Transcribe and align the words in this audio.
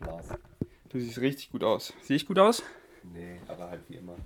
Lars. 0.00 0.26
Du 0.88 0.98
siehst 1.00 1.18
richtig 1.20 1.50
gut 1.50 1.64
aus. 1.64 1.92
Sehe 2.02 2.16
ich 2.16 2.26
gut 2.26 2.38
aus? 2.38 2.62
Nee, 3.02 3.40
aber 3.48 3.70
halt 3.70 3.82
wie 3.88 3.96
immer. 3.96 4.16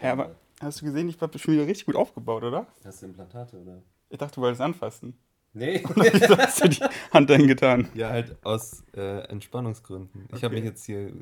Ja, 0.00 0.12
aber 0.12 0.34
hast 0.60 0.80
du 0.80 0.84
gesehen, 0.86 1.08
ich 1.08 1.20
habe 1.20 1.38
schon 1.38 1.54
wieder 1.54 1.66
richtig 1.66 1.86
gut 1.86 1.96
aufgebaut, 1.96 2.42
oder? 2.42 2.66
Hast 2.84 3.02
du 3.02 3.06
Implantate, 3.06 3.58
oder? 3.60 3.82
Ich 4.08 4.18
dachte, 4.18 4.36
du 4.36 4.40
wolltest 4.42 4.60
anfassen. 4.60 5.14
Nee. 5.52 5.82
Wieso 5.94 6.38
hast 6.38 6.62
du 6.64 6.68
die 6.68 6.80
Hand 7.12 7.28
dahin 7.28 7.48
getan? 7.48 7.88
ja, 7.94 8.10
halt 8.10 8.36
aus 8.44 8.84
äh, 8.96 9.24
Entspannungsgründen. 9.28 10.26
Ich 10.28 10.44
habe 10.44 10.54
Okay. 10.54 10.56
mich 10.56 10.64
jetzt 10.64 10.84
hier. 10.84 11.12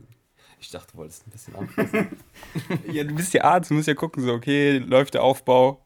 Ich 0.61 0.71
dachte, 0.71 0.93
du 0.93 0.99
wolltest 0.99 1.27
ein 1.27 1.31
bisschen 1.31 1.55
anfassen. 1.57 2.09
Ja, 2.93 3.05
du 3.05 3.15
bist 3.15 3.33
ja 3.33 3.45
Arzt, 3.45 3.71
du 3.71 3.75
musst 3.75 3.89
ja 3.89 3.95
gucken, 3.95 4.23
so, 4.25 4.33
okay, 4.33 4.79
läuft 4.79 5.15
der 5.15 5.23
Aufbau. 5.23 5.83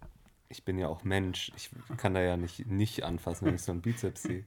ich 0.48 0.64
bin 0.64 0.78
ja 0.78 0.88
auch 0.88 1.04
Mensch. 1.04 1.52
Ich 1.56 1.70
kann 1.98 2.14
da 2.14 2.20
ja 2.22 2.36
nicht, 2.36 2.66
nicht 2.66 3.04
anfassen, 3.04 3.46
wenn 3.46 3.54
ich 3.54 3.62
so 3.62 3.72
einen 3.72 3.82
Bizeps 3.82 4.22
sehe. 4.24 4.44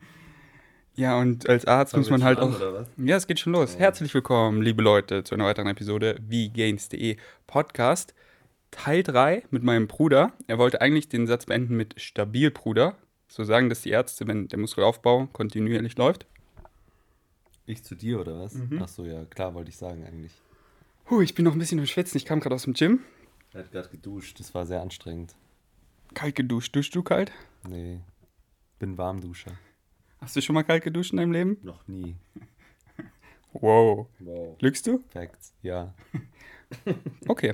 Ja, 0.97 1.19
und 1.19 1.49
als 1.49 1.65
Arzt 1.65 1.95
muss 1.97 2.09
man 2.09 2.23
halt 2.23 2.39
auch. 2.39 2.57
Ja, 2.95 3.17
es 3.17 3.27
geht 3.27 3.41
schon 3.41 3.51
los. 3.51 3.73
Ja. 3.73 3.79
Herzlich 3.81 4.13
willkommen, 4.13 4.61
liebe 4.61 4.81
Leute, 4.81 5.25
zu 5.25 5.35
einer 5.35 5.43
weiteren 5.43 5.67
Episode 5.67 6.17
wie 6.21 6.49
Gains.de 6.49 7.17
Podcast. 7.47 8.13
Teil 8.71 9.03
3 9.03 9.43
mit 9.51 9.61
meinem 9.61 9.87
Bruder. 9.87 10.31
Er 10.47 10.57
wollte 10.57 10.79
eigentlich 10.79 11.09
den 11.09 11.27
Satz 11.27 11.47
beenden 11.47 11.75
mit 11.75 11.99
stabil, 11.99 12.49
Bruder. 12.49 12.95
So 13.27 13.43
sagen 13.43 13.67
das 13.67 13.81
die 13.81 13.89
Ärzte, 13.89 14.25
wenn 14.27 14.47
der 14.47 14.57
Muskelaufbau 14.57 15.27
kontinuierlich 15.33 15.97
läuft. 15.97 16.27
Ich 17.65 17.83
zu 17.83 17.95
dir, 17.95 18.21
oder 18.21 18.39
was? 18.39 18.53
Mhm. 18.53 18.79
Ach 18.81 18.87
so, 18.87 19.03
ja, 19.03 19.25
klar, 19.25 19.53
wollte 19.53 19.71
ich 19.71 19.77
sagen 19.77 20.05
eigentlich. 20.05 20.31
Huh, 21.09 21.19
ich 21.19 21.35
bin 21.35 21.43
noch 21.43 21.53
ein 21.53 21.59
bisschen 21.59 21.79
im 21.79 21.87
Schwitzen. 21.87 22.17
Ich 22.17 22.25
kam 22.25 22.39
gerade 22.39 22.55
aus 22.55 22.63
dem 22.63 22.73
Gym. 22.73 23.01
Er 23.51 23.61
hat 23.65 23.71
gerade 23.71 23.89
geduscht. 23.89 24.39
Das 24.39 24.53
war 24.55 24.65
sehr 24.65 24.81
anstrengend. 24.81 25.35
Kalt 26.13 26.35
geduscht. 26.35 26.73
Duschst 26.73 26.95
du 26.95 27.03
kalt? 27.03 27.33
Nee. 27.67 27.99
Bin 28.79 28.97
Warmduscher. 28.97 29.51
Hast 30.19 30.35
du 30.35 30.41
schon 30.41 30.53
mal 30.53 30.63
kalt 30.63 30.83
geduscht 30.83 31.11
in 31.11 31.17
deinem 31.17 31.31
Leben? 31.31 31.57
Noch 31.61 31.87
nie. 31.87 32.15
Wow. 33.53 34.07
Wow. 34.19 34.57
Lügst 34.59 34.85
du? 34.87 35.03
Facts. 35.09 35.53
Ja. 35.61 35.93
Okay. 37.27 37.53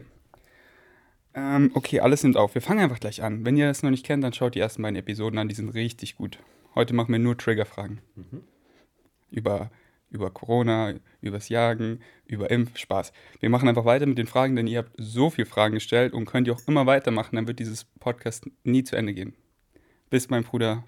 Ähm, 1.33 1.71
okay, 1.73 1.99
alles 1.99 2.23
nimmt 2.23 2.37
auf. 2.37 2.55
Wir 2.55 2.61
fangen 2.61 2.79
einfach 2.79 2.99
gleich 2.99 3.21
an. 3.23 3.45
Wenn 3.45 3.57
ihr 3.57 3.67
das 3.67 3.83
noch 3.83 3.89
nicht 3.89 4.05
kennt, 4.05 4.23
dann 4.23 4.33
schaut 4.33 4.55
die 4.55 4.59
ersten 4.59 4.81
beiden 4.81 4.95
Episoden 4.97 5.37
an. 5.37 5.47
Die 5.47 5.55
sind 5.55 5.69
richtig 5.69 6.15
gut. 6.15 6.39
Heute 6.75 6.93
machen 6.93 7.11
wir 7.11 7.19
nur 7.19 7.37
Triggerfragen. 7.37 8.01
Mhm. 8.15 8.43
Über, 9.29 9.69
über 10.09 10.29
Corona, 10.31 10.93
übers 11.21 11.49
Jagen, 11.49 11.99
über 12.25 12.49
Impfspaß. 12.49 13.13
Wir 13.39 13.49
machen 13.49 13.69
einfach 13.69 13.85
weiter 13.85 14.05
mit 14.05 14.17
den 14.17 14.27
Fragen, 14.27 14.55
denn 14.55 14.67
ihr 14.67 14.79
habt 14.79 14.93
so 14.97 15.29
viele 15.29 15.45
Fragen 15.45 15.73
gestellt 15.73 16.13
und 16.13 16.25
könnt 16.25 16.47
ihr 16.47 16.53
auch 16.53 16.67
immer 16.67 16.85
weitermachen. 16.85 17.35
Dann 17.35 17.47
wird 17.47 17.59
dieses 17.59 17.85
Podcast 17.85 18.49
nie 18.63 18.83
zu 18.83 18.95
Ende 18.95 19.13
gehen. 19.13 19.33
Bis 20.09 20.29
mein 20.29 20.43
Bruder. 20.43 20.83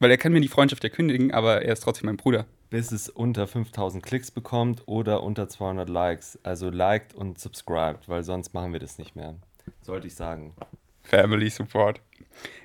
Weil 0.00 0.10
er 0.10 0.16
kann 0.16 0.32
mir 0.32 0.40
die 0.40 0.48
Freundschaft 0.48 0.82
ja 0.82 0.88
kündigen, 0.88 1.30
aber 1.32 1.62
er 1.62 1.72
ist 1.74 1.82
trotzdem 1.82 2.06
mein 2.06 2.16
Bruder. 2.16 2.46
bis 2.70 2.92
es 2.92 3.08
unter 3.08 3.46
5000 3.46 4.02
Klicks 4.02 4.30
bekommt 4.30 4.82
oder 4.86 5.22
unter 5.22 5.48
200 5.48 5.88
Likes. 5.88 6.38
Also 6.44 6.70
liked 6.70 7.14
und 7.14 7.38
subscribed, 7.38 8.08
weil 8.08 8.22
sonst 8.22 8.54
machen 8.54 8.72
wir 8.72 8.80
das 8.80 8.96
nicht 8.96 9.14
mehr. 9.16 9.34
Sollte 9.82 10.06
ich 10.06 10.14
sagen. 10.14 10.54
Family 11.02 11.50
Support. 11.50 12.00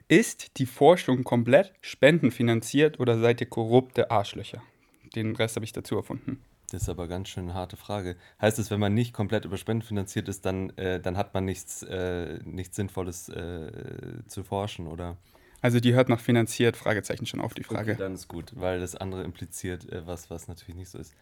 Ist 0.08 0.60
die 0.60 0.68
Forschung 0.68 1.24
komplett 1.24 1.74
spendenfinanziert 1.82 3.00
oder 3.00 3.20
seid 3.20 3.42
ihr 3.42 3.50
korrupte 3.50 4.12
Arschlöcher? 4.12 4.62
Den 5.16 5.36
Rest 5.36 5.56
habe 5.56 5.66
ich 5.66 5.74
dazu 5.74 5.96
erfunden. 5.96 6.42
Das 6.72 6.84
ist 6.84 6.90
aber 6.90 7.08
ganz 7.08 7.30
schön 7.30 7.46
eine 7.46 7.54
harte 7.56 7.76
Frage. 7.78 8.16
Heißt 8.40 8.60
es, 8.60 8.70
wenn 8.70 8.80
man 8.80 8.94
nicht 8.94 9.14
komplett 9.14 9.46
über 9.46 9.58
Spenden 9.58 9.82
finanziert 9.82 10.30
ist, 10.30 10.46
dann, 10.46 10.70
äh, 10.78 11.00
dann 11.00 11.18
hat 11.18 11.34
man 11.34 11.46
nichts, 11.46 11.84
äh, 11.84 12.40
nichts 12.44 12.76
Sinnvolles 12.76 13.30
äh, 13.30 13.72
zu 14.28 14.44
forschen, 14.44 14.88
oder? 14.88 15.18
Also 15.62 15.80
die 15.80 15.94
hört 15.94 16.10
nach 16.10 16.20
finanziert, 16.20 16.78
Fragezeichen 16.78 17.26
schon 17.26 17.42
auf 17.42 17.54
die 17.54 17.64
Frage. 17.64 17.94
Okay, 17.94 18.00
dann 18.00 18.14
ist 18.14 18.28
gut, 18.28 18.52
weil 18.56 18.80
das 18.80 18.96
andere 18.96 19.24
impliziert 19.24 19.92
äh, 19.92 20.06
was, 20.06 20.30
was 20.30 20.48
natürlich 20.48 20.76
nicht 20.76 20.90
so 20.90 20.98
ist. 20.98 21.16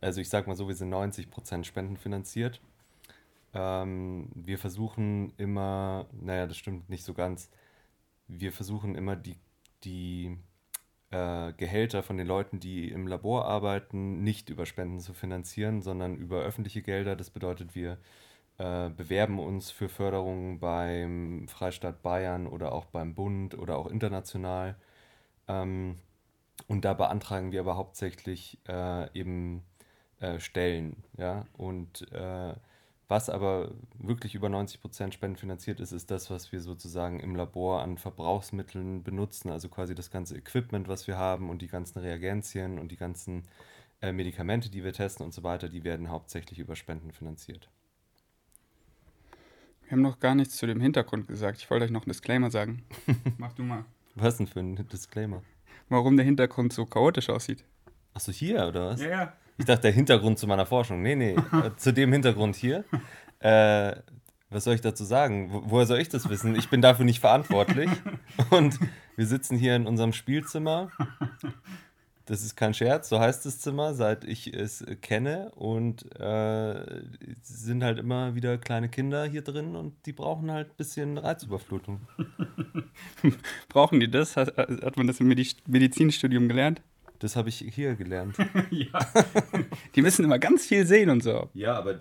Also 0.00 0.20
ich 0.20 0.28
sag 0.28 0.46
mal 0.46 0.56
so, 0.56 0.68
wir 0.68 0.74
sind 0.74 0.92
90% 0.92 1.64
spendenfinanziert. 1.64 2.60
Ähm, 3.54 4.28
wir 4.34 4.58
versuchen 4.58 5.32
immer, 5.36 6.06
naja, 6.12 6.46
das 6.46 6.56
stimmt 6.56 6.88
nicht 6.88 7.04
so 7.04 7.14
ganz. 7.14 7.50
Wir 8.28 8.52
versuchen 8.52 8.94
immer 8.94 9.16
die, 9.16 9.36
die 9.84 10.36
äh, 11.10 11.52
Gehälter 11.54 12.02
von 12.02 12.18
den 12.18 12.26
Leuten, 12.26 12.60
die 12.60 12.90
im 12.90 13.06
Labor 13.06 13.46
arbeiten, 13.46 14.22
nicht 14.22 14.50
über 14.50 14.66
Spenden 14.66 15.00
zu 15.00 15.14
finanzieren, 15.14 15.82
sondern 15.82 16.16
über 16.16 16.42
öffentliche 16.42 16.82
Gelder. 16.82 17.16
Das 17.16 17.30
bedeutet, 17.30 17.74
wir 17.74 17.98
äh, 18.58 18.90
bewerben 18.90 19.38
uns 19.38 19.70
für 19.70 19.88
Förderungen 19.88 20.58
beim 20.60 21.48
Freistaat 21.48 22.02
Bayern 22.02 22.46
oder 22.46 22.72
auch 22.72 22.86
beim 22.86 23.14
Bund 23.14 23.56
oder 23.56 23.78
auch 23.78 23.86
international. 23.86 24.76
Ähm, 25.48 25.98
und 26.66 26.84
da 26.84 26.94
beantragen 26.94 27.52
wir 27.52 27.60
aber 27.60 27.76
hauptsächlich 27.76 28.58
äh, 28.68 29.10
eben 29.18 29.62
äh, 30.20 30.40
Stellen. 30.40 31.04
Ja? 31.16 31.46
Und 31.56 32.10
äh, 32.12 32.54
was 33.08 33.30
aber 33.30 33.72
wirklich 33.98 34.34
über 34.34 34.48
90% 34.48 35.12
spendenfinanziert 35.12 35.80
ist, 35.80 35.92
ist 35.92 36.10
das, 36.10 36.30
was 36.30 36.52
wir 36.52 36.60
sozusagen 36.60 37.20
im 37.20 37.36
Labor 37.36 37.80
an 37.82 37.96
Verbrauchsmitteln 37.96 39.02
benutzen. 39.02 39.50
Also 39.50 39.68
quasi 39.68 39.94
das 39.94 40.10
ganze 40.10 40.36
Equipment, 40.36 40.88
was 40.88 41.06
wir 41.06 41.16
haben 41.16 41.48
und 41.48 41.62
die 41.62 41.68
ganzen 41.68 42.00
Reagenzien 42.00 42.78
und 42.78 42.92
die 42.92 42.96
ganzen 42.96 43.44
äh, 44.02 44.12
Medikamente, 44.12 44.70
die 44.70 44.84
wir 44.84 44.92
testen 44.92 45.24
und 45.24 45.32
so 45.32 45.42
weiter, 45.42 45.68
die 45.68 45.84
werden 45.84 46.10
hauptsächlich 46.10 46.58
über 46.58 46.76
Spenden 46.76 47.12
finanziert. 47.12 47.70
Wir 49.88 49.92
haben 49.92 50.02
noch 50.02 50.20
gar 50.20 50.34
nichts 50.34 50.58
zu 50.58 50.66
dem 50.66 50.82
Hintergrund 50.82 51.28
gesagt. 51.28 51.56
Ich 51.56 51.70
wollte 51.70 51.86
euch 51.86 51.90
noch 51.90 52.02
einen 52.02 52.10
Disclaimer 52.10 52.50
sagen. 52.50 52.82
Mach 53.38 53.54
du 53.54 53.62
mal. 53.62 53.86
Was 54.16 54.36
denn 54.36 54.46
für 54.46 54.60
ein 54.60 54.76
Disclaimer? 54.92 55.42
Warum 55.88 56.18
der 56.18 56.26
Hintergrund 56.26 56.74
so 56.74 56.84
chaotisch 56.84 57.30
aussieht. 57.30 57.64
Achso, 58.12 58.30
hier 58.30 58.66
oder 58.66 58.90
was? 58.90 59.00
ja. 59.00 59.32
Ich 59.56 59.64
dachte, 59.64 59.82
der 59.82 59.92
Hintergrund 59.92 60.38
zu 60.38 60.46
meiner 60.46 60.66
Forschung. 60.66 61.00
Nee, 61.00 61.16
nee, 61.16 61.32
äh, 61.52 61.74
zu 61.78 61.94
dem 61.94 62.12
Hintergrund 62.12 62.54
hier. 62.56 62.84
Äh, 63.40 63.96
was 64.50 64.64
soll 64.64 64.74
ich 64.74 64.82
dazu 64.82 65.04
sagen? 65.04 65.50
Wo, 65.50 65.62
woher 65.70 65.86
soll 65.86 66.00
ich 66.00 66.10
das 66.10 66.28
wissen? 66.28 66.54
Ich 66.54 66.68
bin 66.68 66.82
dafür 66.82 67.06
nicht 67.06 67.20
verantwortlich. 67.20 67.88
Und 68.50 68.78
wir 69.16 69.26
sitzen 69.26 69.56
hier 69.56 69.74
in 69.74 69.86
unserem 69.86 70.12
Spielzimmer. 70.12 70.90
Das 72.28 72.42
ist 72.42 72.56
kein 72.56 72.74
Scherz, 72.74 73.08
so 73.08 73.18
heißt 73.18 73.46
das 73.46 73.58
Zimmer, 73.58 73.94
seit 73.94 74.24
ich 74.24 74.52
es 74.52 74.82
äh, 74.82 74.96
kenne. 74.96 75.50
Und 75.54 76.04
äh, 76.20 76.74
es 76.74 77.48
sind 77.48 77.82
halt 77.82 77.98
immer 77.98 78.34
wieder 78.34 78.58
kleine 78.58 78.90
Kinder 78.90 79.24
hier 79.24 79.40
drin 79.40 79.74
und 79.74 79.94
die 80.04 80.12
brauchen 80.12 80.50
halt 80.50 80.68
ein 80.68 80.76
bisschen 80.76 81.16
Reizüberflutung. 81.16 82.02
Brauchen 83.70 83.98
die 83.98 84.10
das? 84.10 84.36
Hat, 84.36 84.54
hat 84.58 84.96
man 84.98 85.06
das 85.06 85.20
im 85.20 85.28
Medi 85.28 85.48
Medizinstudium 85.66 86.48
gelernt? 86.48 86.82
Das 87.18 87.34
habe 87.34 87.48
ich 87.48 87.64
hier 87.72 87.94
gelernt. 87.94 88.36
ja. 88.70 89.00
Die 89.94 90.02
müssen 90.02 90.22
immer 90.22 90.38
ganz 90.38 90.66
viel 90.66 90.86
sehen 90.86 91.08
und 91.08 91.22
so. 91.22 91.48
Ja, 91.54 91.78
aber 91.78 92.00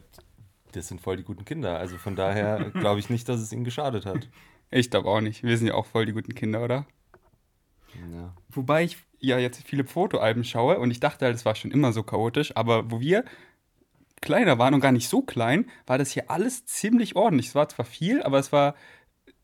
das 0.74 0.90
sind 0.90 1.00
voll 1.00 1.16
die 1.16 1.24
guten 1.24 1.46
Kinder. 1.46 1.80
Also 1.80 1.98
von 1.98 2.18
daher 2.18 2.70
glaube 2.72 3.00
ich 3.00 3.10
nicht, 3.10 3.30
dass 3.30 3.40
es 3.40 3.54
ihnen 3.54 3.64
geschadet 3.64 4.06
hat. 4.06 4.28
Ich 4.72 4.90
glaube 4.90 5.08
auch 5.08 5.22
nicht. 5.22 5.44
Wir 5.44 5.58
sind 5.58 5.68
ja 5.68 5.76
auch 5.76 5.86
voll 5.86 6.06
die 6.06 6.12
guten 6.12 6.36
Kinder, 6.36 6.62
oder? 6.66 6.86
Ja. 8.12 8.36
Wobei 8.50 8.84
ich 8.84 8.98
ja 9.20 9.38
jetzt 9.40 9.64
viele 9.64 9.84
Fotoalben 9.86 10.44
schaue 10.44 10.80
und 10.80 10.92
ich 10.92 11.00
dachte 11.00 11.26
halt, 11.26 11.36
es 11.36 11.46
war 11.46 11.56
schon 11.56 11.72
immer 11.72 11.92
so 11.94 12.04
chaotisch, 12.04 12.56
aber 12.56 12.92
wo 12.92 13.00
wir 13.00 13.24
kleiner 14.22 14.58
waren 14.58 14.74
und 14.74 14.80
gar 14.80 14.92
nicht 14.92 15.10
so 15.10 15.22
klein, 15.22 15.66
war 15.86 15.98
das 15.98 16.12
hier 16.12 16.30
alles 16.30 16.66
ziemlich 16.66 17.16
ordentlich. 17.16 17.48
Es 17.48 17.56
war 17.56 17.70
zwar 17.70 17.86
viel, 17.86 18.22
aber 18.24 18.40
es 18.40 18.52
war 18.52 18.76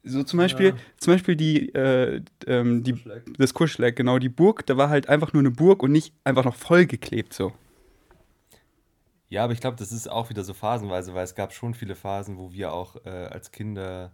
so 0.04 0.24
zum 0.24 0.38
Beispiel, 0.38 0.68
Ja. 0.70 0.76
zum 0.98 1.14
Beispiel 1.14 1.36
die, 1.36 1.70
äh, 1.74 2.22
ähm, 2.48 2.84
die 2.84 2.94
Kuschleck. 2.94 3.24
das 3.38 3.54
Kuschleck, 3.54 3.96
genau, 3.96 4.20
die 4.20 4.30
Burg, 4.30 4.66
da 4.66 4.76
war 4.76 4.90
halt 4.90 5.10
einfach 5.10 5.32
nur 5.34 5.42
eine 5.42 5.52
Burg 5.52 5.82
und 5.84 5.92
nicht 5.92 6.14
einfach 6.24 6.44
noch 6.44 6.56
vollgeklebt 6.56 7.34
so. 7.34 7.54
Ja, 9.30 9.44
aber 9.46 9.54
ich 9.54 9.62
glaube, 9.62 9.78
das 9.78 9.92
ist 9.92 10.10
auch 10.10 10.30
wieder 10.30 10.44
so 10.44 10.54
phasenweise, 10.54 11.14
weil 11.16 11.24
es 11.24 11.36
gab 11.36 11.54
schon 11.54 11.74
viele 11.74 11.96
Phasen, 11.96 12.38
wo 12.38 12.52
wir 12.52 12.74
auch 12.74 12.98
äh, 13.06 13.10
als 13.10 13.52
Kinder 13.52 14.12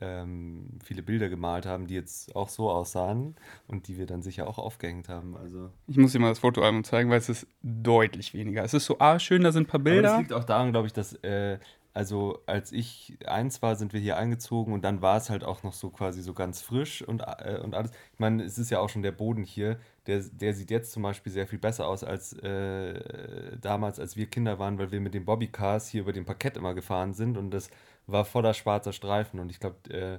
ähm, 0.00 0.78
viele 0.82 1.02
Bilder 1.02 1.28
gemalt 1.28 1.66
haben, 1.66 1.86
die 1.86 1.94
jetzt 1.94 2.34
auch 2.34 2.48
so 2.48 2.70
aussahen 2.70 3.36
und 3.66 3.88
die 3.88 3.98
wir 3.98 4.06
dann 4.06 4.22
sicher 4.22 4.48
auch 4.48 4.58
aufgehängt 4.58 5.08
haben. 5.08 5.36
Also. 5.36 5.70
Ich 5.86 5.96
muss 5.96 6.12
dir 6.12 6.18
mal 6.18 6.30
das 6.30 6.38
Fotoalbum 6.38 6.84
zeigen, 6.84 7.10
weil 7.10 7.18
es 7.18 7.28
ist 7.28 7.46
deutlich 7.62 8.34
weniger. 8.34 8.64
Es 8.64 8.74
ist 8.74 8.86
so, 8.86 8.98
ah, 8.98 9.18
schön, 9.18 9.42
da 9.42 9.52
sind 9.52 9.64
ein 9.64 9.66
paar 9.66 9.80
Aber 9.80 9.90
das 9.90 9.94
Bilder. 9.94 10.18
liegt 10.18 10.32
auch 10.32 10.44
daran, 10.44 10.72
glaube 10.72 10.86
ich, 10.86 10.92
dass, 10.92 11.12
äh, 11.22 11.58
also 11.92 12.38
als 12.46 12.70
ich 12.72 13.18
eins 13.26 13.62
war, 13.62 13.74
sind 13.74 13.92
wir 13.92 14.00
hier 14.00 14.16
eingezogen 14.16 14.72
und 14.72 14.82
dann 14.84 15.02
war 15.02 15.16
es 15.16 15.28
halt 15.28 15.42
auch 15.42 15.64
noch 15.64 15.72
so 15.72 15.90
quasi 15.90 16.22
so 16.22 16.34
ganz 16.34 16.62
frisch 16.62 17.02
und, 17.02 17.20
äh, 17.20 17.58
und 17.62 17.74
alles. 17.74 17.90
Ich 18.12 18.18
meine, 18.18 18.44
es 18.44 18.58
ist 18.58 18.70
ja 18.70 18.78
auch 18.78 18.88
schon 18.88 19.02
der 19.02 19.12
Boden 19.12 19.42
hier, 19.42 19.78
der, 20.06 20.20
der 20.20 20.54
sieht 20.54 20.70
jetzt 20.70 20.92
zum 20.92 21.02
Beispiel 21.02 21.32
sehr 21.32 21.46
viel 21.48 21.58
besser 21.58 21.88
aus 21.88 22.04
als 22.04 22.32
äh, 22.34 23.58
damals, 23.60 23.98
als 23.98 24.16
wir 24.16 24.26
Kinder 24.26 24.58
waren, 24.58 24.78
weil 24.78 24.92
wir 24.92 25.00
mit 25.00 25.14
den 25.14 25.24
Bobbycars 25.24 25.88
hier 25.88 26.02
über 26.02 26.12
dem 26.12 26.24
Parkett 26.24 26.56
immer 26.56 26.74
gefahren 26.74 27.12
sind 27.12 27.36
und 27.36 27.50
das 27.50 27.70
war 28.12 28.24
voller 28.24 28.54
schwarzer 28.54 28.92
Streifen 28.92 29.40
und 29.40 29.50
ich 29.50 29.60
glaube, 29.60 29.90
äh, 29.90 30.18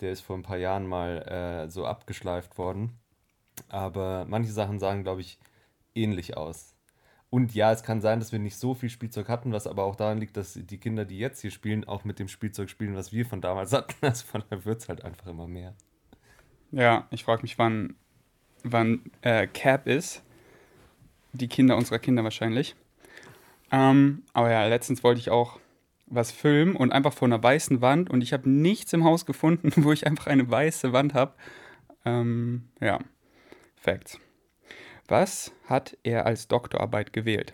der 0.00 0.12
ist 0.12 0.20
vor 0.20 0.36
ein 0.36 0.42
paar 0.42 0.58
Jahren 0.58 0.86
mal 0.86 1.22
äh, 1.66 1.70
so 1.70 1.86
abgeschleift 1.86 2.58
worden. 2.58 2.98
Aber 3.68 4.26
manche 4.28 4.52
Sachen 4.52 4.78
sahen, 4.78 5.02
glaube 5.02 5.22
ich, 5.22 5.38
ähnlich 5.94 6.36
aus. 6.36 6.74
Und 7.30 7.54
ja, 7.54 7.72
es 7.72 7.82
kann 7.82 8.00
sein, 8.00 8.20
dass 8.20 8.32
wir 8.32 8.38
nicht 8.38 8.56
so 8.56 8.74
viel 8.74 8.88
Spielzeug 8.88 9.28
hatten, 9.28 9.52
was 9.52 9.66
aber 9.66 9.84
auch 9.84 9.96
daran 9.96 10.18
liegt, 10.18 10.36
dass 10.36 10.54
die 10.54 10.78
Kinder, 10.78 11.04
die 11.04 11.18
jetzt 11.18 11.40
hier 11.40 11.50
spielen, 11.50 11.84
auch 11.84 12.04
mit 12.04 12.18
dem 12.18 12.28
Spielzeug 12.28 12.70
spielen, 12.70 12.94
was 12.94 13.12
wir 13.12 13.26
von 13.26 13.40
damals 13.40 13.72
hatten. 13.72 13.94
Also 14.02 14.26
von 14.26 14.42
daher 14.48 14.64
wird 14.64 14.82
es 14.82 14.88
halt 14.88 15.04
einfach 15.04 15.26
immer 15.26 15.48
mehr. 15.48 15.74
Ja, 16.70 17.06
ich 17.10 17.24
frage 17.24 17.42
mich, 17.42 17.58
wann, 17.58 17.96
wann 18.62 19.10
äh, 19.22 19.46
Cap 19.46 19.86
ist. 19.86 20.22
die 21.32 21.48
Kinder 21.48 21.76
unserer 21.76 21.98
Kinder 21.98 22.22
wahrscheinlich. 22.24 22.76
Ähm, 23.72 24.22
aber 24.32 24.50
ja, 24.50 24.66
letztens 24.66 25.02
wollte 25.02 25.20
ich 25.20 25.30
auch 25.30 25.58
was 26.06 26.30
filmen 26.30 26.76
und 26.76 26.92
einfach 26.92 27.12
vor 27.12 27.26
einer 27.26 27.42
weißen 27.42 27.80
Wand 27.80 28.10
und 28.10 28.22
ich 28.22 28.32
habe 28.32 28.48
nichts 28.48 28.92
im 28.92 29.04
Haus 29.04 29.26
gefunden, 29.26 29.72
wo 29.76 29.92
ich 29.92 30.06
einfach 30.06 30.26
eine 30.28 30.48
weiße 30.50 30.92
Wand 30.92 31.14
habe. 31.14 31.34
Ähm, 32.04 32.68
ja, 32.80 33.00
Facts. 33.76 34.18
Was 35.08 35.52
hat 35.66 35.96
er 36.02 36.26
als 36.26 36.48
Doktorarbeit 36.48 37.12
gewählt? 37.12 37.52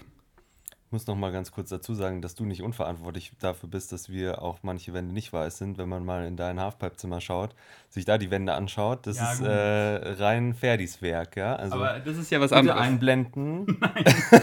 Ich 0.92 0.94
muss 0.94 1.06
noch 1.06 1.16
mal 1.16 1.32
ganz 1.32 1.52
kurz 1.52 1.70
dazu 1.70 1.94
sagen, 1.94 2.20
dass 2.20 2.34
du 2.34 2.44
nicht 2.44 2.60
unverantwortlich 2.60 3.32
dafür 3.40 3.66
bist, 3.70 3.92
dass 3.92 4.10
wir 4.10 4.42
auch 4.42 4.58
manche 4.60 4.92
Wände 4.92 5.14
nicht 5.14 5.32
weiß 5.32 5.56
sind. 5.56 5.78
Wenn 5.78 5.88
man 5.88 6.04
mal 6.04 6.26
in 6.26 6.36
dein 6.36 6.60
Halfpipe-Zimmer 6.60 7.22
schaut, 7.22 7.54
sich 7.88 8.04
da 8.04 8.18
die 8.18 8.30
Wände 8.30 8.52
anschaut, 8.52 9.06
das 9.06 9.16
Ja, 9.16 9.32
ist 9.32 9.40
äh, 9.40 10.22
rein 10.22 10.52
Ferdis 10.52 11.00
Werk, 11.00 11.38
ja. 11.38 11.56
Also 11.56 11.76
Aber 11.76 11.98
das 12.00 12.18
ist 12.18 12.30
ja 12.30 12.42
was 12.42 12.52
anderes. 12.52 12.78
einblenden, 12.78 13.66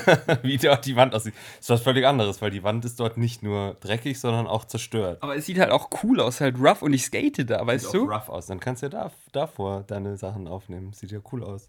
wie 0.41 0.57
dort 0.57 0.87
die 0.87 0.95
Wand 0.95 1.13
aussieht. 1.13 1.35
Das 1.57 1.65
ist 1.65 1.69
was 1.69 1.81
völlig 1.83 2.07
anderes, 2.07 2.41
weil 2.41 2.49
die 2.49 2.63
Wand 2.63 2.83
ist 2.83 2.99
dort 2.99 3.17
nicht 3.17 3.43
nur 3.43 3.75
dreckig, 3.79 4.19
sondern 4.19 4.47
auch 4.47 4.65
zerstört. 4.65 5.21
Aber 5.21 5.35
es 5.35 5.45
sieht 5.45 5.59
halt 5.59 5.69
auch 5.69 5.91
cool 6.03 6.19
aus, 6.19 6.41
halt 6.41 6.57
rough 6.59 6.81
und 6.81 6.93
ich 6.93 7.03
skate 7.05 7.47
da, 7.47 7.63
weißt 7.67 7.85
Sieht 7.85 7.93
du? 7.93 8.05
auch 8.11 8.15
rough 8.15 8.29
aus. 8.29 8.47
Dann 8.47 8.59
kannst 8.59 8.81
du 8.81 8.87
ja 8.87 8.89
da, 8.89 9.11
davor 9.33 9.83
deine 9.85 10.17
Sachen 10.17 10.47
aufnehmen. 10.47 10.93
Sieht 10.93 11.11
ja 11.11 11.19
cool 11.31 11.43
aus. 11.43 11.67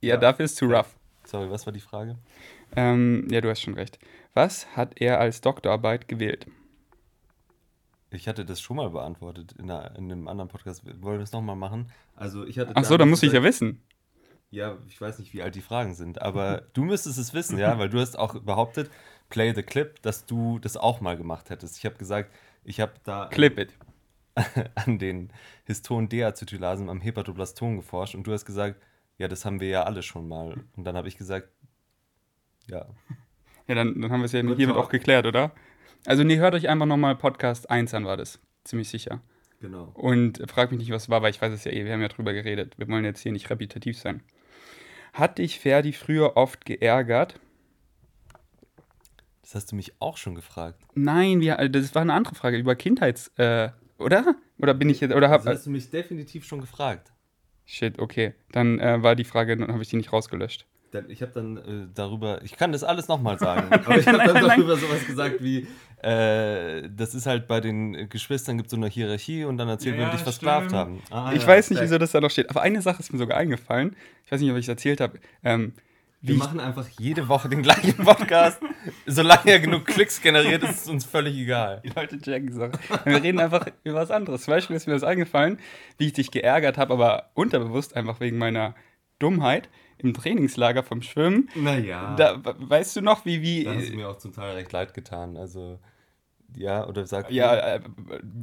Ja, 0.00 0.14
Ja. 0.14 0.16
dafür 0.16 0.46
ist 0.46 0.56
zu 0.56 0.64
rough. 0.64 0.96
Sorry, 1.26 1.48
was 1.48 1.64
war 1.64 1.72
die 1.72 1.80
Frage? 1.80 2.16
Ähm, 2.76 3.26
ja, 3.30 3.40
du 3.40 3.48
hast 3.48 3.60
schon 3.60 3.74
recht. 3.74 3.98
Was 4.34 4.76
hat 4.76 5.00
er 5.00 5.20
als 5.20 5.40
Doktorarbeit 5.40 6.08
gewählt? 6.08 6.46
Ich 8.10 8.28
hatte 8.28 8.44
das 8.44 8.60
schon 8.60 8.76
mal 8.76 8.90
beantwortet 8.90 9.54
in, 9.58 9.70
einer, 9.70 9.96
in 9.96 10.10
einem 10.10 10.28
anderen 10.28 10.48
Podcast. 10.48 10.84
Wollen 10.84 11.16
wir 11.16 11.20
das 11.20 11.32
nochmal 11.32 11.56
machen? 11.56 11.90
Also 12.14 12.44
ich 12.44 12.58
hatte 12.58 12.72
Ach 12.74 12.84
so, 12.84 12.96
dann 12.96 13.10
muss 13.10 13.22
ich 13.22 13.32
ja 13.32 13.42
wissen. 13.42 13.82
Ja, 14.50 14.78
ich 14.86 15.00
weiß 15.00 15.18
nicht, 15.18 15.34
wie 15.34 15.42
alt 15.42 15.56
die 15.56 15.60
Fragen 15.60 15.94
sind, 15.94 16.22
aber 16.22 16.62
du 16.74 16.84
müsstest 16.84 17.18
es 17.18 17.34
wissen, 17.34 17.58
ja, 17.58 17.76
weil 17.76 17.88
du 17.88 17.98
hast 17.98 18.16
auch 18.16 18.40
behauptet, 18.40 18.88
play 19.28 19.52
the 19.52 19.64
clip, 19.64 20.00
dass 20.02 20.26
du 20.26 20.60
das 20.60 20.76
auch 20.76 21.00
mal 21.00 21.16
gemacht 21.16 21.50
hättest. 21.50 21.76
Ich 21.76 21.84
habe 21.84 21.96
gesagt, 21.96 22.30
ich 22.62 22.80
habe 22.80 22.92
da 23.02 23.26
Clip 23.26 23.58
it. 23.58 23.72
an 24.74 24.98
den 24.98 25.32
Histon 25.64 26.08
Deacetylasen 26.08 26.88
am 26.88 27.00
Hepatoblastom 27.00 27.76
geforscht 27.76 28.14
und 28.14 28.26
du 28.26 28.32
hast 28.32 28.44
gesagt, 28.44 28.80
ja, 29.16 29.28
das 29.28 29.44
haben 29.44 29.60
wir 29.60 29.68
ja 29.68 29.84
alle 29.84 30.02
schon 30.02 30.28
mal. 30.28 30.64
Und 30.76 30.84
dann 30.84 30.96
habe 30.96 31.08
ich 31.08 31.16
gesagt, 31.16 31.48
ja, 32.68 32.86
Ja, 33.66 33.74
dann, 33.74 33.98
dann 34.00 34.10
haben 34.12 34.20
wir 34.20 34.26
es 34.26 34.32
ja 34.32 34.42
Good 34.42 34.56
hiermit 34.58 34.76
talk. 34.76 34.86
auch 34.86 34.90
geklärt, 34.90 35.24
oder? 35.26 35.52
Also, 36.06 36.22
nee, 36.22 36.36
hört 36.36 36.54
euch 36.54 36.68
einfach 36.68 36.84
nochmal 36.86 37.16
Podcast 37.16 37.70
1 37.70 37.94
an, 37.94 38.04
war 38.04 38.16
das. 38.18 38.38
Ziemlich 38.64 38.90
sicher. 38.90 39.20
genau. 39.60 39.90
Und 39.94 40.42
fragt 40.50 40.70
mich 40.70 40.80
nicht, 40.80 40.90
was 40.90 41.08
war, 41.08 41.22
weil 41.22 41.30
ich 41.30 41.40
weiß 41.40 41.52
es 41.52 41.64
ja 41.64 41.72
eh, 41.72 41.84
wir 41.86 41.92
haben 41.94 42.02
ja 42.02 42.08
drüber 42.08 42.34
geredet. 42.34 42.74
Wir 42.78 42.86
wollen 42.88 43.04
jetzt 43.06 43.20
hier 43.20 43.32
nicht 43.32 43.48
repetitiv 43.48 43.98
sein. 43.98 44.22
Hat 45.14 45.38
dich 45.38 45.60
Ferdi 45.60 45.92
früher 45.94 46.36
oft 46.36 46.64
geärgert? 46.66 47.40
Das 49.42 49.54
hast 49.54 49.72
du 49.72 49.76
mich 49.76 49.92
auch 50.00 50.16
schon 50.16 50.34
gefragt. 50.34 50.82
Nein, 50.94 51.40
wir, 51.40 51.58
äh, 51.58 51.70
das 51.70 51.94
war 51.94 52.02
eine 52.02 52.12
andere 52.14 52.34
Frage 52.34 52.56
über 52.58 52.74
Kindheits, 52.74 53.28
äh, 53.38 53.70
oder? 53.98 54.34
Oder 54.58 54.74
bin 54.74 54.90
ich 54.90 55.00
jetzt, 55.00 55.14
oder 55.14 55.28
hab, 55.30 55.44
Das 55.44 55.56
hast 55.58 55.66
du 55.66 55.70
mich 55.70 55.88
definitiv 55.90 56.44
schon 56.44 56.60
gefragt. 56.60 57.12
shit, 57.64 57.98
okay. 57.98 58.34
Dann 58.52 58.78
äh, 58.78 59.02
war 59.02 59.14
die 59.16 59.24
Frage, 59.24 59.56
dann 59.56 59.72
habe 59.72 59.82
ich 59.82 59.88
die 59.88 59.96
nicht 59.96 60.12
rausgelöscht. 60.12 60.66
Dann, 60.94 61.10
ich 61.10 61.22
habe 61.22 61.32
dann 61.32 61.56
äh, 61.56 61.88
darüber, 61.92 62.40
ich 62.44 62.56
kann 62.56 62.70
das 62.70 62.84
alles 62.84 63.08
nochmal 63.08 63.36
sagen, 63.36 63.66
aber 63.72 63.98
ich 63.98 64.06
habe 64.06 64.18
dann 64.18 64.46
darüber 64.46 64.76
sowas 64.76 65.04
gesagt 65.04 65.42
wie, 65.42 65.66
äh, 66.02 66.88
das 66.88 67.16
ist 67.16 67.26
halt 67.26 67.48
bei 67.48 67.60
den 67.60 68.08
Geschwistern 68.08 68.56
gibt 68.58 68.68
es 68.68 68.70
so 68.70 68.76
eine 68.76 68.86
Hierarchie 68.86 69.44
und 69.44 69.58
dann 69.58 69.68
erzählen 69.68 69.98
Ja, 69.98 70.06
wir, 70.06 70.12
dich 70.12 70.20
versklavt 70.20 70.72
haben. 70.72 71.02
Ah, 71.10 71.32
ich 71.34 71.42
ja, 71.42 71.48
weiß 71.48 71.70
nicht, 71.70 71.82
wieso 71.82 71.98
das 71.98 72.12
da 72.12 72.20
noch 72.20 72.30
steht, 72.30 72.48
aber 72.48 72.62
eine 72.62 72.80
Sache 72.80 73.00
ist 73.00 73.12
mir 73.12 73.18
sogar 73.18 73.38
eingefallen. 73.38 73.96
Ich 74.24 74.30
weiß 74.30 74.40
nicht, 74.40 74.52
ob 74.52 74.56
ich 74.56 74.66
es 74.66 74.68
erzählt 74.68 75.00
habe. 75.00 75.18
Ähm, 75.42 75.72
Wir 76.20 76.36
machen 76.36 76.60
einfach 76.60 76.86
jede 77.00 77.26
Woche 77.28 77.48
den 77.48 77.62
gleichen 77.62 77.96
Podcast. 77.96 78.60
Solange 79.06 79.50
er 79.50 79.58
genug 79.58 79.86
Klicks 79.86 80.22
generiert, 80.22 80.62
ist 80.62 80.82
es 80.82 80.88
uns 80.88 81.04
völlig 81.04 81.36
egal. 81.36 81.82
die 81.84 81.88
Leute 81.88 82.20
checken 82.20 82.52
Sachen. 82.52 82.78
Wir 83.04 83.20
reden 83.20 83.40
einfach 83.40 83.66
über 83.82 83.96
was 83.96 84.12
anderes. 84.12 84.42
Zum 84.42 84.52
Beispiel 84.54 84.76
ist 84.76 84.86
mir 84.86 84.94
das 84.94 85.02
eingefallen, 85.02 85.58
wie 85.98 86.06
ich 86.06 86.12
dich 86.12 86.30
geärgert 86.30 86.78
habe, 86.78 86.92
aber 86.92 87.30
unterbewusst 87.34 87.96
einfach 87.96 88.20
wegen 88.20 88.38
meiner 88.38 88.76
Dummheit 89.18 89.68
im 89.98 90.14
Trainingslager 90.14 90.82
vom 90.82 91.02
Schwimmen. 91.02 91.48
Naja. 91.54 92.14
Da, 92.16 92.44
we- 92.44 92.54
weißt 92.58 92.96
du 92.96 93.00
noch, 93.02 93.24
wie, 93.24 93.42
wie. 93.42 93.64
Da 93.64 93.74
hast 93.74 93.90
du 93.90 93.94
mir 93.96 94.08
auch 94.08 94.18
zum 94.18 94.32
Teil 94.32 94.54
recht 94.54 94.72
leid 94.72 94.94
getan. 94.94 95.36
Also, 95.36 95.78
ja, 96.56 96.86
oder 96.86 97.06
sag 97.06 97.30
ja, 97.32 97.56
äh, 97.76 97.80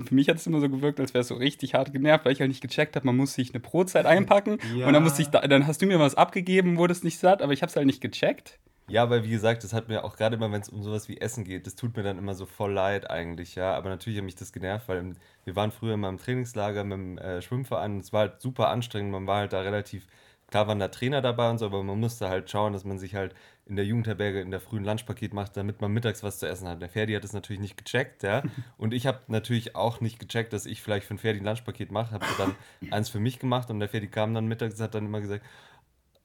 für 0.05 0.13
mich 0.15 0.27
hat 0.27 0.35
es 0.37 0.45
immer 0.47 0.59
so 0.59 0.69
gewirkt, 0.69 0.99
als 0.99 1.13
wäre 1.13 1.21
es 1.21 1.27
so 1.29 1.35
richtig 1.35 1.73
hart 1.75 1.93
genervt, 1.93 2.25
weil 2.25 2.33
ich 2.33 2.41
halt 2.41 2.49
nicht 2.49 2.61
gecheckt 2.61 2.95
habe, 2.97 3.05
man 3.05 3.15
muss 3.15 3.33
sich 3.35 3.51
eine 3.53 3.61
Brotzeit 3.61 4.05
einpacken 4.05 4.57
Ja. 4.75 4.87
und 4.87 4.93
dann 4.93 5.03
musste 5.03 5.21
ich 5.21 5.29
da, 5.29 5.39
dann 5.47 5.65
hast 5.65 5.81
du 5.81 5.85
mir 5.85 5.99
was 5.99 6.15
abgegeben, 6.15 6.77
wurdest 6.77 7.03
nicht 7.05 7.19
satt, 7.19 7.41
aber 7.41 7.53
ich 7.53 7.61
habe 7.61 7.69
es 7.69 7.75
halt 7.77 7.85
nicht 7.85 8.01
gecheckt. 8.01 8.59
Ja, 8.89 9.09
weil 9.09 9.23
wie 9.23 9.29
gesagt, 9.29 9.63
das 9.63 9.71
hat 9.71 9.87
mir 9.87 10.03
auch 10.03 10.17
gerade 10.17 10.35
immer, 10.35 10.51
wenn 10.51 10.59
es 10.59 10.67
um 10.67 10.83
sowas 10.83 11.07
wie 11.07 11.21
Essen 11.21 11.45
geht, 11.45 11.65
das 11.65 11.75
tut 11.75 11.95
mir 11.95 12.03
dann 12.03 12.17
immer 12.17 12.35
so 12.35 12.45
voll 12.45 12.73
leid 12.73 13.09
eigentlich, 13.09 13.55
ja. 13.55 13.73
Aber 13.73 13.87
natürlich 13.89 14.17
hat 14.19 14.25
mich 14.25 14.35
das 14.35 14.51
genervt, 14.51 14.89
weil 14.89 15.13
wir 15.45 15.55
waren 15.55 15.71
früher 15.71 15.93
immer 15.93 16.09
im 16.09 16.17
Trainingslager 16.17 16.83
mit 16.83 16.97
dem 16.97 17.17
äh, 17.17 17.41
Schwimmverein. 17.41 17.99
Es 17.99 18.11
war 18.11 18.21
halt 18.21 18.41
super 18.41 18.67
anstrengend. 18.67 19.13
Man 19.13 19.27
war 19.27 19.37
halt 19.37 19.53
da 19.53 19.61
relativ, 19.61 20.07
klar 20.51 20.67
waren 20.67 20.79
da 20.79 20.89
Trainer 20.89 21.21
dabei 21.21 21.49
und 21.49 21.57
so, 21.57 21.65
aber 21.65 21.81
man 21.81 21.99
musste 21.99 22.29
halt 22.29 22.49
schauen, 22.49 22.73
dass 22.73 22.83
man 22.83 22.99
sich 22.99 23.15
halt 23.15 23.33
in 23.65 23.77
der 23.77 23.85
Jugendherberge 23.85 24.41
in 24.41 24.51
der 24.51 24.59
frühen 24.59 24.83
Lunchpaket 24.83 25.33
macht, 25.33 25.55
damit 25.55 25.79
man 25.79 25.91
mittags 25.91 26.23
was 26.23 26.39
zu 26.39 26.47
essen 26.47 26.67
hat. 26.67 26.81
Der 26.81 26.89
Ferdi 26.89 27.13
hat 27.13 27.23
das 27.23 27.31
natürlich 27.31 27.61
nicht 27.61 27.77
gecheckt, 27.77 28.21
ja. 28.21 28.43
Und 28.77 28.93
ich 28.93 29.07
habe 29.07 29.19
natürlich 29.27 29.75
auch 29.75 30.01
nicht 30.01 30.19
gecheckt, 30.19 30.51
dass 30.53 30.65
ich 30.65 30.81
vielleicht 30.81 31.07
für 31.07 31.13
den 31.15 31.19
Ferdi 31.19 31.39
ein 31.39 31.45
Lunchpaket 31.45 31.91
mache. 31.91 32.11
Habe 32.11 32.25
dann 32.37 32.55
eins 32.91 33.09
für 33.09 33.19
mich 33.19 33.39
gemacht 33.39 33.69
und 33.69 33.79
der 33.79 33.89
Ferdi 33.89 34.07
kam 34.07 34.33
dann 34.33 34.45
mittags 34.45 34.75
und 34.75 34.83
hat 34.83 34.93
dann 34.93 35.05
immer 35.05 35.21
gesagt, 35.21 35.45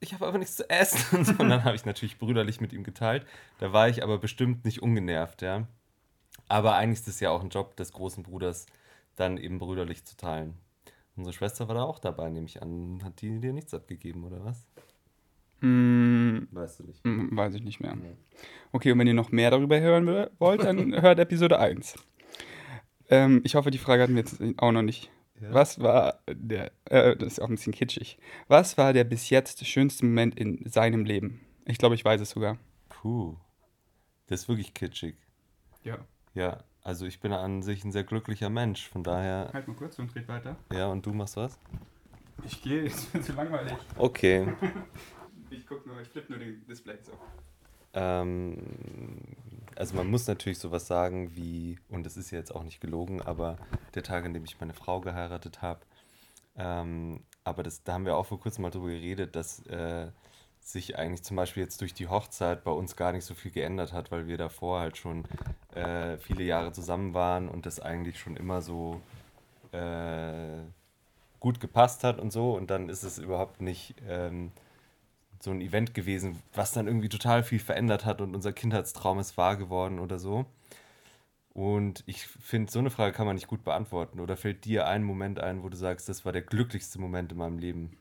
ich 0.00 0.12
habe 0.12 0.26
aber 0.26 0.38
nichts 0.38 0.56
zu 0.56 0.69
essen. 0.69 1.19
Und 1.38 1.49
dann 1.49 1.64
habe 1.64 1.75
ich 1.75 1.87
natürlich 1.87 2.19
brüderlich 2.19 2.61
mit 2.61 2.75
ihm 2.75 2.84
geteilt. 2.84 3.26
Da 3.58 3.72
war 3.72 3.88
ich 3.88 4.02
aber 4.02 4.19
bestimmt 4.19 4.67
nicht 4.67 4.82
ungenervt, 4.82 5.40
ja. 5.40 5.67
Aber 6.49 6.75
eigentlich 6.75 7.00
ist 7.00 7.08
es 7.08 7.20
ja 7.20 7.31
auch 7.31 7.43
ein 7.43 7.49
Job 7.49 7.76
des 7.76 7.93
großen 7.93 8.22
Bruders, 8.22 8.67
dann 9.17 9.38
eben 9.38 9.58
brüderlich 9.58 10.05
zu 10.05 10.14
teilen. 10.17 10.58
Unsere 11.16 11.32
Schwester 11.32 11.66
war 11.68 11.74
da 11.74 11.82
auch 11.82 11.98
dabei, 11.98 12.28
nehme 12.30 12.46
ich 12.46 12.60
an. 12.62 13.00
Hat 13.02 13.20
die 13.22 13.40
dir 13.40 13.52
nichts 13.52 13.72
abgegeben, 13.74 14.24
oder 14.24 14.44
was? 14.44 14.66
Hm, 15.60 16.48
Weißt 16.50 16.80
du 16.80 16.84
nicht. 16.84 17.02
hm, 17.04 17.34
weiß 17.34 17.54
ich 17.54 17.62
nicht 17.62 17.80
mehr. 17.80 17.96
Okay, 18.72 18.92
und 18.92 18.98
wenn 18.98 19.06
ihr 19.06 19.14
noch 19.14 19.32
mehr 19.32 19.50
darüber 19.50 19.80
hören 19.80 20.06
wollt, 20.38 20.62
dann 20.62 20.92
hört 21.02 21.18
Episode 21.18 21.58
1. 21.58 21.94
Ähm, 23.08 23.40
ich 23.44 23.54
hoffe, 23.54 23.70
die 23.70 23.78
Frage 23.78 24.02
hatten 24.02 24.14
wir 24.14 24.20
jetzt 24.22 24.40
auch 24.58 24.72
noch 24.72 24.82
nicht. 24.82 25.10
Ja. 25.40 25.52
Was 25.52 25.80
war 25.80 26.20
der, 26.28 26.72
äh, 26.86 27.16
das 27.16 27.34
ist 27.34 27.40
auch 27.40 27.48
ein 27.48 27.54
bisschen 27.56 27.72
kitschig. 27.72 28.19
Was 28.48 28.76
war 28.76 28.92
der 28.92 29.04
bis 29.04 29.30
jetzt 29.30 29.64
schönste 29.66 30.04
Moment 30.04 30.38
in 30.38 30.69
seinem 30.69 31.04
Leben? 31.04 31.40
Ich 31.64 31.78
glaube, 31.78 31.94
ich 31.94 32.04
weiß 32.04 32.20
es 32.20 32.30
sogar. 32.30 32.58
Puh. 32.88 33.36
Das 34.26 34.42
ist 34.42 34.48
wirklich 34.48 34.74
kitschig. 34.74 35.16
Ja. 35.84 35.98
Ja, 36.34 36.64
also 36.86 37.05
ich 37.05 37.19
bin 37.19 37.32
an 37.32 37.62
sich 37.62 37.84
ein 37.84 37.90
sehr 37.90 38.05
glücklicher 38.05 38.48
Mensch. 38.48 38.88
Von 38.88 39.02
daher, 39.02 39.50
Halt 39.52 39.66
mal 39.66 39.74
kurz 39.74 39.98
und 39.98 40.14
dreht 40.14 40.28
weiter. 40.28 40.55
ja, 40.72 40.86
und 40.86 41.05
du 41.05 41.12
machst 41.12 41.36
was? 41.36 41.58
Ich 42.44 42.62
gehe, 42.62 42.84
es 42.86 43.12
wird 43.12 43.24
zu 43.24 43.32
langweilig. 43.32 43.74
Okay. 43.96 44.46
Ich 45.48 45.64
guck 45.64 45.86
nur, 45.86 46.00
ich 46.00 46.08
flippe 46.08 46.32
nur 46.32 46.40
den 46.40 46.66
Display 46.66 46.96
so. 47.02 47.12
Ähm, 47.94 48.58
also 49.76 49.94
man 49.94 50.10
muss 50.10 50.26
natürlich 50.26 50.58
sowas 50.58 50.88
sagen 50.88 51.36
wie, 51.36 51.78
und 51.88 52.05
das 52.05 52.16
ist 52.16 52.32
ja 52.32 52.38
jetzt 52.38 52.52
auch 52.55 52.64
nicht 52.64 52.81
gelogen, 52.81 53.22
aber 53.22 53.56
der 53.94 54.02
Tag, 54.02 54.24
an 54.24 54.34
dem 54.34 54.44
ich 54.44 54.58
meine 54.58 54.74
Frau 54.74 55.00
geheiratet 55.00 55.62
habe, 55.62 55.81
ähm, 56.56 57.20
aber 57.44 57.62
das, 57.62 57.84
da 57.84 57.93
haben 57.94 58.05
wir 58.05 58.16
auch 58.16 58.26
vor 58.26 58.40
kurzem 58.40 58.62
mal 58.62 58.70
drüber 58.70 58.88
geredet, 58.88 59.36
dass 59.36 59.64
äh, 59.66 60.08
sich 60.67 60.99
eigentlich 60.99 61.23
zum 61.23 61.37
Beispiel 61.37 61.63
jetzt 61.63 61.81
durch 61.81 61.94
die 61.94 62.08
Hochzeit 62.08 62.65
bei 62.65 62.73
uns 62.73 62.96
gar 62.96 63.13
nicht 63.13 63.25
so 63.25 63.35
viel 63.35 63.53
geändert 63.53 63.93
hat, 63.93 64.11
weil 64.11 64.27
wir 64.27 64.37
davor 64.37 64.81
halt 64.81 64.96
schon 64.96 65.25
äh, 65.75 66.19
viele 66.19 66.43
Jahre 66.43 66.73
zusammen 66.73 67.15
waren 67.15 67.49
und 67.49 67.67
das 67.67 67.79
eigentlich 67.79 68.19
schon 68.19 68.37
immer 68.37 68.61
so 68.63 69.01
äh, 69.70 70.58
gut 71.39 71.61
gepasst 71.61 72.03
hat 72.03 72.19
und 72.19 72.32
so 72.32 72.56
und 72.56 72.69
dann 72.70 72.89
ist 72.89 73.05
es 73.05 73.19
überhaupt 73.19 73.61
nicht 73.61 73.94
ähm, 74.08 74.51
so 75.39 75.53
ein 75.53 75.61
Event 75.61 75.94
gewesen, 75.94 76.43
was 76.53 76.73
dann 76.73 76.89
irgendwie 76.89 77.08
total 77.08 77.44
viel 77.44 77.61
verändert 77.61 78.05
hat 78.05 78.20
und 78.20 78.35
unser 78.35 78.53
Kindheitstraum 78.53 79.20
ist 79.20 79.37
wahr 79.37 79.56
geworden 79.56 80.01
oder 80.01 80.19
so. 80.19 80.46
Und 81.55 82.03
ich 82.06 82.27
finde, 82.27 82.73
so 82.73 82.81
eine 82.81 82.91
Frage 82.91 83.15
kann 83.15 83.25
man 83.25 83.37
nicht 83.37 83.46
gut 83.46 83.65
beantworten. 83.65 84.20
Oder 84.20 84.37
fällt 84.37 84.67
dir 84.67 84.87
ein 84.87 85.03
Moment 85.03 85.41
ein, 85.41 85.63
wo 85.63 85.70
du 85.70 85.77
sagst, 85.77 86.06
das 86.06 86.27
war 86.27 86.32
der 86.32 86.43
glücklichste 86.43 87.01
Moment 87.01 87.32
in 87.32 87.39
meinem 87.39 87.58
Leben? 87.58 87.96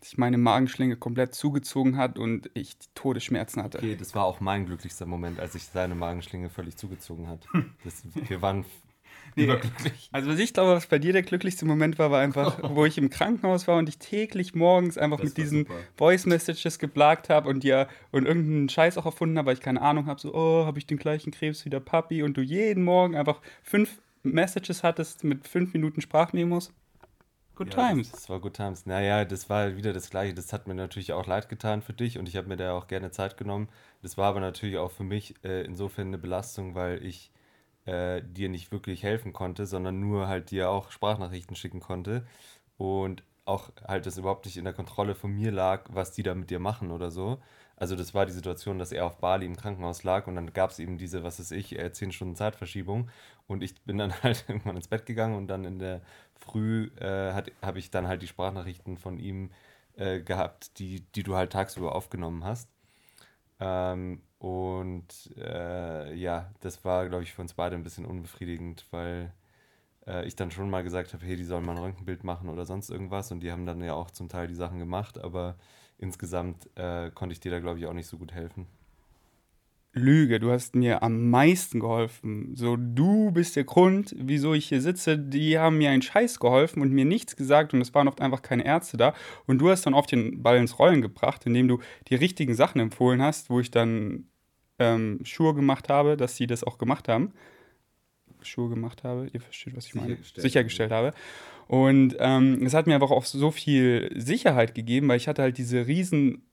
Dass 0.00 0.10
sich 0.10 0.18
meine 0.18 0.38
Magenschlinge 0.38 0.96
komplett 0.96 1.34
zugezogen 1.34 1.96
hat 1.96 2.18
und 2.18 2.50
ich 2.54 2.76
Todesschmerzen 2.94 3.62
hatte. 3.62 3.78
Okay, 3.78 3.96
das 3.96 4.14
war 4.14 4.24
auch 4.24 4.40
mein 4.40 4.66
glücklichster 4.66 5.06
Moment, 5.06 5.40
als 5.40 5.54
sich 5.54 5.64
seine 5.64 5.94
Magenschlinge 5.94 6.50
völlig 6.50 6.76
zugezogen 6.76 7.28
hat. 7.28 7.46
Das, 7.84 8.02
wir 8.14 8.40
waren 8.40 8.64
überglücklich. 9.34 10.08
Also 10.12 10.30
was 10.30 10.38
ich 10.38 10.52
glaube, 10.52 10.72
was 10.72 10.86
bei 10.86 10.98
dir 10.98 11.12
der 11.12 11.22
glücklichste 11.22 11.64
Moment 11.64 11.98
war, 11.98 12.10
war 12.10 12.20
einfach, 12.20 12.60
wo 12.74 12.84
ich 12.84 12.98
im 12.98 13.10
Krankenhaus 13.10 13.66
war 13.68 13.78
und 13.78 13.88
ich 13.88 13.98
täglich 13.98 14.54
morgens 14.54 14.98
einfach 14.98 15.18
Das 15.18 15.30
mit 15.30 15.36
diesen 15.36 15.60
super. 15.60 15.74
Voice 15.96 16.26
Messages 16.26 16.78
geplagt 16.78 17.28
habe 17.28 17.48
und 17.48 17.62
dir 17.62 17.88
und 18.10 18.26
irgendeinen 18.26 18.68
Scheiß 18.68 18.98
auch 18.98 19.06
erfunden 19.06 19.38
habe, 19.38 19.46
weil 19.46 19.54
ich 19.54 19.60
keine 19.60 19.82
Ahnung 19.82 20.06
habe, 20.06 20.20
so, 20.20 20.34
oh, 20.34 20.66
habe 20.66 20.78
ich 20.78 20.86
den 20.86 20.98
gleichen 20.98 21.30
Krebs 21.30 21.64
wie 21.64 21.70
der 21.70 21.80
Papi 21.80 22.22
und 22.22 22.36
du 22.36 22.40
jeden 22.40 22.84
Morgen 22.84 23.16
einfach 23.16 23.40
fünf 23.62 24.00
Messages 24.22 24.82
hattest 24.82 25.24
mit 25.24 25.46
fünf 25.46 25.72
Minuten 25.72 26.00
Sprachmemos. 26.00 26.72
Good 27.58 27.70
Ja, 27.70 27.74
times. 27.74 28.10
Das, 28.12 28.12
das 28.12 28.28
war 28.28 28.40
Good 28.40 28.54
Times. 28.54 28.86
Naja, 28.86 29.24
das 29.24 29.50
war 29.50 29.76
wieder 29.76 29.92
das 29.92 30.10
Gleiche. 30.10 30.32
Das 30.34 30.52
hat 30.52 30.66
mir 30.68 30.74
natürlich 30.74 31.12
auch 31.12 31.26
leid 31.26 31.48
getan 31.48 31.82
für 31.82 31.92
dich 31.92 32.16
und 32.18 32.28
ich 32.28 32.36
habe 32.36 32.48
mir 32.48 32.56
da 32.56 32.72
auch 32.72 32.86
gerne 32.86 33.10
Zeit 33.10 33.36
genommen. 33.36 33.68
Das 34.02 34.16
war 34.16 34.26
aber 34.28 34.40
natürlich 34.40 34.78
auch 34.78 34.92
für 34.92 35.04
mich 35.04 35.34
äh, 35.44 35.62
insofern 35.64 36.08
eine 36.08 36.18
Belastung, 36.18 36.74
weil 36.76 37.04
ich 37.04 37.32
äh, 37.86 38.22
dir 38.22 38.48
nicht 38.50 38.72
wirklich 38.72 39.02
helfen 39.02 39.32
konnte, 39.32 39.66
sondern 39.66 40.00
nur 40.00 40.28
halt 40.28 40.50
dir 40.52 40.70
auch 40.70 40.90
Sprachnachrichten 40.92 41.56
schicken 41.56 41.80
konnte 41.80 42.26
und 42.78 43.22
auch 43.46 43.70
halt 43.86 44.06
das 44.06 44.18
überhaupt 44.18 44.46
nicht 44.46 44.56
in 44.58 44.64
der 44.64 44.74
Kontrolle 44.74 45.14
von 45.16 45.32
mir 45.32 45.52
lag, 45.52 45.84
was 45.90 46.12
die 46.12 46.22
da 46.22 46.34
mit 46.34 46.50
dir 46.50 46.60
machen 46.60 46.90
oder 46.92 47.10
so. 47.10 47.38
Also 47.76 47.96
das 47.96 48.14
war 48.14 48.26
die 48.26 48.32
Situation, 48.32 48.78
dass 48.78 48.92
er 48.92 49.06
auf 49.06 49.18
Bali 49.18 49.46
im 49.46 49.56
Krankenhaus 49.56 50.04
lag 50.04 50.26
und 50.26 50.36
dann 50.36 50.52
gab 50.52 50.70
es 50.70 50.78
eben 50.80 50.98
diese, 50.98 51.24
was 51.24 51.40
weiß 51.40 51.52
ich, 51.52 51.78
äh, 51.78 51.92
10 51.92 52.12
Stunden 52.12 52.36
Zeitverschiebung 52.36 53.10
und 53.48 53.62
ich 53.64 53.74
bin 53.82 53.98
dann 53.98 54.14
halt 54.24 54.46
irgendwann 54.48 54.76
ins 54.76 54.88
Bett 54.88 55.06
gegangen 55.06 55.36
und 55.36 55.48
dann 55.48 55.64
in 55.66 55.80
der 55.80 56.02
Früh 56.36 56.90
äh, 57.00 57.34
habe 57.62 57.80
ich 57.80 57.90
dann 57.90 58.08
halt 58.08 58.22
die 58.22 58.28
Sprachnachrichten 58.28 58.98
von 58.98 59.18
ihm 59.18 59.50
äh, 59.96 60.20
gehabt, 60.22 60.78
die, 60.80 61.02
die 61.16 61.24
du 61.24 61.36
halt 61.36 61.52
tagsüber 61.52 61.96
aufgenommen 61.96 62.44
hast. 62.44 62.70
Ähm, 63.60 64.22
und 64.38 65.32
äh, 65.36 66.14
ja, 66.14 66.52
das 66.60 66.84
war, 66.84 67.08
glaube 67.08 67.24
ich, 67.24 67.32
für 67.32 67.42
uns 67.42 67.54
beide 67.54 67.76
ein 67.76 67.82
bisschen 67.82 68.06
unbefriedigend, 68.06 68.86
weil 68.90 69.32
äh, 70.06 70.26
ich 70.26 70.36
dann 70.36 70.50
schon 70.52 70.70
mal 70.70 70.84
gesagt 70.84 71.14
habe, 71.14 71.26
hey, 71.26 71.36
die 71.36 71.44
sollen 71.44 71.66
mal 71.66 71.74
ein 71.76 71.82
Röntgenbild 71.82 72.24
machen 72.24 72.50
oder 72.50 72.66
sonst 72.66 72.90
irgendwas. 72.90 73.32
Und 73.32 73.40
die 73.42 73.52
haben 73.52 73.66
dann 73.66 73.82
ja 73.82 73.94
auch 73.94 74.10
zum 74.12 74.28
Teil 74.30 74.48
die 74.48 74.54
Sachen 74.56 74.80
gemacht, 74.80 75.18
aber 75.18 75.56
insgesamt 75.98 76.68
äh, 76.76 77.10
konnte 77.12 77.34
ich 77.34 77.40
dir 77.40 77.52
da, 77.52 77.60
glaube 77.60 77.80
ich, 77.80 77.86
auch 77.86 77.94
nicht 77.94 78.08
so 78.08 78.18
gut 78.18 78.32
helfen. 78.34 78.68
Lüge, 79.98 80.40
du 80.40 80.50
hast 80.50 80.74
mir 80.74 81.02
am 81.02 81.28
meisten 81.30 81.80
geholfen. 81.80 82.54
So, 82.56 82.76
du 82.76 83.30
bist 83.32 83.56
der 83.56 83.64
Grund, 83.64 84.14
wieso 84.18 84.54
ich 84.54 84.68
hier 84.68 84.80
sitze. 84.80 85.18
Die 85.18 85.58
haben 85.58 85.78
mir 85.78 85.90
einen 85.90 86.02
Scheiß 86.02 86.40
geholfen 86.40 86.80
und 86.80 86.92
mir 86.92 87.04
nichts 87.04 87.36
gesagt 87.36 87.74
und 87.74 87.80
es 87.80 87.94
waren 87.94 88.08
oft 88.08 88.20
einfach 88.20 88.42
keine 88.42 88.64
Ärzte 88.64 88.96
da. 88.96 89.14
Und 89.46 89.58
du 89.58 89.68
hast 89.68 89.84
dann 89.84 89.94
oft 89.94 90.10
den 90.10 90.42
Ball 90.42 90.56
ins 90.58 90.78
Rollen 90.78 91.02
gebracht, 91.02 91.44
indem 91.44 91.68
du 91.68 91.80
die 92.08 92.14
richtigen 92.14 92.54
Sachen 92.54 92.80
empfohlen 92.80 93.20
hast, 93.20 93.50
wo 93.50 93.60
ich 93.60 93.70
dann 93.70 94.24
ähm, 94.78 95.20
Schuhe 95.24 95.54
gemacht 95.54 95.88
habe, 95.88 96.16
dass 96.16 96.36
sie 96.36 96.46
das 96.46 96.64
auch 96.64 96.78
gemacht 96.78 97.08
haben. 97.08 97.32
Schuhe 98.42 98.68
gemacht 98.68 99.04
habe, 99.04 99.28
ihr 99.32 99.40
versteht, 99.40 99.76
was 99.76 99.86
ich 99.86 99.94
meine. 99.94 100.08
Sichergestellt. 100.08 100.42
Sichergestellt 100.42 100.92
habe. 100.92 101.12
Und 101.66 102.16
ähm, 102.18 102.64
es 102.64 102.72
hat 102.72 102.86
mir 102.86 102.94
einfach 102.94 103.10
auch 103.10 103.24
so 103.24 103.50
viel 103.50 104.10
Sicherheit 104.16 104.74
gegeben, 104.74 105.08
weil 105.08 105.18
ich 105.18 105.28
hatte 105.28 105.42
halt 105.42 105.58
diese 105.58 105.86
riesen 105.86 106.47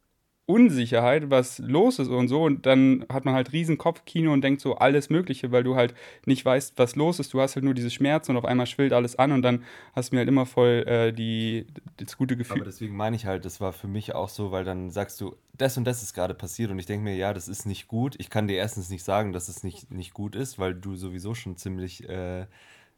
Unsicherheit, 0.48 1.32
was 1.32 1.58
los 1.60 1.98
ist 1.98 2.10
und 2.10 2.28
so. 2.28 2.44
Und 2.44 2.66
dann 2.66 3.06
hat 3.12 3.25
man 3.25 3.34
halt 3.34 3.52
riesen 3.52 3.78
Kopfkino 3.78 4.32
und 4.32 4.42
denkt 4.42 4.62
so 4.62 4.75
alles 4.75 5.10
Mögliche, 5.10 5.52
weil 5.52 5.64
du 5.64 5.75
halt 5.75 5.96
nicht 6.25 6.46
weißt, 6.46 6.78
was 6.78 6.96
los 6.96 7.20
ist. 7.20 7.34
Du 7.34 7.42
hast 7.42 7.56
halt 7.56 7.66
nur 7.66 7.74
diese 7.74 7.90
Schmerzen 7.90 8.32
und 8.32 8.38
auf 8.38 8.46
einmal 8.46 8.68
schwillt 8.68 8.94
alles 8.94 9.18
an 9.18 9.32
und 9.32 9.42
dann 9.42 9.64
hast 9.94 10.12
du 10.12 10.16
mir 10.16 10.20
halt 10.20 10.30
immer 10.30 10.46
voll 10.46 10.86
äh, 10.88 11.12
die, 11.12 11.66
das 11.98 12.18
gute 12.18 12.38
Gefühl. 12.38 12.58
Aber 12.58 12.66
deswegen 12.66 12.96
meine 12.96 13.16
ich 13.16 13.25
halt, 13.25 13.44
das 13.44 13.60
war 13.60 13.74
für 13.74 13.88
mich 13.88 14.14
auch 14.14 14.30
so, 14.30 14.52
weil 14.52 14.64
dann 14.64 14.92
sagst 14.92 15.20
du, 15.20 15.36
das 15.58 15.78
und 15.78 15.86
das 15.86 16.04
ist 16.04 16.14
gerade 16.14 16.36
passiert 16.36 16.70
und 16.70 16.78
ich 16.78 16.86
denke 16.86 17.04
mir, 17.04 17.16
ja, 17.16 17.34
das 17.34 17.48
ist 17.48 17.66
nicht 17.66 17.88
gut. 17.88 18.16
Ich 18.20 18.30
kann 18.30 18.48
dir 18.48 18.58
erstens 18.58 18.90
nicht 18.90 19.04
sagen, 19.04 19.34
dass 19.34 19.48
es 19.48 19.64
nicht, 19.64 19.92
nicht 19.92 20.14
gut 20.14 20.36
ist, 20.36 20.60
weil 20.60 20.75
du 20.75 20.96
sowieso 20.96 21.34
schon 21.34 21.58
ziemlich 21.58 22.08
äh, 22.08 22.46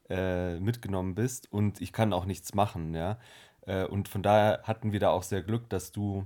äh, 0.09 0.59
mitgenommen 0.59 1.15
bist 1.15 1.51
und 1.51 1.79
ich 1.81 1.93
kann 1.93 2.11
auch 2.11 2.25
nichts 2.25 2.53
machen, 2.53 2.93
ja. 2.93 3.19
Äh, 3.65 3.85
und 3.85 4.09
von 4.09 4.23
daher 4.23 4.61
hatten 4.63 4.91
wir 4.91 4.99
da 4.99 5.11
auch 5.11 5.23
sehr 5.23 5.43
Glück, 5.43 5.69
dass 5.69 5.91
du 5.91 6.25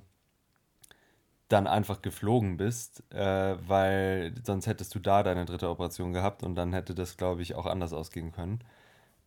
dann 1.51 1.67
einfach 1.67 2.01
geflogen 2.01 2.58
bist, 2.58 3.03
äh, 3.13 3.55
weil 3.67 4.34
sonst 4.43 4.67
hättest 4.67 4.96
du 4.96 5.00
da 5.00 5.24
deine 5.24 5.46
dritte 5.46 5.70
Operation 5.70 6.13
gehabt 6.13 6.43
und 6.43 6.55
dann 6.55 6.74
hätte 6.74 6.96
das, 6.96 7.17
glaube 7.17 7.41
ich, 7.41 7.55
auch 7.55 7.65
anders 7.65 7.93
ausgehen 7.93 8.31
können. 8.31 8.60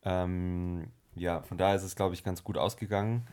Ähm, 0.05 0.89
ja, 1.15 1.43
von 1.43 1.59
daher 1.59 1.77
ist 1.77 1.85
es, 1.85 1.97
glaube 1.97 2.15
ich, 2.15 2.25
ganz 2.25 2.45
gut 2.45 2.59
ausgegangen. 2.59 3.27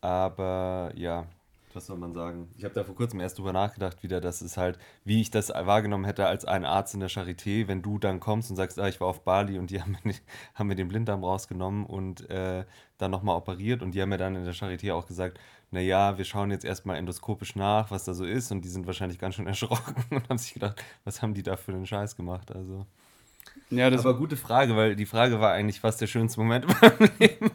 Aber 0.00 0.92
ja, 0.96 1.26
was 1.74 1.86
soll 1.86 1.96
man 1.96 2.12
sagen? 2.12 2.48
Ich 2.56 2.64
habe 2.64 2.74
da 2.74 2.84
vor 2.84 2.94
kurzem 2.94 3.20
erst 3.20 3.38
drüber 3.38 3.52
nachgedacht, 3.52 4.02
wieder, 4.02 4.20
dass 4.20 4.40
es 4.40 4.56
halt, 4.56 4.78
wie 5.04 5.20
ich 5.20 5.30
das 5.30 5.48
wahrgenommen 5.48 6.04
hätte 6.04 6.26
als 6.26 6.44
ein 6.44 6.64
Arzt 6.64 6.94
in 6.94 7.00
der 7.00 7.10
Charité, 7.10 7.68
wenn 7.68 7.82
du 7.82 7.98
dann 7.98 8.20
kommst 8.20 8.50
und 8.50 8.56
sagst, 8.56 8.78
ah, 8.78 8.88
ich 8.88 9.00
war 9.00 9.08
auf 9.08 9.24
Bali 9.24 9.58
und 9.58 9.70
die 9.70 9.80
haben 9.82 9.96
mir, 10.04 10.14
haben 10.54 10.66
mir 10.66 10.74
den 10.74 10.88
Blinddarm 10.88 11.24
rausgenommen 11.24 11.86
und 11.86 12.28
äh, 12.30 12.64
dann 12.98 13.10
nochmal 13.10 13.36
operiert 13.36 13.82
und 13.82 13.92
die 13.92 14.02
haben 14.02 14.10
mir 14.10 14.18
dann 14.18 14.36
in 14.36 14.44
der 14.44 14.54
Charité 14.54 14.92
auch 14.92 15.06
gesagt, 15.06 15.38
naja, 15.72 16.16
wir 16.18 16.24
schauen 16.24 16.50
jetzt 16.50 16.64
erstmal 16.64 16.96
endoskopisch 16.96 17.56
nach, 17.56 17.90
was 17.90 18.04
da 18.04 18.14
so 18.14 18.24
ist 18.24 18.52
und 18.52 18.64
die 18.64 18.68
sind 18.68 18.86
wahrscheinlich 18.86 19.18
ganz 19.18 19.34
schön 19.34 19.46
erschrocken 19.48 19.94
und 20.10 20.28
haben 20.28 20.38
sich 20.38 20.54
gedacht, 20.54 20.82
was 21.04 21.22
haben 21.22 21.34
die 21.34 21.42
da 21.42 21.56
für 21.56 21.72
einen 21.72 21.86
Scheiß 21.86 22.16
gemacht? 22.16 22.54
Also. 22.54 22.86
ja, 23.70 23.90
das, 23.90 24.00
Aber 24.06 24.16
gute 24.16 24.36
Frage, 24.36 24.76
weil 24.76 24.94
die 24.96 25.06
Frage 25.06 25.40
war 25.40 25.52
eigentlich 25.52 25.80
fast 25.80 26.00
der 26.00 26.06
schönste 26.06 26.40
Moment 26.40 26.66
meinem 26.82 27.10
Leben. 27.18 27.50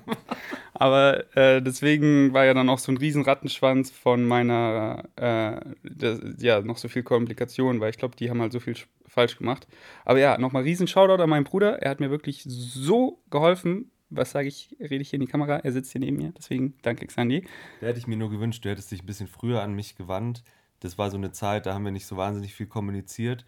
aber 0.73 1.35
äh, 1.37 1.61
deswegen 1.61 2.33
war 2.33 2.45
ja 2.45 2.53
dann 2.53 2.69
auch 2.69 2.79
so 2.79 2.91
ein 2.91 2.97
riesen 2.97 3.23
Rattenschwanz 3.23 3.91
von 3.91 4.23
meiner, 4.25 5.03
äh, 5.15 5.59
das, 5.83 6.19
ja, 6.39 6.61
noch 6.61 6.77
so 6.77 6.87
viel 6.87 7.03
Komplikationen, 7.03 7.81
weil 7.81 7.89
ich 7.91 7.97
glaube, 7.97 8.15
die 8.15 8.29
haben 8.29 8.41
halt 8.41 8.51
so 8.51 8.59
viel 8.59 8.73
sch- 8.73 8.85
falsch 9.07 9.37
gemacht. 9.37 9.67
Aber 10.05 10.19
ja, 10.19 10.37
nochmal 10.37 10.63
riesen 10.63 10.87
Shoutout 10.87 11.21
an 11.21 11.29
meinen 11.29 11.43
Bruder. 11.45 11.81
Er 11.81 11.91
hat 11.91 11.99
mir 11.99 12.11
wirklich 12.11 12.43
so 12.45 13.19
geholfen. 13.31 13.89
Was 14.09 14.31
sage 14.31 14.47
ich, 14.47 14.75
rede 14.79 15.01
ich 15.01 15.09
hier 15.09 15.17
in 15.17 15.25
die 15.25 15.31
Kamera? 15.31 15.57
Er 15.57 15.71
sitzt 15.71 15.91
hier 15.91 15.99
neben 15.99 16.17
mir. 16.17 16.31
Deswegen 16.37 16.75
danke, 16.81 17.05
Xandi. 17.07 17.45
Da 17.81 17.87
hätte 17.87 17.99
ich 17.99 18.07
mir 18.07 18.17
nur 18.17 18.29
gewünscht, 18.29 18.63
du 18.63 18.69
hättest 18.69 18.91
dich 18.91 19.03
ein 19.03 19.05
bisschen 19.05 19.27
früher 19.27 19.61
an 19.61 19.73
mich 19.73 19.95
gewandt. 19.95 20.43
Das 20.79 20.97
war 20.97 21.11
so 21.11 21.17
eine 21.17 21.31
Zeit, 21.31 21.65
da 21.65 21.73
haben 21.73 21.83
wir 21.83 21.91
nicht 21.91 22.05
so 22.05 22.17
wahnsinnig 22.17 22.53
viel 22.53 22.67
kommuniziert. 22.67 23.45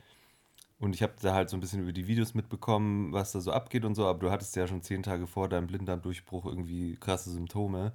Und 0.80 0.96
ich 0.96 1.04
habe 1.04 1.14
da 1.22 1.34
halt 1.34 1.50
so 1.50 1.58
ein 1.58 1.60
bisschen 1.60 1.82
über 1.82 1.92
die 1.92 2.08
Videos 2.08 2.34
mitbekommen, 2.34 3.12
was 3.12 3.34
da 3.34 3.42
so 3.42 3.52
abgeht 3.52 3.86
und 3.86 3.96
so. 3.96 4.06
Aber 4.08 4.20
du 4.20 4.32
hattest 4.32 4.56
ja 4.56 4.68
schon 4.68 4.82
zehn 4.82 5.04
Tage 5.04 5.28
vor 5.28 5.50
deinem 5.50 5.68
Blinddarmdurchbruch 5.68 6.46
irgendwie 6.46 6.96
krasse 6.96 7.32
Symptome. 7.32 7.94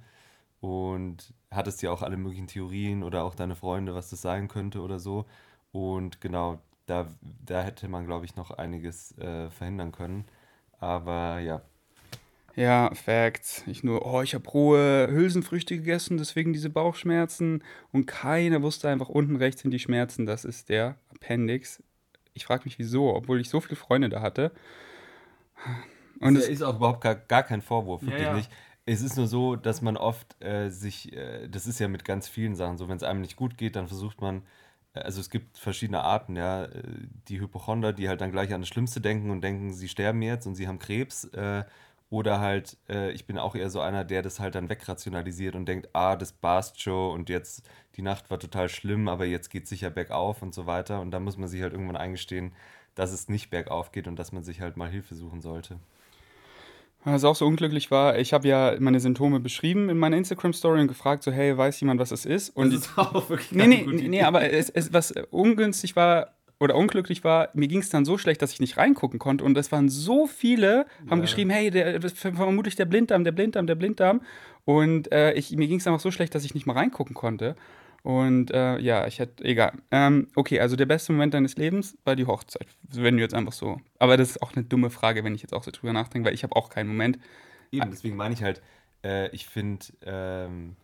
Und 0.59 1.33
hattest 1.51 1.81
ja 1.83 1.91
auch 1.91 2.01
alle 2.01 2.17
möglichen 2.17 2.47
Theorien 2.47 3.03
oder 3.03 3.23
auch 3.23 3.35
deine 3.35 3.55
Freunde, 3.55 3.93
was 3.95 4.09
das 4.09 4.21
sein 4.21 4.47
könnte 4.47 4.81
oder 4.81 4.99
so. 4.99 5.25
Und 5.71 6.21
genau, 6.21 6.59
da, 6.85 7.07
da 7.21 7.63
hätte 7.63 7.87
man, 7.87 8.05
glaube 8.05 8.25
ich, 8.25 8.35
noch 8.35 8.51
einiges 8.51 9.17
äh, 9.17 9.49
verhindern 9.51 9.91
können. 9.91 10.25
Aber 10.79 11.39
ja, 11.39 11.61
Ja, 12.55 12.93
Facts. 12.93 13.63
Ich 13.67 13.83
nur, 13.83 14.05
oh, 14.05 14.21
ich 14.21 14.33
habe 14.33 14.47
rohe 14.49 15.07
Hülsenfrüchte 15.11 15.75
gegessen, 15.75 16.17
deswegen 16.17 16.53
diese 16.53 16.69
Bauchschmerzen. 16.69 17.63
Und 17.91 18.05
keiner 18.05 18.61
wusste 18.61 18.89
einfach, 18.89 19.09
unten 19.09 19.35
rechts 19.35 19.61
sind 19.61 19.71
die 19.71 19.79
Schmerzen, 19.79 20.25
das 20.25 20.45
ist 20.45 20.69
der 20.69 20.95
Appendix. 21.13 21.83
Ich 22.33 22.45
frage 22.45 22.63
mich, 22.65 22.79
wieso, 22.79 23.13
obwohl 23.13 23.41
ich 23.41 23.49
so 23.49 23.59
viele 23.59 23.75
Freunde 23.75 24.09
da 24.09 24.21
hatte. 24.21 24.51
Und 26.19 26.37
es 26.37 26.43
es, 26.43 26.49
ist 26.49 26.61
auch 26.61 26.77
überhaupt 26.77 27.01
gar, 27.01 27.15
gar 27.15 27.43
kein 27.43 27.61
Vorwurf, 27.61 28.01
Ja, 28.01 28.07
wirklich 28.09 28.25
ja. 28.25 28.33
nicht. 28.33 28.51
Es 28.85 29.01
ist 29.01 29.17
nur 29.17 29.27
so, 29.27 29.55
dass 29.55 29.81
man 29.81 29.97
oft 29.97 30.41
äh, 30.43 30.69
sich, 30.69 31.11
äh, 31.13 31.47
das 31.49 31.65
ist 31.67 31.79
ja 31.79 31.87
mit 31.87 32.05
ganz 32.05 32.27
vielen 32.27 32.55
Sachen 32.55 32.77
so, 32.77 32.87
wenn 32.87 32.97
es 32.97 33.03
einem 33.03 33.21
nicht 33.21 33.35
gut 33.35 33.57
geht, 33.57 33.75
dann 33.75 33.87
versucht 33.87 34.21
man, 34.21 34.43
äh, 34.93 34.99
also 34.99 35.19
es 35.19 35.29
gibt 35.29 35.57
verschiedene 35.57 36.01
Arten, 36.01 36.35
ja, 36.35 36.65
äh, 36.65 36.83
die 37.27 37.39
Hypochonder, 37.41 37.93
die 37.93 38.07
halt 38.07 38.21
dann 38.21 38.31
gleich 38.31 38.53
an 38.53 38.61
das 38.61 38.67
Schlimmste 38.67 39.01
denken 39.01 39.31
und 39.31 39.41
denken, 39.41 39.73
sie 39.73 39.89
sterben 39.89 40.21
jetzt 40.21 40.45
und 40.45 40.55
sie 40.55 40.67
haben 40.67 40.77
Krebs, 40.79 41.25
äh, 41.25 41.63
oder 42.09 42.39
halt, 42.39 42.77
äh, 42.87 43.11
ich 43.11 43.25
bin 43.25 43.37
auch 43.37 43.55
eher 43.55 43.69
so 43.69 43.81
einer, 43.81 44.03
der 44.03 44.21
das 44.21 44.39
halt 44.39 44.55
dann 44.55 44.69
wegrationalisiert 44.69 45.55
und 45.55 45.65
denkt, 45.65 45.89
ah, 45.93 46.15
das 46.15 46.31
passt 46.31 46.81
schon 46.81 47.11
und 47.11 47.29
jetzt, 47.29 47.67
die 47.95 48.01
Nacht 48.01 48.29
war 48.29 48.39
total 48.39 48.69
schlimm, 48.69 49.07
aber 49.07 49.25
jetzt 49.25 49.49
geht 49.49 49.63
es 49.63 49.69
sicher 49.69 49.89
bergauf 49.89 50.41
und 50.41 50.53
so 50.53 50.65
weiter. 50.65 51.01
Und 51.01 51.11
da 51.11 51.19
muss 51.19 51.37
man 51.37 51.47
sich 51.47 51.61
halt 51.61 51.73
irgendwann 51.73 51.97
eingestehen, 51.97 52.53
dass 52.93 53.11
es 53.11 53.27
nicht 53.27 53.49
bergauf 53.49 53.91
geht 53.91 54.07
und 54.07 54.17
dass 54.17 54.31
man 54.31 54.43
sich 54.43 54.61
halt 54.61 54.77
mal 54.77 54.89
Hilfe 54.89 55.15
suchen 55.15 55.41
sollte. 55.41 55.79
was 57.03 57.23
auch 57.23 57.35
so 57.35 57.45
unglücklich 57.45 57.91
war, 57.91 58.17
ich 58.17 58.33
habe 58.33 58.47
ja 58.47 58.75
meine 58.79 58.99
Symptome 58.99 59.39
beschrieben 59.39 59.89
in 59.89 59.97
meiner 59.97 60.17
Instagram-Story 60.17 60.81
und 60.81 60.87
gefragt, 60.87 61.23
so, 61.23 61.31
hey, 61.31 61.57
weiß 61.57 61.79
jemand, 61.79 61.99
was 61.99 62.11
es 62.11 62.25
ist? 62.25 62.49
Und 62.49 62.73
ist 62.73 62.91
auch 62.97 63.29
wirklich 63.29 63.51
Nee, 63.51 63.67
nee, 63.67 63.85
nee, 63.87 64.07
nee, 64.07 64.23
aber 64.23 64.51
es, 64.51 64.69
es, 64.69 64.93
was 64.93 65.11
ungünstig 65.31 65.95
war 65.95 66.35
oder 66.59 66.75
unglücklich 66.75 67.23
war, 67.23 67.49
mir 67.53 67.67
ging 67.67 67.79
es 67.79 67.89
dann 67.89 68.05
so 68.05 68.17
schlecht, 68.17 68.41
dass 68.41 68.53
ich 68.53 68.59
nicht 68.59 68.77
reingucken 68.77 69.19
konnte. 69.19 69.43
Und 69.43 69.57
es 69.57 69.71
waren 69.71 69.89
so 69.89 70.25
viele, 70.27 70.85
haben 71.09 71.19
Ja. 71.19 71.23
geschrieben, 71.23 71.49
hey, 71.49 71.69
der, 71.69 72.01
vermutlich 72.01 72.75
der 72.75 72.85
Blinddarm, 72.85 73.23
der 73.23 73.31
Blinddarm, 73.33 73.67
der 73.67 73.75
Blinddarm. 73.75 74.21
Und 74.63 75.11
äh, 75.11 75.33
ich, 75.33 75.51
mir 75.51 75.67
ging 75.67 75.79
es 75.79 75.87
einfach 75.87 75.99
so 75.99 76.11
schlecht, 76.11 76.33
dass 76.33 76.45
ich 76.45 76.53
nicht 76.53 76.65
mal 76.65 76.73
reingucken 76.73 77.13
konnte. 77.13 77.55
Und 78.03 78.51
äh, 78.51 78.77
ja, 78.79 79.07
ich 79.07 79.17
hätte, 79.19 79.43
egal. 79.43 79.73
Ähm, 79.91 80.27
okay, 80.35 80.59
also 80.59 80.75
der 80.75 80.85
beste 80.85 81.11
Moment 81.11 81.33
deines 81.33 81.57
Lebens 81.57 81.97
war 82.05 82.15
die 82.15 82.25
Hochzeit. 82.25 82.67
Wenn 82.91 83.17
du 83.17 83.23
jetzt 83.23 83.33
einfach 83.33 83.53
so. 83.53 83.79
Aber 83.97 84.15
das 84.15 84.29
ist 84.29 84.41
auch 84.43 84.55
eine 84.55 84.63
dumme 84.63 84.91
Frage, 84.91 85.23
wenn 85.23 85.33
ich 85.33 85.41
jetzt 85.41 85.53
auch 85.53 85.63
so 85.63 85.71
drüber 85.71 85.91
nachdenke, 85.91 86.27
weil 86.27 86.35
ich 86.35 86.43
habe 86.43 86.55
auch 86.55 86.69
keinen 86.69 86.87
Moment. 86.87 87.17
Eben, 87.71 87.89
deswegen 87.89 88.15
meine 88.15 88.33
ich 88.35 88.43
halt, 88.43 88.61
äh, 89.03 89.29
ich 89.31 89.47
finde, 89.47 89.85
ähm, 90.05 90.75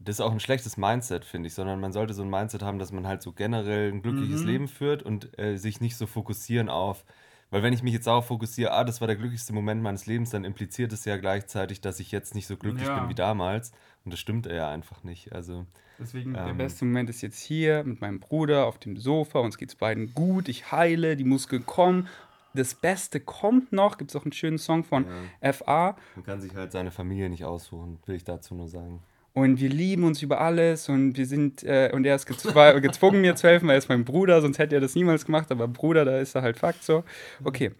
das 0.00 0.16
ist 0.16 0.20
auch 0.20 0.32
ein 0.32 0.40
schlechtes 0.40 0.76
Mindset, 0.76 1.24
finde 1.24 1.46
ich, 1.48 1.54
sondern 1.54 1.78
man 1.80 1.92
sollte 1.92 2.14
so 2.14 2.22
ein 2.22 2.30
Mindset 2.30 2.62
haben, 2.62 2.78
dass 2.78 2.90
man 2.90 3.06
halt 3.06 3.22
so 3.22 3.32
generell 3.32 3.92
ein 3.92 4.02
glückliches 4.02 4.40
Mhm. 4.42 4.46
Leben 4.46 4.68
führt 4.68 5.02
und 5.02 5.38
äh, 5.38 5.56
sich 5.56 5.80
nicht 5.80 5.96
so 5.96 6.06
fokussieren 6.06 6.68
auf, 6.68 7.04
weil 7.50 7.62
wenn 7.62 7.72
ich 7.72 7.82
mich 7.82 7.92
jetzt 7.92 8.06
darauf 8.06 8.26
fokussiere, 8.26 8.72
ah, 8.72 8.84
das 8.84 9.00
war 9.00 9.08
der 9.08 9.16
glücklichste 9.16 9.52
Moment 9.52 9.82
meines 9.82 10.06
Lebens, 10.06 10.30
dann 10.30 10.44
impliziert 10.44 10.92
es 10.92 11.04
ja 11.04 11.16
gleichzeitig, 11.16 11.80
dass 11.80 12.00
ich 12.00 12.12
jetzt 12.12 12.34
nicht 12.34 12.46
so 12.46 12.56
glücklich 12.56 12.86
Ja. 12.86 12.98
bin 12.98 13.08
wie 13.08 13.14
damals 13.14 13.72
und 14.04 14.12
das 14.12 14.20
stimmt 14.20 14.46
ja 14.46 14.68
einfach 14.70 15.02
nicht. 15.04 15.32
Also, 15.32 15.66
Deswegen, 15.98 16.32
der 16.32 16.46
Ähm. 16.46 16.56
beste 16.56 16.86
Moment 16.86 17.10
ist 17.10 17.20
jetzt 17.20 17.38
hier 17.40 17.84
mit 17.84 18.00
meinem 18.00 18.20
Bruder 18.20 18.64
auf 18.66 18.78
dem 18.78 18.96
Sofa. 18.96 19.40
Uns 19.40 19.58
geht's 19.58 19.74
beiden 19.74 20.14
gut. 20.14 20.48
Ich 20.48 20.72
heile, 20.72 21.14
die 21.16 21.24
Muskeln 21.24 21.66
kommen. 21.66 22.08
das 22.54 22.74
Beste 22.74 23.20
kommt 23.20 23.70
noch. 23.72 23.96
Gibt 23.98 24.10
es 24.10 24.16
auch 24.16 24.24
einen 24.24 24.32
schönen 24.32 24.58
Song 24.58 24.82
von 24.82 25.06
Ja. 25.42 25.52
FA. 25.52 25.96
Man 26.16 26.24
kann 26.24 26.40
sich 26.40 26.54
halt 26.54 26.72
seine 26.72 26.90
Familie 26.90 27.28
nicht 27.28 27.44
aussuchen, 27.44 27.98
will 28.06 28.16
ich 28.16 28.24
dazu 28.24 28.54
nur 28.56 28.66
sagen. 28.66 29.02
Und 29.40 29.58
wir 29.58 29.70
lieben 29.70 30.04
uns 30.04 30.20
über 30.20 30.38
alles 30.38 30.90
und 30.90 31.16
wir 31.16 31.24
sind, 31.24 31.62
äh, 31.62 31.90
und 31.94 32.04
er 32.04 32.14
ist 32.14 32.26
gezw 32.26 32.78
gezwungen, 32.82 33.22
mir 33.22 33.36
zu 33.36 33.48
helfen, 33.48 33.68
weil 33.68 33.76
er 33.76 33.78
ist 33.78 33.88
mein 33.88 34.04
Bruder, 34.04 34.42
sonst 34.42 34.58
hätte 34.58 34.74
er 34.74 34.82
das 34.82 34.94
niemals 34.94 35.24
gemacht, 35.24 35.50
aber 35.50 35.66
Bruder, 35.66 36.04
da 36.04 36.18
ist 36.18 36.34
er 36.34 36.42
halt 36.42 36.58
Fakt 36.58 36.84
so. 36.84 37.04
Okay, 37.42 37.70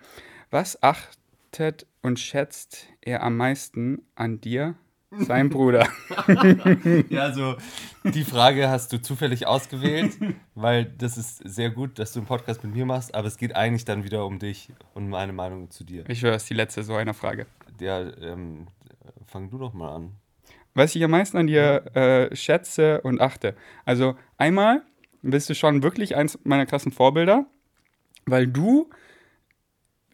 was 0.50 0.83
achtet 0.83 1.87
und 2.00 2.19
schätzt 2.19 2.87
er 3.02 3.23
am 3.23 3.37
meisten 3.37 4.00
an 4.14 4.40
dir, 4.40 4.75
sein 5.11 5.50
Bruder? 5.50 5.87
Ja, 7.11 7.25
also 7.25 7.57
die 8.05 8.25
Frage 8.25 8.71
hast 8.71 8.95
du 8.95 9.02
zufällig 9.02 9.47
ausgewählt, 9.47 10.17
weil 10.55 10.87
das 10.87 11.19
ist 11.19 11.43
sehr 11.45 11.69
gut, 11.69 11.99
dass 11.99 12.14
du 12.14 12.21
einen 12.21 12.26
Podcast 12.26 12.64
mit 12.64 12.73
mir 12.73 12.87
machst, 12.87 13.14
aber 13.14 13.29
es 13.29 13.37
geht 13.37 13.55
eigentlich 13.55 13.85
dann 13.85 14.02
wieder 14.02 14.25
um 14.25 14.38
dich 14.38 14.73
und 14.95 15.11
meine 15.11 15.35
Meinung 15.35 15.71
zu 15.71 15.85
dir. 15.85 16.09
Ich 16.09 16.23
höre, 16.23 16.33
das 16.33 16.45
ist 16.45 16.49
die 16.50 16.55
letzte 16.55 16.85
so 16.85 16.95
einer 16.95 17.12
Frage. 17.12 17.45
Ja, 17.81 18.00
ähm, 18.00 18.69
fang 19.26 19.50
du 19.50 19.59
doch 19.59 19.75
mal 19.75 19.95
an. 19.95 20.17
Was 20.75 20.95
ich 20.95 21.03
am 21.03 21.11
meisten 21.11 21.37
an 21.37 21.47
dir 21.47 21.85
äh, 21.95 22.35
schätze 22.35 23.00
und 23.00 23.21
achte. 23.21 23.55
Also 23.85 24.17
einmal 24.37 24.83
bist 25.23 25.50
du 25.50 25.55
schon 25.55 25.83
wirklich 25.83 26.17
eins 26.17 26.39
meiner 26.45 26.67
krassen 26.67 26.93
Vorbilder, 26.93 27.47
weil 28.27 28.47
du 28.47 28.89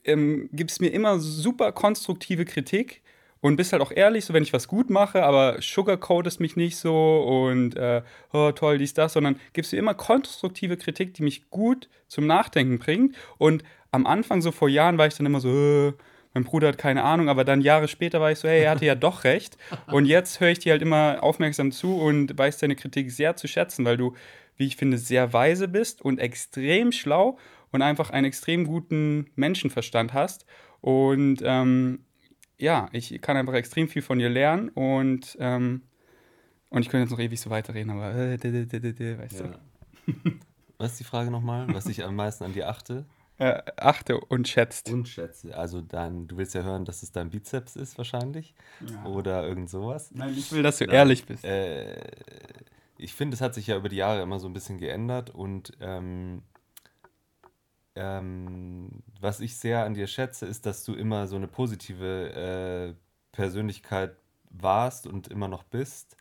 ähm, 0.05 0.49
gibst 0.53 0.81
mir 0.81 0.89
immer 0.89 1.19
super 1.19 1.73
konstruktive 1.73 2.45
Kritik 2.45 3.03
und 3.41 3.57
bist 3.57 3.73
halt 3.73 3.83
auch 3.83 3.93
ehrlich, 3.93 4.25
so 4.25 4.35
wenn 4.35 4.43
ich 4.43 4.53
was 4.53 4.67
gut 4.67 4.91
mache, 4.91 5.23
aber 5.23 5.61
sugarcoatest 5.61 6.41
mich 6.41 6.57
nicht 6.57 6.77
so 6.77 7.23
und 7.23 7.77
äh, 7.77 8.03
oh, 8.33 8.51
toll, 8.53 8.79
dies, 8.79 8.95
das, 8.95 9.13
sondern 9.13 9.39
gibst 9.53 9.73
mir 9.73 9.79
immer 9.79 9.95
konstruktive 9.95 10.77
Kritik, 10.77 11.15
die 11.15 11.23
mich 11.23 11.51
gut 11.51 11.89
zum 12.09 12.27
Nachdenken 12.27 12.79
bringt. 12.79 13.15
Und 13.39 13.63
am 13.91 14.07
Anfang, 14.07 14.41
so 14.43 14.53
vor 14.53 14.69
Jahren, 14.69 14.99
war 14.99 15.07
ich 15.07 15.15
dann 15.15 15.27
immer 15.27 15.41
so, 15.41 15.49
äh, 15.51 15.93
mein 16.37 16.45
Bruder 16.45 16.69
hat 16.69 16.77
keine 16.77 17.03
Ahnung, 17.03 17.31
aber 17.31 17.45
dann 17.45 17.63
Jahre 17.63 17.89
später 17.89 18.21
war 18.21 18.31
ich 18.31 18.39
so, 18.39 18.47
hey, 18.47 18.61
er 18.61 18.73
hatte 18.73 18.85
ja 18.85 18.95
doch 18.95 19.25
recht. 19.25 19.57
Und 19.87 20.05
jetzt 20.05 20.39
höre 20.39 20.51
ich 20.51 20.59
dir 20.59 20.73
halt 20.73 20.83
immer 20.83 21.23
aufmerksam 21.23 21.73
zu 21.73 21.97
und 21.97 22.37
weiß 22.37 22.59
deine 22.59 22.77
Kritik 22.77 23.11
sehr 23.11 23.37
zu 23.37 23.49
schätzen, 23.49 23.87
weil 23.87 23.97
du, 23.97 24.15
wie 24.59 24.67
ich 24.67 24.77
finde, 24.77 24.99
sehr 24.99 25.33
weise 25.33 25.67
bist 25.67 26.03
und 26.03 26.19
extrem 26.19 26.93
schlau 26.93 27.39
und 27.73 27.81
einfach 27.81 28.11
einen 28.11 28.27
extrem 28.27 28.67
guten 28.67 29.31
Menschenverstand 29.35 30.13
hast. 30.13 30.45
Und 30.83 31.41
ähm, 31.43 32.05
ja, 32.59 32.91
ich 32.93 33.19
kann 33.23 33.39
einfach 33.39 33.55
extrem 33.55 33.89
viel 33.89 34.03
von 34.03 34.19
dir 34.19 34.29
lernen 34.29 34.69
und, 34.69 35.39
ähm, 35.41 35.85
und 36.69 36.83
ich 36.83 36.91
könnte 36.91 37.05
jetzt 37.05 37.13
noch 37.13 37.19
ewig 37.19 37.41
so 37.41 37.49
weiterreden, 37.49 37.93
aber 37.93 38.15
äh, 38.15 38.39
weißt 39.19 39.41
Ja. 39.41 39.59
Was 40.77 40.93
ist 40.93 41.01
die 41.01 41.05
Frage 41.05 41.31
nochmal? 41.31 41.67
Was 41.73 41.87
ich 41.87 42.05
am 42.05 42.15
meisten 42.15 42.45
an 42.45 42.53
dir 42.53 42.69
achte? 42.69 43.07
Du. 43.39 43.45
Äh, 43.45 43.63
achte 43.77 44.19
und 44.19 44.49
schätzt. 44.49 44.91
Und 44.91 45.09
schätze. 45.09 45.57
Also 45.57 45.81
dein, 45.81 46.27
du 46.29 46.37
willst 46.37 46.55
ja 46.55 46.63
hören, 46.63 46.85
dass 46.85 47.03
es 47.03 47.13
dein 47.13 47.31
Bizeps 47.31 47.77
ist 47.77 47.99
wahrscheinlich. 47.99 48.55
Oder 49.05 49.47
irgend 49.47 49.71
sowas. 49.71 50.11
Nein, 50.13 50.35
ich 50.37 50.51
will, 50.53 50.63
dass 50.63 50.79
du 50.79 50.87
Nein. 50.87 50.97
ehrlich 50.97 51.27
bist. 51.27 51.45
Äh, 51.45 52.01
ich 52.99 53.15
finde, 53.15 53.35
es 53.35 53.41
hat 53.41 53.55
sich 53.55 53.67
ja 53.67 53.77
über 53.77 53.89
die 53.89 53.97
Jahre 53.97 54.23
immer 54.23 54.41
so 54.41 54.47
ein 54.47 54.53
bisschen 54.53 54.79
geändert 54.79 55.31
und 55.31 55.73
ähm, 55.81 56.43
ähm, 57.95 59.03
was 59.21 59.41
ich 59.41 59.57
sehr 59.57 59.85
an 59.85 59.95
dir 59.95 60.07
schätze, 60.07 60.47
ist, 60.47 60.67
dass 60.67 60.85
du 60.85 60.95
immer 60.95 61.27
so 61.27 61.37
eine 61.37 61.49
positive 61.49 62.95
äh, 62.95 62.95
Persönlichkeit 63.33 64.17
warst 64.51 65.07
und 65.07 65.29
immer 65.29 65.49
noch 65.49 65.63
bist. 65.65 66.17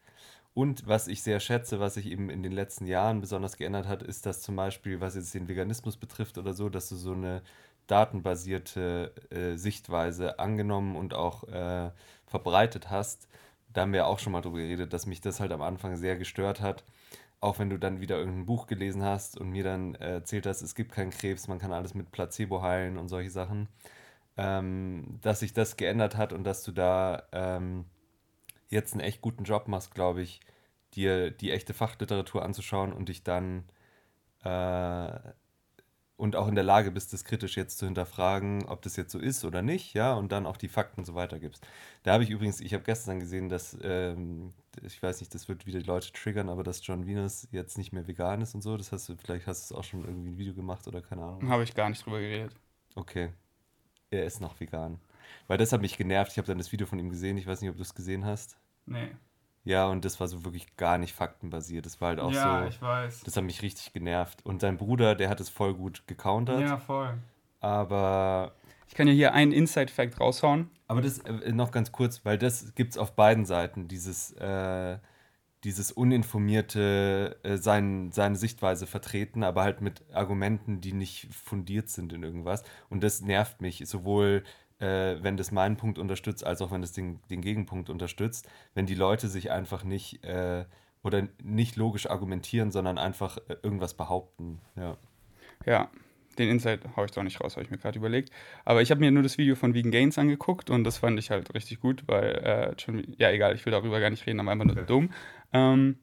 Und 0.55 0.87
was 0.87 1.09
ich 1.09 1.21
sehr 1.21 1.41
schätze, 1.41 1.81
was 1.81 1.95
sich 1.95 2.07
eben 2.07 2.29
in 2.29 2.41
den 2.41 2.53
letzten 2.53 2.87
Jahren 2.87 3.19
besonders 3.19 3.57
geändert 3.57 3.87
hat, 3.89 4.01
ist, 4.01 4.25
dass 4.25 4.41
zum 4.41 4.55
Beispiel, 4.55 5.01
was 5.01 5.15
jetzt 5.15 5.33
den 5.33 5.49
Veganismus 5.49 5.97
betrifft 5.97 6.37
oder 6.37 6.53
so, 6.53 6.69
dass 6.69 6.87
du 6.87 6.95
so 6.95 7.11
eine 7.11 7.41
datenbasierte 7.87 9.13
äh, 9.31 9.57
Sichtweise 9.57 10.39
angenommen 10.39 10.95
und 10.95 11.13
auch 11.13 11.43
äh, 11.49 11.91
verbreitet 12.25 12.89
hast. 12.89 13.27
Da 13.73 13.81
haben 13.81 13.91
wir 13.91 14.07
auch 14.07 14.17
schon 14.17 14.31
mal 14.31 14.39
drüber 14.39 14.59
geredet, 14.59 14.93
dass 14.93 15.05
mich 15.05 15.19
das 15.19 15.41
halt 15.41 15.51
am 15.51 15.61
Anfang 15.61 15.97
sehr 15.97 16.15
gestört 16.15 16.61
hat. 16.61 16.85
Auch 17.41 17.59
wenn 17.59 17.69
du 17.69 17.77
dann 17.77 17.99
wieder 17.99 18.17
irgendein 18.17 18.45
Buch 18.45 18.65
gelesen 18.65 19.03
hast 19.03 19.37
und 19.37 19.49
mir 19.49 19.65
dann 19.65 19.95
äh, 19.95 20.13
erzählt 20.13 20.45
hast, 20.45 20.61
es 20.61 20.73
gibt 20.73 20.93
keinen 20.93 21.11
Krebs, 21.11 21.49
man 21.49 21.59
kann 21.59 21.73
alles 21.73 21.93
mit 21.95 22.11
Placebo 22.11 22.61
heilen 22.61 22.97
und 22.97 23.09
solche 23.09 23.29
Sachen. 23.29 23.67
Ähm, 24.37 25.19
dass 25.21 25.41
sich 25.41 25.53
das 25.53 25.75
geändert 25.75 26.15
hat 26.15 26.31
und 26.31 26.45
dass 26.45 26.63
du 26.63 26.71
da 26.71 27.23
ähm, 27.33 27.85
jetzt 28.69 28.93
einen 28.93 29.01
echt 29.01 29.21
guten 29.21 29.43
Job 29.43 29.67
machst, 29.67 29.93
glaube 29.93 30.21
ich, 30.21 30.39
dir 30.93 31.31
die 31.31 31.51
echte 31.51 31.73
Fachliteratur 31.73 32.43
anzuschauen 32.43 32.93
und 32.93 33.09
dich 33.09 33.23
dann 33.23 33.65
äh, 34.43 35.19
und 36.17 36.35
auch 36.35 36.47
in 36.47 36.55
der 36.55 36.63
Lage 36.63 36.91
bist, 36.91 37.11
das 37.11 37.25
kritisch 37.25 37.57
jetzt 37.57 37.77
zu 37.77 37.85
hinterfragen, 37.85 38.65
ob 38.67 38.81
das 38.81 38.95
jetzt 38.95 39.11
so 39.11 39.19
ist 39.19 39.43
oder 39.43 39.61
nicht, 39.61 39.93
ja, 39.93 40.13
und 40.13 40.31
dann 40.31 40.45
auch 40.45 40.55
die 40.55 40.69
Fakten 40.69 41.03
so 41.03 41.13
weitergibst. 41.13 41.67
Da 42.03 42.13
habe 42.13 42.23
ich 42.23 42.29
übrigens, 42.29 42.61
ich 42.61 42.73
habe 42.73 42.83
gestern 42.83 43.19
gesehen, 43.19 43.49
dass, 43.49 43.77
ähm, 43.81 44.53
ich 44.81 45.01
weiß 45.01 45.19
nicht, 45.19 45.35
das 45.35 45.49
wird 45.49 45.65
wieder 45.65 45.79
die 45.79 45.85
Leute 45.85 46.13
triggern, 46.13 46.47
aber 46.47 46.63
dass 46.63 46.85
John 46.85 47.05
Venus 47.05 47.47
jetzt 47.51 47.77
nicht 47.77 47.91
mehr 47.91 48.07
vegan 48.07 48.41
ist 48.41 48.55
und 48.55 48.61
so, 48.61 48.77
das 48.77 48.93
hast 48.93 49.09
du, 49.09 49.15
vielleicht 49.17 49.45
hast 49.45 49.69
du 49.69 49.73
es 49.73 49.79
auch 49.79 49.83
schon 49.83 50.05
irgendwie 50.05 50.29
ein 50.29 50.37
Video 50.37 50.53
gemacht 50.53 50.87
oder 50.87 51.01
keine 51.01 51.23
Ahnung. 51.23 51.49
Habe 51.49 51.63
ich 51.63 51.75
gar 51.75 51.89
nicht 51.89 52.05
drüber 52.05 52.19
geredet. 52.19 52.55
Okay. 52.95 53.31
Er 54.09 54.25
ist 54.25 54.39
noch 54.39 54.57
vegan. 54.59 54.99
Weil 55.47 55.57
das 55.57 55.71
hat 55.71 55.81
mich 55.81 55.97
genervt. 55.97 56.31
Ich 56.31 56.37
habe 56.37 56.47
dann 56.47 56.57
das 56.57 56.71
Video 56.71 56.87
von 56.87 56.99
ihm 56.99 57.09
gesehen. 57.09 57.37
Ich 57.37 57.47
weiß 57.47 57.61
nicht, 57.61 57.69
ob 57.69 57.75
du 57.75 57.81
es 57.81 57.95
gesehen 57.95 58.25
hast. 58.25 58.57
Nee. 58.85 59.09
Ja, 59.65 59.87
und 59.87 60.05
das 60.05 60.19
war 60.19 60.27
so 60.27 60.45
wirklich 60.45 60.77
gar 60.77 60.99
nicht 60.99 61.13
faktenbasiert. 61.13 61.85
Das 61.87 61.99
war 61.99 62.09
halt 62.09 62.19
auch 62.19 62.31
so. 62.31 62.81
weiß. 62.81 63.23
Das 63.23 63.35
hat 63.35 63.43
mich 63.43 63.63
richtig 63.63 63.93
genervt. 63.93 64.45
Und 64.45 64.61
sein 64.61 64.77
Bruder, 64.77 65.15
der 65.15 65.29
hat 65.29 65.39
es 65.39 65.49
voll 65.49 65.73
gut 65.73 66.03
gecountert. 66.07 66.61
voll. 66.77 67.17
Aber. 67.59 68.53
Ich 68.87 68.93
kann 68.93 69.07
ja 69.07 69.13
hier 69.13 69.33
einen 69.33 69.51
Inside-Fact 69.51 70.19
raushauen. 70.19 70.69
Aber 70.87 71.01
das 71.01 71.17
äh, 71.19 71.51
noch 71.51 71.71
ganz 71.71 71.91
kurz, 71.91 72.23
weil 72.23 72.37
das 72.37 72.75
gibt 72.75 72.91
es 72.91 72.97
auf 72.99 73.15
beiden 73.15 73.45
Seiten. 73.45 73.87
Dieses, 73.87 74.33
äh, 74.33 74.99
dieses 75.63 75.91
uninformierte, 75.91 77.39
äh, 77.41 77.57
sein, 77.57 78.11
seine 78.11 78.35
Sichtweise 78.35 78.85
vertreten, 78.85 79.43
aber 79.43 79.63
halt 79.63 79.81
mit 79.81 80.03
Argumenten, 80.13 80.79
die 80.79 80.93
nicht 80.93 81.33
fundiert 81.33 81.89
sind 81.89 82.13
in 82.13 82.21
irgendwas. 82.21 82.63
Und 82.89 83.03
das 83.03 83.21
nervt 83.21 83.61
mich, 83.61 83.83
sowohl 83.87 84.43
äh, 84.79 85.17
wenn 85.21 85.37
das 85.37 85.51
meinen 85.51 85.77
Punkt 85.77 85.99
unterstützt, 85.99 86.45
als 86.45 86.61
auch 86.61 86.71
wenn 86.71 86.81
das 86.81 86.91
den, 86.91 87.19
den 87.29 87.41
Gegenpunkt 87.41 87.89
unterstützt. 87.89 88.49
Wenn 88.73 88.85
die 88.85 88.95
Leute 88.95 89.27
sich 89.27 89.51
einfach 89.51 89.83
nicht 89.83 90.23
äh, 90.23 90.65
oder 91.03 91.27
nicht 91.43 91.75
logisch 91.75 92.09
argumentieren, 92.09 92.71
sondern 92.71 92.97
einfach 92.97 93.37
äh, 93.47 93.55
irgendwas 93.63 93.93
behaupten. 93.93 94.59
Ja. 94.75 94.97
Ja, 95.65 95.89
den 96.37 96.49
Insight 96.49 96.81
haue 96.95 97.05
ich 97.05 97.11
doch 97.11 97.23
nicht 97.23 97.39
raus, 97.39 97.55
habe 97.55 97.63
ich 97.63 97.71
mir 97.71 97.77
gerade 97.77 97.97
überlegt. 97.97 98.31
Aber 98.65 98.81
ich 98.81 98.91
habe 98.91 98.99
mir 98.99 99.11
nur 99.11 99.23
das 99.23 99.37
Video 99.37 99.55
von 99.55 99.73
Vegan 99.73 99.91
Gains 99.91 100.17
angeguckt 100.17 100.69
und 100.69 100.83
das 100.83 100.97
fand 100.97 101.17
ich 101.19 101.31
halt 101.31 101.53
richtig 101.53 101.79
gut, 101.79 102.03
weil, 102.07 102.35
äh, 102.35 102.79
schon, 102.79 103.15
ja, 103.17 103.31
egal, 103.31 103.55
ich 103.55 103.65
will 103.65 103.71
darüber 103.71 103.99
gar 103.99 104.09
nicht 104.09 104.25
reden, 104.25 104.39
aber 104.39 104.51
einfach 104.51 104.65
nur 104.65 104.75
dumm. 104.83 105.11
Ähm, 105.53 105.99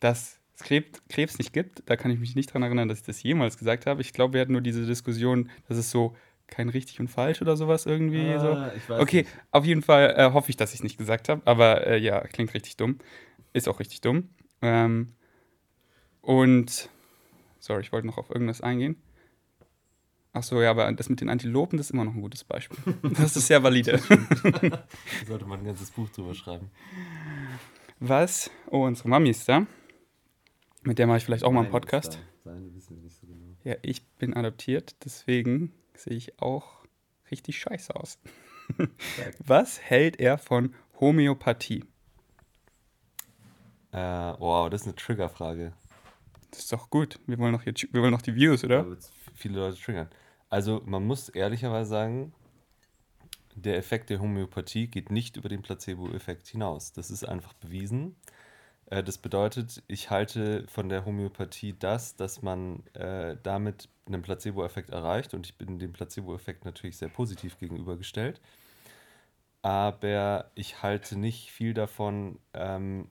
dass 0.00 0.38
es 0.54 0.62
Krebs, 0.62 1.02
Krebs 1.08 1.38
nicht 1.38 1.52
gibt, 1.52 1.82
da 1.86 1.96
kann 1.96 2.10
ich 2.10 2.20
mich 2.20 2.36
nicht 2.36 2.52
dran 2.52 2.62
erinnern, 2.62 2.88
dass 2.88 2.98
ich 2.98 3.04
das 3.04 3.22
jemals 3.22 3.58
gesagt 3.58 3.86
habe. 3.86 4.00
Ich 4.00 4.12
glaube, 4.12 4.34
wir 4.34 4.40
hatten 4.40 4.52
nur 4.52 4.60
diese 4.60 4.86
Diskussion, 4.86 5.50
dass 5.68 5.78
es 5.78 5.90
so 5.90 6.14
kein 6.48 6.68
richtig 6.68 6.98
und 7.00 7.08
falsch 7.08 7.40
oder 7.42 7.56
sowas 7.56 7.86
irgendwie 7.86 8.38
so. 8.38 8.48
Ah, 8.52 8.72
ich 8.76 8.88
weiß 8.88 9.00
Okay, 9.00 9.18
nicht. 9.22 9.30
auf 9.50 9.64
jeden 9.64 9.82
Fall 9.82 10.14
äh, 10.16 10.32
hoffe 10.32 10.50
ich, 10.50 10.56
dass 10.56 10.70
ich 10.72 10.80
es 10.80 10.82
nicht 10.82 10.98
gesagt 10.98 11.28
habe, 11.28 11.42
aber 11.44 11.86
äh, 11.86 11.98
ja, 11.98 12.20
klingt 12.20 12.52
richtig 12.54 12.76
dumm. 12.76 12.98
Ist 13.52 13.68
auch 13.68 13.80
richtig 13.80 14.00
dumm. 14.00 14.30
Ähm, 14.62 15.12
und, 16.20 16.88
sorry, 17.60 17.80
ich 17.82 17.92
wollte 17.92 18.06
noch 18.06 18.18
auf 18.18 18.30
irgendwas 18.30 18.60
eingehen. 18.60 18.96
Ach 20.32 20.42
so, 20.42 20.60
ja, 20.60 20.70
aber 20.70 20.92
das 20.92 21.08
mit 21.08 21.20
den 21.20 21.30
Antilopen, 21.30 21.76
das 21.78 21.86
ist 21.86 21.90
immer 21.92 22.04
noch 22.04 22.14
ein 22.14 22.20
gutes 22.20 22.44
Beispiel. 22.44 22.78
Das 23.02 23.36
ist 23.36 23.46
sehr 23.46 23.62
valide. 23.62 24.00
Da 24.70 24.84
sollte 25.26 25.46
man 25.46 25.60
ein 25.60 25.64
ganzes 25.64 25.90
Buch 25.90 26.08
drüber 26.10 26.34
schreiben. 26.34 26.70
Was? 28.00 28.50
Oh, 28.70 28.84
unsere 28.84 29.08
Mami 29.08 29.30
ist 29.30 29.48
da. 29.48 29.66
Mit 30.82 30.98
der 30.98 31.06
mache 31.06 31.18
ich 31.18 31.24
vielleicht 31.24 31.44
auch 31.44 31.50
mal 31.50 31.60
einen 31.60 31.72
Nein, 31.72 31.80
Podcast. 31.80 32.18
Seine 32.44 32.72
wissen 32.74 32.96
wir 32.96 33.02
nicht 33.02 33.16
so 33.16 33.26
genau. 33.26 33.56
Ja, 33.64 33.74
ich 33.82 34.06
bin 34.18 34.34
adoptiert, 34.34 34.96
deswegen 35.04 35.72
sehe 36.00 36.16
ich 36.16 36.40
auch 36.40 36.84
richtig 37.30 37.58
scheiße 37.58 37.94
aus. 37.94 38.18
Was 39.38 39.80
hält 39.80 40.20
er 40.20 40.38
von 40.38 40.74
Homöopathie? 41.00 41.84
Äh, 43.92 43.98
wow, 43.98 44.68
das 44.68 44.82
ist 44.82 44.86
eine 44.86 44.96
Triggerfrage. 44.96 45.72
Das 46.50 46.60
ist 46.60 46.72
doch 46.72 46.90
gut. 46.90 47.18
Wir 47.26 47.38
wollen 47.38 47.52
noch, 47.52 47.62
hier, 47.62 47.74
wir 47.92 48.02
wollen 48.02 48.12
noch 48.12 48.22
die 48.22 48.34
Views, 48.34 48.64
oder? 48.64 48.86
viele 49.34 49.60
Leute 49.60 49.80
triggern. 49.80 50.08
Also 50.50 50.82
man 50.84 51.06
muss 51.06 51.28
ehrlicherweise 51.28 51.90
sagen, 51.90 52.32
der 53.54 53.76
Effekt 53.76 54.10
der 54.10 54.20
Homöopathie 54.20 54.88
geht 54.88 55.10
nicht 55.10 55.36
über 55.36 55.48
den 55.48 55.62
Placebo-Effekt 55.62 56.48
hinaus. 56.48 56.92
Das 56.92 57.10
ist 57.10 57.24
einfach 57.24 57.52
bewiesen. 57.54 58.16
Äh, 58.90 59.02
das 59.02 59.18
bedeutet, 59.18 59.82
ich 59.86 60.10
halte 60.10 60.66
von 60.68 60.88
der 60.88 61.04
Homöopathie 61.04 61.74
das, 61.78 62.16
dass 62.16 62.42
man 62.42 62.84
äh, 62.94 63.36
damit 63.42 63.88
einen 64.06 64.22
Placebo-Effekt 64.22 64.90
erreicht 64.90 65.34
und 65.34 65.46
ich 65.46 65.56
bin 65.56 65.78
dem 65.78 65.92
Placebo-Effekt 65.92 66.64
natürlich 66.64 66.96
sehr 66.96 67.08
positiv 67.08 67.58
gegenübergestellt. 67.58 68.40
Aber 69.62 70.50
ich 70.54 70.82
halte 70.82 71.18
nicht 71.18 71.50
viel 71.50 71.74
davon, 71.74 72.38
ähm, 72.54 73.10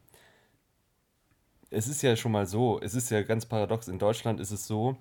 es 1.70 1.88
ist 1.88 2.02
ja 2.02 2.16
schon 2.16 2.32
mal 2.32 2.48
so, 2.48 2.80
es 2.82 2.96
ist 2.96 3.12
ja 3.12 3.22
ganz 3.24 3.46
paradox, 3.46 3.88
in 3.90 4.00
Deutschland 4.00 4.40
ist 4.40 4.52
es 4.52 4.66
so, 4.66 4.98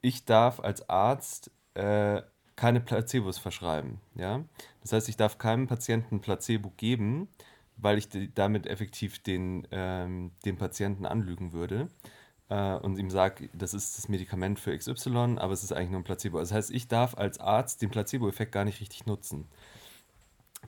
ich 0.00 0.24
darf 0.24 0.60
als 0.60 0.88
Arzt 0.88 1.50
äh, 1.74 2.22
keine 2.54 2.80
Placebos 2.80 3.38
verschreiben. 3.38 4.00
Ja? 4.14 4.44
Das 4.82 4.92
heißt, 4.92 5.08
ich 5.08 5.16
darf 5.16 5.38
keinem 5.38 5.66
Patienten 5.66 6.20
Placebo 6.20 6.72
geben, 6.76 7.28
weil 7.78 7.98
ich 7.98 8.08
damit 8.34 8.66
effektiv 8.66 9.22
den, 9.22 9.66
ähm, 9.70 10.32
den 10.44 10.56
Patienten 10.56 11.06
anlügen 11.06 11.52
würde 11.52 11.88
äh, 12.48 12.74
und 12.74 12.98
ihm 12.98 13.10
sage, 13.10 13.48
das 13.52 13.74
ist 13.74 13.96
das 13.96 14.08
Medikament 14.08 14.58
für 14.58 14.76
XY, 14.76 15.36
aber 15.38 15.52
es 15.52 15.62
ist 15.62 15.72
eigentlich 15.72 15.90
nur 15.90 16.00
ein 16.00 16.04
Placebo. 16.04 16.38
Das 16.38 16.52
heißt, 16.52 16.70
ich 16.70 16.88
darf 16.88 17.16
als 17.16 17.38
Arzt 17.38 17.82
den 17.82 17.90
Placebo-Effekt 17.90 18.52
gar 18.52 18.64
nicht 18.64 18.80
richtig 18.80 19.06
nutzen. 19.06 19.46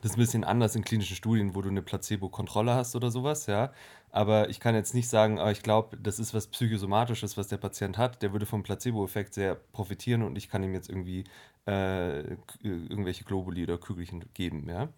Das 0.02 0.12
ist 0.12 0.16
ein 0.16 0.20
bisschen 0.20 0.44
anders 0.44 0.76
in 0.76 0.84
klinischen 0.84 1.16
Studien, 1.16 1.54
wo 1.54 1.62
du 1.62 1.68
eine 1.68 1.82
Placebo-Kontrolle 1.82 2.74
hast 2.74 2.94
oder 2.96 3.10
sowas, 3.10 3.46
ja. 3.46 3.72
Aber 4.12 4.48
ich 4.48 4.60
kann 4.60 4.74
jetzt 4.74 4.94
nicht 4.94 5.08
sagen, 5.08 5.38
aber 5.38 5.48
ah, 5.48 5.52
ich 5.52 5.62
glaube, 5.62 5.96
das 5.96 6.18
ist 6.18 6.32
was 6.32 6.46
Psychosomatisches, 6.46 7.36
was 7.36 7.48
der 7.48 7.58
Patient 7.58 7.98
hat. 7.98 8.22
Der 8.22 8.32
würde 8.32 8.46
vom 8.46 8.62
Placebo-Effekt 8.62 9.34
sehr 9.34 9.54
profitieren 9.54 10.22
und 10.22 10.36
ich 10.36 10.48
kann 10.48 10.62
ihm 10.62 10.74
jetzt 10.74 10.88
irgendwie 10.88 11.24
äh, 11.66 12.20
irgendwelche 12.62 13.24
Globuli 13.24 13.64
oder 13.64 13.78
Kügelchen 13.78 14.24
geben, 14.32 14.68
ja. 14.68 14.88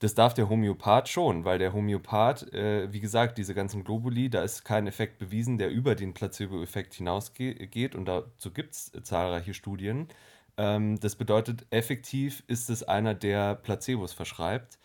Das 0.00 0.14
darf 0.14 0.34
der 0.34 0.48
Homöopath 0.48 1.08
schon, 1.08 1.44
weil 1.44 1.58
der 1.58 1.72
Homöopath, 1.72 2.52
äh, 2.52 2.92
wie 2.92 3.00
gesagt, 3.00 3.38
diese 3.38 3.54
ganzen 3.54 3.84
Globuli, 3.84 4.28
da 4.28 4.42
ist 4.42 4.64
kein 4.64 4.86
Effekt 4.86 5.18
bewiesen, 5.18 5.56
der 5.56 5.70
über 5.70 5.94
den 5.94 6.14
Placebo-Effekt 6.14 6.94
hinausgeht 6.94 7.94
und 7.94 8.06
dazu 8.06 8.52
gibt 8.52 8.74
es 8.74 8.92
zahlreiche 9.02 9.54
Studien. 9.54 10.08
Ähm, 10.56 10.98
das 11.00 11.16
bedeutet, 11.16 11.66
effektiv 11.70 12.42
ist 12.48 12.70
es 12.70 12.82
einer, 12.82 13.14
der 13.14 13.54
Placebos 13.54 14.12
verschreibt. 14.12 14.78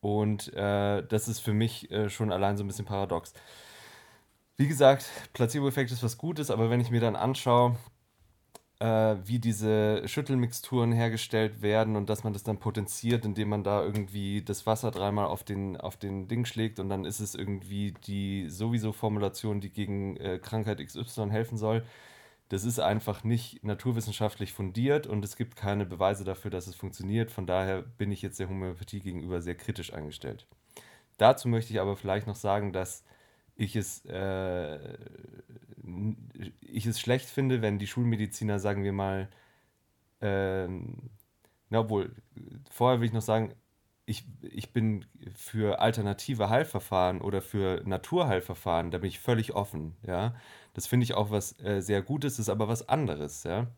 Und 0.00 0.52
äh, 0.52 1.02
das 1.06 1.28
ist 1.28 1.40
für 1.40 1.54
mich 1.54 1.90
äh, 1.90 2.10
schon 2.10 2.30
allein 2.30 2.56
so 2.58 2.64
ein 2.64 2.66
bisschen 2.66 2.84
paradox. 2.84 3.32
Wie 4.56 4.68
gesagt, 4.68 5.06
Placebo-Effekt 5.32 5.90
ist 5.90 6.02
was 6.02 6.18
Gutes, 6.18 6.50
aber 6.50 6.70
wenn 6.70 6.80
ich 6.80 6.90
mir 6.90 7.00
dann 7.00 7.16
anschaue, 7.16 7.76
wie 8.84 9.38
diese 9.38 10.06
Schüttelmixturen 10.06 10.92
hergestellt 10.92 11.62
werden 11.62 11.96
und 11.96 12.10
dass 12.10 12.24
man 12.24 12.32
das 12.32 12.42
dann 12.42 12.58
potenziert, 12.58 13.24
indem 13.24 13.48
man 13.48 13.64
da 13.64 13.82
irgendwie 13.82 14.42
das 14.42 14.66
Wasser 14.66 14.90
dreimal 14.90 15.26
auf 15.26 15.44
den, 15.44 15.76
auf 15.76 15.96
den 15.96 16.28
Ding 16.28 16.44
schlägt 16.44 16.78
und 16.80 16.88
dann 16.88 17.04
ist 17.04 17.20
es 17.20 17.34
irgendwie 17.34 17.94
die 18.06 18.48
sowieso 18.48 18.92
Formulation, 18.92 19.60
die 19.60 19.70
gegen 19.70 20.16
äh, 20.16 20.38
Krankheit 20.38 20.84
XY 20.84 21.30
helfen 21.30 21.56
soll 21.58 21.84
das 22.48 22.64
ist 22.64 22.78
einfach 22.78 23.24
nicht 23.24 23.64
naturwissenschaftlich 23.64 24.52
fundiert 24.52 25.06
und 25.06 25.24
es 25.24 25.36
gibt 25.36 25.56
keine 25.56 25.86
Beweise 25.86 26.24
dafür, 26.24 26.50
dass 26.50 26.66
es 26.66 26.74
funktioniert. 26.74 27.30
Von 27.30 27.46
daher 27.46 27.82
bin 27.82 28.12
ich 28.12 28.22
jetzt 28.22 28.38
der 28.38 28.48
Homöopathie 28.48 29.00
gegenüber 29.00 29.40
sehr 29.40 29.54
kritisch 29.54 29.92
eingestellt. 29.94 30.46
Dazu 31.16 31.48
möchte 31.48 31.72
ich 31.72 31.80
aber 31.80 31.96
vielleicht 31.96 32.26
noch 32.26 32.36
sagen, 32.36 32.72
dass 32.72 33.02
ich 33.56 33.76
es, 33.76 34.04
äh, 34.06 34.78
ich 36.60 36.86
es 36.86 37.00
schlecht 37.00 37.28
finde, 37.28 37.62
wenn 37.62 37.78
die 37.78 37.86
Schulmediziner, 37.86 38.58
sagen 38.58 38.84
wir 38.84 38.92
mal, 38.92 39.28
äh, 40.20 40.68
na 41.70 41.80
obwohl, 41.80 42.14
vorher 42.70 43.00
will 43.00 43.06
ich 43.06 43.12
noch 43.12 43.22
sagen, 43.22 43.54
ich, 44.06 44.24
ich 44.42 44.72
bin 44.72 45.06
für 45.34 45.80
alternative 45.80 46.50
Heilverfahren 46.50 47.20
oder 47.20 47.40
für 47.40 47.82
Naturheilverfahren, 47.84 48.90
da 48.90 48.98
bin 48.98 49.08
ich 49.08 49.18
völlig 49.18 49.54
offen, 49.54 49.96
ja. 50.06 50.34
Das 50.74 50.86
finde 50.86 51.04
ich 51.04 51.14
auch 51.14 51.30
was 51.30 51.58
äh, 51.60 51.80
sehr 51.80 52.02
Gutes, 52.02 52.38
ist 52.38 52.48
aber 52.48 52.68
was 52.68 52.88
anderes, 52.88 53.44
ja. 53.44 53.68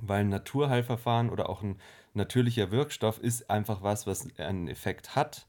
Weil 0.00 0.20
ein 0.20 0.28
Naturheilverfahren 0.28 1.28
oder 1.28 1.48
auch 1.48 1.62
ein 1.62 1.80
natürlicher 2.14 2.70
Wirkstoff 2.70 3.18
ist 3.18 3.50
einfach 3.50 3.82
was, 3.82 4.06
was 4.06 4.28
einen 4.38 4.68
Effekt 4.68 5.16
hat, 5.16 5.46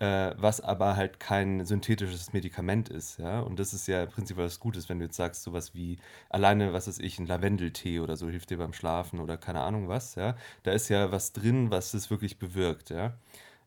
äh, 0.00 0.34
was 0.38 0.60
aber 0.60 0.96
halt 0.96 1.20
kein 1.20 1.64
synthetisches 1.66 2.32
Medikament 2.32 2.88
ist, 2.88 3.18
ja. 3.18 3.40
Und 3.40 3.58
das 3.60 3.74
ist 3.74 3.86
ja 3.86 4.06
prinzipiell 4.06 4.46
was 4.46 4.58
Gutes, 4.60 4.88
wenn 4.88 4.98
du 4.98 5.04
jetzt 5.04 5.16
sagst, 5.16 5.42
sowas 5.42 5.74
wie 5.74 5.98
alleine, 6.30 6.72
was 6.72 6.88
weiß 6.88 6.98
ich, 7.00 7.18
ein 7.18 7.26
Lavendeltee 7.26 8.00
oder 8.00 8.16
so 8.16 8.28
hilft 8.28 8.50
dir 8.50 8.58
beim 8.58 8.72
Schlafen 8.72 9.20
oder 9.20 9.36
keine 9.36 9.60
Ahnung 9.60 9.88
was, 9.88 10.14
ja. 10.14 10.36
Da 10.62 10.72
ist 10.72 10.88
ja 10.88 11.12
was 11.12 11.32
drin, 11.32 11.70
was 11.70 11.94
es 11.94 12.10
wirklich 12.10 12.38
bewirkt, 12.38 12.90
ja. 12.90 13.14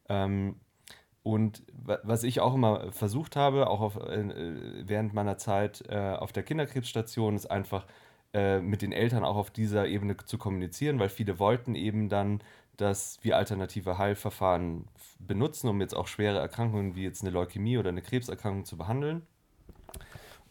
Ähm, 0.09 0.55
und 1.23 1.63
was 1.73 2.23
ich 2.23 2.41
auch 2.41 2.55
immer 2.55 2.91
versucht 2.91 3.35
habe, 3.37 3.67
auch 3.69 3.79
auf, 3.81 3.95
äh, 3.97 4.87
während 4.87 5.13
meiner 5.13 5.37
Zeit 5.37 5.83
äh, 5.87 6.15
auf 6.15 6.33
der 6.33 6.43
Kinderkrebsstation, 6.43 7.35
ist 7.35 7.49
einfach 7.49 7.85
äh, 8.33 8.59
mit 8.59 8.81
den 8.81 8.91
Eltern 8.91 9.23
auch 9.23 9.35
auf 9.37 9.51
dieser 9.51 9.87
Ebene 9.87 10.17
zu 10.17 10.37
kommunizieren, 10.37 10.99
weil 10.99 11.09
viele 11.09 11.39
wollten 11.39 11.75
eben 11.75 12.09
dann, 12.09 12.41
dass 12.77 13.19
wir 13.21 13.38
alternative 13.38 13.97
Heilverfahren 13.97 14.86
benutzen, 15.19 15.67
um 15.67 15.79
jetzt 15.81 15.95
auch 15.95 16.07
schwere 16.07 16.39
Erkrankungen 16.39 16.95
wie 16.95 17.03
jetzt 17.03 17.21
eine 17.21 17.31
Leukämie 17.31 17.77
oder 17.77 17.89
eine 17.89 18.01
Krebserkrankung 18.01 18.65
zu 18.65 18.77
behandeln. 18.77 19.21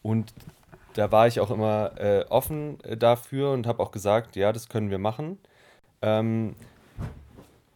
Und 0.01 0.33
da 0.93 1.11
war 1.11 1.27
ich 1.27 1.39
auch 1.39 1.51
immer 1.51 1.99
äh, 1.99 2.25
offen 2.29 2.79
äh, 2.83 2.97
dafür 2.97 3.51
und 3.51 3.67
habe 3.67 3.81
auch 3.81 3.91
gesagt, 3.91 4.35
ja, 4.35 4.51
das 4.51 4.69
können 4.69 4.89
wir 4.89 4.99
machen. 4.99 5.37
Ähm, 6.01 6.55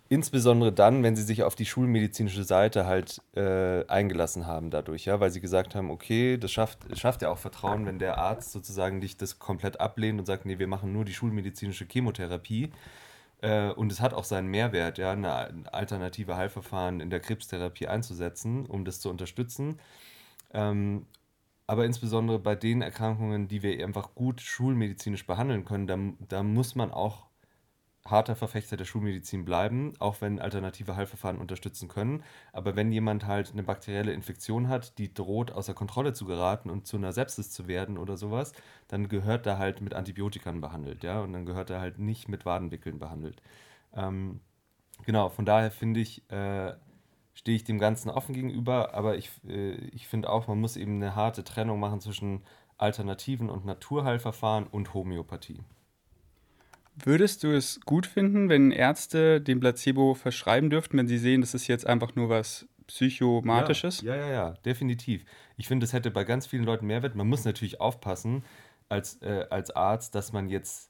Insbesondere 0.10 0.72
dann, 0.72 1.04
wenn 1.04 1.18
sie 1.18 1.24
sich 1.24 1.44
auf 1.44 1.56
die 1.56 1.66
schulmedizinische 1.66 2.46
Seite 2.46 2.86
halt 2.86 3.22
äh, 3.36 3.86
eingelassen 3.88 4.48
haben 4.48 4.70
dadurch, 4.70 5.04
ja, 5.04 5.20
weil 5.20 5.32
sie 5.32 5.42
gesagt 5.42 5.76
haben, 5.76 5.92
okay, 5.92 6.38
das 6.38 6.52
schafft, 6.52 6.80
schafft 6.98 7.24
ja 7.24 7.30
auch 7.30 7.38
Vertrauen, 7.38 7.86
wenn 7.86 8.00
der 8.00 8.18
Arzt 8.18 8.54
sozusagen 8.54 9.02
dich 9.02 9.18
das 9.18 9.38
komplett 9.38 9.82
ablehnt 9.82 10.18
und 10.18 10.26
sagt, 10.26 10.46
nee, 10.46 10.60
wir 10.60 10.68
machen 10.68 10.94
nur 10.94 11.04
die 11.04 11.14
schulmedizinische 11.14 11.86
Chemotherapie. 11.92 12.72
Äh, 13.42 13.70
und 13.72 13.92
es 13.92 14.02
hat 14.02 14.14
auch 14.14 14.24
seinen 14.24 14.48
Mehrwert, 14.48 14.98
ja, 14.98 15.12
eine 15.12 15.72
alternative 15.74 16.36
Heilverfahren 16.36 17.00
in 17.00 17.10
der 17.10 17.20
Krebstherapie 17.20 17.88
einzusetzen, 17.88 18.66
um 18.66 18.86
das 18.86 19.00
zu 19.00 19.10
unterstützen. 19.10 19.80
Ähm, 20.54 21.08
aber 21.68 21.86
insbesondere 21.86 22.40
bei 22.40 22.56
den 22.56 22.82
Erkrankungen, 22.82 23.48
die 23.48 23.62
wir 23.62 23.84
einfach 23.86 24.16
gut 24.16 24.42
schulmedizinisch 24.42 25.28
behandeln 25.28 25.66
können, 25.66 25.88
da, 25.88 25.98
da 26.38 26.44
muss 26.44 26.76
man 26.76 26.92
auch 26.92 27.27
harter 28.12 28.36
Verfechter 28.36 28.78
der 28.78 28.86
Schulmedizin 28.86 29.46
bleiben, 29.46 29.94
auch 30.00 30.22
wenn 30.22 30.40
alternative 30.40 30.96
Heilverfahren 30.96 31.38
unterstützen 31.38 31.88
können. 31.88 32.24
Aber 32.54 32.76
wenn 32.76 32.92
jemand 32.92 33.26
halt 33.26 33.52
eine 33.52 33.64
bakterielle 33.64 34.14
Infektion 34.14 34.68
hat, 34.70 34.98
die 34.98 35.14
droht, 35.14 35.52
außer 35.52 35.74
Kontrolle 35.74 36.14
zu 36.14 36.26
geraten 36.26 36.70
und 36.70 36.88
zu 36.88 36.98
einer 36.98 37.14
Sepsis 37.14 37.52
zu 37.52 37.68
werden 37.68 37.98
oder 37.98 38.18
sowas, 38.18 38.54
dann 38.88 39.10
gehört 39.10 39.46
er 39.46 39.58
halt 39.58 39.82
mit 39.82 39.94
Antibiotikern 39.94 40.62
behandelt, 40.62 41.04
ja, 41.04 41.22
und 41.22 41.34
dann 41.34 41.46
gehört 41.46 41.70
er 41.70 41.80
halt 41.82 42.00
nicht 42.00 42.30
mit 42.30 42.46
Wadenwickeln 42.46 43.00
behandelt. 43.00 43.42
Ähm, 43.94 44.40
genau, 45.06 45.30
von 45.30 45.46
daher 45.46 45.72
finde 45.72 46.00
ich, 46.00 46.30
äh, 46.32 46.74
stehe 47.34 47.56
ich 47.56 47.64
dem 47.64 47.80
Ganzen 47.80 48.10
offen 48.10 48.34
gegenüber, 48.34 48.94
aber 48.94 49.18
ich, 49.18 49.32
äh, 49.48 49.76
ich 49.92 50.08
finde 50.08 50.30
auch, 50.30 50.48
man 50.48 50.60
muss 50.60 50.78
eben 50.78 50.96
eine 50.96 51.16
harte 51.16 51.44
Trennung 51.44 51.80
machen 51.80 52.02
zwischen 52.02 52.44
Alternativen 52.78 53.50
und 53.50 53.66
Naturheilverfahren 53.66 54.68
und 54.68 54.94
Homöopathie. 54.94 55.60
Würdest 57.04 57.44
du 57.44 57.52
es 57.56 57.80
gut 57.82 58.08
finden, 58.08 58.50
wenn 58.50 58.72
Ärzte 58.72 59.40
den 59.40 59.60
Placebo 59.60 60.16
verschreiben 60.16 60.70
dürften, 60.70 60.98
wenn 60.98 61.08
sie 61.08 61.20
sehen, 61.20 61.42
das 61.42 61.54
ist 61.54 61.68
jetzt 61.68 61.86
einfach 61.86 62.16
nur 62.16 62.30
was 62.30 62.68
Psychomatisches? 62.88 64.02
Ja, 64.02 64.16
ja, 64.16 64.22
ja, 64.22 64.32
ja 64.32 64.52
definitiv. 64.66 65.26
Ich 65.58 65.68
finde, 65.68 65.84
das 65.84 65.94
hätte 65.94 66.10
bei 66.10 66.24
ganz 66.24 66.48
vielen 66.48 66.64
Leuten 66.64 66.88
Mehrwert. 66.88 67.16
Man 67.16 67.28
muss 67.28 67.46
natürlich 67.46 67.80
aufpassen 67.82 68.44
als, 68.90 69.22
äh, 69.22 69.46
als 69.50 69.72
Arzt, 69.72 70.16
dass 70.16 70.32
man 70.32 70.50
jetzt, 70.50 70.90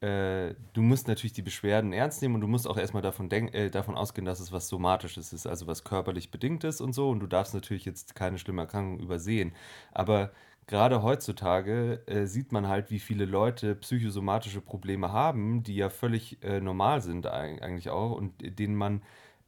äh, 0.00 0.54
du 0.72 0.80
musst 0.82 1.08
natürlich 1.08 1.34
die 1.34 1.42
Beschwerden 1.42 1.92
ernst 1.92 2.22
nehmen 2.22 2.34
und 2.36 2.40
du 2.40 2.46
musst 2.46 2.66
auch 2.66 2.78
erstmal 2.78 3.02
davon, 3.02 3.28
denk, 3.28 3.54
äh, 3.54 3.68
davon 3.68 3.96
ausgehen, 3.96 4.24
dass 4.24 4.40
es 4.40 4.50
was 4.50 4.68
Somatisches 4.68 5.32
ist, 5.32 5.46
also 5.46 5.66
was 5.66 5.84
körperlich 5.84 6.30
bedingtes 6.30 6.80
und 6.80 6.94
so. 6.94 7.10
Und 7.10 7.20
du 7.20 7.26
darfst 7.26 7.52
natürlich 7.54 7.84
jetzt 7.84 8.14
keine 8.14 8.38
schlimme 8.38 8.62
Erkrankung 8.62 9.00
übersehen. 9.00 9.52
Aber 9.92 10.32
gerade 10.66 11.02
heutzutage 11.02 12.00
äh, 12.06 12.26
sieht 12.26 12.50
man 12.52 12.66
halt, 12.68 12.90
wie 12.90 12.98
viele 12.98 13.26
Leute 13.26 13.74
psychosomatische 13.74 14.62
Probleme 14.62 15.12
haben, 15.12 15.62
die 15.62 15.76
ja 15.76 15.90
völlig 15.90 16.42
äh, 16.42 16.60
normal 16.60 17.02
sind 17.02 17.26
eigentlich 17.26 17.90
auch 17.90 18.12
und 18.12 18.32
denen 18.58 18.76
man, 18.76 19.02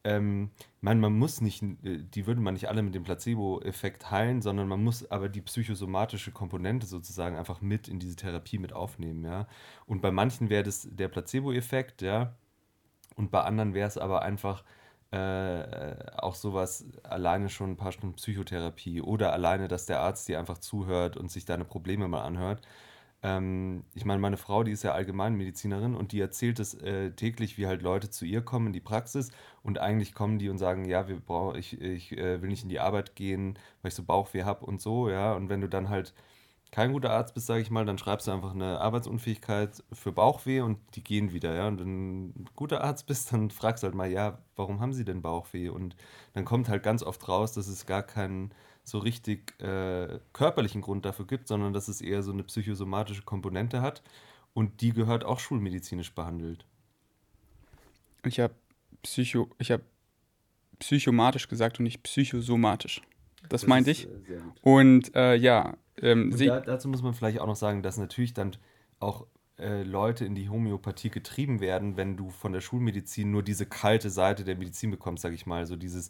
ähm, 0.05 0.51
man, 0.81 1.01
man 1.01 1.17
muss 1.19 1.41
nicht, 1.41 1.63
äh, 1.63 1.99
die 1.99 2.27
würde 2.27 2.41
man 2.41 2.55
nicht 2.55 2.69
alle 2.69 2.83
mit 2.83 2.95
dem 2.95 3.05
Placebo-Effekt 3.05 4.11
heilen, 4.11 4.43
sondern 4.43 4.69
man 4.69 4.83
muss 4.83 5.11
aber 5.11 5.29
die 5.29 5.41
psychosomatische 5.43 6.33
Komponente 6.33 6.87
sozusagen 6.87 7.37
einfach 7.37 7.61
mit 7.61 7.89
in 7.89 7.99
diese 8.01 8.17
Therapie 8.17 8.59
mit 8.59 8.73
aufnehmen, 8.73 9.25
ja. 9.25 9.47
Und 9.87 10.03
bei 10.03 10.11
manchen 10.11 10.51
wäre 10.51 10.65
das 10.65 10.89
der 10.91 11.09
Placebo-Effekt, 11.09 12.03
ja, 12.03 12.35
und 13.17 13.31
bei 13.31 13.43
anderen 13.43 13.75
wäre 13.75 13.89
es 13.89 13.99
aber 13.99 14.23
einfach 14.23 14.65
äh, 15.13 15.95
auch 16.17 16.35
sowas 16.35 16.87
alleine 17.03 17.49
schon 17.51 17.73
ein 17.73 17.77
paar 17.77 17.93
Stunden 17.93 18.17
Psychotherapie 18.17 19.03
oder 19.03 19.33
alleine, 19.33 19.69
dass 19.69 19.87
der 19.87 20.01
Arzt 20.01 20.27
dir 20.29 20.39
einfach 20.39 20.59
zuhört 20.59 21.17
und 21.17 21.31
sich 21.31 21.45
deine 21.45 21.65
Probleme 21.67 22.09
mal 22.09 22.23
anhört. 22.23 22.63
Ähm, 23.23 23.85
ich 23.95 24.05
meine, 24.05 24.21
meine 24.21 24.37
Frau, 24.37 24.65
die 24.65 24.73
ist 24.73 24.83
ja 24.83 24.93
Allgemeinmedizinerin 24.93 25.95
und 25.95 26.13
die 26.13 26.21
erzählt 26.21 26.59
es 26.59 26.75
äh, 26.75 27.13
täglich, 27.13 27.57
wie 27.59 27.67
halt 27.67 27.83
Leute 27.83 28.11
zu 28.11 28.25
ihr 28.25 28.43
kommen 28.43 28.69
in 28.69 28.73
die 28.73 28.81
Praxis 28.81 29.31
und 29.63 29.79
eigentlich 29.79 30.13
kommen 30.15 30.39
die 30.39 30.49
und 30.49 30.59
sagen, 30.59 30.85
ja, 30.87 31.07
wir 31.09 31.21
brauch, 31.21 31.55
ich, 31.55 31.81
ich 31.81 32.13
äh, 32.19 32.43
will 32.43 32.49
nicht 32.49 32.65
in 32.65 32.69
die 32.69 32.81
Arbeit 32.81 33.15
gehen, 33.15 33.59
weil 33.83 33.91
ich 33.91 33.95
so 33.95 34.03
Bauchweh 34.03 34.43
habe 34.45 34.67
und 34.67 34.81
so, 34.81 35.09
ja. 35.09 35.35
Und 35.35 35.49
wenn 35.49 35.61
du 35.61 35.69
dann 35.69 35.89
halt 35.89 36.15
kein 36.73 36.93
guter 36.93 37.11
Arzt 37.13 37.35
bist, 37.35 37.47
sage 37.47 37.61
ich 37.63 37.71
mal, 37.71 37.85
dann 37.85 37.99
schreibst 37.99 38.27
du 38.27 38.33
einfach 38.33 38.55
eine 38.55 38.81
Arbeitsunfähigkeit 38.81 39.85
für 39.93 40.11
Bauchweh 40.13 40.61
und 40.63 40.79
die 40.97 41.05
gehen 41.05 41.33
wieder, 41.33 41.55
ja. 41.55 41.69
Und 41.69 41.81
wenn 41.81 42.33
du 42.35 42.41
ein 42.43 42.49
guter 42.57 42.83
Arzt 42.83 43.07
bist, 43.07 43.33
dann 43.33 43.51
fragst 43.51 43.83
du 43.83 43.87
halt 43.87 43.95
mal, 43.95 44.11
ja, 44.11 44.39
warum 44.57 44.81
haben 44.81 44.93
sie 44.95 45.05
denn 45.05 45.23
Bauchweh? 45.23 45.69
Und 45.69 45.97
dann 46.33 46.45
kommt 46.45 46.69
halt 46.69 46.83
ganz 46.83 47.03
oft 47.03 47.29
raus, 47.29 47.53
dass 47.53 47.69
es 47.69 47.87
gar 47.87 48.03
keinen 48.03 48.53
so 48.85 48.99
richtig 48.99 49.61
äh, 49.61 50.19
körperlichen 50.33 50.81
Grund 50.81 51.05
dafür 51.05 51.27
gibt, 51.27 51.49
sondern 51.49 51.73
dass 51.73 51.89
es 51.89 52.01
eher 52.01 52.23
so 52.23 52.33
eine 52.33 52.43
psychosomatische 52.43 53.23
Komponente 53.23 53.81
hat 53.81 54.03
und 54.55 54.81
die 54.81 54.93
gehört 54.93 55.25
auch 55.25 55.39
schulmedizinisch 55.39 56.15
behandelt. 56.15 56.67
Ich 58.25 58.41
habe 58.41 58.55
Psycho, 59.03 59.49
ich 59.59 59.71
habe 59.71 59.83
psychomatisch 60.79 61.49
gesagt 61.49 61.79
und 61.79 61.85
nicht 61.85 62.03
psychosomatisch. 62.03 63.03
Das, 63.43 63.63
das 63.63 63.67
meinte 63.67 63.91
ich. 63.91 64.07
Äh, 64.07 64.41
und 64.63 65.15
äh, 65.15 65.35
ja, 65.35 65.77
ähm, 66.01 66.33
und 66.33 66.41
da, 66.41 66.61
dazu 66.61 66.89
muss 66.89 67.03
man 67.03 67.15
vielleicht 67.15 67.41
auch 67.41 67.47
noch 67.47 67.57
sagen, 67.57 67.83
dass 67.83 67.99
natürlich 67.99 68.35
dann 68.35 68.57
auch 68.99 69.27
äh, 69.59 69.83
Leute 69.83 70.25
in 70.25 70.35
die 70.35 70.49
Homöopathie 70.49 71.11
getrieben 71.11 71.61
werden, 71.61 71.97
wenn 71.97 72.17
du 72.17 72.31
von 72.31 72.53
der 72.53 72.61
Schulmedizin 72.61 73.31
nur 73.31 73.43
diese 73.43 73.67
kalte 73.67 74.11
Seite 74.11 74.45
der 74.45 74.57
Medizin 74.57 74.91
bekommst, 74.91 75.23
sage 75.23 75.35
ich 75.35 75.47
mal, 75.47 75.67
so 75.67 75.77
dieses 75.77 76.09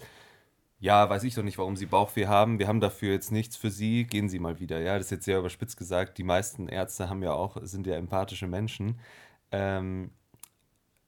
ja, 0.82 1.08
weiß 1.08 1.22
ich 1.22 1.36
doch 1.36 1.44
nicht, 1.44 1.58
warum 1.58 1.76
Sie 1.76 1.86
Bauchweh 1.86 2.26
haben. 2.26 2.58
Wir 2.58 2.66
haben 2.66 2.80
dafür 2.80 3.12
jetzt 3.12 3.30
nichts 3.30 3.56
für 3.56 3.70
Sie. 3.70 4.02
Gehen 4.02 4.28
Sie 4.28 4.40
mal 4.40 4.58
wieder. 4.58 4.80
Ja, 4.80 4.96
das 4.96 5.06
ist 5.06 5.10
jetzt 5.12 5.24
sehr 5.26 5.38
überspitzt 5.38 5.76
gesagt. 5.76 6.18
Die 6.18 6.24
meisten 6.24 6.66
Ärzte 6.66 7.08
haben 7.08 7.22
ja 7.22 7.32
auch, 7.32 7.56
sind 7.62 7.86
ja 7.86 7.94
empathische 7.94 8.48
Menschen. 8.48 8.98
Ähm, 9.52 10.10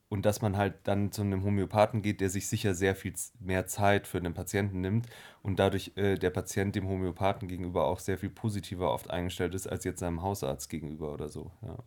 und 0.08 0.24
dass 0.26 0.40
man 0.40 0.56
halt 0.56 0.74
dann 0.84 1.10
zu 1.10 1.22
einem 1.22 1.42
Homöopathen 1.42 2.02
geht, 2.02 2.20
der 2.20 2.30
sich 2.30 2.46
sicher 2.46 2.72
sehr 2.72 2.94
viel 2.94 3.14
mehr 3.40 3.66
Zeit 3.66 4.06
für 4.06 4.20
den 4.20 4.32
Patienten 4.32 4.80
nimmt 4.80 5.08
und 5.42 5.58
dadurch 5.58 5.90
äh, 5.96 6.18
der 6.18 6.30
Patient 6.30 6.76
dem 6.76 6.88
Homöopathen 6.88 7.48
gegenüber 7.48 7.86
auch 7.86 7.98
sehr 7.98 8.16
viel 8.16 8.30
positiver 8.30 8.92
oft 8.92 9.10
eingestellt 9.10 9.56
ist 9.56 9.66
als 9.66 9.82
jetzt 9.82 9.98
seinem 9.98 10.22
Hausarzt 10.22 10.70
gegenüber 10.70 11.12
oder 11.12 11.28
so. 11.28 11.50
Ja. 11.62 11.78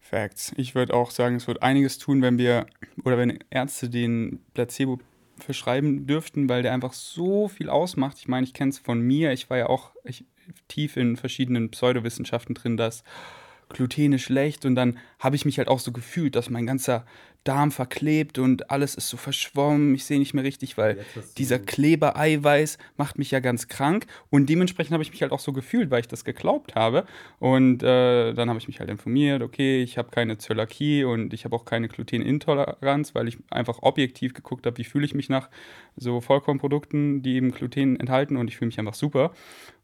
Facts. 0.00 0.52
Ich 0.58 0.74
würde 0.74 0.92
auch 0.92 1.10
sagen, 1.10 1.36
es 1.36 1.46
wird 1.46 1.62
einiges 1.62 1.96
tun, 1.96 2.20
wenn 2.20 2.36
wir 2.36 2.66
oder 3.04 3.16
wenn 3.16 3.38
Ärzte 3.48 3.88
den 3.88 4.44
Placebo 4.52 4.98
verschreiben 5.40 6.06
dürften, 6.06 6.48
weil 6.48 6.62
der 6.62 6.72
einfach 6.72 6.92
so 6.92 7.48
viel 7.48 7.68
ausmacht. 7.68 8.18
Ich 8.18 8.28
meine, 8.28 8.44
ich 8.44 8.54
kenne 8.54 8.70
es 8.70 8.78
von 8.78 9.00
mir. 9.00 9.32
Ich 9.32 9.50
war 9.50 9.58
ja 9.58 9.68
auch 9.68 9.92
ich, 10.04 10.24
tief 10.68 10.96
in 10.96 11.16
verschiedenen 11.16 11.70
Pseudowissenschaften 11.70 12.54
drin, 12.54 12.76
dass 12.76 13.02
Gluten 13.70 14.12
ist 14.12 14.22
schlecht 14.22 14.64
und 14.64 14.74
dann 14.74 14.98
habe 15.18 15.36
ich 15.36 15.44
mich 15.44 15.58
halt 15.58 15.68
auch 15.68 15.78
so 15.78 15.92
gefühlt, 15.92 16.36
dass 16.36 16.50
mein 16.50 16.66
ganzer 16.66 17.04
Darm 17.44 17.70
verklebt 17.70 18.38
und 18.38 18.70
alles 18.70 18.94
ist 18.94 19.08
so 19.08 19.16
verschwommen. 19.16 19.94
Ich 19.94 20.04
sehe 20.04 20.18
nicht 20.18 20.34
mehr 20.34 20.44
richtig, 20.44 20.76
weil 20.76 20.98
dieser 21.38 21.58
Klebereiweiß 21.58 22.76
macht 22.98 23.16
mich 23.16 23.30
ja 23.30 23.40
ganz 23.40 23.66
krank. 23.66 24.06
Und 24.28 24.50
dementsprechend 24.50 24.92
habe 24.92 25.02
ich 25.02 25.10
mich 25.10 25.22
halt 25.22 25.32
auch 25.32 25.40
so 25.40 25.54
gefühlt, 25.54 25.90
weil 25.90 26.00
ich 26.00 26.08
das 26.08 26.26
geglaubt 26.26 26.74
habe. 26.74 27.06
Und 27.38 27.82
äh, 27.82 28.34
dann 28.34 28.50
habe 28.50 28.58
ich 28.58 28.68
mich 28.68 28.78
halt 28.78 28.90
informiert, 28.90 29.40
okay, 29.40 29.82
ich 29.82 29.96
habe 29.96 30.10
keine 30.10 30.36
Zöliakie 30.36 31.04
und 31.04 31.32
ich 31.32 31.46
habe 31.46 31.56
auch 31.56 31.64
keine 31.64 31.88
Glutenintoleranz, 31.88 33.14
weil 33.14 33.26
ich 33.26 33.38
einfach 33.48 33.78
objektiv 33.80 34.34
geguckt 34.34 34.66
habe, 34.66 34.76
wie 34.76 34.84
fühle 34.84 35.06
ich 35.06 35.14
mich 35.14 35.30
nach 35.30 35.48
so 35.96 36.20
Vollkornprodukten, 36.20 37.22
die 37.22 37.36
eben 37.36 37.52
Gluten 37.52 37.98
enthalten 37.98 38.36
und 38.36 38.48
ich 38.48 38.58
fühle 38.58 38.66
mich 38.66 38.78
einfach 38.78 38.94
super. 38.94 39.32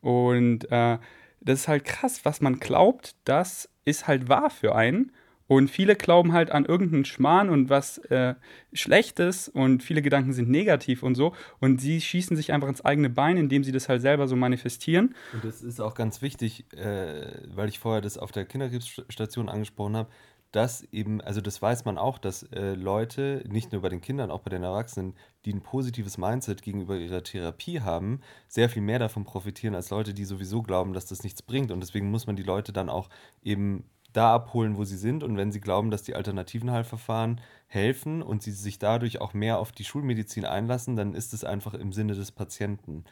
Und 0.03 0.71
äh, 0.71 0.99
das 1.41 1.61
ist 1.61 1.69
halt 1.69 1.85
krass, 1.87 2.25
was 2.25 2.43
man 2.43 2.61
glaubt, 2.61 3.15
das 3.25 3.71
ist 3.87 4.07
halt 4.07 4.29
wahr 4.29 4.51
für 4.51 4.75
einen. 4.75 5.13
Und 5.49 5.71
viele 5.71 5.95
glauben 5.95 6.33
halt 6.33 6.51
an 6.51 6.65
irgendeinen 6.65 7.05
Schmarrn 7.05 7.51
und 7.51 7.71
was 7.71 7.99
äh, 7.99 8.35
Schlechtes 8.73 9.49
und 9.49 9.81
viele 9.81 10.03
Gedanken 10.03 10.33
sind 10.33 10.51
negativ 10.51 11.05
und 11.05 11.15
so. 11.15 11.35
Und 11.61 11.81
sie 11.81 12.01
schießen 12.01 12.37
sich 12.37 12.53
einfach 12.53 12.69
ins 12.69 12.85
eigene 12.85 13.11
Bein, 13.11 13.37
indem 13.37 13.63
sie 13.63 13.71
das 13.71 13.89
halt 13.89 14.03
selber 14.03 14.27
so 14.27 14.35
manifestieren. 14.35 15.15
Und 15.33 15.45
das 15.45 15.63
ist 15.63 15.81
auch 15.81 15.95
ganz 15.95 16.21
wichtig, 16.21 16.65
äh, 16.73 17.31
weil 17.55 17.69
ich 17.69 17.79
vorher 17.79 18.01
das 18.03 18.19
auf 18.19 18.33
der 18.33 18.45
Kinderkrebsstation 18.45 19.49
angesprochen 19.49 19.97
habe, 19.97 20.11
dass 20.57 20.85
eben, 20.91 21.21
also 21.21 21.43
das 21.43 21.61
weiß 21.61 21.85
man 21.85 21.99
auch, 21.99 22.17
dass 22.17 22.45
äh, 22.45 22.73
Leute, 22.73 23.45
nicht 23.47 23.73
nur 23.73 23.83
bei 23.83 23.91
den 23.91 24.01
Kindern, 24.01 24.31
auch 24.31 24.41
bei 24.41 24.49
den 24.49 24.63
Erwachsenen, 24.63 25.13
die 25.45 25.53
ein 25.53 25.61
positives 25.61 26.17
Mindset 26.17 26.63
gegenüber 26.63 26.97
ihrer 26.97 27.23
Therapie 27.23 27.83
haben, 27.83 28.21
sehr 28.49 28.71
viel 28.71 28.81
mehr 28.81 28.99
davon 28.99 29.25
profitieren 29.25 29.75
als 29.75 29.91
Leute, 29.91 30.15
die 30.15 30.25
sowieso 30.25 30.63
glauben, 30.63 30.95
dass 30.95 31.05
das 31.05 31.23
nichts 31.25 31.43
bringt. 31.43 31.71
Und 31.71 31.81
deswegen 31.81 32.11
muss 32.11 32.27
man 32.27 32.37
die 32.37 32.43
Leute 32.43 32.73
dann 32.73 32.89
auch 32.89 33.11
eben 33.43 33.85
da 34.15 34.35
abholen, 34.35 34.79
wo 34.79 34.85
sie 34.85 34.97
sind. 34.97 35.23
Und 35.23 35.37
wenn 35.37 35.53
sie 35.53 35.61
glauben, 35.61 35.91
dass 35.91 36.05
die 36.05 36.15
alternativen 36.15 36.71
Heilverfahren 36.71 37.43
helfen 37.67 38.23
und 38.23 38.43
sie 38.43 38.53
sich 38.53 38.79
dadurch 38.79 39.21
auch 39.21 39.35
mehr 39.35 39.59
auf 39.59 39.73
die 39.73 39.85
Schulmedizin 39.85 40.47
einlassen, 40.47 40.97
dann 40.97 41.15
ist 41.15 41.35
es 41.35 41.45
einfach 41.45 41.75
im 41.75 41.93
Sinne 41.93 42.15
des 42.15 42.33
Patienten. 42.33 43.05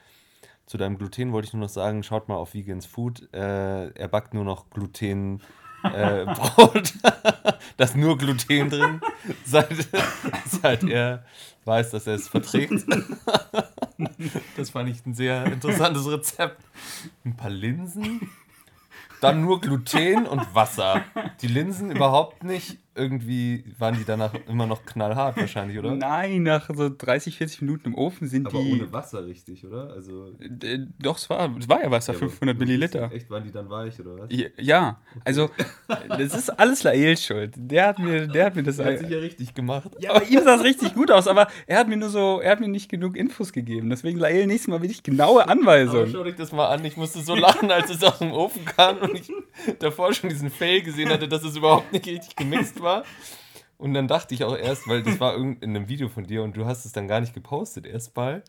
Zu 0.65 0.79
deinem 0.79 0.97
Gluten 0.97 1.33
wollte 1.33 1.49
ich 1.49 1.53
nur 1.53 1.61
noch 1.61 1.69
sagen, 1.69 2.03
schaut 2.05 2.31
mal 2.31 2.37
auf 2.37 2.55
Vegans 2.55 2.87
Food. 2.87 3.29
Äh, 3.35 3.91
er 3.91 4.09
backt 4.09 4.33
nur 4.33 4.45
noch 4.45 4.71
Gluten. 4.71 5.43
Äh, 5.85 6.25
Brot, 6.35 6.95
da 7.77 7.85
ist 7.85 7.97
nur 7.97 8.17
Gluten 8.17 8.71
drin, 8.71 9.01
seit, 9.45 9.89
seit 10.47 10.85
er 10.85 11.25
weiß, 11.65 11.91
dass 11.91 12.07
er 12.07 12.15
es 12.15 12.29
verträgt. 12.29 12.85
Das 14.57 14.71
fand 14.71 14.89
ich 14.89 15.05
ein 15.07 15.15
sehr 15.15 15.45
interessantes 15.47 16.11
Rezept. 16.11 16.63
Ein 17.25 17.37
paar 17.37 17.51
Linsen, 17.51 18.31
dann 19.21 19.43
nur 19.43 19.61
Gluten 19.61 20.27
und 20.27 20.55
Wasser. 20.55 21.05
Die 21.41 21.49
Linsen 21.49 21.91
überhaupt 21.91 22.45
nicht 22.45 22.79
irgendwie 22.95 23.65
waren 23.79 23.97
die 23.97 24.05
danach 24.05 24.35
immer 24.49 24.67
noch 24.67 24.85
knallhart 24.85 25.37
wahrscheinlich, 25.37 25.79
oder? 25.79 25.95
Nein, 25.95 26.45
nach 26.45 26.71
so 26.75 26.89
30, 26.97 27.37
40 27.37 27.63
Minuten 27.63 27.89
im 27.89 27.95
Ofen 27.95 28.29
sind 28.29 28.47
Aber 28.47 28.59
die. 28.59 28.73
Aber 28.73 28.83
ohne 28.83 28.93
Wasser 28.93 29.27
richtig, 29.27 29.67
oder? 29.67 29.91
Also. 29.91 30.33
Doch, 30.99 31.19
es 31.19 31.29
war, 31.29 31.55
es 31.59 31.69
war 31.69 31.83
ja 31.83 31.91
Wasser, 31.91 32.13
ja, 32.13 32.19
500 32.21 32.59
Milliliter. 32.59 33.11
Echt, 33.13 33.29
waren 33.31 33.45
die 33.45 33.51
dann 33.51 33.69
weich, 33.69 33.99
oder 34.01 34.19
was? 34.19 34.31
Ja, 34.59 35.01
also, 35.25 35.51
das 36.09 36.35
ist 36.35 36.51
alles 36.51 36.83
Laels 36.83 37.25
Schuld. 37.25 37.55
Der 37.57 37.89
hat 37.89 37.99
mir, 37.99 38.27
der 38.29 38.47
hat 38.47 38.57
mir 38.57 38.63
das. 38.63 38.77
Der 38.77 38.87
hat 38.87 38.99
sich 38.99 39.11
ja 39.11 39.19
richtig 39.19 39.55
gemacht. 39.55 39.91
Ja, 39.99 40.11
aber 40.11 40.27
ihm 40.29 40.43
sah 40.43 40.57
es 40.57 40.65
richtig 40.65 40.95
gut 40.95 41.11
aus, 41.11 41.27
aber 41.27 41.49
er 41.67 41.79
hat 41.79 41.89
mir 41.89 41.97
nur 41.97 42.09
so, 42.09 42.41
er 42.41 42.53
hat 42.53 42.61
mir 42.61 42.69
nicht 42.69 42.89
genug 42.89 43.17
Infos 43.17 43.53
gegeben. 43.53 43.91
Deswegen 43.91 44.19
Lael 44.19 44.47
nächstes 44.47 44.69
Mal 44.69 44.81
wirklich 44.83 45.03
genaue 45.03 45.49
Anweisungen. 45.49 46.03
Aber 46.03 46.11
schau 46.11 46.25
dich 46.25 46.37
das 46.37 46.53
mal 46.53 46.69
an, 46.69 46.85
ich 46.85 46.97
musste 46.97 47.21
so 47.21 47.35
lachen, 47.35 47.71
als 47.71 47.91
es 47.91 48.03
aus 48.03 48.19
dem 48.19 48.33
Ofen 48.33 48.65
kam 48.65 48.99
und 48.99 49.15
ich 49.15 49.33
davor 49.79 50.13
schon 50.13 50.31
diesen 50.31 50.51
Fail 50.51 50.83
gesehen 50.83 51.09
hatte, 51.09 51.29
dass 51.29 51.43
es 51.43 51.57
überhaupt 51.57 51.93
nicht 51.93 52.07
richtig 52.07 52.37
gemixt 52.37 52.81
war. 52.81 52.84
Und 53.77 53.95
dann 53.95 54.07
dachte 54.07 54.35
ich 54.35 54.45
auch 54.45 54.57
erst, 54.57 54.89
weil 54.89 55.03
das 55.03 55.19
war 55.21 55.35
in 55.37 55.59
einem 55.63 55.89
Video 55.89 56.09
von 56.09 56.25
dir 56.25 56.43
und 56.43 56.57
du 56.57 56.65
hast 56.65 56.85
es 56.85 56.93
dann 56.93 57.09
gar 57.09 57.21
nicht 57.21 57.35
gepostet 57.35 57.87
erstmal. 57.87 58.43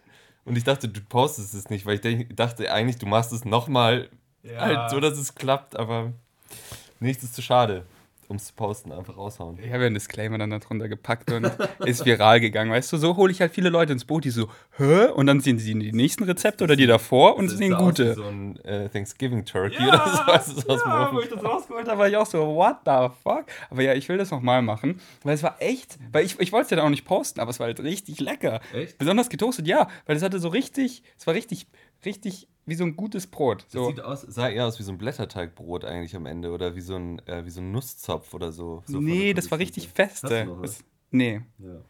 Und 0.46 0.58
ich 0.58 0.64
dachte, 0.64 0.88
du 0.88 1.02
postest 1.02 1.56
es 1.56 1.70
nicht, 1.70 1.86
weil 1.86 2.00
ich 2.06 2.28
dachte 2.36 2.72
eigentlich, 2.72 2.98
du 2.98 3.08
machst 3.08 3.34
es 3.34 3.44
nochmal 3.44 4.10
ja. 4.44 4.60
halt 4.60 4.92
so, 4.92 5.00
dass 5.00 5.18
es 5.18 5.34
klappt, 5.34 5.76
aber 5.76 6.14
nichts 7.00 7.24
ist 7.24 7.34
zu 7.34 7.42
schade 7.42 7.86
um 8.28 8.38
es 8.38 8.46
zu 8.46 8.54
posten, 8.54 8.92
einfach 8.92 9.18
raushauen. 9.18 9.58
Ich 9.60 9.72
habe 9.72 9.82
ja 9.82 9.86
einen 9.88 9.96
Disclaimer 9.96 10.38
dann 10.38 10.50
darunter 10.50 10.88
gepackt 10.88 11.32
und 11.32 11.46
ist 11.86 12.06
viral 12.06 12.40
gegangen. 12.40 12.72
Weißt 12.72 12.92
du, 12.92 12.98
so 12.98 13.16
hole 13.16 13.32
ich 13.32 13.42
halt 13.42 13.52
viele 13.52 13.70
Leute 13.70 13.94
ins 13.94 14.06
Boot, 14.06 14.26
die 14.26 14.30
so, 14.30 14.50
hä? 14.78 15.08
Und 15.08 15.28
dann 15.28 15.40
sehen 15.40 15.60
sie 15.60 15.74
die 15.74 15.92
nächsten 15.92 16.24
Rezepte 16.24 16.64
oder 16.64 16.76
die 16.76 16.88
davor 16.88 17.36
und 17.38 17.50
sehen 17.50 17.76
gute. 17.76 18.14
so 18.14 18.24
ein 18.24 18.58
äh, 18.64 18.90
Thanksgiving 18.90 19.46
Turkey 19.46 19.84
ja, 19.84 19.88
oder 19.88 20.10
so. 20.10 20.22
Was 20.26 20.48
ist 20.48 20.70
aus 20.70 20.82
ja, 20.86 21.10
wo 21.14 21.20
ich 21.20 21.30
das 21.30 21.44
rausgeholt 21.44 21.88
habe, 21.88 22.00
war 22.00 22.08
ich 22.08 22.18
auch 22.18 22.26
so, 22.26 22.56
what 22.56 22.78
the 22.86 23.10
fuck? 23.24 23.46
Aber 23.70 23.82
ja, 23.82 23.94
ich 23.94 24.10
will 24.10 24.18
das 24.18 24.32
nochmal 24.32 24.62
machen, 24.62 25.00
weil 25.24 25.36
es 25.36 25.44
war 25.44 25.56
echt, 25.60 25.98
weil 26.12 26.26
ich, 26.26 26.40
ich 26.40 26.52
wollte 26.52 26.66
es 26.66 26.70
ja 26.72 26.78
dann 26.78 26.86
auch 26.86 26.92
nicht 26.92 27.06
posten, 27.06 27.40
aber 27.40 27.52
es 27.52 27.60
war 27.60 27.68
halt 27.68 27.80
richtig 27.82 28.20
lecker. 28.20 28.62
Echt? 28.74 28.98
Besonders 28.98 29.30
getoastet, 29.30 29.68
ja, 29.68 29.88
weil 30.06 30.16
es 30.16 30.24
hatte 30.24 30.40
so 30.40 30.50
richtig, 30.50 31.04
es 31.18 31.28
war 31.28 31.34
richtig, 31.34 31.68
richtig 32.06 32.48
wie 32.66 32.76
so 32.76 32.84
ein 32.84 32.96
gutes 32.96 33.28
Brot. 33.28 33.66
So. 33.68 33.80
Das 33.80 33.88
sieht 33.88 34.02
aus, 34.04 34.22
sah 34.22 34.50
eher 34.50 34.66
aus 34.66 34.80
wie 34.80 34.84
so 34.84 34.92
ein 34.92 34.98
Blätterteigbrot 34.98 35.86
eigentlich 35.86 36.16
am 36.16 36.26
Ende 36.26 36.52
oder 36.52 36.76
wie 36.76 36.82
so 36.82 36.96
ein, 36.96 37.20
äh, 37.28 37.46
wie 37.46 37.50
so 37.50 37.62
ein 37.62 37.72
Nusszopf 37.72 38.34
oder 38.34 38.52
so. 38.52 38.84
so 38.86 39.00
nee, 39.00 39.34
das 39.34 39.52
war 39.52 39.60
richtig 39.60 39.90
feste. 39.90 40.48
Das, 40.62 40.84
nee. 41.12 41.42
Ja. 41.60 41.82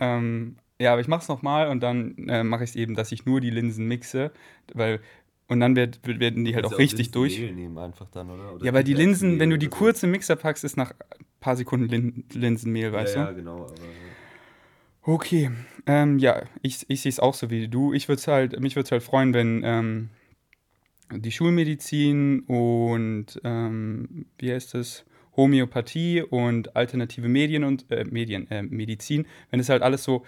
Ähm, 0.00 0.56
ja, 0.78 0.92
aber 0.92 1.00
ich 1.00 1.08
mache 1.08 1.22
es 1.22 1.28
nochmal 1.28 1.68
und 1.68 1.80
dann 1.80 2.16
äh, 2.28 2.42
mache 2.42 2.64
ich 2.64 2.70
es 2.70 2.76
eben, 2.76 2.94
dass 2.94 3.12
ich 3.12 3.24
nur 3.24 3.40
die 3.40 3.50
Linsen 3.50 3.86
mixe, 3.86 4.32
weil 4.74 5.00
und 5.48 5.60
dann 5.60 5.76
werd, 5.76 6.00
werden 6.06 6.44
die 6.44 6.54
halt 6.54 6.64
auch 6.64 6.78
richtig 6.78 7.08
auch 7.08 7.12
durch. 7.12 7.38
Nehmen 7.38 7.76
einfach 7.76 8.08
dann, 8.10 8.30
oder? 8.30 8.54
oder 8.54 8.64
ja, 8.64 8.70
aber 8.70 8.82
die 8.82 8.94
Linsen, 8.94 9.38
wenn 9.38 9.50
du 9.50 9.58
die 9.58 9.68
kurz 9.68 10.02
im 10.02 10.10
Mixer 10.10 10.36
packst, 10.36 10.64
ist 10.64 10.76
nach 10.76 10.92
ein 10.92 11.26
paar 11.40 11.56
Sekunden 11.56 11.88
Lin 11.88 12.24
Linsenmehl, 12.32 12.92
weißt 12.92 13.16
ja, 13.16 13.24
du? 13.24 13.30
Ja, 13.30 13.36
genau. 13.36 13.56
Aber, 13.64 13.74
Okay, 15.04 15.50
ähm, 15.86 16.18
ja, 16.18 16.42
ich, 16.62 16.84
ich 16.88 17.02
sehe 17.02 17.10
es 17.10 17.18
auch 17.18 17.34
so 17.34 17.50
wie 17.50 17.68
du. 17.68 17.92
Ich 17.92 18.08
würde 18.08 18.22
halt, 18.28 18.60
mich 18.60 18.76
würde 18.76 18.84
es 18.84 18.92
halt 18.92 19.02
freuen, 19.02 19.34
wenn 19.34 19.62
ähm, 19.64 20.10
die 21.10 21.32
Schulmedizin 21.32 22.40
und 22.40 23.40
ähm, 23.42 24.26
wie 24.38 24.52
heißt 24.52 24.74
es, 24.76 25.04
Homöopathie 25.36 26.22
und 26.22 26.76
alternative 26.76 27.28
Medien 27.28 27.64
und 27.64 27.90
äh, 27.90 28.04
Medien, 28.04 28.50
äh, 28.50 28.62
Medizin, 28.62 29.26
wenn 29.50 29.60
es 29.60 29.68
halt 29.68 29.82
alles 29.82 30.04
so 30.04 30.24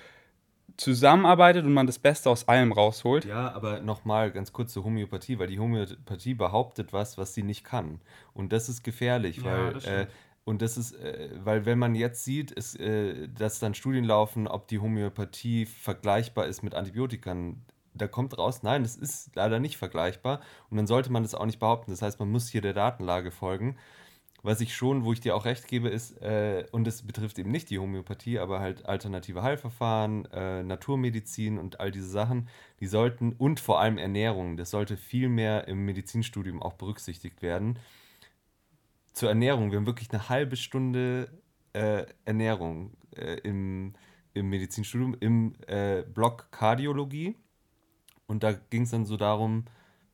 zusammenarbeitet 0.77 1.65
und 1.65 1.73
man 1.73 1.87
das 1.87 1.99
Beste 1.99 2.31
aus 2.31 2.49
allem 2.49 2.73
rausholt. 2.73 3.25
Ja, 3.27 3.53
aber 3.53 3.81
nochmal 3.81 4.33
ganz 4.33 4.53
kurz 4.53 4.73
zur 4.73 4.85
Homöopathie, 4.85 5.39
weil 5.39 5.47
die 5.47 5.59
Homöopathie 5.59 6.35
behauptet 6.35 6.93
was, 6.93 7.17
was 7.17 7.35
sie 7.35 7.43
nicht 7.43 7.65
kann. 7.65 8.01
Und 8.33 8.53
das 8.53 8.69
ist 8.69 8.83
gefährlich, 8.83 9.37
ja, 9.37 9.45
weil 9.45 9.77
äh, 9.85 10.07
und 10.45 10.61
das 10.61 10.77
ist, 10.77 10.93
äh, 10.93 11.31
weil 11.43 11.65
wenn 11.65 11.79
man 11.79 11.95
jetzt 11.95 12.25
sieht, 12.25 12.51
ist, 12.51 12.79
äh, 12.79 13.29
dass 13.29 13.61
dann 13.61 13.75
Studien 13.75 14.05
laufen, 14.05 14.47
ob 14.47 14.69
die 14.69 14.79
Homöopathie 14.79 15.65
vergleichbar 15.65 16.47
ist 16.47 16.63
mit 16.63 16.75
Antibiotikern, 16.75 17.65
da 17.95 18.09
kommt 18.09 18.37
raus, 18.37 18.63
nein, 18.63 18.83
das 18.83 18.97
ist 18.97 19.35
leider 19.37 19.59
nicht 19.59 19.79
vergleichbar. 19.79 20.41
Und 20.69 20.77
dann 20.77 20.87
sollte 20.87 21.11
man 21.11 21.23
das 21.23 21.35
auch 21.35 21.47
nicht 21.47 21.61
behaupten. 21.61 21.93
Das 21.93 22.03
heißt, 22.03 22.19
man 22.19 22.31
muss 22.31 22.49
hier 22.49 22.61
der 22.61 22.75
Datenlage 22.75 23.31
folgen. 23.31 23.77
Was 24.43 24.61
ich 24.61 24.75
schon, 24.75 25.05
wo 25.05 25.13
ich 25.15 25.21
dir 25.21 25.35
auch 25.35 25.47
recht 25.47 25.69
gebe, 25.69 25.89
ist, 25.89 26.21
äh, 26.21 26.67
und 26.73 26.87
es 26.87 27.07
betrifft 27.07 27.39
eben 27.39 27.51
nicht 27.51 27.71
die 27.71 27.79
Homöopathie, 27.79 28.39
aber 28.39 28.61
halt 28.61 28.85
alternative 28.85 29.43
Heilverfahren, 29.43 30.27
äh, 30.33 30.63
Naturmedizin 30.63 31.59
und 31.59 31.81
all 31.81 31.91
diese 31.91 32.09
Sachen, 32.09 32.49
die 32.81 32.87
sollten, 32.87 33.33
und 33.33 33.61
vor 33.61 33.81
allem 33.81 33.97
Ernährung, 33.97 34.59
das 34.59 34.71
sollte 34.71 34.99
viel 34.99 35.31
mehr 35.31 35.67
im 35.69 35.87
Medizinstudium 35.87 36.63
auch 36.63 36.75
berücksichtigt 36.75 37.41
werden 37.41 37.79
zur 39.15 39.31
Ernährung. 39.31 39.71
Wir 39.71 39.79
haben 39.79 39.87
wirklich 39.87 40.13
eine 40.13 40.29
halbe 40.29 40.57
Stunde 40.57 41.31
äh, 41.73 42.05
Ernährung 42.25 42.91
äh, 43.17 43.39
im, 43.39 43.95
im 44.35 44.51
Medizinstudium 44.51 45.17
im 45.21 45.55
äh, 45.67 46.03
Block 46.03 46.49
Kardiologie. 46.51 47.37
Und 48.27 48.43
da 48.43 48.53
ging 48.53 48.83
es 48.83 48.91
dann 48.91 49.07
so 49.07 49.17
darum, 49.17 49.65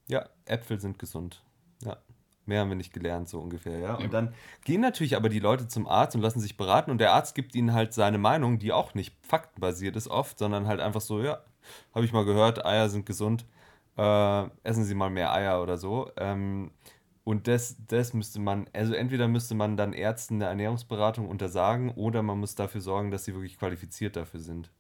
ja, 0.09 0.29
Äpfel 0.45 0.81
sind 0.81 0.99
gesund. 0.99 1.43
Ja, 1.83 1.97
mehr 2.45 2.61
haben 2.61 2.69
wir 2.69 2.77
nicht 2.77 2.93
gelernt, 2.93 3.29
so 3.29 3.41
ungefähr, 3.41 3.79
ja. 3.79 3.95
Und 3.95 4.13
dann 4.13 4.35
gehen 4.65 4.81
natürlich 4.81 5.17
aber 5.17 5.29
die 5.29 5.39
Leute 5.39 5.69
zum 5.69 5.87
Arzt 5.87 6.15
und 6.15 6.23
lassen 6.23 6.41
sich 6.41 6.57
beraten 6.57 6.91
und 6.91 6.99
der 6.99 7.13
Arzt 7.13 7.35
gibt 7.35 7.55
ihnen 7.55 7.73
halt 7.73 7.95
seine 7.95 8.19
Meinung, 8.19 8.59
die 8.59 8.73
auch 8.73 8.95
nicht 8.95 9.15
faktenbasiert 9.25 9.97
ist 9.97 10.09
oft, 10.09 10.39
sondern 10.39 10.67
halt 10.67 10.81
einfach 10.81 11.01
so, 11.01 11.23
ja, 11.23 11.43
habe 11.95 12.05
ich 12.05 12.13
mal 12.13 12.25
gehört, 12.25 12.65
Eier 12.67 12.89
sind 12.89 13.07
gesund, 13.07 13.47
äh, 13.97 14.45
essen 14.65 14.85
Sie 14.85 14.95
mal 14.95 15.11
mehr 15.11 15.33
Eier 15.33 15.63
oder 15.63 15.79
so. 15.79 16.11
Ähm, 16.17 16.73
und 17.25 17.49
das, 17.49 17.77
das 17.87 18.15
müsste 18.15 18.41
man, 18.41 18.67
also 18.73 18.95
entweder 18.95 19.29
müsste 19.29 19.55
man 19.55 19.77
dann 19.77 19.93
Ärzten 19.93 20.37
eine 20.37 20.47
Ernährungsberatung 20.47 21.29
untersagen 21.29 21.91
oder 21.91 22.23
man 22.23 22.39
muss 22.39 22.55
dafür 22.55 22.81
sorgen, 22.81 23.11
dass 23.11 23.25
sie 23.25 23.35
wirklich 23.35 23.59
qualifiziert 23.59 24.17
dafür 24.17 24.41
sind. 24.41 24.71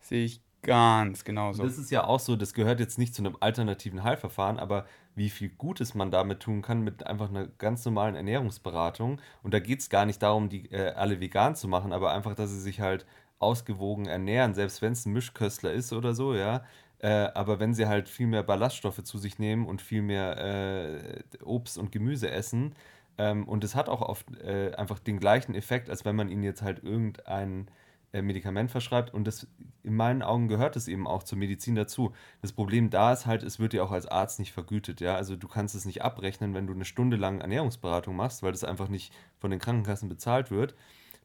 Sehe 0.00 0.24
ich 0.24 0.42
ganz 0.62 1.24
genauso. 1.24 1.62
Das 1.62 1.78
ist 1.78 1.90
ja 1.90 2.04
auch 2.04 2.20
so, 2.20 2.36
das 2.36 2.54
gehört 2.54 2.80
jetzt 2.80 2.98
nicht 2.98 3.14
zu 3.14 3.22
einem 3.22 3.36
alternativen 3.40 4.04
Heilverfahren, 4.04 4.58
aber 4.58 4.86
wie 5.14 5.30
viel 5.30 5.48
Gutes 5.48 5.94
man 5.94 6.10
damit 6.10 6.40
tun 6.40 6.62
kann 6.62 6.82
mit 6.82 7.06
einfach 7.06 7.28
einer 7.28 7.46
ganz 7.46 7.84
normalen 7.84 8.14
Ernährungsberatung. 8.14 9.20
Und 9.42 9.54
da 9.54 9.58
geht 9.58 9.80
es 9.80 9.90
gar 9.90 10.06
nicht 10.06 10.22
darum, 10.22 10.48
die 10.48 10.70
äh, 10.70 10.92
alle 10.92 11.20
vegan 11.20 11.56
zu 11.56 11.68
machen, 11.68 11.92
aber 11.92 12.12
einfach, 12.12 12.34
dass 12.34 12.50
sie 12.50 12.60
sich 12.60 12.80
halt 12.80 13.06
ausgewogen 13.38 14.06
ernähren, 14.06 14.54
selbst 14.54 14.82
wenn 14.82 14.92
es 14.92 15.06
ein 15.06 15.12
Mischköstler 15.12 15.72
ist 15.72 15.92
oder 15.92 16.14
so, 16.14 16.34
ja. 16.34 16.62
Äh, 17.00 17.30
aber 17.34 17.60
wenn 17.60 17.74
sie 17.74 17.86
halt 17.86 18.08
viel 18.08 18.26
mehr 18.26 18.42
Ballaststoffe 18.42 19.02
zu 19.02 19.18
sich 19.18 19.38
nehmen 19.38 19.66
und 19.66 19.80
viel 19.80 20.02
mehr 20.02 20.36
äh, 20.38 21.42
Obst 21.42 21.78
und 21.78 21.92
Gemüse 21.92 22.30
essen, 22.30 22.74
ähm, 23.20 23.46
und 23.46 23.64
es 23.64 23.74
hat 23.74 23.88
auch 23.88 24.00
oft 24.00 24.34
äh, 24.40 24.72
einfach 24.76 24.98
den 24.98 25.20
gleichen 25.20 25.54
Effekt, 25.54 25.90
als 25.90 26.04
wenn 26.04 26.16
man 26.16 26.30
ihnen 26.30 26.42
jetzt 26.42 26.62
halt 26.62 26.82
irgendein 26.82 27.68
äh, 28.12 28.22
Medikament 28.22 28.70
verschreibt. 28.70 29.12
Und 29.12 29.26
das 29.26 29.46
in 29.82 29.94
meinen 29.94 30.22
Augen 30.22 30.48
gehört 30.48 30.74
es 30.74 30.88
eben 30.88 31.06
auch 31.06 31.22
zur 31.22 31.36
Medizin 31.38 31.74
dazu. 31.74 32.12
Das 32.40 32.52
Problem 32.52 32.88
da 32.88 33.12
ist 33.12 33.26
halt, 33.26 33.42
es 33.42 33.58
wird 33.58 33.74
dir 33.74 33.84
auch 33.84 33.92
als 33.92 34.06
Arzt 34.06 34.38
nicht 34.38 34.52
vergütet, 34.52 35.00
ja. 35.02 35.16
Also 35.16 35.36
du 35.36 35.48
kannst 35.48 35.74
es 35.74 35.84
nicht 35.84 36.02
abrechnen, 36.02 36.54
wenn 36.54 36.66
du 36.66 36.72
eine 36.72 36.86
Stunde 36.86 37.16
lang 37.16 37.40
Ernährungsberatung 37.40 38.16
machst, 38.16 38.42
weil 38.42 38.52
das 38.52 38.64
einfach 38.64 38.88
nicht 38.88 39.12
von 39.38 39.50
den 39.50 39.60
Krankenkassen 39.60 40.08
bezahlt 40.08 40.50
wird. 40.50 40.74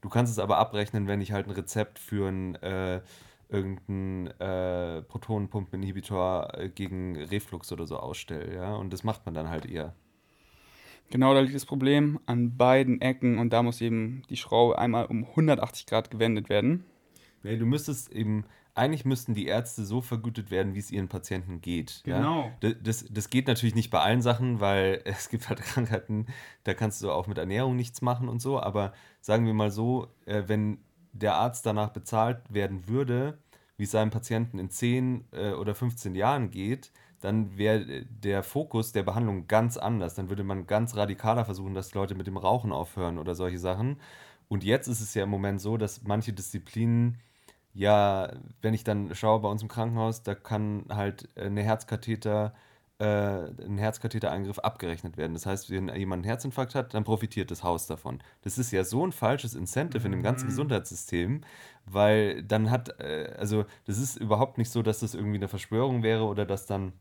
Du 0.01 0.09
kannst 0.09 0.31
es 0.31 0.39
aber 0.39 0.57
abrechnen, 0.57 1.07
wenn 1.07 1.21
ich 1.21 1.31
halt 1.31 1.47
ein 1.47 1.51
Rezept 1.51 1.97
für 1.97 2.27
ein 2.27 2.55
äh, 2.55 3.01
irgendeinen 3.49 4.27
äh, 4.39 5.01
Protonenpumpeninhibitor 5.03 6.53
äh, 6.53 6.69
gegen 6.69 7.17
Reflux 7.17 7.71
oder 7.71 7.85
so 7.85 7.97
ausstelle, 7.97 8.55
ja. 8.55 8.75
Und 8.75 8.91
das 8.93 9.03
macht 9.03 9.25
man 9.25 9.33
dann 9.33 9.49
halt 9.49 9.65
eher. 9.65 9.95
Genau, 11.09 11.33
da 11.33 11.41
liegt 11.41 11.55
das 11.55 11.65
Problem 11.65 12.19
an 12.25 12.57
beiden 12.57 12.99
Ecken 13.01 13.37
und 13.37 13.53
da 13.53 13.61
muss 13.61 13.81
eben 13.81 14.23
die 14.29 14.37
Schraube 14.37 14.79
einmal 14.79 15.05
um 15.05 15.23
180 15.23 15.85
Grad 15.85 16.09
gewendet 16.09 16.49
werden. 16.49 16.83
Nee, 17.43 17.57
du 17.57 17.65
müsstest 17.65 18.11
eben, 18.11 18.45
eigentlich 18.73 19.05
müssten 19.05 19.35
die 19.35 19.45
Ärzte 19.45 19.85
so 19.85 20.01
vergütet 20.01 20.49
werden, 20.49 20.73
wie 20.73 20.79
es 20.79 20.89
ihren 20.89 21.07
Patienten 21.07 21.61
geht. 21.61 22.01
Genau. 22.05 22.51
Ja? 22.61 22.73
Das, 22.81 23.05
das 23.07 23.29
geht 23.29 23.47
natürlich 23.47 23.75
nicht 23.75 23.91
bei 23.91 23.99
allen 23.99 24.23
Sachen, 24.23 24.59
weil 24.59 25.01
es 25.05 25.29
gibt 25.29 25.47
halt 25.47 25.61
Krankheiten, 25.61 26.25
da 26.63 26.73
kannst 26.73 27.03
du 27.03 27.11
auch 27.11 27.27
mit 27.27 27.37
Ernährung 27.37 27.75
nichts 27.75 28.01
machen 28.01 28.27
und 28.27 28.41
so, 28.41 28.59
aber 28.59 28.93
sagen 29.21 29.45
wir 29.45 29.53
mal 29.53 29.69
so, 29.69 30.07
äh, 30.25 30.43
wenn 30.47 30.79
der 31.15 31.35
Arzt 31.35 31.65
danach 31.65 31.89
bezahlt 31.89 32.41
werden 32.49 32.87
würde, 32.87 33.37
wie 33.77 33.83
es 33.83 33.91
seinem 33.91 34.11
Patienten 34.11 34.59
in 34.59 34.69
10 34.69 35.25
äh, 35.31 35.51
oder 35.51 35.75
15 35.75 36.15
Jahren 36.15 36.51
geht, 36.51 36.91
dann 37.21 37.57
wäre 37.57 38.05
der 38.05 38.43
Fokus 38.43 38.91
der 38.91 39.03
Behandlung 39.03 39.47
ganz 39.47 39.77
anders. 39.77 40.15
Dann 40.15 40.29
würde 40.29 40.43
man 40.43 40.67
ganz 40.67 40.95
radikaler 40.95 41.45
versuchen, 41.45 41.73
dass 41.73 41.93
Leute 41.93 42.15
mit 42.15 42.27
dem 42.27 42.37
Rauchen 42.37 42.71
aufhören 42.71 43.17
oder 43.17 43.35
solche 43.35 43.59
Sachen. 43.59 43.97
Und 44.47 44.63
jetzt 44.63 44.87
ist 44.87 45.01
es 45.01 45.13
ja 45.13 45.23
im 45.23 45.29
Moment 45.29 45.59
so, 45.61 45.77
dass 45.77 46.03
manche 46.03 46.33
Disziplinen, 46.33 47.19
ja, 47.73 48.31
wenn 48.61 48.73
ich 48.73 48.83
dann 48.83 49.15
schaue 49.15 49.39
bei 49.41 49.49
uns 49.49 49.61
im 49.61 49.67
Krankenhaus, 49.69 50.23
da 50.23 50.35
kann 50.35 50.85
halt 50.89 51.29
eine 51.37 51.63
Herzkatheter 51.63 52.53
äh, 52.99 53.05
ein 53.05 53.77
Herzkathetereingriff 53.77 54.59
abgerechnet 54.59 55.17
werden. 55.17 55.33
Das 55.33 55.45
heißt, 55.45 55.69
wenn 55.69 55.89
jemand 55.89 56.21
einen 56.21 56.23
Herzinfarkt 56.23 56.75
hat, 56.75 56.93
dann 56.93 57.03
profitiert 57.03 57.51
das 57.51 57.63
Haus 57.63 57.87
davon. 57.87 58.19
Das 58.41 58.57
ist 58.57 58.71
ja 58.71 58.83
so 58.83 59.05
ein 59.05 59.11
falsches 59.11 59.53
Incentive 59.53 60.05
in 60.05 60.11
dem 60.11 60.23
ganzen 60.23 60.45
mhm. 60.45 60.49
Gesundheitssystem, 60.49 61.41
weil 61.85 62.43
dann 62.43 62.71
hat, 62.71 62.99
äh, 63.01 63.33
also 63.37 63.65
das 63.85 63.97
ist 63.97 64.15
überhaupt 64.15 64.57
nicht 64.57 64.71
so, 64.71 64.81
dass 64.81 64.99
das 64.99 65.13
irgendwie 65.13 65.37
eine 65.37 65.49
Verschwörung 65.49 66.03
wäre 66.03 66.23
oder 66.23 66.45
dass 66.45 66.65
dann 66.65 66.93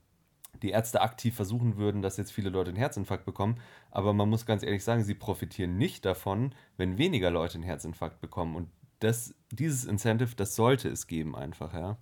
die 0.63 0.71
Ärzte 0.71 1.01
aktiv 1.01 1.35
versuchen 1.35 1.77
würden, 1.77 2.03
dass 2.03 2.17
jetzt 2.17 2.33
viele 2.33 2.51
Leute 2.51 2.71
einen 2.71 2.79
Herzinfarkt 2.79 3.25
bekommen. 3.25 3.61
Aber 3.91 4.13
man 4.13 4.29
muss 4.29 4.47
ganz 4.47 4.63
ehrlich 4.63 4.85
sagen, 4.85 5.05
sie 5.05 5.15
profitieren 5.15 5.77
nicht 5.77 6.05
davon, 6.05 6.55
wenn 6.77 6.99
weniger 6.99 7.31
Leute 7.31 7.55
einen 7.55 7.65
Herzinfarkt 7.65 8.21
bekommen. 8.21 8.57
Und 8.57 8.69
das, 9.01 9.35
dieses 9.51 9.85
Incentive, 9.85 10.35
das 10.37 10.57
sollte 10.57 10.89
es 10.89 11.07
geben 11.07 11.37
einfach, 11.37 11.75
ja. 11.75 11.99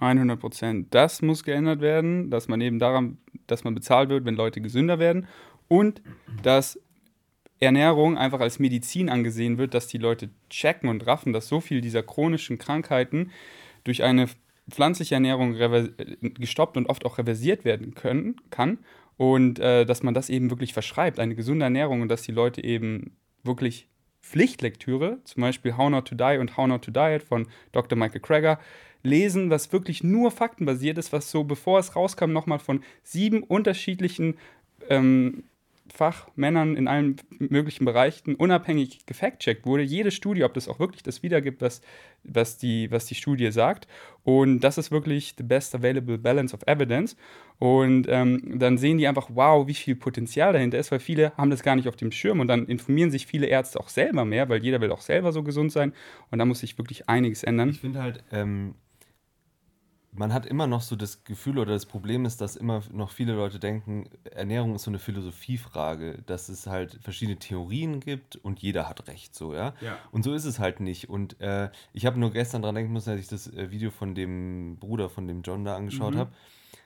100 0.00 0.38
Prozent. 0.38 0.94
Das 0.94 1.22
muss 1.22 1.44
geändert 1.44 1.80
werden, 1.80 2.30
dass 2.30 2.48
man 2.48 2.60
eben 2.60 2.78
daran, 2.78 3.18
dass 3.46 3.64
man 3.64 3.74
bezahlt 3.74 4.08
wird, 4.08 4.24
wenn 4.24 4.34
Leute 4.34 4.60
gesünder 4.60 4.98
werden 4.98 5.26
und 5.68 6.02
dass 6.42 6.78
Ernährung 7.60 8.18
einfach 8.18 8.40
als 8.40 8.58
Medizin 8.58 9.08
angesehen 9.08 9.56
wird, 9.56 9.74
dass 9.74 9.86
die 9.86 9.98
Leute 9.98 10.30
checken 10.50 10.88
und 10.88 11.06
raffen, 11.06 11.32
dass 11.32 11.48
so 11.48 11.60
viel 11.60 11.80
dieser 11.80 12.02
chronischen 12.02 12.58
Krankheiten 12.58 13.30
durch 13.84 14.02
eine 14.02 14.26
pflanzliche 14.68 15.14
Ernährung 15.14 15.56
gestoppt 16.34 16.76
und 16.76 16.88
oft 16.88 17.04
auch 17.04 17.18
reversiert 17.18 17.64
werden 17.64 17.94
können, 17.94 18.36
kann 18.50 18.78
und 19.16 19.58
äh, 19.58 19.84
dass 19.84 20.02
man 20.02 20.14
das 20.14 20.30
eben 20.30 20.50
wirklich 20.50 20.72
verschreibt, 20.72 21.20
eine 21.20 21.34
gesunde 21.34 21.64
Ernährung 21.64 22.00
und 22.00 22.08
dass 22.08 22.22
die 22.22 22.32
Leute 22.32 22.64
eben 22.64 23.16
wirklich 23.44 23.88
Pflichtlektüre, 24.22 25.18
zum 25.24 25.42
Beispiel 25.42 25.76
How 25.76 25.90
Not 25.90 26.08
to 26.08 26.14
Die 26.14 26.38
und 26.38 26.56
How 26.56 26.66
Not 26.66 26.84
to 26.84 26.90
Diet 26.90 27.22
von 27.22 27.46
Dr. 27.72 27.98
Michael 27.98 28.20
Krager, 28.20 28.58
lesen, 29.02 29.50
was 29.50 29.72
wirklich 29.72 30.04
nur 30.04 30.30
faktenbasiert 30.30 30.96
ist, 30.96 31.12
was 31.12 31.30
so 31.30 31.44
bevor 31.44 31.80
es 31.80 31.96
rauskam 31.96 32.32
nochmal 32.32 32.60
von 32.60 32.82
sieben 33.02 33.42
unterschiedlichen 33.42 34.36
ähm, 34.88 35.44
Fachmännern 35.92 36.74
in 36.76 36.88
allen 36.88 37.16
möglichen 37.38 37.84
Bereichen 37.84 38.34
unabhängig 38.34 39.04
gefact-checkt 39.04 39.66
wurde. 39.66 39.82
Jede 39.82 40.10
Studie, 40.10 40.44
ob 40.44 40.54
das 40.54 40.66
auch 40.68 40.78
wirklich 40.78 41.02
das 41.02 41.22
wiedergibt, 41.22 41.60
was, 41.60 41.82
was, 42.24 42.56
die, 42.56 42.90
was 42.90 43.04
die 43.04 43.14
Studie 43.14 43.52
sagt. 43.52 43.86
Und 44.24 44.60
das 44.60 44.78
ist 44.78 44.90
wirklich 44.90 45.34
the 45.36 45.42
best 45.42 45.74
available 45.74 46.16
balance 46.16 46.54
of 46.54 46.62
evidence. 46.66 47.14
Und 47.58 48.06
ähm, 48.08 48.58
dann 48.58 48.78
sehen 48.78 48.96
die 48.96 49.06
einfach, 49.06 49.28
wow, 49.34 49.66
wie 49.66 49.74
viel 49.74 49.94
Potenzial 49.94 50.54
dahinter 50.54 50.78
ist, 50.78 50.90
weil 50.90 51.00
viele 51.00 51.36
haben 51.36 51.50
das 51.50 51.62
gar 51.62 51.76
nicht 51.76 51.88
auf 51.88 51.96
dem 51.96 52.10
Schirm. 52.10 52.40
Und 52.40 52.48
dann 52.48 52.66
informieren 52.66 53.10
sich 53.10 53.26
viele 53.26 53.46
Ärzte 53.46 53.78
auch 53.78 53.88
selber 53.88 54.24
mehr, 54.24 54.48
weil 54.48 54.62
jeder 54.62 54.80
will 54.80 54.92
auch 54.92 55.02
selber 55.02 55.32
so 55.32 55.42
gesund 55.42 55.72
sein. 55.72 55.92
Und 56.30 56.38
da 56.38 56.46
muss 56.46 56.60
sich 56.60 56.78
wirklich 56.78 57.08
einiges 57.08 57.44
ändern. 57.44 57.68
Ich 57.68 57.80
finde 57.80 58.02
halt, 58.02 58.24
ähm, 58.32 58.74
man 60.14 60.32
hat 60.32 60.44
immer 60.44 60.66
noch 60.66 60.82
so 60.82 60.94
das 60.94 61.24
Gefühl 61.24 61.58
oder 61.58 61.72
das 61.72 61.86
Problem 61.86 62.26
ist, 62.26 62.40
dass 62.42 62.54
immer 62.56 62.82
noch 62.92 63.10
viele 63.10 63.32
Leute 63.32 63.58
denken, 63.58 64.10
Ernährung 64.30 64.74
ist 64.74 64.82
so 64.82 64.90
eine 64.90 64.98
Philosophiefrage, 64.98 66.22
dass 66.26 66.50
es 66.50 66.66
halt 66.66 66.98
verschiedene 67.02 67.38
Theorien 67.38 68.00
gibt 68.00 68.36
und 68.36 68.60
jeder 68.60 68.88
hat 68.88 69.08
recht, 69.08 69.34
so, 69.34 69.54
ja. 69.54 69.72
ja. 69.80 69.98
Und 70.10 70.22
so 70.22 70.34
ist 70.34 70.44
es 70.44 70.58
halt 70.58 70.80
nicht. 70.80 71.08
Und 71.08 71.40
äh, 71.40 71.70
ich 71.94 72.04
habe 72.04 72.20
nur 72.20 72.30
gestern 72.30 72.60
dran 72.60 72.74
denken 72.74 72.92
müssen, 72.92 73.10
als 73.10 73.20
ich 73.20 73.28
das 73.28 73.46
äh, 73.52 73.70
Video 73.70 73.90
von 73.90 74.14
dem 74.14 74.76
Bruder 74.76 75.08
von 75.08 75.26
dem 75.26 75.40
John 75.42 75.64
da 75.64 75.76
angeschaut 75.76 76.14
mhm. 76.14 76.18
habe. 76.18 76.32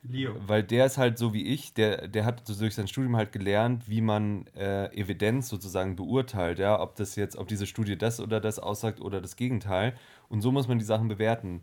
Leo. 0.09 0.37
Weil 0.47 0.63
der 0.63 0.87
ist 0.87 0.99
halt 0.99 1.19
so 1.19 1.35
wie 1.35 1.47
ich, 1.47 1.75
der, 1.75 2.07
der 2.07 2.25
hat 2.25 2.49
durch 2.49 2.75
sein 2.77 2.87
Studium 2.87 3.17
halt 3.17 3.33
gelernt, 3.33 3.89
wie 3.89 4.01
man 4.01 4.47
äh, 4.57 4.87
Evidenz 4.97 5.49
sozusagen 5.49 5.97
beurteilt, 5.97 6.61
ja, 6.61 6.81
ob 6.81 6.95
das 6.95 7.17
jetzt, 7.17 7.37
ob 7.37 7.49
diese 7.49 7.67
Studie 7.67 7.99
das 7.99 8.21
oder 8.21 8.41
das 8.41 8.61
aussagt 8.61 9.01
oder 9.01 9.21
das 9.21 9.35
Gegenteil. 9.35 9.97
Und 10.29 10.43
so 10.43 10.53
muss 10.53 10.69
man 10.69 10.79
die 10.79 10.85
Sachen 10.85 11.09
bewerten. 11.09 11.63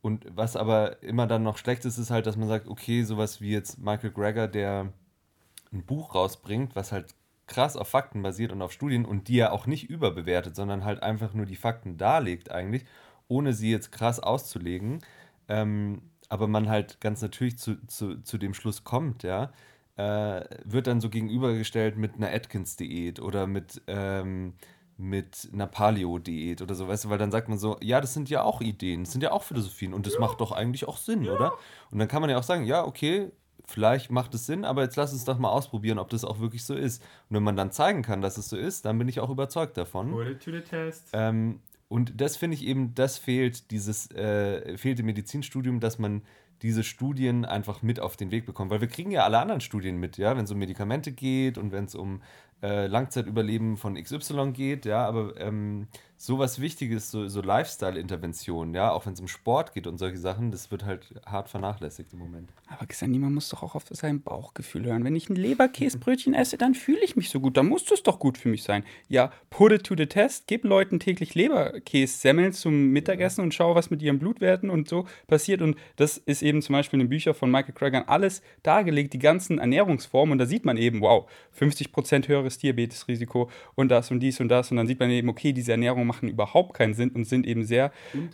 Und 0.00 0.26
was 0.30 0.56
aber 0.56 1.02
immer 1.02 1.26
dann 1.26 1.42
noch 1.42 1.58
schlecht 1.58 1.84
ist, 1.84 1.98
ist 1.98 2.10
halt, 2.10 2.26
dass 2.26 2.36
man 2.36 2.48
sagt, 2.48 2.68
okay, 2.68 3.02
sowas 3.02 3.40
wie 3.40 3.50
jetzt 3.50 3.78
Michael 3.78 4.12
Greger, 4.12 4.48
der 4.48 4.92
ein 5.72 5.84
Buch 5.84 6.14
rausbringt, 6.14 6.76
was 6.76 6.92
halt 6.92 7.14
krass 7.46 7.76
auf 7.76 7.88
Fakten 7.88 8.22
basiert 8.22 8.52
und 8.52 8.62
auf 8.62 8.72
Studien 8.72 9.04
und 9.04 9.28
die 9.28 9.38
er 9.38 9.52
auch 9.52 9.66
nicht 9.66 9.90
überbewertet, 9.90 10.54
sondern 10.54 10.84
halt 10.84 11.02
einfach 11.02 11.34
nur 11.34 11.46
die 11.46 11.56
Fakten 11.56 11.96
darlegt 11.96 12.50
eigentlich, 12.50 12.84
ohne 13.26 13.52
sie 13.52 13.70
jetzt 13.70 13.90
krass 13.90 14.20
auszulegen. 14.20 15.00
Ähm, 15.48 16.02
aber 16.28 16.46
man 16.46 16.68
halt 16.68 17.00
ganz 17.00 17.22
natürlich 17.22 17.58
zu, 17.58 17.84
zu, 17.86 18.22
zu 18.22 18.38
dem 18.38 18.54
Schluss 18.54 18.84
kommt, 18.84 19.22
ja, 19.22 19.50
äh, 19.96 20.44
wird 20.64 20.86
dann 20.86 21.00
so 21.00 21.08
gegenübergestellt 21.08 21.96
mit 21.96 22.14
einer 22.14 22.30
Atkins-Diät 22.32 23.20
oder 23.20 23.46
mit 23.46 23.82
ähm, 23.86 24.54
mit 24.98 25.48
einer 25.52 25.68
Paleo-Diät 25.68 26.60
oder 26.60 26.74
so, 26.74 26.88
weißt 26.88 27.04
du, 27.04 27.10
weil 27.10 27.18
dann 27.18 27.30
sagt 27.30 27.48
man 27.48 27.56
so, 27.56 27.76
ja, 27.80 28.00
das 28.00 28.14
sind 28.14 28.28
ja 28.28 28.42
auch 28.42 28.60
Ideen, 28.60 29.04
das 29.04 29.12
sind 29.12 29.22
ja 29.22 29.30
auch 29.30 29.44
Philosophien 29.44 29.94
und 29.94 30.06
das 30.06 30.14
ja. 30.14 30.20
macht 30.20 30.40
doch 30.40 30.50
eigentlich 30.50 30.88
auch 30.88 30.96
Sinn, 30.96 31.22
ja. 31.22 31.32
oder? 31.32 31.52
Und 31.90 32.00
dann 32.00 32.08
kann 32.08 32.20
man 32.20 32.30
ja 32.30 32.36
auch 32.36 32.42
sagen, 32.42 32.64
ja, 32.64 32.84
okay, 32.84 33.30
vielleicht 33.64 34.10
macht 34.10 34.34
es 34.34 34.46
Sinn, 34.46 34.64
aber 34.64 34.82
jetzt 34.82 34.96
lass 34.96 35.12
uns 35.12 35.24
doch 35.24 35.38
mal 35.38 35.50
ausprobieren, 35.50 35.98
ob 35.98 36.10
das 36.10 36.24
auch 36.24 36.40
wirklich 36.40 36.64
so 36.64 36.74
ist. 36.74 37.00
Und 37.28 37.36
wenn 37.36 37.42
man 37.44 37.54
dann 37.54 37.70
zeigen 37.70 38.02
kann, 38.02 38.22
dass 38.22 38.38
es 38.38 38.48
so 38.48 38.56
ist, 38.56 38.84
dann 38.84 38.98
bin 38.98 39.08
ich 39.08 39.20
auch 39.20 39.30
überzeugt 39.30 39.76
davon. 39.76 40.10
Put 40.10 40.26
it 40.26 40.42
to 40.42 40.50
the 40.50 40.60
test. 40.60 41.10
Ähm, 41.12 41.60
und 41.88 42.20
das 42.20 42.36
finde 42.36 42.56
ich 42.56 42.66
eben, 42.66 42.94
das 42.94 43.18
fehlt, 43.18 43.70
dieses 43.70 44.10
äh, 44.10 44.76
fehlte 44.76 45.02
Medizinstudium, 45.02 45.80
dass 45.80 45.98
man 45.98 46.22
diese 46.62 46.82
Studien 46.82 47.44
einfach 47.44 47.82
mit 47.82 48.00
auf 48.00 48.16
den 48.16 48.30
Weg 48.30 48.46
bekommen. 48.46 48.70
Weil 48.70 48.80
wir 48.80 48.88
kriegen 48.88 49.10
ja 49.10 49.24
alle 49.24 49.38
anderen 49.38 49.60
Studien 49.60 49.98
mit, 49.98 50.18
ja, 50.18 50.36
wenn 50.36 50.44
es 50.44 50.50
um 50.50 50.58
Medikamente 50.58 51.12
geht 51.12 51.56
und 51.56 51.70
wenn 51.70 51.84
es 51.84 51.94
um 51.94 52.22
äh, 52.62 52.86
Langzeitüberleben 52.86 53.76
von 53.76 53.94
XY 53.94 54.52
geht, 54.52 54.84
ja, 54.84 55.06
aber 55.06 55.36
ähm, 55.38 55.88
sowas 56.20 56.60
Wichtiges, 56.60 57.12
so, 57.12 57.28
so 57.28 57.40
Lifestyle-Interventionen, 57.40 58.74
ja, 58.74 58.90
auch 58.90 59.06
wenn 59.06 59.12
es 59.12 59.20
um 59.20 59.28
Sport 59.28 59.72
geht 59.72 59.86
und 59.86 59.98
solche 59.98 60.18
Sachen, 60.18 60.50
das 60.50 60.72
wird 60.72 60.84
halt 60.84 61.14
hart 61.24 61.48
vernachlässigt 61.48 62.12
im 62.12 62.18
Moment. 62.18 62.50
Aber 62.66 62.86
Xandi, 62.86 63.20
man 63.20 63.32
muss 63.32 63.48
doch 63.48 63.62
auch 63.62 63.76
auf 63.76 63.84
sein 63.90 64.20
Bauchgefühl 64.20 64.84
hören. 64.84 65.04
Wenn 65.04 65.14
ich 65.14 65.30
ein 65.30 65.36
Leberkäsebrötchen 65.36 66.34
esse, 66.34 66.58
dann 66.58 66.74
fühle 66.74 67.02
ich 67.04 67.14
mich 67.14 67.30
so 67.30 67.38
gut. 67.38 67.56
Dann 67.56 67.68
muss 67.68 67.84
das 67.84 68.02
doch 68.02 68.18
gut 68.18 68.36
für 68.36 68.48
mich 68.48 68.64
sein. 68.64 68.82
Ja, 69.08 69.32
put 69.48 69.70
it 69.70 69.84
to 69.84 69.94
the 69.96 70.06
test. 70.06 70.48
Gib 70.48 70.64
Leuten 70.64 70.98
täglich 70.98 71.36
Leberkäse-Semmeln 71.36 72.52
zum 72.52 72.88
Mittagessen 72.88 73.42
und 73.42 73.54
schau, 73.54 73.76
was 73.76 73.90
mit 73.90 74.02
ihren 74.02 74.18
Blutwerten 74.18 74.70
und 74.70 74.88
so 74.88 75.06
passiert. 75.28 75.62
Und 75.62 75.76
das 75.96 76.18
ist 76.18 76.42
eben 76.42 76.60
zum 76.62 76.72
Beispiel 76.72 77.00
in 77.00 77.06
den 77.06 77.10
Büchern 77.10 77.34
von 77.34 77.48
Michael 77.48 77.74
Cragan 77.74 78.08
alles 78.08 78.42
dargelegt, 78.64 79.12
die 79.12 79.20
ganzen 79.20 79.58
Ernährungsformen. 79.58 80.32
Und 80.32 80.38
da 80.38 80.46
sieht 80.46 80.64
man 80.64 80.76
eben, 80.76 81.00
wow, 81.00 81.30
50% 81.58 82.26
höheres 82.26 82.58
Diabetesrisiko 82.58 83.48
und 83.76 83.88
das 83.88 84.10
und 84.10 84.18
dies 84.18 84.40
und 84.40 84.48
das. 84.48 84.72
Und 84.72 84.78
dann 84.78 84.88
sieht 84.88 84.98
man 84.98 85.10
eben, 85.10 85.28
okay, 85.28 85.52
diese 85.52 85.70
Ernährung 85.70 86.07
machen 86.08 86.28
überhaupt 86.28 86.74
keinen 86.74 86.94
Sinn 86.94 87.10
und 87.10 87.24
sind 87.24 87.46
eben 87.46 87.64
sehr. 87.64 87.92
Und, 88.12 88.30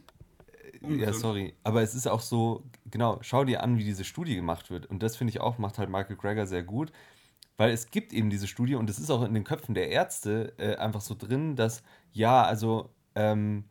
äh, 0.99 1.05
ja, 1.05 1.13
sorry. 1.13 1.55
Aber 1.63 1.83
es 1.83 1.95
ist 1.95 2.07
auch 2.07 2.21
so, 2.21 2.65
genau, 2.91 3.19
schau 3.21 3.45
dir 3.45 3.63
an, 3.63 3.79
wie 3.79 3.85
diese 3.85 4.05
Studie 4.05 4.37
gemacht 4.37 4.71
wird. 4.71 4.87
Und 4.87 5.03
das 5.03 5.17
finde 5.17 5.33
ich 5.33 5.41
auch, 5.41 5.59
macht 5.59 5.79
halt 5.79 5.91
Michael 5.91 6.17
Greger 6.17 6.47
sehr 6.47 6.63
gut. 6.63 6.93
Weil 7.57 7.71
es 7.71 7.91
gibt 7.91 8.13
eben 8.13 8.31
diese 8.31 8.49
Studie 8.49 8.75
und 8.75 8.91
es 8.91 8.99
ist 8.99 9.11
auch 9.11 9.23
in 9.23 9.33
den 9.33 9.45
Köpfen 9.45 9.75
der 9.75 9.91
Ärzte 9.91 10.55
äh, 10.59 10.75
einfach 10.75 11.01
so 11.01 11.15
drin, 11.15 11.55
dass 11.55 11.85
ja, 12.13 12.43
also 12.43 12.91
ähm, 13.15 13.65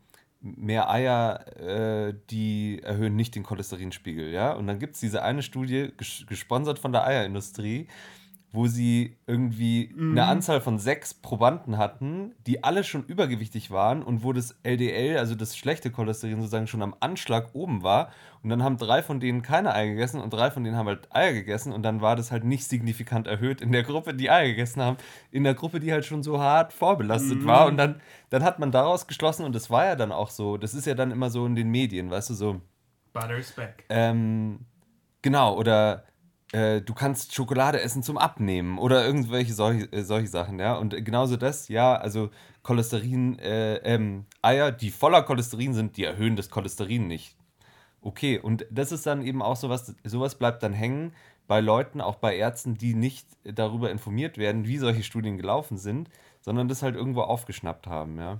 mehr 0.43 0.89
Eier, 0.89 1.45
äh, 1.57 2.13
die 2.29 2.81
erhöhen 2.83 3.15
nicht 3.15 3.35
den 3.35 3.43
Cholesterinspiegel, 3.43 4.31
ja. 4.31 4.53
Und 4.53 4.67
dann 4.67 4.79
gibt 4.79 4.95
es 4.95 5.01
diese 5.01 5.23
eine 5.23 5.41
Studie, 5.41 5.91
ges 5.97 6.25
gesponsert 6.27 6.79
von 6.79 6.91
der 6.91 7.05
Eierindustrie, 7.05 7.87
wo 8.53 8.67
sie 8.67 9.17
irgendwie 9.25 9.91
mhm. 9.95 10.11
eine 10.11 10.25
Anzahl 10.25 10.61
von 10.61 10.77
sechs 10.77 11.15
Probanden 11.15 11.79
hatten, 11.79 12.35
die 12.45 12.63
alle 12.63 12.83
schon 12.83 13.03
übergewichtig 13.03 13.71
waren 13.71 14.03
und 14.03 14.23
wo 14.23 14.31
das 14.31 14.55
LDL, 14.61 15.17
also 15.17 15.33
das 15.33 15.57
schlechte 15.57 15.89
Cholesterin 15.89 16.37
sozusagen 16.37 16.67
schon 16.67 16.83
am 16.83 16.95
Anschlag 16.99 17.49
oben 17.53 17.81
war. 17.81 18.11
Und 18.43 18.51
dann 18.51 18.61
haben 18.61 18.77
drei 18.77 19.01
von 19.01 19.19
denen 19.19 19.41
keine 19.41 19.73
Eier 19.73 19.87
gegessen 19.87 20.21
und 20.21 20.31
drei 20.31 20.51
von 20.51 20.63
denen 20.63 20.77
haben 20.77 20.85
halt 20.87 21.07
Eier 21.15 21.33
gegessen 21.33 21.73
und 21.73 21.81
dann 21.81 22.01
war 22.01 22.15
das 22.15 22.31
halt 22.31 22.43
nicht 22.43 22.65
signifikant 22.65 23.25
erhöht 23.25 23.59
in 23.59 23.71
der 23.71 23.81
Gruppe, 23.81 24.13
die 24.13 24.29
Eier 24.29 24.45
gegessen 24.45 24.83
haben, 24.83 24.97
in 25.31 25.43
der 25.43 25.55
Gruppe, 25.55 25.79
die 25.79 25.91
halt 25.91 26.05
schon 26.05 26.21
so 26.21 26.39
hart 26.39 26.73
vorbelastet 26.73 27.39
mhm. 27.39 27.45
war. 27.47 27.65
Und 27.65 27.77
dann, 27.77 28.01
dann 28.29 28.43
hat 28.43 28.59
man 28.59 28.71
daraus 28.71 29.07
geschlossen 29.07 29.45
und 29.45 29.55
das 29.55 29.71
war 29.71 29.85
ja 29.85 29.95
dann 29.95 30.11
auch 30.11 30.29
so, 30.29 30.57
das 30.57 30.75
ist 30.75 30.85
ja 30.85 30.93
dann 30.93 31.09
immer 31.09 31.31
so 31.31 31.43
in 31.47 31.55
den 31.55 31.69
Medien, 31.69 32.11
weißt 32.11 32.29
du, 32.29 32.33
so. 32.35 32.61
Butter's 33.13 33.51
back. 33.51 33.85
Ähm, 33.89 34.59
genau, 35.23 35.57
oder 35.57 36.03
äh, 36.53 36.81
du 36.81 36.93
kannst 36.93 37.33
Schokolade 37.33 37.81
essen 37.81 38.03
zum 38.03 38.17
Abnehmen 38.17 38.77
oder 38.77 39.05
irgendwelche 39.05 39.53
solche, 39.53 39.91
äh, 39.91 40.03
solche 40.03 40.27
Sachen, 40.27 40.59
ja. 40.59 40.75
Und 40.75 40.95
genauso 41.03 41.35
das, 41.35 41.67
ja, 41.67 41.95
also 41.95 42.29
Cholesterin, 42.61 43.39
äh, 43.39 43.77
ähm, 43.77 44.25
Eier, 44.41 44.71
die 44.71 44.91
voller 44.91 45.23
Cholesterin 45.23 45.73
sind, 45.73 45.97
die 45.97 46.03
erhöhen 46.03 46.35
das 46.35 46.49
Cholesterin 46.49 47.07
nicht. 47.07 47.35
Okay, 48.01 48.37
und 48.37 48.67
das 48.69 48.91
ist 48.91 49.05
dann 49.05 49.25
eben 49.25 49.41
auch 49.41 49.55
sowas, 49.55 49.95
sowas 50.03 50.35
bleibt 50.35 50.61
dann 50.61 50.73
hängen 50.73 51.13
bei 51.47 51.59
Leuten, 51.59 52.01
auch 52.01 52.15
bei 52.15 52.35
Ärzten, 52.37 52.75
die 52.75 52.93
nicht 52.93 53.27
darüber 53.43 53.89
informiert 53.89 54.37
werden, 54.37 54.67
wie 54.67 54.77
solche 54.77 55.03
Studien 55.03 55.37
gelaufen 55.37 55.77
sind, 55.77 56.09
sondern 56.41 56.67
das 56.67 56.83
halt 56.83 56.95
irgendwo 56.95 57.21
aufgeschnappt 57.21 57.87
haben, 57.87 58.17
ja. 58.19 58.39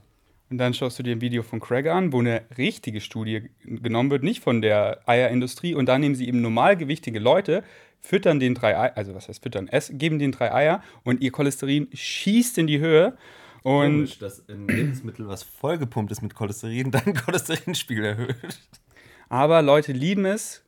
Und 0.49 0.59
dann 0.59 0.75
schaust 0.75 0.99
du 0.99 1.03
dir 1.03 1.15
ein 1.15 1.21
Video 1.21 1.41
von 1.41 1.59
Craig 1.59 1.87
an, 1.87 2.13
wo 2.13 2.19
eine 2.19 2.43
richtige 2.59 3.01
Studie 3.01 3.49
genommen 3.63 4.11
wird, 4.11 4.21
nicht 4.21 4.43
von 4.43 4.61
der 4.61 4.99
Eierindustrie. 5.07 5.73
Und 5.73 5.87
dann 5.87 6.01
nehmen 6.01 6.13
sie 6.13 6.27
eben 6.27 6.41
normalgewichtige 6.41 7.17
Leute, 7.17 7.63
füttern 8.03 8.39
den 8.39 8.53
drei 8.53 8.77
Eier, 8.77 8.97
also 8.97 9.15
was 9.15 9.29
heißt 9.29 9.41
füttern, 9.41 9.67
es, 9.71 9.89
geben 9.93 10.19
den 10.19 10.33
drei 10.33 10.53
Eier 10.53 10.83
und 11.03 11.21
ihr 11.21 11.31
Cholesterin 11.31 11.87
schießt 11.93 12.57
in 12.57 12.67
die 12.67 12.79
Höhe. 12.79 13.17
Und 13.63 13.93
Komisch, 13.93 14.19
dass 14.19 14.47
ein 14.49 14.67
Lebensmittel, 14.67 15.27
was 15.29 15.43
vollgepumpt 15.43 16.11
ist 16.11 16.21
mit 16.21 16.35
Cholesterin, 16.35 16.91
dann 16.91 17.13
Cholesterinspiegel 17.13 18.03
erhöht. 18.03 18.59
Aber 19.29 19.61
Leute 19.61 19.93
lieben 19.93 20.25
es, 20.25 20.65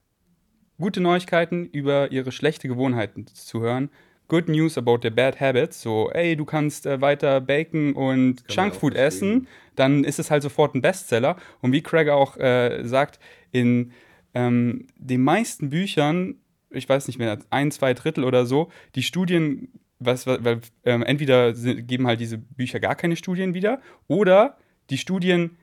gute 0.79 1.01
Neuigkeiten 1.01 1.65
über 1.65 2.11
ihre 2.11 2.31
schlechte 2.31 2.69
Gewohnheiten 2.69 3.27
zu 3.27 3.59
hören. 3.59 3.89
Good 4.29 4.47
news 4.47 4.77
about 4.77 4.99
their 4.99 5.11
bad 5.11 5.39
habits. 5.39 5.81
So, 5.81 6.09
ey, 6.11 6.38
du 6.38 6.45
kannst 6.45 6.86
äh, 6.86 7.01
weiter 7.01 7.41
Bacon 7.41 7.93
und 7.93 8.43
Junkfood 8.49 8.95
essen, 8.95 9.47
dann 9.75 10.03
ist 10.05 10.17
es 10.17 10.31
halt 10.31 10.41
sofort 10.41 10.73
ein 10.73 10.81
Bestseller. 10.81 11.36
Und 11.61 11.73
wie 11.73 11.81
Craig 11.81 12.09
auch 12.09 12.38
äh, 12.38 12.81
sagt, 12.86 13.19
in 13.51 13.91
ähm, 14.33 14.88
den 14.97 15.21
meisten 15.21 15.69
Büchern 15.69 16.38
ich 16.76 16.88
weiß 16.88 17.07
nicht 17.07 17.17
mehr, 17.17 17.39
ein, 17.49 17.71
zwei 17.71 17.93
Drittel 17.93 18.23
oder 18.23 18.45
so, 18.45 18.69
die 18.95 19.03
Studien, 19.03 19.69
was, 19.99 20.28
weil 20.28 20.61
ähm, 20.84 21.03
entweder 21.03 21.53
geben 21.53 22.07
halt 22.07 22.19
diese 22.19 22.38
Bücher 22.38 22.80
gar 22.80 22.95
keine 22.95 23.15
Studien 23.15 23.53
wieder 23.53 23.82
oder 24.07 24.57
die 24.89 24.97
Studien 24.97 25.57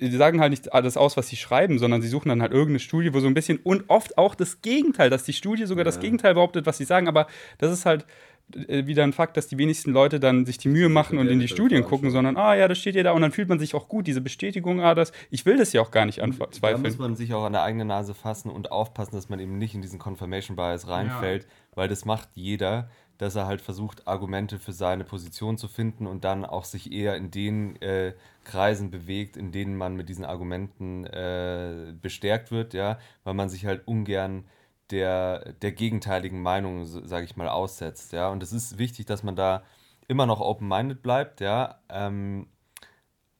die 0.00 0.16
sagen 0.16 0.40
halt 0.40 0.50
nicht 0.50 0.72
alles 0.72 0.96
aus, 0.96 1.16
was 1.16 1.28
sie 1.28 1.36
schreiben, 1.36 1.78
sondern 1.78 2.00
sie 2.00 2.08
suchen 2.08 2.28
dann 2.28 2.40
halt 2.40 2.52
irgendeine 2.52 2.78
Studie, 2.78 3.12
wo 3.12 3.20
so 3.20 3.26
ein 3.26 3.34
bisschen 3.34 3.58
und 3.58 3.84
oft 3.88 4.16
auch 4.18 4.34
das 4.34 4.62
Gegenteil, 4.62 5.10
dass 5.10 5.24
die 5.24 5.32
Studie 5.32 5.66
sogar 5.66 5.82
ja. 5.82 5.84
das 5.84 6.00
Gegenteil 6.00 6.34
behauptet, 6.34 6.64
was 6.66 6.78
sie 6.78 6.84
sagen, 6.84 7.08
aber 7.08 7.26
das 7.58 7.72
ist 7.72 7.86
halt 7.86 8.02
äh, 8.02 8.06
wieder 8.54 9.04
ein 9.04 9.12
Fakt, 9.12 9.36
dass 9.36 9.48
die 9.48 9.58
wenigsten 9.58 9.92
Leute 9.92 10.20
dann 10.20 10.46
sich 10.46 10.58
die 10.58 10.68
Mühe 10.68 10.88
machen 10.88 11.18
und 11.18 11.28
in 11.28 11.40
die 11.40 11.48
Studien 11.48 11.84
gucken, 11.84 12.10
sondern, 12.10 12.36
ah 12.36 12.54
ja, 12.54 12.68
das 12.68 12.78
steht 12.78 12.94
ja 12.94 13.02
da 13.02 13.12
und 13.12 13.22
dann 13.22 13.32
fühlt 13.32 13.48
man 13.48 13.58
sich 13.58 13.74
auch 13.74 13.88
gut, 13.88 14.06
diese 14.06 14.20
Bestätigung, 14.20 14.80
ah, 14.80 14.94
das, 14.94 15.12
ich 15.30 15.46
will 15.46 15.56
das 15.56 15.72
ja 15.72 15.80
auch 15.80 15.90
gar 15.90 16.06
nicht 16.06 16.22
anzweifeln. 16.22 16.82
Da 16.82 16.88
muss 16.88 16.98
man 16.98 17.16
sich 17.16 17.34
auch 17.34 17.44
an 17.44 17.52
der 17.52 17.62
eigenen 17.62 17.88
Nase 17.88 18.14
fassen 18.14 18.50
und 18.50 18.72
aufpassen, 18.72 19.14
dass 19.14 19.28
man 19.28 19.40
eben 19.40 19.58
nicht 19.58 19.74
in 19.74 19.82
diesen 19.82 19.98
Confirmation 19.98 20.56
Bias 20.56 20.88
reinfällt, 20.88 21.44
ja. 21.44 21.48
weil 21.74 21.88
das 21.88 22.04
macht 22.04 22.28
jeder, 22.34 22.88
dass 23.20 23.36
er 23.36 23.46
halt 23.46 23.60
versucht, 23.60 24.08
Argumente 24.08 24.58
für 24.58 24.72
seine 24.72 25.04
Position 25.04 25.58
zu 25.58 25.68
finden 25.68 26.06
und 26.06 26.24
dann 26.24 26.44
auch 26.46 26.64
sich 26.64 26.90
eher 26.90 27.16
in 27.16 27.30
den 27.30 27.80
äh, 27.82 28.14
Kreisen 28.44 28.90
bewegt, 28.90 29.36
in 29.36 29.52
denen 29.52 29.76
man 29.76 29.94
mit 29.94 30.08
diesen 30.08 30.24
Argumenten 30.24 31.04
äh, 31.04 31.92
bestärkt 32.00 32.50
wird, 32.50 32.72
ja, 32.72 32.98
weil 33.24 33.34
man 33.34 33.50
sich 33.50 33.66
halt 33.66 33.86
ungern 33.86 34.44
der, 34.90 35.52
der 35.54 35.72
gegenteiligen 35.72 36.42
Meinung, 36.42 36.86
sage 36.86 37.24
ich 37.24 37.36
mal, 37.36 37.48
aussetzt. 37.48 38.12
Ja? 38.12 38.28
Und 38.30 38.42
es 38.42 38.52
ist 38.52 38.78
wichtig, 38.78 39.06
dass 39.06 39.22
man 39.22 39.36
da 39.36 39.62
immer 40.08 40.26
noch 40.26 40.40
open-minded 40.40 41.02
bleibt, 41.02 41.40
ja. 41.40 41.80
Ähm, 41.88 42.48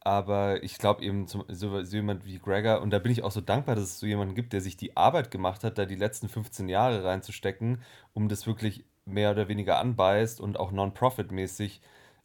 aber 0.03 0.63
ich 0.63 0.77
glaube 0.79 1.03
eben, 1.03 1.27
zum, 1.27 1.43
so, 1.47 1.83
so, 1.83 1.95
jemand 1.95 2.25
wie 2.25 2.39
Gregor, 2.39 2.81
und 2.81 2.91
da 2.91 2.99
bin 2.99 3.11
ich 3.11 3.23
auch 3.23 3.31
so 3.31 3.41
dankbar, 3.41 3.75
dass 3.75 3.85
es 3.85 3.99
so 3.99 4.07
jemanden 4.07 4.35
gibt, 4.35 4.53
der 4.53 4.61
sich 4.61 4.77
die 4.77 4.97
Arbeit 4.97 5.31
gemacht 5.31 5.63
hat, 5.63 5.77
da 5.77 5.85
die 5.85 5.95
letzten 5.95 6.29
15 6.29 6.69
Jahre 6.69 7.03
reinzustecken, 7.03 7.81
um 8.13 8.29
das 8.29 8.47
wirklich 8.47 8.85
mehr 9.05 9.31
oder 9.31 9.47
weniger 9.47 9.79
anbeißt 9.79 10.41
und 10.41 10.59
auch 10.59 10.71
non-profit-mäßig 10.71 11.81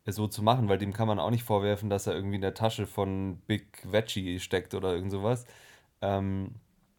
so 0.07 0.29
zu 0.29 0.43
machen, 0.43 0.68
weil 0.68 0.79
dem 0.79 0.93
kann 0.93 1.09
man 1.09 1.18
auch 1.18 1.31
nicht 1.31 1.45
vorwerfen, 1.45 1.91
dass 1.91 2.07
er 2.07 2.14
irgendwie 2.14 2.37
in 2.37 2.43
der 2.43 2.55
Tasche 2.55 2.87
von 2.87 3.39
Big 3.47 3.83
Veggie 3.91 4.41
steckt 4.41 4.74
oder 4.74 4.95
irgend 4.95 5.11
sowas. 5.11 5.45
Ähm, 6.01 6.55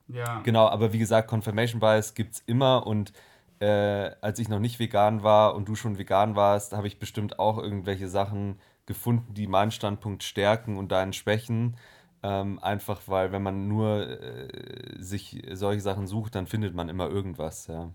ja. 0.08 0.42
Genau, 0.42 0.68
aber 0.68 0.94
wie 0.94 1.00
gesagt, 1.00 1.30
Confirmation 1.30 1.80
Bias 1.80 2.14
gibt 2.14 2.36
es 2.36 2.44
immer 2.46 2.88
und 2.88 3.14
äh, 3.60 4.12
als 4.22 4.40
ich 4.40 4.50
noch 4.50 4.60
nicht 4.60 4.80
vegan 4.80 5.24
war 5.24 5.56
und 5.56 5.68
du 5.68 5.76
schon 5.76 5.98
vegan 5.98 6.36
warst, 6.36 6.74
habe 6.74 6.88
ich 6.88 7.00
bestimmt 7.00 7.40
auch 7.40 7.58
irgendwelche 7.58 8.08
Sachen 8.08 8.60
gefunden, 8.86 9.34
die 9.34 9.48
meinen 9.48 9.72
Standpunkt 9.72 10.24
stärken 10.24 10.78
und 10.78 10.92
deinen 10.92 11.14
schwächen. 11.14 11.78
Ähm, 12.24 12.60
einfach 12.60 13.02
weil, 13.08 13.32
wenn 13.32 13.44
man 13.44 13.68
nur 13.68 14.22
äh, 14.22 14.48
sich 14.98 15.44
solche 15.52 15.82
Sachen 15.82 16.08
sucht, 16.08 16.36
dann 16.36 16.48
findet 16.48 16.74
man 16.74 16.90
immer 16.90 17.10
irgendwas, 17.10 17.68
ja. 17.68 17.92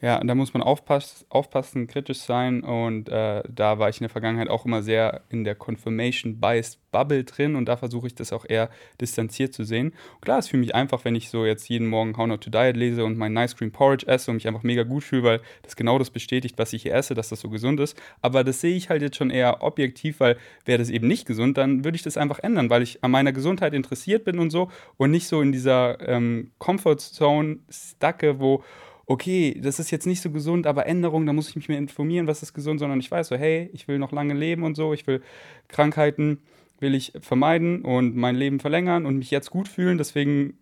Ja, 0.00 0.18
da 0.22 0.34
muss 0.34 0.52
man 0.52 0.62
aufpass 0.62 1.24
aufpassen, 1.28 1.86
kritisch 1.86 2.18
sein 2.18 2.62
und 2.62 3.08
äh, 3.08 3.42
da 3.48 3.78
war 3.78 3.88
ich 3.88 3.98
in 3.98 4.04
der 4.04 4.10
Vergangenheit 4.10 4.48
auch 4.48 4.66
immer 4.66 4.82
sehr 4.82 5.22
in 5.30 5.44
der 5.44 5.54
Confirmation 5.54 6.40
Bias 6.40 6.78
Bubble 6.90 7.24
drin 7.24 7.56
und 7.56 7.66
da 7.66 7.76
versuche 7.76 8.08
ich 8.08 8.14
das 8.14 8.32
auch 8.32 8.44
eher 8.46 8.70
distanziert 9.00 9.54
zu 9.54 9.64
sehen. 9.64 9.94
Und 10.14 10.20
klar, 10.22 10.38
es 10.38 10.48
für 10.48 10.56
mich 10.56 10.74
einfach, 10.74 11.04
wenn 11.04 11.14
ich 11.14 11.28
so 11.28 11.44
jetzt 11.44 11.68
jeden 11.68 11.86
Morgen 11.86 12.16
How 12.16 12.26
Not 12.26 12.42
to 12.42 12.50
Diet 12.50 12.76
lese 12.76 13.04
und 13.04 13.16
mein 13.16 13.32
Nice 13.32 13.56
Cream 13.56 13.72
Porridge 13.72 14.06
esse 14.06 14.30
und 14.30 14.36
mich 14.36 14.46
einfach 14.46 14.62
mega 14.62 14.82
gut 14.82 15.04
fühle, 15.04 15.22
weil 15.22 15.40
das 15.62 15.74
genau 15.74 15.98
das 15.98 16.10
bestätigt, 16.10 16.58
was 16.58 16.72
ich 16.72 16.82
hier 16.82 16.94
esse, 16.94 17.14
dass 17.14 17.30
das 17.30 17.40
so 17.40 17.48
gesund 17.48 17.80
ist. 17.80 17.96
Aber 18.20 18.44
das 18.44 18.60
sehe 18.60 18.76
ich 18.76 18.90
halt 18.90 19.00
jetzt 19.00 19.16
schon 19.16 19.30
eher 19.30 19.62
objektiv, 19.62 20.20
weil 20.20 20.36
wäre 20.64 20.78
das 20.78 20.90
eben 20.90 21.08
nicht 21.08 21.26
gesund, 21.26 21.56
dann 21.56 21.84
würde 21.84 21.96
ich 21.96 22.02
das 22.02 22.16
einfach 22.16 22.40
ändern, 22.40 22.68
weil 22.68 22.82
ich 22.82 23.02
an 23.02 23.10
meiner 23.10 23.32
Gesundheit 23.32 23.74
interessiert 23.74 24.24
bin 24.24 24.38
und 24.38 24.50
so 24.50 24.70
und 24.96 25.10
nicht 25.10 25.28
so 25.28 25.40
in 25.40 25.50
dieser 25.50 26.06
ähm, 26.06 26.52
Comfort 26.58 26.98
Zone 26.98 27.58
stacke, 27.70 28.38
wo 28.38 28.62
okay, 29.06 29.58
das 29.60 29.78
ist 29.78 29.90
jetzt 29.90 30.06
nicht 30.06 30.22
so 30.22 30.30
gesund, 30.30 30.66
aber 30.66 30.86
Änderung, 30.86 31.26
da 31.26 31.32
muss 31.32 31.48
ich 31.48 31.56
mich 31.56 31.68
mehr 31.68 31.78
informieren, 31.78 32.26
was 32.26 32.42
ist 32.42 32.54
gesund, 32.54 32.80
sondern 32.80 33.00
ich 33.00 33.10
weiß 33.10 33.28
so, 33.28 33.36
hey, 33.36 33.70
ich 33.72 33.88
will 33.88 33.98
noch 33.98 34.12
lange 34.12 34.34
leben 34.34 34.62
und 34.62 34.74
so, 34.74 34.92
ich 34.92 35.06
will 35.06 35.22
Krankheiten 35.68 36.38
will 36.80 36.94
ich 36.94 37.12
vermeiden 37.20 37.82
und 37.82 38.16
mein 38.16 38.34
Leben 38.34 38.60
verlängern 38.60 39.06
und 39.06 39.16
mich 39.16 39.30
jetzt 39.30 39.50
gut 39.50 39.68
fühlen, 39.68 39.96
deswegen 39.96 40.58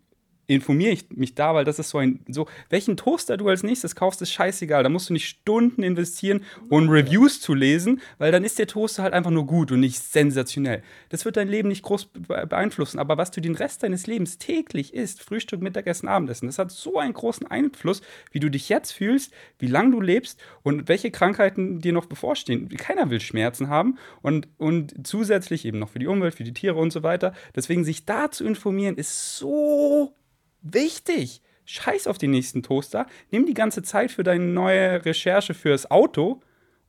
informiere 0.47 0.93
ich 0.93 1.11
mich 1.11 1.34
da, 1.34 1.55
weil 1.55 1.64
das 1.64 1.78
ist 1.78 1.90
so 1.90 1.99
ein, 1.99 2.20
so, 2.28 2.47
welchen 2.68 2.97
Toaster 2.97 3.36
du 3.36 3.49
als 3.49 3.62
nächstes 3.62 3.95
kaufst, 3.95 4.22
ist 4.22 4.32
scheißegal. 4.32 4.82
Da 4.82 4.88
musst 4.88 5.09
du 5.09 5.12
nicht 5.12 5.28
Stunden 5.28 5.82
investieren, 5.82 6.45
um 6.68 6.88
Reviews 6.88 7.40
zu 7.40 7.55
lesen, 7.55 8.01
weil 8.18 8.32
dann 8.32 8.45
ist 8.45 8.59
der 8.59 8.66
Toaster 8.66 9.03
halt 9.03 9.14
einfach 9.14 9.30
nur 9.30 9.47
gut 9.47 9.72
und 9.72 9.80
nicht 9.80 10.03
sensationell. 10.03 10.82
Das 11.11 11.24
wird 11.24 11.36
dein 11.36 11.49
Leben 11.49 11.68
nicht 11.68 11.82
groß 11.82 12.11
beeinflussen, 12.49 12.99
aber 12.99 13.16
was 13.18 13.30
du 13.30 13.40
den 13.40 13.55
Rest 13.55 13.82
deines 13.82 14.07
Lebens 14.07 14.38
täglich 14.38 14.95
isst, 14.95 15.22
Frühstück, 15.22 15.62
Mittagessen, 15.62 16.09
Abendessen, 16.09 16.47
das 16.47 16.59
hat 16.59 16.70
so 16.70 16.99
einen 16.99 17.14
großen 17.14 17.47
Einfluss, 17.47 18.03
wie 18.32 18.40
du 18.40 18.51
dich 18.51 18.68
jetzt 18.68 18.93
fühlst, 18.93 19.32
wie 19.59 19.68
lange 19.68 19.93
du 19.93 20.01
lebst 20.01 20.40
und 20.62 20.88
welche 20.88 21.11
Krankheiten 21.11 21.80
dir 21.80 21.93
noch 21.93 22.07
bevorstehen. 22.07 22.68
Keiner 22.68 23.11
will 23.11 23.20
Schmerzen 23.20 23.68
haben 23.68 23.99
und, 24.22 24.49
und 24.59 25.07
zusätzlich 25.07 25.64
eben 25.64 25.78
noch 25.78 25.90
für 25.90 25.99
die 25.99 26.07
Umwelt, 26.07 26.34
für 26.34 26.45
die 26.45 26.55
Tiere 26.55 26.76
und 26.76 26.93
so 26.93 27.03
weiter. 27.03 27.32
Deswegen 27.55 27.84
sich 27.84 28.05
da 28.05 28.30
zu 28.30 28.45
informieren, 28.45 28.97
ist 28.97 29.36
so 29.36 30.14
wichtig. 30.62 31.42
Scheiß 31.64 32.06
auf 32.06 32.18
den 32.18 32.32
nächsten 32.32 32.62
Toaster. 32.62 33.06
Nimm 33.30 33.46
die 33.46 33.54
ganze 33.54 33.82
Zeit 33.82 34.10
für 34.10 34.24
deine 34.24 34.44
neue 34.44 35.04
Recherche 35.04 35.54
fürs 35.54 35.90
Auto 35.90 36.40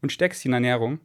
und 0.02 0.12
steckst 0.12 0.46
in 0.46 0.54
Ernährung. 0.54 1.00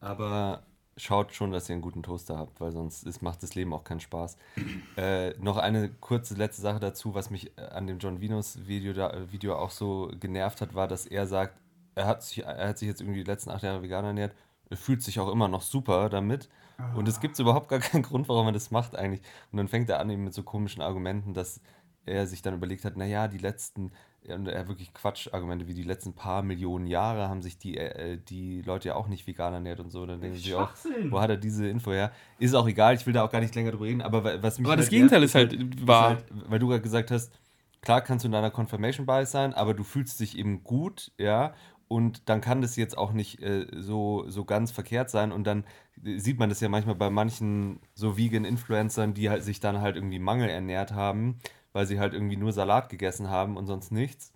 Aber 0.00 0.62
schaut 0.96 1.32
schon, 1.32 1.50
dass 1.50 1.68
ihr 1.68 1.74
einen 1.74 1.82
guten 1.82 2.02
Toaster 2.02 2.36
habt, 2.36 2.60
weil 2.60 2.72
sonst 2.72 3.04
ist, 3.04 3.22
macht 3.22 3.42
das 3.42 3.54
Leben 3.54 3.72
auch 3.72 3.84
keinen 3.84 4.00
Spaß. 4.00 4.36
äh, 4.96 5.30
noch 5.38 5.56
eine 5.56 5.88
kurze 5.88 6.34
letzte 6.34 6.62
Sache 6.62 6.80
dazu, 6.80 7.14
was 7.14 7.30
mich 7.30 7.56
äh, 7.56 7.62
an 7.62 7.86
dem 7.86 7.98
John 7.98 8.20
Venus 8.20 8.66
Video, 8.66 8.92
da, 8.92 9.10
äh, 9.10 9.32
Video 9.32 9.56
auch 9.56 9.70
so 9.70 10.10
genervt 10.20 10.60
hat, 10.60 10.74
war, 10.74 10.88
dass 10.88 11.06
er 11.06 11.26
sagt, 11.26 11.56
er 11.94 12.06
hat 12.06 12.22
sich, 12.22 12.44
er 12.44 12.68
hat 12.68 12.78
sich 12.78 12.88
jetzt 12.88 13.00
irgendwie 13.00 13.24
die 13.24 13.30
letzten 13.30 13.50
acht 13.50 13.62
Jahre 13.62 13.82
vegan 13.82 14.04
ernährt, 14.04 14.34
er 14.70 14.76
fühlt 14.76 15.02
sich 15.02 15.18
auch 15.18 15.30
immer 15.30 15.48
noch 15.48 15.62
super 15.62 16.08
damit. 16.08 16.48
Und 16.94 17.08
es 17.08 17.18
gibt 17.18 17.36
überhaupt 17.40 17.68
gar 17.68 17.80
keinen 17.80 18.02
Grund, 18.04 18.28
warum 18.28 18.46
er 18.46 18.52
das 18.52 18.70
macht 18.70 18.94
eigentlich. 18.94 19.20
Und 19.50 19.56
dann 19.56 19.66
fängt 19.66 19.90
er 19.90 19.98
an 19.98 20.10
eben 20.10 20.22
mit 20.22 20.32
so 20.32 20.44
komischen 20.44 20.80
Argumenten, 20.80 21.34
dass 21.34 21.60
er 22.08 22.26
sich 22.26 22.42
dann 22.42 22.54
überlegt 22.54 22.84
hat, 22.84 22.96
naja, 22.96 23.28
die 23.28 23.38
letzten, 23.38 23.92
und 24.26 24.48
er 24.48 24.68
wirklich 24.68 24.92
Quatschargumente 24.92 25.66
wie 25.66 25.74
die 25.74 25.82
letzten 25.82 26.14
paar 26.14 26.42
Millionen 26.42 26.86
Jahre 26.86 27.28
haben 27.28 27.42
sich 27.42 27.58
die, 27.58 27.76
äh, 27.76 28.18
die 28.18 28.62
Leute 28.62 28.88
ja 28.88 28.94
auch 28.94 29.08
nicht 29.08 29.26
vegan 29.26 29.54
ernährt 29.54 29.80
und 29.80 29.90
so. 29.90 30.04
Dann 30.06 30.20
denken 30.20 30.38
sie 30.38 30.54
auch, 30.54 30.70
wo 31.10 31.20
hat 31.20 31.30
er 31.30 31.36
diese 31.36 31.68
Info 31.68 31.92
her? 31.92 32.12
Ist 32.38 32.54
auch 32.54 32.66
egal, 32.66 32.94
ich 32.94 33.06
will 33.06 33.12
da 33.12 33.24
auch 33.24 33.30
gar 33.30 33.40
nicht 33.40 33.54
länger 33.54 33.70
drüber 33.70 33.84
reden, 33.84 34.02
aber 34.02 34.42
was 34.42 34.58
mich. 34.58 34.66
Aber 34.66 34.72
halt 34.72 34.80
das 34.80 34.90
Gegenteil 34.90 35.22
ist 35.22 35.34
halt 35.34 35.86
wahr. 35.86 36.08
Halt, 36.08 36.24
weil 36.30 36.58
du 36.58 36.68
gerade 36.68 36.82
gesagt 36.82 37.10
hast, 37.10 37.32
klar 37.80 38.00
kannst 38.00 38.24
du 38.24 38.28
in 38.28 38.32
deiner 38.32 38.50
Confirmation 38.50 39.06
Bias 39.06 39.30
sein, 39.30 39.54
aber 39.54 39.74
du 39.74 39.84
fühlst 39.84 40.20
dich 40.20 40.36
eben 40.36 40.64
gut, 40.64 41.12
ja, 41.18 41.54
und 41.88 42.28
dann 42.28 42.42
kann 42.42 42.60
das 42.60 42.76
jetzt 42.76 42.98
auch 42.98 43.12
nicht 43.12 43.42
äh, 43.42 43.66
so, 43.72 44.28
so 44.28 44.44
ganz 44.44 44.70
verkehrt 44.70 45.08
sein. 45.08 45.32
Und 45.32 45.44
dann 45.44 45.64
sieht 46.02 46.38
man 46.38 46.50
das 46.50 46.60
ja 46.60 46.68
manchmal 46.68 46.94
bei 46.94 47.08
manchen 47.08 47.80
so 47.94 48.18
Vegan-Influencern, 48.18 49.14
die 49.14 49.30
halt 49.30 49.42
sich 49.42 49.58
dann 49.58 49.80
halt 49.80 49.96
irgendwie 49.96 50.18
Mangel 50.18 50.50
ernährt 50.50 50.92
haben 50.92 51.38
weil 51.78 51.86
sie 51.86 52.00
halt 52.00 52.12
irgendwie 52.12 52.36
nur 52.36 52.50
Salat 52.50 52.88
gegessen 52.88 53.30
haben 53.30 53.56
und 53.56 53.66
sonst 53.66 53.92
nichts, 53.92 54.32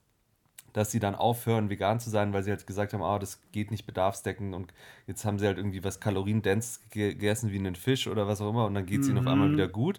dass 0.73 0.93
sie 0.93 1.01
dann 1.01 1.17
aufhören, 1.17 1.71
vegan 1.71 1.99
zu 1.99 2.09
sein, 2.09 2.33
weil 2.33 2.45
sie 2.45 2.51
halt 2.51 2.69
gesagt 2.69 2.93
haben, 2.93 3.03
ah, 3.03 3.19
das 3.19 3.41
geht 3.51 3.73
nicht 3.73 3.85
bedarfsdeckend 3.85 4.55
und 4.55 4.73
jetzt 5.09 5.25
haben 5.25 5.41
sie 5.41 5.47
halt 5.47 5.59
irgendwie 5.59 5.83
was 5.83 5.99
kaloriendens 5.99 6.83
gegessen 6.91 7.51
wie 7.51 7.59
einen 7.59 7.75
Fisch 7.75 8.07
oder 8.07 8.29
was 8.29 8.41
auch 8.41 8.49
immer 8.49 8.65
und 8.67 8.75
dann 8.75 8.87
geht 8.87 9.01
es 9.01 9.09
ihnen 9.09 9.19
auf 9.19 9.27
einmal 9.27 9.49
mhm. 9.49 9.55
wieder 9.55 9.67
gut. 9.67 9.99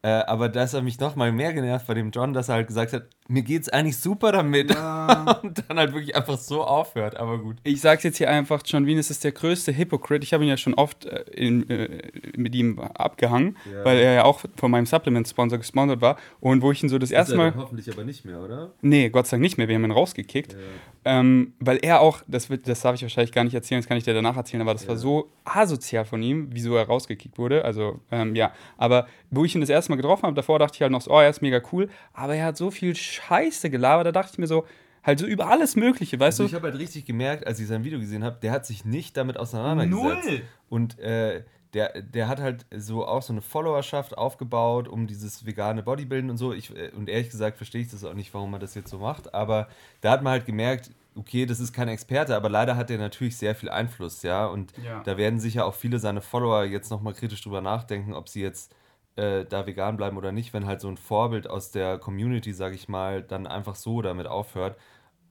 Äh, 0.00 0.08
aber 0.08 0.48
das 0.48 0.72
hat 0.72 0.82
mich 0.82 0.98
noch 0.98 1.16
mal 1.16 1.32
mehr 1.32 1.52
genervt 1.52 1.86
bei 1.86 1.92
dem 1.92 2.12
John, 2.12 2.32
dass 2.32 2.48
er 2.48 2.54
halt 2.54 2.68
gesagt 2.68 2.94
hat, 2.94 3.10
mir 3.30 3.42
geht's 3.42 3.68
eigentlich 3.68 3.96
super 3.96 4.32
damit. 4.32 4.74
Ja. 4.74 5.40
und 5.42 5.62
dann 5.68 5.78
halt 5.78 5.92
wirklich 5.92 6.16
einfach 6.16 6.36
so 6.36 6.64
aufhört, 6.64 7.16
aber 7.16 7.38
gut. 7.38 7.56
Ich 7.62 7.80
sag's 7.80 8.02
jetzt 8.02 8.18
hier 8.18 8.28
einfach, 8.28 8.62
John 8.64 8.86
Venus 8.86 9.08
ist 9.10 9.22
der 9.22 9.32
größte 9.32 9.76
Hypocrite. 9.76 10.24
Ich 10.24 10.32
habe 10.32 10.42
ihn 10.44 10.50
ja 10.50 10.56
schon 10.56 10.74
oft 10.74 11.06
äh, 11.06 11.22
in, 11.30 11.68
äh, 11.70 12.10
mit 12.36 12.54
ihm 12.54 12.78
abgehangen, 12.80 13.56
ja. 13.72 13.84
weil 13.84 13.98
er 13.98 14.14
ja 14.14 14.24
auch 14.24 14.40
von 14.56 14.70
meinem 14.70 14.86
Supplement-Sponsor 14.86 15.58
gesponsert 15.58 16.00
war. 16.00 16.16
Und 16.40 16.62
wo 16.62 16.72
ich 16.72 16.82
ihn 16.82 16.88
so 16.88 16.98
das 16.98 17.12
erste 17.12 17.36
Mal. 17.36 17.54
Hoffentlich 17.54 17.90
aber 17.90 18.04
nicht 18.04 18.24
mehr, 18.24 18.40
oder? 18.40 18.72
Nee, 18.82 19.10
Gott 19.10 19.28
sei 19.28 19.36
Dank 19.36 19.42
nicht 19.42 19.58
mehr. 19.58 19.68
Wir 19.68 19.76
haben 19.76 19.84
ihn 19.84 19.92
rausgekickt. 19.92 20.54
Ja. 20.54 20.58
Ähm, 21.02 21.54
weil 21.60 21.78
er 21.78 22.00
auch, 22.00 22.22
das, 22.26 22.50
wird, 22.50 22.68
das 22.68 22.82
darf 22.82 22.94
ich 22.94 23.02
wahrscheinlich 23.02 23.32
gar 23.32 23.44
nicht 23.44 23.54
erzählen, 23.54 23.80
das 23.80 23.88
kann 23.88 23.96
ich 23.96 24.04
dir 24.04 24.12
danach 24.12 24.36
erzählen, 24.36 24.60
aber 24.60 24.74
das 24.74 24.86
war 24.86 24.96
so 24.96 25.30
asozial 25.44 26.04
von 26.04 26.22
ihm, 26.22 26.48
wieso 26.50 26.76
er 26.76 26.86
rausgekickt 26.86 27.38
wurde. 27.38 27.64
Also, 27.64 28.00
ähm, 28.10 28.34
ja. 28.34 28.52
Aber 28.76 29.06
wo 29.30 29.44
ich 29.44 29.54
ihn 29.54 29.62
das 29.62 29.70
erste 29.70 29.92
Mal 29.92 29.96
getroffen 29.96 30.24
habe, 30.24 30.34
davor 30.34 30.58
dachte 30.58 30.74
ich 30.74 30.82
halt 30.82 30.92
noch 30.92 31.00
so, 31.00 31.10
oh, 31.10 31.20
er 31.20 31.30
ist 31.30 31.40
mega 31.40 31.62
cool. 31.72 31.88
Aber 32.12 32.34
er 32.34 32.46
hat 32.46 32.56
so 32.56 32.70
viel 32.70 32.94
Scheiße 33.28 33.70
gelabert, 33.70 34.06
da 34.06 34.12
dachte 34.12 34.32
ich 34.32 34.38
mir 34.38 34.46
so, 34.46 34.66
halt 35.02 35.18
so 35.18 35.26
über 35.26 35.48
alles 35.48 35.76
Mögliche, 35.76 36.18
weißt 36.18 36.40
also 36.40 36.44
du? 36.44 36.48
Ich 36.48 36.54
habe 36.54 36.70
halt 36.70 36.78
richtig 36.78 37.04
gemerkt, 37.06 37.46
als 37.46 37.60
ich 37.60 37.66
sein 37.66 37.84
Video 37.84 37.98
gesehen 37.98 38.24
habe, 38.24 38.38
der 38.42 38.52
hat 38.52 38.66
sich 38.66 38.84
nicht 38.84 39.16
damit 39.16 39.36
auseinandergesetzt. 39.38 40.28
Null! 40.28 40.42
Und 40.68 40.98
äh, 40.98 41.42
der, 41.74 42.02
der 42.02 42.28
hat 42.28 42.40
halt 42.40 42.66
so 42.76 43.06
auch 43.06 43.22
so 43.22 43.32
eine 43.32 43.42
Followerschaft 43.42 44.18
aufgebaut, 44.18 44.88
um 44.88 45.06
dieses 45.06 45.46
vegane 45.46 45.82
Bodybuilden 45.82 46.30
und 46.30 46.36
so. 46.36 46.52
Ich, 46.52 46.74
äh, 46.76 46.90
und 46.90 47.08
ehrlich 47.08 47.30
gesagt 47.30 47.56
verstehe 47.56 47.82
ich 47.82 47.90
das 47.90 48.04
auch 48.04 48.14
nicht, 48.14 48.34
warum 48.34 48.50
man 48.50 48.60
das 48.60 48.74
jetzt 48.74 48.90
so 48.90 48.98
macht. 48.98 49.32
Aber 49.34 49.68
da 50.00 50.10
hat 50.10 50.22
man 50.22 50.32
halt 50.32 50.46
gemerkt, 50.46 50.90
okay, 51.14 51.46
das 51.46 51.60
ist 51.60 51.72
kein 51.72 51.88
Experte, 51.88 52.34
aber 52.36 52.48
leider 52.48 52.76
hat 52.76 52.90
er 52.90 52.98
natürlich 52.98 53.36
sehr 53.36 53.54
viel 53.54 53.68
Einfluss, 53.68 54.22
ja. 54.22 54.46
Und 54.46 54.72
ja. 54.84 55.02
da 55.04 55.16
werden 55.16 55.40
sicher 55.40 55.64
auch 55.64 55.74
viele 55.74 55.98
seiner 55.98 56.22
Follower 56.22 56.64
jetzt 56.64 56.90
nochmal 56.90 57.14
kritisch 57.14 57.42
drüber 57.42 57.60
nachdenken, 57.60 58.14
ob 58.14 58.28
sie 58.28 58.42
jetzt 58.42 58.74
äh, 59.16 59.44
da 59.44 59.66
vegan 59.66 59.96
bleiben 59.96 60.16
oder 60.16 60.32
nicht, 60.32 60.52
wenn 60.52 60.66
halt 60.66 60.80
so 60.80 60.88
ein 60.88 60.96
Vorbild 60.96 61.48
aus 61.48 61.70
der 61.70 61.98
Community, 61.98 62.52
sag 62.52 62.74
ich 62.74 62.88
mal, 62.88 63.22
dann 63.22 63.46
einfach 63.46 63.74
so 63.74 64.02
damit 64.02 64.26
aufhört, 64.26 64.76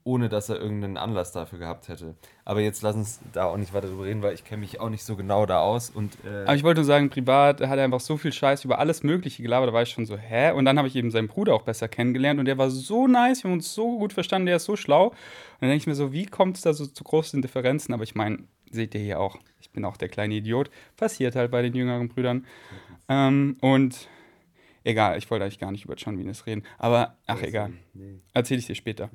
ohne 0.03 0.29
dass 0.29 0.49
er 0.49 0.59
irgendeinen 0.59 0.97
Anlass 0.97 1.31
dafür 1.31 1.59
gehabt 1.59 1.87
hätte. 1.87 2.15
Aber 2.45 2.61
jetzt 2.61 2.81
lass 2.81 2.95
uns 2.95 3.19
da 3.33 3.45
auch 3.45 3.57
nicht 3.57 3.73
weiter 3.73 3.87
drüber 3.87 4.05
reden, 4.05 4.21
weil 4.21 4.33
ich 4.33 4.43
kenne 4.43 4.61
mich 4.61 4.79
auch 4.79 4.89
nicht 4.89 5.03
so 5.03 5.15
genau 5.15 5.45
da 5.45 5.59
aus. 5.59 5.89
Und, 5.89 6.17
äh 6.25 6.45
Aber 6.45 6.55
ich 6.55 6.63
wollte 6.63 6.79
nur 6.79 6.85
sagen, 6.85 7.09
privat 7.09 7.61
hat 7.61 7.77
er 7.77 7.83
einfach 7.83 7.99
so 7.99 8.17
viel 8.17 8.33
Scheiß 8.33 8.65
über 8.65 8.79
alles 8.79 9.03
Mögliche 9.03 9.43
gelabert, 9.43 9.69
da 9.69 9.73
war 9.73 9.83
ich 9.83 9.89
schon 9.89 10.05
so, 10.05 10.17
hä? 10.17 10.51
Und 10.51 10.65
dann 10.65 10.77
habe 10.77 10.87
ich 10.87 10.95
eben 10.95 11.11
seinen 11.11 11.27
Bruder 11.27 11.53
auch 11.53 11.63
besser 11.63 11.87
kennengelernt 11.87 12.39
und 12.39 12.45
der 12.45 12.57
war 12.57 12.69
so 12.69 13.07
nice, 13.07 13.43
wir 13.43 13.49
haben 13.49 13.57
uns 13.57 13.73
so 13.73 13.99
gut 13.99 14.13
verstanden, 14.13 14.47
der 14.47 14.55
ist 14.55 14.65
so 14.65 14.75
schlau. 14.75 15.07
Und 15.07 15.15
dann 15.61 15.69
denke 15.69 15.81
ich 15.81 15.87
mir 15.87 15.95
so, 15.95 16.11
wie 16.11 16.25
kommt 16.25 16.57
es 16.57 16.63
da 16.63 16.73
so 16.73 16.85
zu 16.85 17.03
großen 17.03 17.41
Differenzen? 17.41 17.93
Aber 17.93 18.03
ich 18.03 18.15
meine, 18.15 18.39
seht 18.71 18.95
ihr 18.95 19.01
hier 19.01 19.19
auch, 19.19 19.37
ich 19.69 19.73
bin 19.73 19.85
auch 19.85 19.97
der 19.97 20.09
kleine 20.09 20.33
Idiot. 20.33 20.71
Passiert 20.97 21.35
halt 21.35 21.51
bei 21.51 21.61
den 21.61 21.75
jüngeren 21.75 22.09
Brüdern. 22.09 22.47
Ähm, 23.07 23.55
und 23.61 24.09
egal, 24.83 25.19
ich 25.19 25.29
wollte 25.29 25.45
eigentlich 25.45 25.59
gar 25.59 25.71
nicht 25.71 25.85
über 25.85 25.93
John 25.93 26.17
Venus 26.17 26.47
reden, 26.47 26.63
aber 26.79 27.17
ach 27.27 27.41
egal, 27.43 27.73
erzähle 28.33 28.59
ich 28.61 28.65
dir 28.65 28.73
später. 28.73 29.11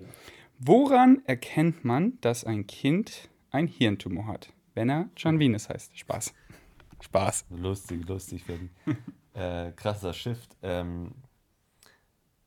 Woran 0.61 1.23
erkennt 1.27 1.85
man, 1.85 2.21
dass 2.21 2.45
ein 2.45 2.69
Kind 2.69 3.29
ein 3.51 3.67
Hirntumor 3.67 4.29
hat, 4.29 4.53
wenn 4.75 4.89
er 4.89 5.09
John 5.17 5.41
Venus 5.41 5.69
heißt? 5.69 5.99
Spaß. 5.99 6.33
Spaß. 7.01 7.47
Lustig, 7.51 8.07
lustig 8.09 8.47
werden. 8.47 8.71
äh, 9.35 9.73
krasser 9.73 10.13
Shift. 10.13 10.57
Ähm, 10.63 11.11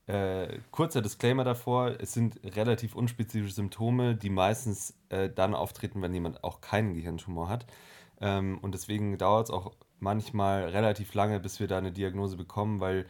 äh, 0.07 0.59
kurzer 0.71 1.01
Disclaimer 1.01 1.43
davor, 1.43 1.97
es 1.99 2.13
sind 2.13 2.39
relativ 2.55 2.95
unspezifische 2.95 3.53
Symptome, 3.53 4.15
die 4.15 4.29
meistens 4.29 4.97
äh, 5.09 5.29
dann 5.29 5.53
auftreten, 5.53 6.01
wenn 6.01 6.13
jemand 6.13 6.45
auch 6.45 6.61
keinen 6.61 6.93
Gehirntumor 6.93 7.49
hat. 7.49 7.65
Ähm, 8.21 8.57
und 8.61 8.73
deswegen 8.73 9.17
dauert 9.17 9.47
es 9.47 9.53
auch 9.53 9.73
manchmal 9.99 10.65
relativ 10.65 11.13
lange, 11.13 11.39
bis 11.39 11.59
wir 11.59 11.67
da 11.67 11.77
eine 11.77 11.91
Diagnose 11.91 12.37
bekommen, 12.37 12.79
weil 12.79 13.05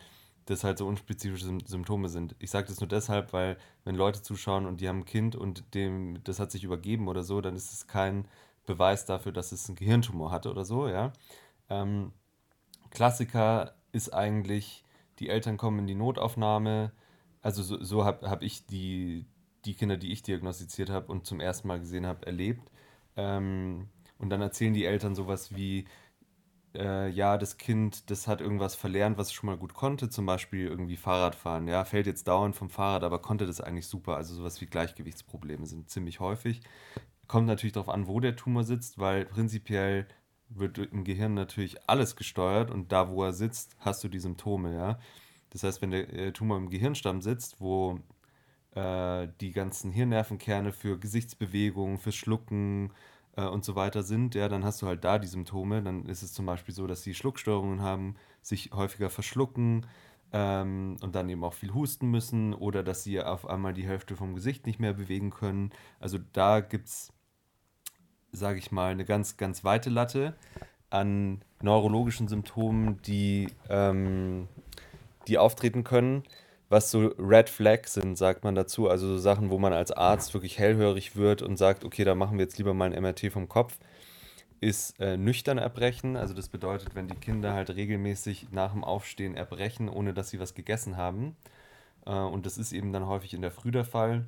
das 0.46 0.64
halt 0.64 0.78
so 0.78 0.88
unspezifische 0.88 1.58
Symptome 1.66 2.10
sind. 2.10 2.36
Ich 2.40 2.52
sage 2.52 2.68
das 2.68 2.80
nur 2.80 2.88
deshalb, 2.88 3.34
weil 3.34 3.58
wenn 3.84 3.96
Leute 3.96 4.22
zuschauen 4.22 4.66
und 4.66 4.80
die 4.80 4.88
haben 4.88 5.00
ein 5.00 5.06
Kind 5.06 5.36
und 5.36 5.74
dem 5.74 6.24
das 6.24 6.40
hat 6.40 6.52
sich 6.52 6.64
übergeben 6.64 7.08
oder 7.10 7.24
so, 7.24 7.42
dann 7.42 7.56
ist 7.56 7.74
es 7.74 7.88
kein 7.88 8.26
Beweis 8.66 9.06
dafür, 9.06 9.32
dass 9.32 9.52
es 9.52 9.68
einen 9.68 9.76
Gehirntumor 9.76 10.32
hatte 10.32 10.50
oder 10.50 10.66
so, 10.66 10.88
ja. 10.88 11.12
Ähm, 11.70 12.14
Klassiker 12.92 13.76
ist 13.92 14.14
eigentlich, 14.14 14.84
die 15.20 15.30
Eltern 15.30 15.58
kommen 15.58 15.80
in 15.80 15.88
die 15.88 15.96
Notaufnahme. 15.96 16.92
Also 17.42 17.64
so, 17.64 17.84
so 17.84 18.06
habe 18.06 18.30
hab 18.30 18.42
ich 18.42 18.66
die, 18.66 19.26
die 19.66 19.74
Kinder, 19.74 19.98
die 19.98 20.12
ich 20.12 20.24
diagnostiziert 20.24 20.90
habe 20.90 21.12
und 21.12 21.26
zum 21.26 21.40
ersten 21.40 21.68
Mal 21.68 21.80
gesehen 21.80 22.06
habe, 22.06 22.26
erlebt. 22.26 22.72
Ähm, 23.16 23.90
und 24.20 24.30
dann 24.30 24.42
erzählen 24.42 24.74
die 24.74 24.86
Eltern 24.86 25.16
sowas 25.16 25.56
wie, 25.56 25.86
äh, 26.76 27.10
ja, 27.10 27.38
das 27.38 27.58
Kind, 27.58 28.10
das 28.10 28.28
hat 28.28 28.42
irgendwas 28.42 28.76
verlernt, 28.76 29.18
was 29.18 29.28
es 29.28 29.34
schon 29.34 29.48
mal 29.48 29.58
gut 29.58 29.74
konnte, 29.74 30.10
zum 30.10 30.26
Beispiel 30.26 30.68
irgendwie 30.68 30.98
Fahrradfahren. 30.98 31.68
Ja, 31.68 31.86
fällt 31.86 32.08
jetzt 32.08 32.28
dauernd 32.28 32.56
vom 32.56 32.70
Fahrrad, 32.70 33.04
aber 33.04 33.20
konnte 33.20 33.46
das 33.46 33.62
eigentlich 33.62 33.88
super. 33.88 34.16
Also 34.16 34.36
sowas 34.36 34.62
wie 34.62 34.68
Gleichgewichtsprobleme 34.68 35.66
sind 35.66 35.90
ziemlich 35.90 36.20
häufig. 36.20 36.62
Kommt 37.28 37.48
natürlich 37.48 37.74
darauf 37.74 37.90
an, 37.90 38.08
wo 38.08 38.20
der 38.20 38.36
Tumor 38.36 38.64
sitzt, 38.64 39.00
weil 39.00 39.26
prinzipiell 39.26 40.08
wird 40.50 40.78
im 40.78 41.04
Gehirn 41.04 41.34
natürlich 41.34 41.90
alles 41.90 42.16
gesteuert 42.16 42.72
und 42.72 42.92
da, 42.92 43.10
wo 43.10 43.24
er 43.24 43.34
sitzt, 43.34 43.76
hast 43.80 44.04
du 44.04 44.08
die 44.08 44.20
Symptome, 44.20 44.74
ja. 44.74 45.00
Das 45.50 45.64
heißt, 45.64 45.82
wenn 45.82 45.92
der 45.92 46.14
äh, 46.14 46.32
Tumor 46.32 46.58
im 46.58 46.70
Gehirnstamm 46.70 47.22
sitzt, 47.22 47.60
wo 47.60 48.00
äh, 48.76 49.28
die 49.42 49.52
ganzen 49.52 49.92
Hirnnervenkerne 49.92 50.72
für 50.72 51.00
Gesichtsbewegungen, 51.00 51.98
fürs 51.98 52.16
Schlucken, 52.16 52.94
äh, 53.38 53.46
und 53.46 53.64
so 53.64 53.76
weiter 53.76 54.04
sind, 54.04 54.36
ja, 54.36 54.50
dann 54.50 54.66
hast 54.66 54.82
du 54.82 54.88
halt 54.88 55.04
da 55.06 55.20
die 55.20 55.28
Symptome. 55.28 55.82
Dann 55.82 56.06
ist 56.08 56.24
es 56.24 56.34
zum 56.34 56.46
Beispiel 56.46 56.74
so, 56.76 56.88
dass 56.88 57.04
sie 57.04 57.14
Schluckstörungen 57.14 57.82
haben, 57.82 58.16
sich 58.42 58.72
häufiger 58.74 59.10
verschlucken 59.10 59.86
ähm, 60.34 60.98
und 61.02 61.16
dann 61.16 61.30
eben 61.30 61.44
auch 61.44 61.54
viel 61.54 61.74
husten 61.74 62.10
müssen 62.10 62.54
oder 62.54 62.84
dass 62.84 63.04
sie 63.04 63.22
auf 63.22 63.48
einmal 63.48 63.74
die 63.74 63.86
Hälfte 63.88 64.16
vom 64.16 64.36
Gesicht 64.36 64.66
nicht 64.66 64.80
mehr 64.80 64.94
bewegen 64.94 65.30
können. 65.30 65.72
Also 66.00 66.18
da 66.34 66.60
gibt 66.60 66.88
es, 66.88 67.14
sage 68.32 68.60
ich 68.60 68.72
mal, 68.72 68.92
eine 68.92 69.06
ganz, 69.06 69.38
ganz 69.38 69.64
weite 69.64 69.90
Latte 69.90 70.36
an 70.90 71.42
neurologischen 71.62 72.28
Symptomen, 72.28 73.02
die, 73.04 73.50
ähm, 73.70 74.48
die 75.28 75.38
auftreten 75.38 75.84
können. 75.84 76.24
Was 76.70 76.92
so 76.92 77.08
Red 77.18 77.50
Flags 77.50 77.94
sind, 77.94 78.18
sagt 78.18 78.44
man 78.44 78.56
dazu. 78.56 78.90
Also 78.90 79.08
so 79.08 79.18
Sachen, 79.18 79.50
wo 79.50 79.58
man 79.58 79.74
als 79.74 79.92
Arzt 79.92 80.34
wirklich 80.34 80.60
hellhörig 80.60 81.16
wird 81.16 81.42
und 81.42 81.58
sagt, 81.58 81.86
okay, 81.86 82.04
da 82.04 82.16
machen 82.16 82.38
wir 82.38 82.44
jetzt 82.44 82.58
lieber 82.58 82.74
mal 82.74 82.92
ein 82.92 83.02
MRT 83.02 83.32
vom 83.32 83.48
Kopf, 83.48 83.78
ist 84.60 85.00
äh, 85.00 85.18
nüchtern 85.18 85.58
erbrechen. 85.58 86.18
Also 86.18 86.34
das 86.34 86.50
bedeutet, 86.50 86.96
wenn 86.96 87.08
die 87.08 87.16
Kinder 87.16 87.54
halt 87.54 87.70
regelmäßig 87.70 88.48
nach 88.52 88.74
dem 88.74 88.84
Aufstehen 88.84 89.36
erbrechen, 89.36 89.88
ohne 89.88 90.14
dass 90.14 90.30
sie 90.30 90.40
was 90.40 90.56
gegessen 90.56 90.98
haben. 90.98 91.38
Äh, 92.06 92.12
und 92.12 92.46
das 92.46 92.58
ist 92.58 92.74
eben 92.74 92.92
dann 92.92 93.08
häufig 93.08 93.34
in 93.34 93.42
der 93.42 93.52
Früh 93.52 93.72
der 93.72 93.86
Fall. 93.86 94.26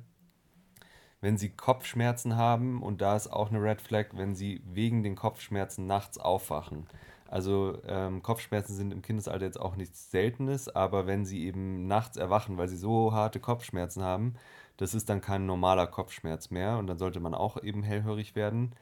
Wenn 1.20 1.36
sie 1.36 1.50
Kopfschmerzen 1.50 2.36
haben, 2.36 2.82
und 2.82 3.02
da 3.02 3.14
ist 3.14 3.30
auch 3.30 3.50
eine 3.50 3.62
Red 3.62 3.82
Flag, 3.82 4.06
wenn 4.12 4.34
sie 4.34 4.62
wegen 4.64 5.02
den 5.02 5.16
Kopfschmerzen 5.16 5.86
nachts 5.86 6.16
aufwachen. 6.16 6.86
Also 7.30 7.78
ähm, 7.86 8.22
Kopfschmerzen 8.22 8.74
sind 8.74 8.92
im 8.92 9.02
Kindesalter 9.02 9.44
jetzt 9.44 9.60
auch 9.60 9.76
nichts 9.76 10.10
Seltenes, 10.10 10.68
aber 10.68 11.06
wenn 11.06 11.24
sie 11.24 11.44
eben 11.44 11.86
nachts 11.86 12.16
erwachen, 12.16 12.58
weil 12.58 12.66
sie 12.66 12.76
so 12.76 13.12
harte 13.12 13.38
Kopfschmerzen 13.38 14.02
haben, 14.02 14.34
das 14.76 14.94
ist 14.94 15.08
dann 15.08 15.20
kein 15.20 15.46
normaler 15.46 15.86
Kopfschmerz 15.86 16.50
mehr 16.50 16.76
und 16.78 16.88
dann 16.88 16.98
sollte 16.98 17.20
man 17.20 17.34
auch 17.34 17.62
eben 17.62 17.84
hellhörig 17.84 18.34
werden. 18.34 18.72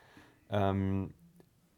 Ähm, 0.49 1.13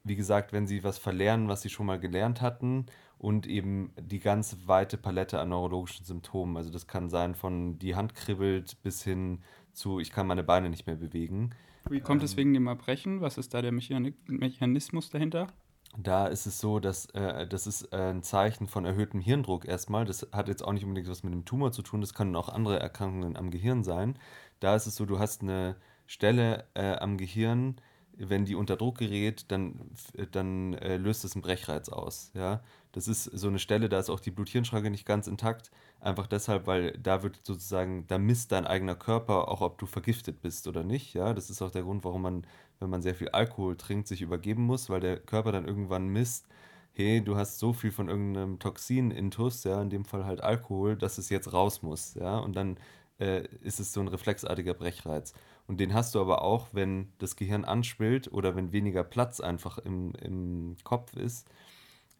wie 0.05 0.15
gesagt, 0.15 0.53
wenn 0.53 0.69
sie 0.69 0.85
was 0.85 0.99
verlernen, 0.99 1.49
was 1.49 1.63
sie 1.63 1.71
schon 1.71 1.87
mal 1.87 1.99
gelernt 1.99 2.41
hatten 2.41 2.87
und 3.19 3.49
eben 3.49 3.93
die 4.01 4.21
ganz 4.21 4.57
weite 4.67 4.97
Palette 4.97 5.41
an 5.41 5.49
neurologischen 5.49 6.05
Symptomen. 6.07 6.57
Also 6.57 6.71
das 6.71 6.87
kann 6.87 7.11
sein 7.11 7.35
von 7.35 7.81
die 7.81 7.97
Hand 7.97 8.15
kribbelt 8.15 8.81
bis 8.85 9.03
hin 9.03 9.41
zu 9.73 9.99
ich 9.99 10.13
kann 10.13 10.29
meine 10.29 10.45
Beine 10.45 10.71
nicht 10.71 10.87
mehr 10.87 10.97
bewegen. 10.97 11.51
Wie 11.89 12.01
kommt 12.01 12.23
es 12.23 12.33
ähm, 12.35 12.39
wegen 12.39 12.55
dem 12.55 12.69
Erbrechen? 12.69 13.21
Was 13.21 13.39
ist 13.39 13.55
da 13.55 13.61
der 13.61 13.73
Mechanismus 13.73 15.11
dahinter? 15.11 15.49
Da 15.97 16.29
ist 16.29 16.47
es 16.47 16.61
so, 16.61 16.79
dass 16.79 17.07
äh, 17.07 17.47
das 17.49 17.67
ist 17.67 17.93
äh, 17.93 18.11
ein 18.11 18.23
Zeichen 18.23 18.69
von 18.69 18.85
erhöhtem 18.85 19.21
Hirndruck 19.21 19.67
erstmal. 19.67 20.05
Das 20.05 20.27
hat 20.33 20.49
jetzt 20.49 20.63
auch 20.63 20.73
nicht 20.73 20.85
unbedingt 20.85 21.09
was 21.09 21.25
mit 21.25 21.33
dem 21.33 21.45
Tumor 21.45 21.73
zu 21.73 21.83
tun, 21.83 22.01
das 22.01 22.15
können 22.15 22.37
auch 22.37 22.49
andere 22.49 22.79
Erkrankungen 22.79 23.37
am 23.37 23.51
Gehirn 23.51 23.83
sein. 23.83 24.17
Da 24.61 24.77
ist 24.77 24.87
es 24.87 24.95
so, 24.97 25.05
du 25.05 25.19
hast 25.19 25.43
eine 25.43 25.77
Stelle 26.07 26.65
äh, 26.75 26.97
am 26.97 27.19
Gehirn, 27.19 27.77
wenn 28.17 28.45
die 28.45 28.55
unter 28.55 28.77
Druck 28.77 28.99
gerät, 28.99 29.47
dann, 29.49 29.91
dann 30.33 30.75
äh, 30.75 30.97
löst 30.97 31.25
es 31.25 31.35
einen 31.35 31.43
Brechreiz 31.43 31.89
aus. 31.89 32.31
Ja? 32.35 32.63
Das 32.93 33.09
ist 33.09 33.25
so 33.25 33.49
eine 33.49 33.59
Stelle, 33.59 33.89
da 33.89 33.99
ist 33.99 34.11
auch 34.11 34.21
die 34.21 34.31
Blut-Hirn-Schranke 34.31 34.91
nicht 34.91 35.07
ganz 35.07 35.27
intakt. 35.27 35.71
Einfach 36.01 36.27
deshalb, 36.27 36.67
weil 36.67 36.93
da 36.99 37.23
wird 37.23 37.41
sozusagen, 37.45 38.07
da 38.07 38.19
misst 38.19 38.53
dein 38.53 38.67
eigener 38.67 38.95
Körper 38.97 39.49
auch, 39.49 39.61
ob 39.61 39.79
du 39.79 39.87
vergiftet 39.87 40.41
bist 40.41 40.67
oder 40.67 40.83
nicht. 40.83 41.15
Ja? 41.15 41.35
Das 41.35 41.51
ist 41.51 41.63
auch 41.63 41.71
der 41.71 41.83
Grund, 41.83 42.05
warum 42.05 42.23
man 42.23 42.47
wenn 42.81 42.91
man 42.91 43.03
sehr 43.03 43.15
viel 43.15 43.29
Alkohol 43.29 43.77
trinkt, 43.77 44.09
sich 44.09 44.23
übergeben 44.23 44.65
muss, 44.65 44.91
weil 44.91 45.01
der 45.01 45.19
Körper 45.19 45.53
dann 45.53 45.67
irgendwann 45.67 46.09
misst, 46.09 46.49
hey, 46.93 47.23
du 47.23 47.37
hast 47.37 47.59
so 47.59 47.73
viel 47.73 47.93
von 47.93 48.09
irgendeinem 48.09 48.59
Toxin-Intus, 48.59 49.65
ja, 49.65 49.81
in 49.83 49.91
dem 49.91 50.05
Fall 50.05 50.25
halt 50.25 50.43
Alkohol, 50.43 50.97
dass 50.97 51.19
es 51.19 51.29
jetzt 51.29 51.53
raus 51.53 51.83
muss, 51.83 52.15
ja, 52.15 52.39
und 52.39 52.57
dann 52.57 52.79
äh, 53.21 53.47
ist 53.63 53.81
es 53.81 53.93
so 53.93 54.01
ein 54.01 54.09
reflexartiger 54.09 54.75
Brechreiz. 54.75 55.35
Und 55.67 55.79
den 55.79 55.95
hast 55.95 56.15
du 56.15 56.21
aber 56.21 56.43
auch, 56.43 56.69
wenn 56.73 57.13
das 57.19 57.37
Gehirn 57.37 57.65
anschwillt 57.65 58.33
oder 58.33 58.57
wenn 58.57 58.73
weniger 58.73 59.05
Platz 59.05 59.41
einfach 59.41 59.79
im, 59.79 60.15
im 60.15 60.77
Kopf 60.83 61.15
ist 61.15 61.49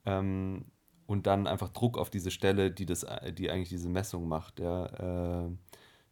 ähm, 0.07 0.67
und 1.11 1.27
dann 1.27 1.49
einfach 1.49 1.71
Druck 1.71 1.99
auf 1.99 2.09
diese 2.09 2.31
Stelle, 2.31 2.71
die, 2.71 2.87
das, 2.87 3.05
die 3.37 3.51
eigentlich 3.51 3.69
diese 3.69 3.89
Messung 3.89 4.29
macht, 4.29 4.61
ja, 4.61 5.47
äh, 5.47 5.51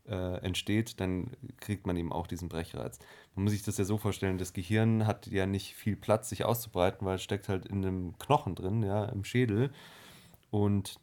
äh, 0.08 0.38
entsteht, 0.42 0.98
dann 0.98 1.36
kriegt 1.60 1.86
man 1.86 1.96
eben 1.96 2.10
auch 2.10 2.26
diesen 2.26 2.48
Brechreiz. 2.48 2.98
Man 3.36 3.44
muss 3.44 3.52
sich 3.52 3.62
das 3.62 3.78
ja 3.78 3.84
so 3.84 3.96
vorstellen, 3.96 4.38
das 4.38 4.52
Gehirn 4.52 5.06
hat 5.06 5.28
ja 5.28 5.46
nicht 5.46 5.74
viel 5.74 5.94
Platz, 5.94 6.30
sich 6.30 6.44
auszubreiten, 6.44 7.06
weil 7.06 7.14
es 7.14 7.22
steckt 7.22 7.48
halt 7.48 7.66
in 7.66 7.86
einem 7.86 8.18
Knochen 8.18 8.56
drin, 8.56 8.82
ja, 8.82 9.04
im 9.04 9.22
Schädel. 9.22 9.70
Und 10.50 10.98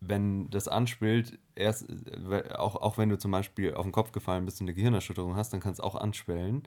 wenn 0.00 0.48
das 0.50 0.68
anschwillt, 0.68 1.36
erst, 1.56 1.84
auch, 2.54 2.76
auch 2.76 2.96
wenn 2.96 3.08
du 3.08 3.18
zum 3.18 3.32
Beispiel 3.32 3.74
auf 3.74 3.86
den 3.86 3.92
Kopf 3.92 4.12
gefallen 4.12 4.44
bist 4.44 4.60
und 4.60 4.68
eine 4.68 4.74
Gehirnerschütterung 4.74 5.34
hast, 5.34 5.52
dann 5.52 5.58
kann 5.58 5.72
es 5.72 5.80
auch 5.80 5.96
anschwellen. 5.96 6.62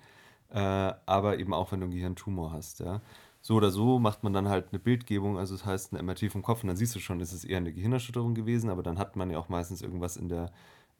Äh, 0.50 0.60
aber 1.06 1.40
eben 1.40 1.54
auch, 1.54 1.72
wenn 1.72 1.80
du 1.80 1.86
einen 1.86 1.94
Gehirntumor 1.94 2.52
hast, 2.52 2.82
ja. 2.82 3.00
So 3.42 3.56
oder 3.56 3.72
so 3.72 4.00
macht 4.00 4.24
man 4.24 4.34
dann 4.34 4.50
halt 4.50 4.68
eine 4.72 4.80
Bildgebung, 4.80 5.38
also 5.38 5.56
das 5.56 5.66
heißt 5.66 5.94
eine 5.94 6.04
MRT 6.04 6.32
vom 6.32 6.44
Kopf 6.44 6.64
und 6.64 6.68
dann 6.68 6.78
siehst 6.78 6.96
du 6.96 7.00
schon, 7.00 7.20
ist 7.20 7.34
es 7.34 7.44
eher 7.44 7.58
eine 7.58 7.74
Gehirnerschütterung 7.74 8.36
gewesen, 8.36 8.70
aber 8.70 8.84
dann 8.84 9.00
hat 9.00 9.16
man 9.16 9.32
ja 9.32 9.40
auch 9.40 9.50
meistens 9.50 9.82
irgendwas 9.82 10.16
in 10.16 10.30
der 10.30 10.52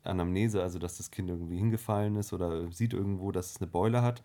Anamnese, 0.04 0.64
also 0.64 0.80
dass 0.80 0.98
das 0.98 1.12
Kind 1.12 1.30
irgendwie 1.30 1.58
hingefallen 1.58 2.16
ist 2.16 2.34
oder 2.34 2.72
sieht 2.72 2.94
irgendwo, 2.94 3.32
dass 3.32 3.52
es 3.52 3.62
eine 3.62 3.70
Beule 3.70 4.02
hat. 4.02 4.24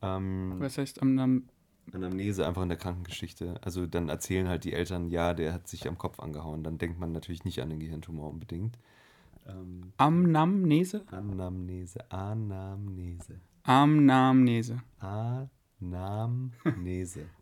Ähm, 0.00 0.56
Was 0.58 0.78
heißt 0.78 1.00
Anam 1.00 1.44
Anamnese 1.92 2.46
einfach 2.46 2.62
in 2.62 2.68
der 2.68 2.78
Krankengeschichte. 2.78 3.60
Also 3.62 3.86
dann 3.86 4.08
erzählen 4.08 4.48
halt 4.48 4.64
die 4.64 4.72
Eltern, 4.72 5.10
ja, 5.10 5.34
der 5.34 5.52
hat 5.52 5.66
sich 5.66 5.88
am 5.88 5.98
Kopf 5.98 6.20
angehauen. 6.20 6.62
Dann 6.62 6.78
denkt 6.78 7.00
man 7.00 7.12
natürlich 7.12 7.44
nicht 7.44 7.60
an 7.60 7.70
den 7.70 7.80
Gehirntumor 7.80 8.30
unbedingt. 8.30 8.78
Ähm, 9.46 9.92
Amnamnese? 9.96 11.02
Anamnese, 11.10 12.10
Anamnese. 12.10 13.40
Amnamnese. 13.64 14.78
Anamnese. 14.98 15.50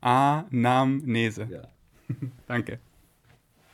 Anamnese. 0.01 1.49
Ja. 1.51 1.69
Danke. 2.47 2.81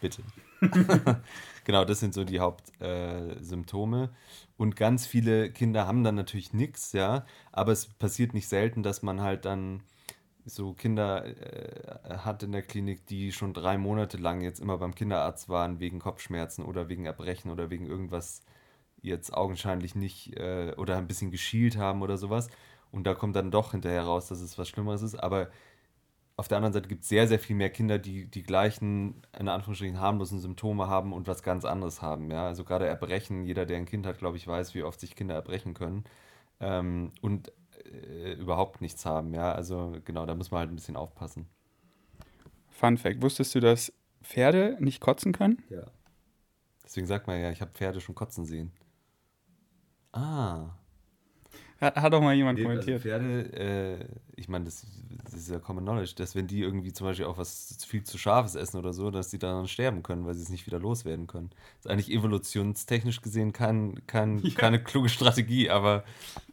Bitte. 0.00 0.22
genau, 1.64 1.84
das 1.84 2.00
sind 2.00 2.14
so 2.14 2.24
die 2.24 2.40
Hauptsymptome. 2.40 4.04
Äh, 4.04 4.08
und 4.56 4.76
ganz 4.76 5.06
viele 5.06 5.50
Kinder 5.50 5.86
haben 5.86 6.02
dann 6.02 6.14
natürlich 6.14 6.52
nichts, 6.52 6.92
ja, 6.92 7.26
aber 7.52 7.72
es 7.72 7.86
passiert 7.86 8.34
nicht 8.34 8.48
selten, 8.48 8.82
dass 8.82 9.02
man 9.02 9.20
halt 9.20 9.44
dann 9.44 9.82
so 10.46 10.72
Kinder 10.72 11.26
äh, 11.26 12.18
hat 12.18 12.42
in 12.42 12.52
der 12.52 12.62
Klinik, 12.62 13.06
die 13.06 13.32
schon 13.32 13.52
drei 13.52 13.76
Monate 13.76 14.16
lang 14.16 14.40
jetzt 14.40 14.60
immer 14.60 14.78
beim 14.78 14.94
Kinderarzt 14.94 15.48
waren 15.48 15.80
wegen 15.80 15.98
Kopfschmerzen 15.98 16.64
oder 16.64 16.88
wegen 16.88 17.04
Erbrechen 17.04 17.50
oder 17.50 17.68
wegen 17.68 17.86
irgendwas 17.86 18.42
jetzt 19.02 19.34
augenscheinlich 19.34 19.94
nicht 19.94 20.36
äh, 20.36 20.72
oder 20.76 20.96
ein 20.96 21.06
bisschen 21.08 21.30
geschielt 21.30 21.76
haben 21.76 22.02
oder 22.02 22.16
sowas. 22.16 22.48
Und 22.96 23.04
da 23.04 23.14
kommt 23.14 23.36
dann 23.36 23.50
doch 23.50 23.72
hinterher 23.72 24.04
raus, 24.04 24.28
dass 24.28 24.40
es 24.40 24.56
was 24.56 24.70
Schlimmeres 24.70 25.02
ist. 25.02 25.16
Aber 25.16 25.50
auf 26.36 26.48
der 26.48 26.56
anderen 26.56 26.72
Seite 26.72 26.88
gibt 26.88 27.02
es 27.02 27.10
sehr, 27.10 27.28
sehr 27.28 27.38
viel 27.38 27.54
mehr 27.54 27.68
Kinder, 27.68 27.98
die 27.98 28.24
die 28.24 28.42
gleichen, 28.42 29.22
in 29.38 29.48
Anführungsstrichen, 29.48 30.00
harmlosen 30.00 30.40
Symptome 30.40 30.88
haben 30.88 31.12
und 31.12 31.28
was 31.28 31.42
ganz 31.42 31.66
anderes 31.66 32.00
haben. 32.00 32.30
Ja? 32.30 32.46
Also 32.46 32.64
gerade 32.64 32.86
Erbrechen, 32.86 33.44
jeder, 33.44 33.66
der 33.66 33.76
ein 33.76 33.84
Kind 33.84 34.06
hat, 34.06 34.16
glaube 34.16 34.38
ich, 34.38 34.48
weiß, 34.48 34.74
wie 34.74 34.82
oft 34.82 34.98
sich 34.98 35.14
Kinder 35.14 35.34
erbrechen 35.34 35.74
können. 35.74 36.04
Ähm, 36.58 37.12
und 37.20 37.52
äh, 37.84 38.32
überhaupt 38.32 38.80
nichts 38.80 39.04
haben. 39.04 39.34
Ja? 39.34 39.52
Also 39.52 39.94
genau, 40.06 40.24
da 40.24 40.34
muss 40.34 40.50
man 40.50 40.60
halt 40.60 40.70
ein 40.70 40.76
bisschen 40.76 40.96
aufpassen. 40.96 41.46
Fun 42.70 42.96
Fact: 42.96 43.20
Wusstest 43.20 43.54
du, 43.54 43.60
dass 43.60 43.92
Pferde 44.22 44.78
nicht 44.80 45.02
kotzen 45.02 45.32
können? 45.32 45.62
Ja. 45.68 45.84
Deswegen 46.82 47.06
sagt 47.06 47.26
man 47.26 47.38
ja, 47.38 47.50
ich 47.50 47.60
habe 47.60 47.72
Pferde 47.72 48.00
schon 48.00 48.14
kotzen 48.14 48.46
sehen. 48.46 48.72
Ah. 50.12 50.70
Hat, 51.80 51.94
hat 51.96 52.14
auch 52.14 52.22
mal 52.22 52.34
jemand 52.34 52.58
nee, 52.58 52.64
also 52.64 52.80
kommentiert. 52.80 53.04
Also 53.12 53.26
Pferde, 53.28 54.00
äh, 54.00 54.04
ich 54.34 54.48
meine, 54.48 54.64
das, 54.64 54.86
das, 55.24 55.34
ist 55.34 55.50
ja 55.50 55.58
Common 55.58 55.84
Knowledge, 55.84 56.14
dass 56.16 56.34
wenn 56.34 56.46
die 56.46 56.60
irgendwie 56.62 56.90
zum 56.90 57.06
Beispiel 57.06 57.26
auch 57.26 57.36
was 57.36 57.76
viel 57.86 58.02
zu 58.02 58.16
Scharfes 58.16 58.54
essen 58.54 58.78
oder 58.78 58.94
so, 58.94 59.10
dass 59.10 59.28
die 59.28 59.38
daran 59.38 59.68
sterben 59.68 60.02
können, 60.02 60.24
weil 60.24 60.34
sie 60.34 60.42
es 60.42 60.48
nicht 60.48 60.66
wieder 60.66 60.78
loswerden 60.78 61.26
können. 61.26 61.50
Das 61.50 61.86
ist 61.86 61.90
eigentlich 61.90 62.10
evolutionstechnisch 62.10 63.20
gesehen 63.20 63.52
kein, 63.52 64.00
kein, 64.06 64.38
ja. 64.38 64.54
keine 64.54 64.82
kluge 64.82 65.10
Strategie, 65.10 65.68
aber. 65.68 66.04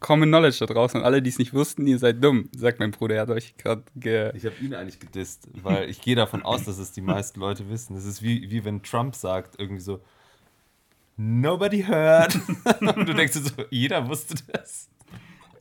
Common 0.01 0.27
Knowledge 0.27 0.57
da 0.59 0.65
draußen 0.65 0.99
und 0.99 1.05
alle, 1.05 1.21
die 1.21 1.29
es 1.29 1.39
nicht 1.39 1.53
wussten, 1.53 1.87
ihr 1.87 1.99
seid 1.99 2.21
dumm, 2.21 2.49
sagt 2.53 2.79
mein 2.79 2.91
Bruder. 2.91 3.15
Er 3.15 3.21
hat 3.21 3.29
euch 3.29 3.55
gerade 3.55 3.83
ge. 3.95 4.33
Ich 4.35 4.45
habe 4.45 4.55
ihn 4.61 4.73
eigentlich 4.73 4.99
gedisst, 4.99 5.47
weil 5.53 5.89
ich 5.89 6.01
gehe 6.01 6.17
davon 6.17 6.43
aus, 6.43 6.65
dass 6.65 6.77
es 6.79 6.91
die 6.91 7.01
meisten 7.01 7.39
Leute 7.39 7.69
wissen. 7.69 7.95
Das 7.95 8.03
ist 8.03 8.21
wie, 8.21 8.51
wie 8.51 8.65
wenn 8.65 8.83
Trump 8.83 9.15
sagt, 9.15 9.57
irgendwie 9.57 9.81
so. 9.81 10.01
Nobody 11.15 11.83
heard. 11.83 12.35
und 12.81 13.07
du 13.07 13.13
denkst 13.13 13.33
so, 13.33 13.63
jeder 13.69 14.07
wusste 14.09 14.35
das. 14.51 14.89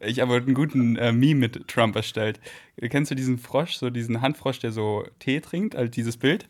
Ich 0.04 0.20
habe 0.20 0.32
heute 0.32 0.46
einen 0.46 0.54
guten 0.54 0.96
äh, 0.96 1.12
Meme 1.12 1.40
mit 1.40 1.68
Trump 1.68 1.94
erstellt. 1.96 2.40
Kennst 2.80 3.10
du 3.10 3.14
diesen 3.14 3.38
Frosch, 3.38 3.74
so 3.74 3.90
diesen 3.90 4.20
Handfrosch, 4.20 4.58
der 4.58 4.72
so 4.72 5.04
Tee 5.18 5.40
trinkt, 5.40 5.74
halt 5.74 5.96
dieses 5.96 6.16
Bild? 6.16 6.46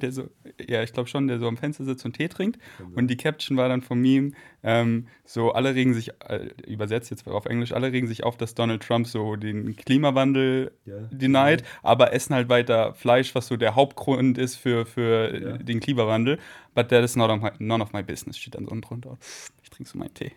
Der 0.00 0.12
so, 0.12 0.30
ja, 0.64 0.82
ich 0.84 0.92
glaube 0.92 1.08
schon, 1.08 1.26
der 1.26 1.40
so 1.40 1.48
am 1.48 1.56
Fenster 1.56 1.84
sitzt 1.84 2.04
und 2.04 2.12
Tee 2.12 2.28
trinkt. 2.28 2.58
Und 2.94 3.08
die 3.08 3.16
Caption 3.16 3.56
war 3.56 3.68
dann 3.68 3.82
vom 3.82 4.00
Meme, 4.00 4.32
ähm, 4.62 5.08
so 5.24 5.52
alle 5.52 5.74
regen 5.74 5.92
sich, 5.92 6.10
äh, 6.28 6.50
übersetzt 6.66 7.10
jetzt 7.10 7.26
auf 7.26 7.46
Englisch, 7.46 7.72
alle 7.72 7.90
regen 7.90 8.06
sich 8.06 8.22
auf, 8.22 8.36
dass 8.36 8.54
Donald 8.54 8.82
Trump 8.82 9.08
so 9.08 9.34
den 9.34 9.74
Klimawandel 9.74 10.72
yeah. 10.86 11.08
denied, 11.10 11.64
aber 11.82 12.12
essen 12.12 12.34
halt 12.34 12.48
weiter 12.48 12.94
Fleisch, 12.94 13.34
was 13.34 13.48
so 13.48 13.56
der 13.56 13.74
Hauptgrund 13.74 14.38
ist 14.38 14.56
für, 14.56 14.86
für 14.86 15.32
yeah. 15.32 15.58
den 15.58 15.80
Klimawandel. 15.80 16.38
But 16.74 16.88
that 16.90 17.02
is 17.02 17.16
not 17.16 17.30
of 17.30 17.40
my, 17.40 17.50
none 17.58 17.82
of 17.82 17.92
my 17.92 18.02
business, 18.02 18.38
steht 18.38 18.54
dann 18.54 18.66
so 18.66 18.76
drunter. 18.80 19.18
Ich 19.62 19.70
trinke 19.70 19.90
so 19.90 19.98
meinen 19.98 20.14
Tee. 20.14 20.32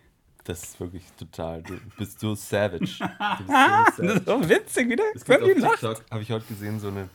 Das 0.46 0.62
ist 0.62 0.80
wirklich 0.80 1.02
total. 1.18 1.62
Du 1.62 1.74
bist 1.98 2.20
so 2.20 2.34
savage. 2.34 2.98
Du 3.38 3.44
bist 3.44 3.48
so 3.48 3.52
savage. 3.52 4.06
das 4.06 4.16
ist 4.16 4.26
so 4.26 4.48
witzig 4.48 4.88
wieder. 4.88 5.04
Es 5.14 5.24
gibt 5.24 5.42
auf 5.42 5.48
TikTok, 5.48 6.04
habe 6.10 6.22
ich 6.22 6.30
heute 6.30 6.46
gesehen, 6.46 6.78
so 6.80 6.88
eine. 6.88 7.08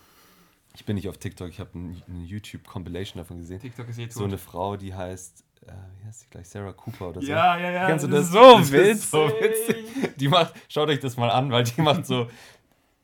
Ich 0.76 0.86
bin 0.86 0.96
nicht 0.96 1.08
auf 1.10 1.18
TikTok, 1.18 1.50
ich 1.50 1.60
habe 1.60 1.70
eine 1.74 2.24
YouTube-Compilation 2.26 3.22
davon 3.22 3.40
gesehen. 3.40 3.60
TikTok 3.60 3.90
ist 3.90 3.98
jetzt 4.00 4.16
So 4.16 4.24
eine 4.24 4.38
Frau, 4.38 4.78
die 4.78 4.94
heißt, 4.94 5.44
äh, 5.68 5.72
wie 6.00 6.08
heißt 6.08 6.22
sie 6.22 6.28
gleich? 6.30 6.48
Sarah 6.48 6.72
Cooper 6.74 7.10
oder 7.10 7.22
so. 7.22 7.28
Ja, 7.28 7.58
ja, 7.58 7.72
ja. 7.72 7.88
Kennst 7.88 8.06
du 8.06 8.10
das? 8.10 8.32
das? 8.32 8.32
So 8.32 8.58
das 8.60 8.72
witzig. 8.72 9.10
so 9.10 9.28
witzig. 9.28 10.16
Die 10.18 10.28
macht, 10.30 10.54
schaut 10.70 10.90
euch 10.90 11.00
das 11.00 11.18
mal 11.18 11.30
an, 11.30 11.52
weil 11.52 11.64
die 11.64 11.82
macht 11.82 12.06
so, 12.06 12.30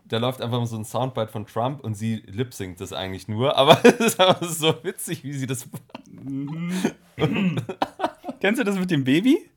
da 0.06 0.18
läuft 0.18 0.42
einfach 0.42 0.66
so 0.66 0.78
ein 0.78 0.86
Soundbite 0.86 1.28
von 1.28 1.46
Trump 1.46 1.84
und 1.84 1.96
sie 1.96 2.24
lip-singt 2.28 2.80
das 2.80 2.94
eigentlich 2.94 3.28
nur, 3.28 3.58
aber 3.58 3.84
es 4.00 4.16
ist 4.16 4.60
so 4.60 4.74
witzig, 4.84 5.24
wie 5.24 5.34
sie 5.34 5.48
das 5.48 5.68
macht. 5.70 6.96
Kennst 8.40 8.60
du 8.60 8.64
das 8.64 8.78
mit 8.78 8.92
dem 8.92 9.04
Baby? 9.04 9.50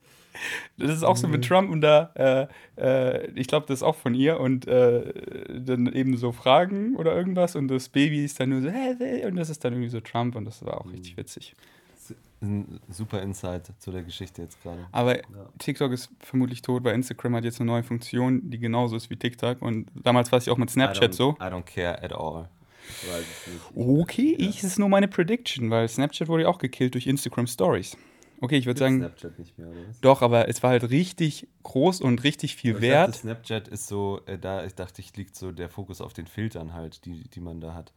Das 0.76 0.90
ist 0.90 1.02
auch 1.02 1.16
so 1.16 1.28
mit 1.28 1.44
Trump 1.44 1.70
und 1.70 1.80
da, 1.80 2.10
äh, 2.14 2.46
äh, 2.80 3.30
ich 3.32 3.46
glaube, 3.46 3.66
das 3.66 3.80
ist 3.80 3.82
auch 3.82 3.96
von 3.96 4.14
ihr 4.14 4.40
und 4.40 4.66
äh, 4.66 5.12
dann 5.60 5.92
eben 5.92 6.16
so 6.16 6.32
Fragen 6.32 6.96
oder 6.96 7.14
irgendwas 7.14 7.56
und 7.56 7.68
das 7.68 7.88
Baby 7.88 8.24
ist 8.24 8.40
dann 8.40 8.50
nur 8.50 8.62
so, 8.62 8.70
hä, 8.70 8.94
hä, 8.98 9.26
und 9.26 9.36
das 9.36 9.50
ist 9.50 9.64
dann 9.64 9.72
irgendwie 9.72 9.90
so 9.90 10.00
Trump 10.00 10.36
und 10.36 10.44
das 10.44 10.64
war 10.64 10.80
auch 10.80 10.90
richtig 10.90 11.16
witzig. 11.16 11.54
Ein 12.42 12.80
super 12.88 13.20
Insight 13.20 13.70
zu 13.78 13.90
der 13.92 14.02
Geschichte 14.02 14.40
jetzt 14.40 14.62
gerade. 14.62 14.86
Aber 14.92 15.18
TikTok 15.58 15.92
ist 15.92 16.08
vermutlich 16.20 16.62
tot, 16.62 16.84
weil 16.84 16.94
Instagram 16.94 17.36
hat 17.36 17.44
jetzt 17.44 17.60
eine 17.60 17.70
neue 17.70 17.82
Funktion, 17.82 18.50
die 18.50 18.58
genauso 18.58 18.96
ist 18.96 19.10
wie 19.10 19.16
TikTok 19.16 19.60
und 19.60 19.88
damals 19.94 20.32
war 20.32 20.38
es 20.38 20.46
ja 20.46 20.52
auch 20.54 20.58
mit 20.58 20.70
I 20.70 20.72
Snapchat 20.72 21.12
don't, 21.12 21.16
so. 21.16 21.30
I 21.38 21.44
don't 21.44 21.64
care 21.64 22.02
at 22.02 22.12
all. 22.12 22.48
Okay, 23.74 24.34
ich, 24.38 24.56
das 24.56 24.64
ist 24.64 24.78
nur 24.78 24.88
meine 24.88 25.06
Prediction, 25.06 25.70
weil 25.70 25.88
Snapchat 25.88 26.28
wurde 26.28 26.44
ja 26.44 26.48
auch 26.48 26.58
gekillt 26.58 26.94
durch 26.94 27.06
Instagram 27.06 27.46
Stories. 27.46 27.96
Okay, 28.40 28.56
ich 28.56 28.66
würde 28.66 28.78
sagen, 28.78 28.98
Snapchat 28.98 29.38
nicht 29.38 29.58
mehr, 29.58 29.68
oder 29.68 29.86
was? 29.88 30.00
doch, 30.00 30.22
aber 30.22 30.48
es 30.48 30.62
war 30.62 30.70
halt 30.70 30.88
richtig 30.90 31.48
groß 31.62 32.00
und 32.00 32.24
richtig 32.24 32.56
viel 32.56 32.74
Ich 32.76 32.80
wert. 32.80 33.08
dachte, 33.08 33.18
Snapchat 33.20 33.68
ist 33.68 33.86
so, 33.86 34.20
äh, 34.26 34.38
da, 34.38 34.64
ich 34.64 34.74
dachte, 34.74 35.00
ich 35.02 35.14
liegt 35.16 35.36
so 35.36 35.52
der 35.52 35.68
Fokus 35.68 36.00
auf 36.00 36.12
den 36.12 36.26
Filtern 36.26 36.72
halt, 36.72 37.04
die, 37.04 37.28
die 37.28 37.40
man 37.40 37.60
da 37.60 37.74
hat. 37.74 37.92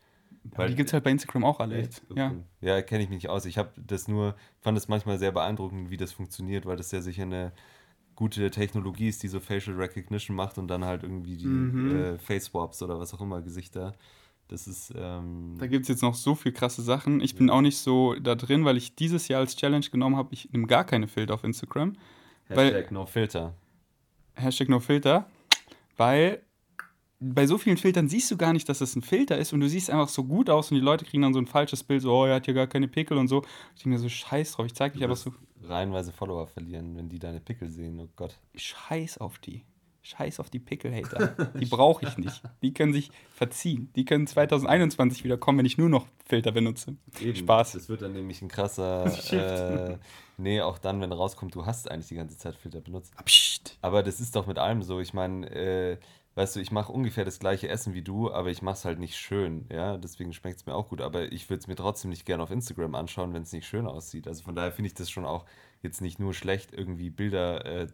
Aber 0.56 0.68
die 0.68 0.76
gibt 0.76 0.90
es 0.90 0.94
halt 0.94 1.06
bei 1.06 1.12
Instagram 1.12 1.46
auch 1.46 1.60
alle 1.62 1.80
jetzt. 1.80 2.02
Okay. 2.10 2.20
Ja. 2.20 2.36
Ja, 2.62 2.82
kenne 2.82 3.04
ich 3.04 3.10
mich 3.10 3.18
nicht 3.24 3.30
aus. 3.30 3.46
Ich 3.46 3.58
habe 3.58 3.72
das 3.78 4.08
nur, 4.10 4.36
fand 4.60 4.78
es 4.78 4.90
manchmal 4.90 5.18
sehr 5.18 5.32
beeindruckend, 5.32 5.90
wie 5.90 5.98
das 5.98 6.12
funktioniert, 6.12 6.66
weil 6.66 6.76
das 6.76 6.92
ja 6.92 7.02
sicher 7.02 7.24
eine 7.24 7.54
gute 8.16 8.52
Technologie 8.52 9.08
ist, 9.08 9.24
die 9.24 9.28
so 9.30 9.40
Facial 9.40 9.78
Recognition 9.78 10.36
macht 10.36 10.58
und 10.58 10.68
dann 10.68 10.84
halt 10.84 11.04
irgendwie 11.04 11.38
die 11.38 11.48
Mhm. 11.48 11.90
äh, 11.96 12.18
Face 12.20 12.46
Swaps 12.46 12.82
oder 12.84 13.00
was 13.00 13.14
auch 13.14 13.22
immer 13.22 13.42
Gesichter. 13.42 13.94
Das 14.54 14.68
ist 14.68 14.94
ähm, 14.96 15.56
Da 15.58 15.66
gibt 15.66 15.82
es 15.84 15.90
jetzt 15.90 16.04
noch 16.04 16.14
so 16.14 16.36
viel 16.36 16.52
krasse 16.52 16.84
Sachen. 16.84 17.22
Ich 17.22 17.34
bin 17.36 17.50
auch 17.50 17.62
nicht 17.62 17.80
so 17.80 18.14
da 18.14 18.36
drin, 18.36 18.66
weil 18.66 18.78
ich 18.78 18.96
dieses 18.96 19.28
Jahr 19.28 19.40
als 19.40 19.56
Challenge 19.56 19.86
genommen 19.92 20.16
habe, 20.16 20.30
ich 20.32 20.52
nehme 20.52 20.68
gar 20.68 20.84
keine 20.84 21.08
Filter 21.08 21.34
auf 21.34 21.44
Instagram. 21.44 21.98
weil- 22.50 22.68
Hashtag 22.68 22.92
No 22.92 23.06
Filter. 23.08 23.56
Hashtag 24.36 24.70
no 24.70 24.80
Filter. 24.80 25.28
Weil 25.98 26.44
bei 27.20 27.48
so 27.48 27.58
vielen 27.58 27.78
Filtern 27.78 28.10
siehst 28.10 28.30
du 28.30 28.38
gar 28.38 28.54
nicht, 28.54 28.70
dass 28.70 28.78
das 28.80 28.96
ein 28.96 29.02
Filter 29.02 29.38
ist 29.40 29.54
und 29.54 29.60
du 29.62 29.68
siehst 29.70 29.90
einfach 29.90 30.10
so 30.10 30.24
gut 30.24 30.50
aus 30.52 30.70
und 30.70 30.76
die 30.76 30.82
Leute 30.84 31.06
kriegen 31.06 31.24
dann 31.24 31.34
so 31.34 31.40
ein 31.40 31.48
falsches 31.48 31.84
Bild, 31.84 32.02
so, 32.04 32.12
oh, 32.14 32.26
er 32.26 32.36
hat 32.36 32.46
hier 32.46 32.54
gar 32.54 32.68
keine 32.68 32.88
Pickel 32.88 33.18
und 33.18 33.30
so. 33.30 33.44
Ich 33.76 33.82
denke 33.82 33.90
mir 33.96 34.00
so, 34.00 34.10
scheiß 34.10 34.52
drauf, 34.52 34.66
ich 34.68 34.76
zeig 34.76 34.94
dich 34.94 35.02
einfach 35.04 35.16
so, 35.16 35.34
reihenweise 35.64 36.12
Follower 36.12 36.46
verlieren, 36.46 36.96
wenn 36.96 37.10
die 37.10 37.18
deine 37.20 37.40
Pickel 37.40 37.70
sehen. 37.70 38.00
Oh 38.00 38.10
Gott. 38.16 38.38
scheiß 38.56 39.18
auf 39.18 39.40
die. 39.40 39.64
Scheiß 40.04 40.42
auf 40.42 40.50
die 40.50 40.60
Pickel-Hater. 40.60 41.28
Die 41.60 41.66
brauche 41.66 42.06
ich 42.06 42.18
nicht. 42.18 42.44
Die 42.62 42.74
können 42.74 42.92
sich 42.92 43.10
verziehen. 43.34 43.90
Die 43.96 44.04
können 44.04 44.28
2021 44.28 45.24
wieder 45.24 45.38
kommen, 45.38 45.60
wenn 45.60 45.66
ich 45.66 45.78
nur 45.78 45.88
noch 45.88 46.08
Filter 46.26 46.52
benutze. 46.52 46.98
Spaß. 47.34 47.72
Das 47.72 47.88
wird 47.88 48.02
dann 48.02 48.12
nämlich 48.12 48.42
ein 48.42 48.50
krasser. 48.50 49.06
äh, 49.32 49.98
nee, 50.38 50.60
auch 50.62 50.78
dann, 50.78 51.00
wenn 51.00 51.14
rauskommt, 51.14 51.56
du 51.56 51.66
hast 51.66 51.90
eigentlich 51.90 52.10
die 52.10 52.16
ganze 52.16 52.38
Zeit 52.38 52.56
Filter 52.56 52.82
benutzt. 52.82 53.14
Psst. 53.24 53.78
Aber 53.82 54.04
das 54.04 54.20
ist 54.20 54.36
doch 54.36 54.46
mit 54.46 54.60
allem 54.60 54.84
so. 54.84 55.00
Ich 55.00 55.14
meine, 55.14 55.50
äh, 55.50 55.98
weißt 56.36 56.58
du, 56.58 56.60
ich 56.60 56.72
mache 56.72 56.92
ungefähr 56.92 57.24
das 57.24 57.40
gleiche 57.40 57.70
Essen 57.70 57.94
wie 57.94 58.02
du, 58.02 58.30
aber 58.30 58.50
ich 58.50 58.62
mache 58.62 58.76
es 58.76 58.84
halt 58.84 59.00
nicht 59.00 59.16
schön. 59.16 59.68
Ja, 59.72 59.96
deswegen 59.96 60.34
schmeckt 60.34 60.60
es 60.60 60.66
mir 60.66 60.76
auch 60.76 60.90
gut. 60.90 61.00
Aber 61.00 61.32
ich 61.32 61.50
würde 61.50 61.62
es 61.62 61.68
mir 61.68 61.76
trotzdem 61.76 62.10
nicht 62.10 62.26
gerne 62.26 62.44
auf 62.44 62.52
Instagram 62.52 62.96
anschauen, 62.96 63.34
wenn 63.34 63.44
es 63.44 63.54
nicht 63.54 63.68
schön 63.68 63.88
aussieht. 63.88 64.28
Also 64.28 64.44
von 64.44 64.54
daher 64.54 64.74
finde 64.74 64.88
ich 64.88 64.96
das 64.96 65.10
schon 65.10 65.24
auch 65.24 65.46
jetzt 65.84 66.02
nicht 66.02 66.20
nur 66.20 66.34
schlecht, 66.34 66.74
irgendwie 66.74 67.10
Bilder 67.10 67.66
äh, 67.66 67.88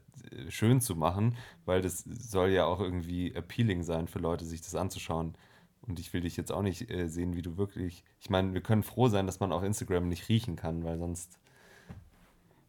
schön 0.47 0.79
zu 0.79 0.95
machen, 0.95 1.35
weil 1.65 1.81
das 1.81 2.03
soll 2.03 2.49
ja 2.49 2.65
auch 2.65 2.79
irgendwie 2.79 3.35
appealing 3.35 3.83
sein 3.83 4.07
für 4.07 4.19
Leute, 4.19 4.45
sich 4.45 4.61
das 4.61 4.75
anzuschauen. 4.75 5.35
Und 5.81 5.99
ich 5.99 6.13
will 6.13 6.21
dich 6.21 6.37
jetzt 6.37 6.51
auch 6.51 6.61
nicht 6.61 6.89
äh, 6.91 7.07
sehen, 7.07 7.35
wie 7.35 7.41
du 7.41 7.57
wirklich. 7.57 8.03
Ich 8.19 8.29
meine, 8.29 8.53
wir 8.53 8.61
können 8.61 8.83
froh 8.83 9.07
sein, 9.07 9.25
dass 9.25 9.39
man 9.39 9.51
auf 9.51 9.63
Instagram 9.63 10.07
nicht 10.07 10.29
riechen 10.29 10.55
kann, 10.55 10.83
weil 10.83 10.97
sonst. 10.99 11.39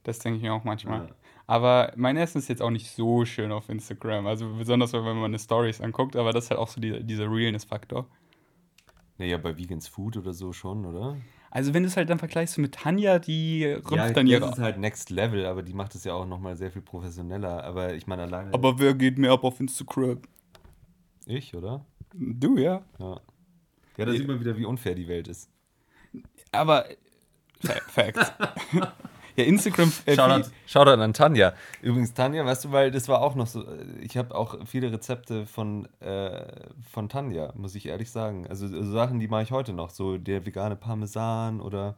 Das 0.03 0.19
denke 0.19 0.39
ich 0.39 0.43
mir 0.43 0.55
auch 0.55 0.65
manchmal. 0.65 1.09
Ja. 1.09 1.15
Aber 1.47 1.93
mein 1.97 2.17
Essen 2.17 2.39
ist 2.39 2.49
jetzt 2.49 2.63
auch 2.63 2.71
nicht 2.71 2.91
so 2.91 3.27
schön 3.27 3.53
auf 3.53 3.69
Instagram. 3.69 4.27
Also 4.27 4.55
besonders, 4.55 4.95
wenn 4.95 5.03
man 5.03 5.19
meine 5.19 5.39
Stories 5.39 5.83
anguckt. 5.83 6.17
Aber 6.17 6.33
das 6.33 6.45
ist 6.45 6.51
halt 6.51 6.61
auch 6.61 6.69
so 6.69 6.81
die, 6.81 7.05
dieser 7.05 7.31
Realness-Faktor. 7.31 8.07
Naja, 9.19 9.37
bei 9.37 9.59
Vegans 9.59 9.87
Food 9.87 10.17
oder 10.17 10.33
so 10.33 10.55
schon, 10.55 10.87
oder? 10.87 11.19
Also 11.51 11.75
wenn 11.75 11.83
du 11.83 11.89
es 11.89 11.97
halt 11.97 12.09
dann 12.09 12.19
vergleichst 12.19 12.57
mit 12.59 12.75
Tanja, 12.75 13.19
die 13.19 13.65
rümpft 13.65 13.91
ja, 13.91 14.11
dann 14.11 14.27
das 14.27 14.33
ihre... 14.33 14.51
ist 14.51 14.59
halt 14.59 14.79
Next 14.79 15.11
Level, 15.11 15.47
aber 15.47 15.63
die 15.63 15.75
macht 15.75 15.95
es 15.97 16.05
ja 16.05 16.13
auch 16.15 16.27
nochmal 16.27 16.57
sehr 16.57 16.71
viel 16.71 16.83
professioneller. 16.83 17.65
Aber 17.65 17.95
ich 17.95 18.07
meine, 18.07 18.23
alleine. 18.23 18.55
Aber 18.55 18.79
wer 18.79 18.95
geht 18.95 19.19
mir 19.19 19.33
ab 19.33 19.43
auf 19.43 19.59
Instagram? 19.59 20.21
ich, 21.27 21.55
oder? 21.55 21.85
Du, 22.15 22.57
ja. 22.57 22.83
Ja. 22.99 23.21
Ja, 23.97 24.05
da 24.07 24.13
sieht 24.13 24.27
man 24.27 24.41
wieder, 24.41 24.57
wie 24.57 24.65
unfair 24.65 24.95
die 24.95 25.09
Welt 25.09 25.29
ist. 25.29 25.51
Aber... 26.53 26.87
Fa 27.61 27.75
Facts. 27.89 28.33
ja, 29.37 29.45
Instagram... 29.45 29.93
Äh, 30.07 30.15
Shoutout, 30.17 30.49
Shoutout 30.67 31.01
an 31.03 31.13
Tanja. 31.13 31.53
Übrigens, 31.83 32.15
Tanja, 32.15 32.45
weißt 32.45 32.65
du, 32.67 32.73
weil 32.73 32.91
das 32.91 33.09
war 33.09 33.21
auch 33.23 33.35
noch 33.35 33.47
so, 33.47 33.65
ich 34.01 34.17
habe 34.17 34.35
auch 34.35 34.67
viele 34.67 34.93
Rezepte 34.93 35.47
von, 35.47 35.87
äh, 36.01 36.47
von 36.91 37.09
Tanja, 37.09 37.53
muss 37.57 37.75
ich 37.75 37.87
ehrlich 37.87 38.11
sagen. 38.11 38.47
Also 38.49 38.69
so 38.69 38.83
Sachen, 38.93 39.19
die 39.21 39.29
mache 39.29 39.43
ich 39.43 39.51
heute 39.51 39.73
noch, 39.73 39.91
so 39.91 40.19
der 40.19 40.45
vegane 40.47 40.77
Parmesan 40.77 41.61
oder... 41.61 41.97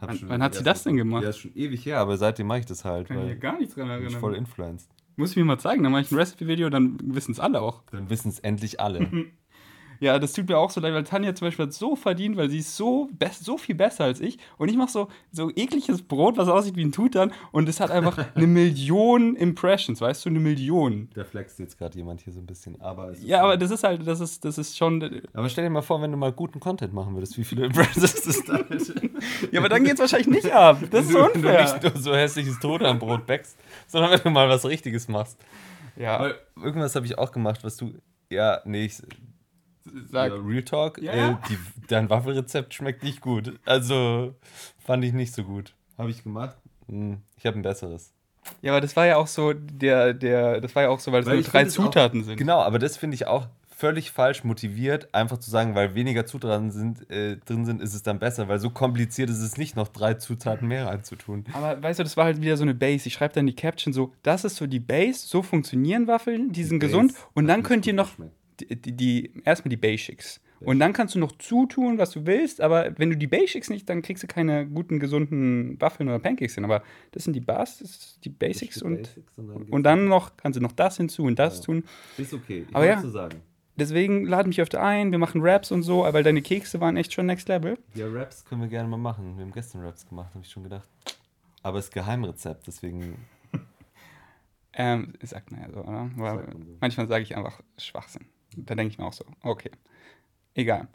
Hab 0.00 0.10
Wann- 0.10 0.28
wann 0.28 0.42
hat 0.44 0.54
sie 0.54 0.62
das 0.62 0.84
denn 0.84 0.96
gemacht? 0.96 1.24
Ja, 1.24 1.30
ist 1.30 1.38
schon 1.38 1.54
ewig 1.56 1.84
her, 1.84 1.98
aber 1.98 2.16
seitdem 2.16 2.46
mache 2.46 2.60
ich 2.60 2.66
das 2.66 2.84
halt, 2.84 3.08
kann 3.08 3.16
ich 3.16 3.22
weil 3.24 3.28
mir 3.30 3.36
gar 3.40 3.58
nicht 3.58 3.74
dran 3.76 3.88
bin 3.88 3.96
ich 3.96 4.02
erinnern. 4.04 4.20
voll 4.20 4.36
influenced. 4.36 4.88
Muss 5.16 5.30
ich 5.32 5.36
mir 5.36 5.44
mal 5.44 5.58
zeigen, 5.58 5.82
dann 5.82 5.90
mache 5.90 6.02
ich 6.02 6.12
ein 6.12 6.16
Recipe-Video, 6.16 6.70
dann 6.70 6.96
wissen 7.02 7.32
es 7.32 7.40
alle 7.40 7.60
auch. 7.60 7.82
Dann 7.90 8.08
wissen 8.08 8.28
es 8.28 8.38
endlich 8.38 8.78
alle. 8.78 9.00
Ja, 10.00 10.18
das 10.18 10.32
tut 10.32 10.48
mir 10.48 10.56
auch 10.58 10.70
so 10.70 10.80
leid, 10.80 10.94
weil 10.94 11.04
Tanja 11.04 11.34
zum 11.34 11.46
Beispiel 11.48 11.66
hat 11.66 11.72
so 11.72 11.96
verdient, 11.96 12.36
weil 12.36 12.48
sie 12.50 12.58
ist 12.58 12.76
so, 12.76 13.08
best, 13.12 13.44
so 13.44 13.58
viel 13.58 13.74
besser 13.74 14.04
als 14.04 14.20
ich. 14.20 14.38
Und 14.56 14.68
ich 14.68 14.76
mache 14.76 14.90
so, 14.90 15.08
so 15.32 15.50
ekliges 15.50 16.02
Brot, 16.02 16.36
was 16.36 16.48
aussieht 16.48 16.76
wie 16.76 16.84
ein 16.84 16.92
Tutan. 16.92 17.32
Und 17.52 17.68
es 17.68 17.80
hat 17.80 17.90
einfach 17.90 18.18
eine 18.34 18.46
Million 18.46 19.34
Impressions, 19.36 20.00
weißt 20.00 20.24
du, 20.24 20.28
eine 20.30 20.40
Million. 20.40 21.08
Da 21.14 21.24
flext 21.24 21.58
jetzt 21.58 21.78
gerade 21.78 21.96
jemand 21.96 22.20
hier 22.20 22.32
so 22.32 22.40
ein 22.40 22.46
bisschen, 22.46 22.80
aber 22.80 23.10
es 23.10 23.22
Ja, 23.24 23.42
aber 23.42 23.56
das 23.56 23.70
ist 23.70 23.82
halt, 23.84 24.06
das 24.06 24.20
ist, 24.20 24.44
das 24.44 24.58
ist 24.58 24.76
schon. 24.76 25.22
Aber 25.32 25.48
stell 25.48 25.64
dir 25.64 25.70
mal 25.70 25.82
vor, 25.82 26.00
wenn 26.00 26.12
du 26.12 26.16
mal 26.16 26.32
guten 26.32 26.60
Content 26.60 26.92
machen 26.94 27.14
würdest, 27.14 27.36
wie 27.38 27.44
viele 27.44 27.66
Impressions 27.66 28.22
das 28.22 28.44
dann 28.44 28.66
hätte. 28.68 29.10
Ja, 29.50 29.60
aber 29.60 29.68
dann 29.68 29.84
geht's 29.84 30.00
wahrscheinlich 30.00 30.28
nicht 30.28 30.52
ab. 30.52 30.78
Das 30.90 31.06
ist 31.06 31.12
so 31.12 31.18
Wenn 31.18 31.42
du 31.42 31.48
unfair. 31.48 31.62
nicht 31.62 31.82
nur 31.82 32.02
so 32.02 32.14
hässliches 32.14 32.58
Totanbrot 32.60 33.26
backst, 33.26 33.56
sondern 33.86 34.12
wenn 34.12 34.20
du 34.20 34.30
mal 34.30 34.48
was 34.48 34.64
Richtiges 34.64 35.08
machst. 35.08 35.38
Ja, 35.96 36.16
Aber 36.18 36.34
irgendwas 36.56 36.94
habe 36.94 37.06
ich 37.06 37.18
auch 37.18 37.32
gemacht, 37.32 37.64
was 37.64 37.76
du. 37.76 37.94
Ja, 38.30 38.60
nee, 38.64 38.84
ich, 38.84 39.02
sag. 40.10 40.32
ja, 40.32 40.38
Real 40.38 40.62
Talk. 40.62 40.98
Ja, 41.02 41.12
äh, 41.12 41.18
ja. 41.18 41.40
die, 41.48 41.58
dein 41.88 42.08
Waffelrezept 42.10 42.74
schmeckt 42.74 43.02
nicht 43.02 43.20
gut. 43.20 43.58
Also 43.64 44.34
fand 44.78 45.04
ich 45.04 45.12
nicht 45.12 45.34
so 45.34 45.44
gut. 45.44 45.74
Habe 45.96 46.10
ich 46.10 46.22
gemacht? 46.22 46.56
Hm, 46.88 47.18
ich 47.36 47.46
habe 47.46 47.58
ein 47.58 47.62
besseres. 47.62 48.12
Ja, 48.62 48.72
aber 48.72 48.80
das 48.80 48.96
war 48.96 49.06
ja 49.06 49.16
auch 49.16 49.26
so, 49.26 49.52
der, 49.52 50.14
der, 50.14 50.60
das 50.60 50.74
war 50.74 50.84
ja 50.84 50.88
auch 50.88 51.00
so, 51.00 51.12
weil 51.12 51.20
es 51.20 51.26
nur 51.26 51.42
drei 51.42 51.62
es 51.62 51.78
auch- 51.78 51.84
Zutaten 51.84 52.24
sind. 52.24 52.36
Genau, 52.36 52.60
aber 52.60 52.78
das 52.78 52.96
finde 52.96 53.14
ich 53.14 53.26
auch 53.26 53.46
völlig 53.76 54.10
falsch 54.10 54.42
motiviert, 54.42 55.14
einfach 55.14 55.38
zu 55.38 55.50
sagen, 55.52 55.76
weil 55.76 55.94
weniger 55.94 56.26
Zutaten 56.26 56.72
sind, 56.72 57.08
äh, 57.12 57.36
drin 57.36 57.64
sind, 57.64 57.80
ist 57.80 57.94
es 57.94 58.02
dann 58.02 58.18
besser, 58.18 58.48
weil 58.48 58.58
so 58.58 58.70
kompliziert 58.70 59.30
ist 59.30 59.40
es 59.40 59.56
nicht, 59.56 59.76
noch 59.76 59.86
drei 59.86 60.14
Zutaten 60.14 60.66
mehr 60.66 60.86
reinzutun. 60.88 61.44
Aber 61.52 61.80
weißt 61.80 62.00
du, 62.00 62.02
das 62.02 62.16
war 62.16 62.24
halt 62.24 62.40
wieder 62.42 62.56
so 62.56 62.64
eine 62.64 62.74
Base. 62.74 63.06
Ich 63.06 63.14
schreibe 63.14 63.34
dann 63.34 63.46
die 63.46 63.54
Caption 63.54 63.92
so, 63.92 64.12
das 64.24 64.44
ist 64.44 64.56
so 64.56 64.66
die 64.66 64.80
Base, 64.80 65.28
so 65.28 65.44
funktionieren 65.44 66.08
Waffeln, 66.08 66.50
die 66.50 66.64
sind 66.64 66.80
gesund. 66.80 67.12
Base 67.12 67.24
Und 67.34 67.46
dann 67.46 67.62
könnt 67.62 67.86
ihr 67.86 67.92
noch 67.92 68.08
geschmeckt. 68.08 68.34
Die, 68.60 68.76
die, 68.80 68.92
die 68.92 69.32
erstmal 69.44 69.70
die 69.70 69.76
Basics. 69.76 70.40
Und 70.60 70.80
dann 70.80 70.92
kannst 70.92 71.14
du 71.14 71.20
noch 71.20 71.30
zutun, 71.38 71.98
was 71.98 72.10
du 72.10 72.26
willst, 72.26 72.60
aber 72.60 72.98
wenn 72.98 73.10
du 73.10 73.16
die 73.16 73.28
Basics 73.28 73.70
nicht, 73.70 73.88
dann 73.88 74.02
kriegst 74.02 74.24
du 74.24 74.26
keine 74.26 74.66
guten, 74.66 74.98
gesunden 74.98 75.80
Waffeln 75.80 76.08
oder 76.08 76.18
Pancakes 76.18 76.56
hin. 76.56 76.64
Aber 76.64 76.82
das 77.12 77.22
sind 77.24 77.34
die 77.34 77.40
Bas, 77.40 77.78
das 77.78 77.90
ist 77.90 78.24
die 78.24 78.28
Basics 78.30 78.82
und, 78.82 78.96
Basics 79.02 79.32
und 79.36 79.46
dann, 79.48 79.62
und 79.62 79.82
dann 79.84 80.04
noch 80.06 80.36
kannst 80.36 80.56
du 80.56 80.60
noch 80.60 80.72
das 80.72 80.96
hinzu 80.96 81.22
und 81.22 81.38
das 81.38 81.58
Ja. 81.58 81.64
tun. 81.64 81.84
Ist 82.16 82.34
okay. 82.34 82.66
Ich 82.68 82.74
Aber 82.74 82.86
ja. 82.86 83.00
so 83.00 83.08
sagen. 83.08 83.40
Deswegen 83.76 84.24
lade 84.26 84.48
mich 84.48 84.60
öfter 84.60 84.82
ein, 84.82 85.12
wir 85.12 85.18
machen 85.20 85.40
Raps 85.42 85.70
und 85.70 85.84
so, 85.84 86.00
weil 86.02 86.24
deine 86.24 86.42
Kekse 86.42 86.80
waren 86.80 86.96
echt 86.96 87.12
schon 87.12 87.26
next 87.26 87.48
level. 87.48 87.78
Ja, 87.94 88.08
Raps 88.08 88.44
können 88.44 88.62
wir 88.62 88.68
gerne 88.68 88.88
mal 88.88 88.96
machen. 88.96 89.36
Wir 89.36 89.44
haben 89.44 89.52
gestern 89.52 89.82
Raps 89.82 90.08
gemacht, 90.08 90.34
habe 90.34 90.44
ich 90.44 90.50
schon 90.50 90.64
gedacht. 90.64 90.88
Aber 91.62 91.78
es 91.78 91.84
ist 91.84 91.94
Geheimrezept, 91.94 92.66
deswegen. 92.66 93.14
Ähm, 94.74 95.14
sagt 95.22 95.50
man 95.50 95.62
ja 95.62 95.70
so, 95.70 95.80
oder? 95.80 96.10
Weil 96.16 96.44
so. 96.52 96.58
Manchmal 96.80 97.08
sage 97.08 97.22
ich 97.24 97.36
einfach 97.36 97.60
Schwachsinn. 97.78 98.26
Da 98.66 98.74
denke 98.74 98.92
ich 98.92 98.98
mir 98.98 99.06
auch 99.06 99.12
so, 99.12 99.24
okay. 99.42 99.70
Egal. 100.54 100.88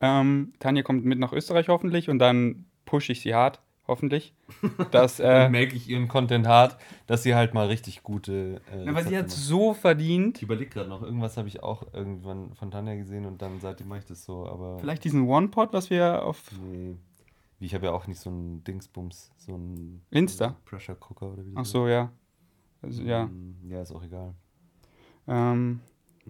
Ähm, 0.00 0.52
Tanja 0.60 0.82
kommt 0.82 1.04
mit 1.04 1.18
nach 1.18 1.32
Österreich 1.32 1.68
hoffentlich 1.68 2.08
und 2.08 2.18
dann 2.18 2.66
pushe 2.84 3.12
ich 3.12 3.20
sie 3.20 3.34
hart, 3.34 3.60
hoffentlich. 3.86 4.32
Dass, 4.92 5.16
Dann 5.16 5.46
äh, 5.46 5.48
melke 5.50 5.74
ich 5.76 5.88
ihren 5.88 6.08
Content 6.08 6.46
hart, 6.46 6.78
dass 7.06 7.22
sie 7.22 7.34
halt 7.34 7.52
mal 7.52 7.66
richtig 7.66 8.02
gute. 8.02 8.60
Äh, 8.72 8.94
weil 8.94 9.06
sie 9.06 9.18
hat 9.18 9.30
so 9.30 9.74
verdient. 9.74 10.38
Ich 10.38 10.42
überlege 10.44 10.70
gerade 10.70 10.88
noch, 10.88 11.02
irgendwas 11.02 11.36
habe 11.36 11.48
ich 11.48 11.62
auch 11.62 11.92
irgendwann 11.92 12.54
von 12.54 12.70
Tanja 12.70 12.94
gesehen 12.94 13.26
und 13.26 13.42
dann 13.42 13.60
seitdem 13.60 13.88
mache 13.88 13.98
ich 14.00 14.06
das 14.06 14.24
so, 14.24 14.46
aber. 14.46 14.78
Vielleicht 14.78 15.04
diesen 15.04 15.26
One-Pot, 15.28 15.72
was 15.72 15.90
wir 15.90 16.22
auf. 16.24 16.42
Nee. 16.62 16.96
Wie, 17.58 17.66
ich 17.66 17.74
habe 17.74 17.86
ja 17.86 17.92
auch 17.92 18.06
nicht 18.06 18.20
so 18.20 18.30
einen 18.30 18.62
Dingsbums, 18.62 19.32
so 19.36 19.54
einen. 19.54 20.02
Insta? 20.10 20.56
Pressure 20.64 20.94
Cooker 20.94 21.32
oder 21.32 21.44
wie 21.44 21.54
Ach 21.56 21.64
so, 21.64 21.88
ja. 21.88 22.12
Also, 22.82 23.02
ja. 23.02 23.26
Mm, 23.26 23.56
Ja, 23.68 23.82
ist 23.82 23.92
auch 23.92 24.04
egal. 24.04 24.34
Ähm, 25.26 25.80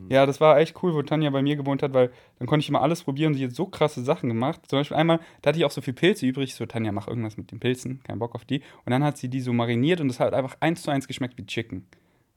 Ja, 0.09 0.27
das 0.27 0.41
war 0.41 0.59
echt 0.59 0.83
cool, 0.83 0.95
wo 0.95 1.03
Tanja 1.03 1.31
bei 1.31 1.43
mir 1.43 1.57
gewohnt 1.57 1.83
hat, 1.83 1.93
weil 1.93 2.11
dann 2.39 2.47
konnte 2.47 2.63
ich 2.63 2.69
immer 2.69 2.83
alles 2.83 3.03
probieren 3.03 3.35
sie 3.35 3.45
hat 3.45 3.53
so 3.53 3.67
krasse 3.67 4.03
Sachen 4.03 4.29
gemacht. 4.29 4.63
Zum 4.67 4.79
Beispiel 4.79 4.97
einmal, 4.97 5.21
da 5.43 5.49
hatte 5.49 5.59
ich 5.59 5.65
auch 5.65 5.71
so 5.71 5.81
viel 5.81 5.95
Pilze 5.95 6.27
übrig, 6.27 6.55
so 6.55 6.67
Tanja, 6.67 6.93
mach 6.93 7.09
irgendwas 7.09 7.37
mit 7.37 7.51
den 7.51 7.61
Pilzen, 7.61 8.03
kein 8.03 8.19
Bock 8.19 8.35
auf 8.35 8.45
die. 8.45 8.63
Und 8.85 8.91
dann 8.91 9.05
hat 9.05 9.19
sie 9.19 9.29
die 9.29 9.41
so 9.41 9.53
mariniert 9.53 10.01
und 10.01 10.09
das 10.09 10.21
hat 10.21 10.35
einfach 10.35 10.57
eins 10.61 10.83
zu 10.83 10.91
eins 10.91 11.07
geschmeckt 11.07 11.37
wie 11.39 11.47
Chicken. 11.47 11.87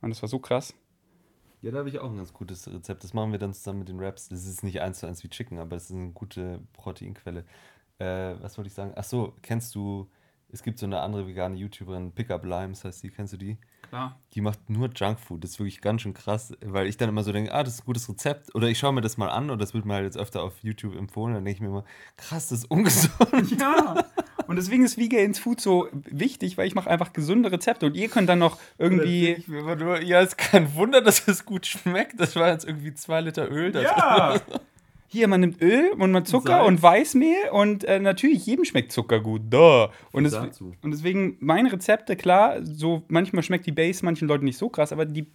Und 0.01 0.09
das 0.09 0.21
war 0.21 0.29
so 0.29 0.39
krass. 0.39 0.73
Ja, 1.61 1.69
da 1.71 1.77
habe 1.77 1.89
ich 1.89 1.99
auch 1.99 2.09
ein 2.09 2.17
ganz 2.17 2.33
gutes 2.33 2.67
Rezept. 2.67 3.03
Das 3.03 3.13
machen 3.13 3.31
wir 3.31 3.39
dann 3.39 3.53
zusammen 3.53 3.79
mit 3.79 3.89
den 3.89 3.99
Raps. 3.99 4.29
Das 4.29 4.47
ist 4.47 4.63
nicht 4.63 4.81
eins 4.81 4.99
zu 4.99 5.07
eins 5.07 5.23
wie 5.23 5.29
Chicken, 5.29 5.59
aber 5.59 5.75
es 5.75 5.85
ist 5.85 5.95
eine 5.95 6.09
gute 6.11 6.59
Proteinquelle. 6.73 7.45
Äh, 7.99 8.35
was 8.41 8.57
wollte 8.57 8.67
ich 8.69 8.73
sagen? 8.73 8.93
Ach 8.95 9.03
so, 9.03 9.33
kennst 9.43 9.75
du, 9.75 10.09
es 10.49 10.63
gibt 10.63 10.79
so 10.79 10.87
eine 10.87 11.01
andere 11.01 11.27
vegane 11.27 11.55
YouTuberin, 11.55 12.13
Pickup 12.13 12.45
Limes 12.45 12.83
heißt 12.83 13.03
die, 13.03 13.11
kennst 13.11 13.33
du 13.33 13.37
die? 13.37 13.57
Klar. 13.91 14.17
Die 14.35 14.39
macht 14.39 14.69
nur 14.69 14.89
Junkfood. 14.95 15.43
Das 15.43 15.51
ist 15.51 15.59
wirklich 15.59 15.81
ganz 15.81 16.01
schön 16.01 16.13
krass, 16.13 16.53
weil 16.63 16.87
ich 16.87 16.95
dann 16.95 17.09
immer 17.09 17.25
so 17.25 17.33
denke, 17.33 17.53
ah, 17.53 17.61
das 17.61 17.73
ist 17.73 17.81
ein 17.81 17.87
gutes 17.87 18.07
Rezept. 18.07 18.55
Oder 18.55 18.69
ich 18.69 18.79
schaue 18.79 18.93
mir 18.93 19.01
das 19.01 19.17
mal 19.17 19.27
an 19.27 19.49
und 19.49 19.59
das 19.61 19.73
wird 19.73 19.83
mir 19.83 19.95
halt 19.95 20.05
jetzt 20.05 20.17
öfter 20.17 20.43
auf 20.43 20.53
YouTube 20.61 20.95
empfohlen. 20.95 21.33
Dann 21.33 21.43
denke 21.43 21.57
ich 21.57 21.61
mir 21.61 21.67
immer, 21.67 21.83
krass, 22.15 22.47
das 22.47 22.59
ist 22.59 22.71
ungesund. 22.71 23.59
Ja. 23.59 24.05
Und 24.47 24.55
deswegen 24.55 24.85
ist 24.85 24.97
Vegan 24.97 25.33
Food 25.33 25.59
so 25.59 25.89
wichtig, 25.91 26.57
weil 26.57 26.67
ich 26.67 26.73
mache 26.73 26.89
einfach 26.89 27.11
gesunde 27.11 27.51
Rezepte 27.51 27.85
und 27.85 27.95
ihr 27.95 28.07
könnt 28.07 28.29
dann 28.29 28.39
noch 28.39 28.57
irgendwie. 28.77 29.31
Ich 29.33 29.47
ja, 30.07 30.21
ist 30.21 30.37
kein 30.37 30.73
Wunder, 30.75 31.01
dass 31.01 31.27
es 31.27 31.43
gut 31.43 31.65
schmeckt. 31.65 32.17
Das 32.17 32.37
war 32.37 32.49
jetzt 32.49 32.65
irgendwie 32.65 32.93
zwei 32.93 33.19
Liter 33.19 33.51
Öl. 33.51 33.75
Ja! 33.75 34.39
Hier, 35.13 35.27
man 35.27 35.41
nimmt 35.41 35.61
Öl 35.61 35.91
und 35.97 36.11
man 36.11 36.23
Zucker 36.23 36.53
Salz. 36.53 36.67
und 36.69 36.81
Weißmehl 36.81 37.49
und 37.51 37.83
äh, 37.83 37.99
natürlich 37.99 38.45
jedem 38.45 38.63
schmeckt 38.63 38.93
Zucker 38.93 39.19
gut. 39.19 39.41
Duh. 39.49 39.87
Und, 40.13 40.23
es, 40.23 40.33
und 40.33 40.91
deswegen 40.91 41.35
meine 41.41 41.73
Rezepte, 41.73 42.15
klar, 42.15 42.63
so 42.63 43.03
manchmal 43.09 43.43
schmeckt 43.43 43.65
die 43.65 43.73
Base 43.73 44.05
manchen 44.05 44.29
Leuten 44.29 44.45
nicht 44.45 44.57
so 44.57 44.69
krass, 44.69 44.93
aber 44.93 45.05
die, 45.05 45.25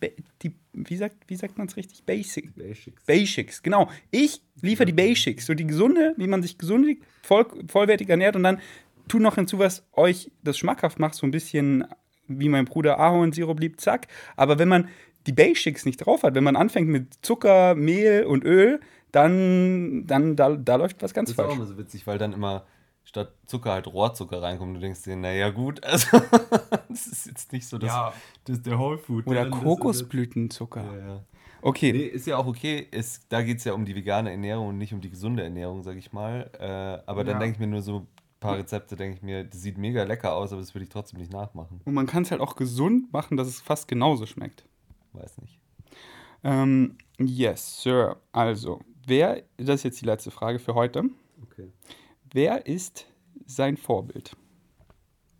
die 0.43 0.55
wie 0.72 0.97
sagt, 0.97 1.16
wie 1.27 1.37
sagt 1.37 1.59
man 1.59 1.66
es 1.66 1.77
richtig? 1.77 2.05
Basic. 2.05 2.55
Basics. 2.55 3.05
Basics, 3.05 3.62
genau. 3.62 3.91
Ich 4.11 4.41
liefere 4.62 4.87
die 4.87 4.95
Basics, 4.95 5.45
so 5.45 5.53
die 5.53 5.66
gesunde, 5.66 6.14
wie 6.16 6.27
man 6.27 6.43
sich 6.43 6.57
gesund, 6.57 6.99
voll, 7.22 7.47
vollwertig 7.68 8.09
ernährt 8.09 8.35
und 8.35 8.45
dann 8.45 8.61
tu 9.09 9.18
noch 9.18 9.35
hinzu, 9.35 9.59
was 9.59 9.87
euch 9.93 10.31
das 10.43 10.57
schmackhaft 10.57 10.99
macht, 10.99 11.14
so 11.14 11.27
ein 11.27 11.33
bisschen 11.33 11.85
wie 12.29 12.49
mein 12.49 12.64
Bruder 12.64 12.99
Ahornsirup 12.99 13.61
liebt, 13.61 13.81
zack. 13.83 14.09
Aber 14.37 14.59
wenn 14.59 14.68
man 14.68 14.89
die 15.27 15.33
Basics 15.33 15.85
nicht 15.85 15.99
drauf 15.99 16.22
hat, 16.22 16.35
wenn 16.35 16.45
man 16.45 16.57
anfängt 16.57 16.89
mit 16.89 17.14
Zucker, 17.22 17.74
Mehl 17.74 18.24
und 18.24 18.45
Öl, 18.45 18.81
dann, 19.17 20.07
dann 20.07 20.37
da, 20.37 20.55
da 20.57 20.77
läuft 20.77 21.03
was 21.03 21.12
ganz 21.14 21.29
Das 21.31 21.35
ist 21.35 21.41
auch 21.41 21.45
falsch. 21.47 21.57
immer 21.57 21.67
so 21.67 21.79
witzig, 21.79 22.07
weil 22.07 22.19
dann 22.19 22.33
immer 22.33 22.64
statt 23.05 23.33
Zucker 23.47 23.73
halt 23.73 23.87
Rohrzucker 23.87 24.43
reinkommt. 24.43 24.77
Du 24.77 24.81
denkst 24.81 25.03
dir, 25.03 25.17
naja, 25.17 25.51
gut, 25.51 25.83
also 25.85 26.19
das 26.89 27.07
ist 27.07 27.27
jetzt 27.27 27.53
nicht 27.53 27.67
so 27.67 27.79
das, 27.79 27.89
Ja. 27.89 28.12
das 28.45 28.57
ist 28.59 28.67
der 28.67 28.79
Whole 28.79 28.99
Food. 28.99 29.27
Oder 29.27 29.47
das 29.47 29.57
ist 29.57 29.62
Kokosblütenzucker. 29.62 30.85
Ja, 30.85 31.07
ja. 31.09 31.25
Okay, 31.62 31.93
Nee, 31.93 31.99
ist 32.05 32.27
ja 32.27 32.37
auch 32.37 32.47
okay. 32.47 32.87
Ist, 32.91 33.27
da 33.31 33.43
geht 33.43 33.59
es 33.59 33.64
ja 33.64 33.73
um 33.73 33.85
die 33.85 33.97
vegane 33.97 34.31
Ernährung 34.31 34.69
und 34.69 34.79
nicht 34.79 34.93
um 34.93 35.01
die 35.01 35.11
gesunde 35.11 35.43
Ernährung, 35.43 35.83
sag 35.83 35.97
ich 35.97 36.12
mal. 36.12 36.51
Äh, 36.61 37.09
aber 37.09 37.25
dann 37.25 37.35
Ja. 37.35 37.39
denke 37.41 37.55
ich 37.55 37.59
mir 37.61 37.67
nur 37.67 37.83
so 37.83 38.01
ein 38.01 38.07
paar 38.39 38.59
Rezepte, 38.59 38.95
denke 38.97 39.17
ich 39.17 39.23
mir, 39.23 39.43
das 39.45 39.62
sieht 39.62 39.79
mega 39.79 40.05
lecker 40.05 40.35
aus, 40.35 40.53
aber 40.53 40.61
das 40.61 40.75
würde 40.75 40.85
ich 40.85 40.91
trotzdem 40.91 41.19
nicht 41.19 41.33
nachmachen. 41.33 41.81
und 41.85 41.95
man 41.95 42.07
kann 42.07 42.23
es 42.23 42.31
halt 42.31 42.41
auch 42.41 42.55
gesund 42.55 43.12
machen, 43.12 43.37
dass 43.37 43.49
es 43.49 43.61
fast 43.61 43.89
genauso 43.89 44.27
schmeckt. 44.27 44.64
Weiß 45.14 45.39
nicht. 45.39 45.59
Ähm, 46.45 46.97
yes, 47.19 47.83
Sir. 47.83 48.17
Also, 48.33 48.81
wer, 49.07 49.42
das 49.57 49.76
ist 49.76 49.84
jetzt 49.84 50.00
die 50.00 50.07
letzte 50.07 50.30
Frage 50.30 50.59
für 50.59 50.74
heute. 50.74 51.04
Okay. 51.42 51.72
Wer 52.32 52.66
ist 52.66 53.07
sein 53.46 53.76
Vorbild? 53.76 54.36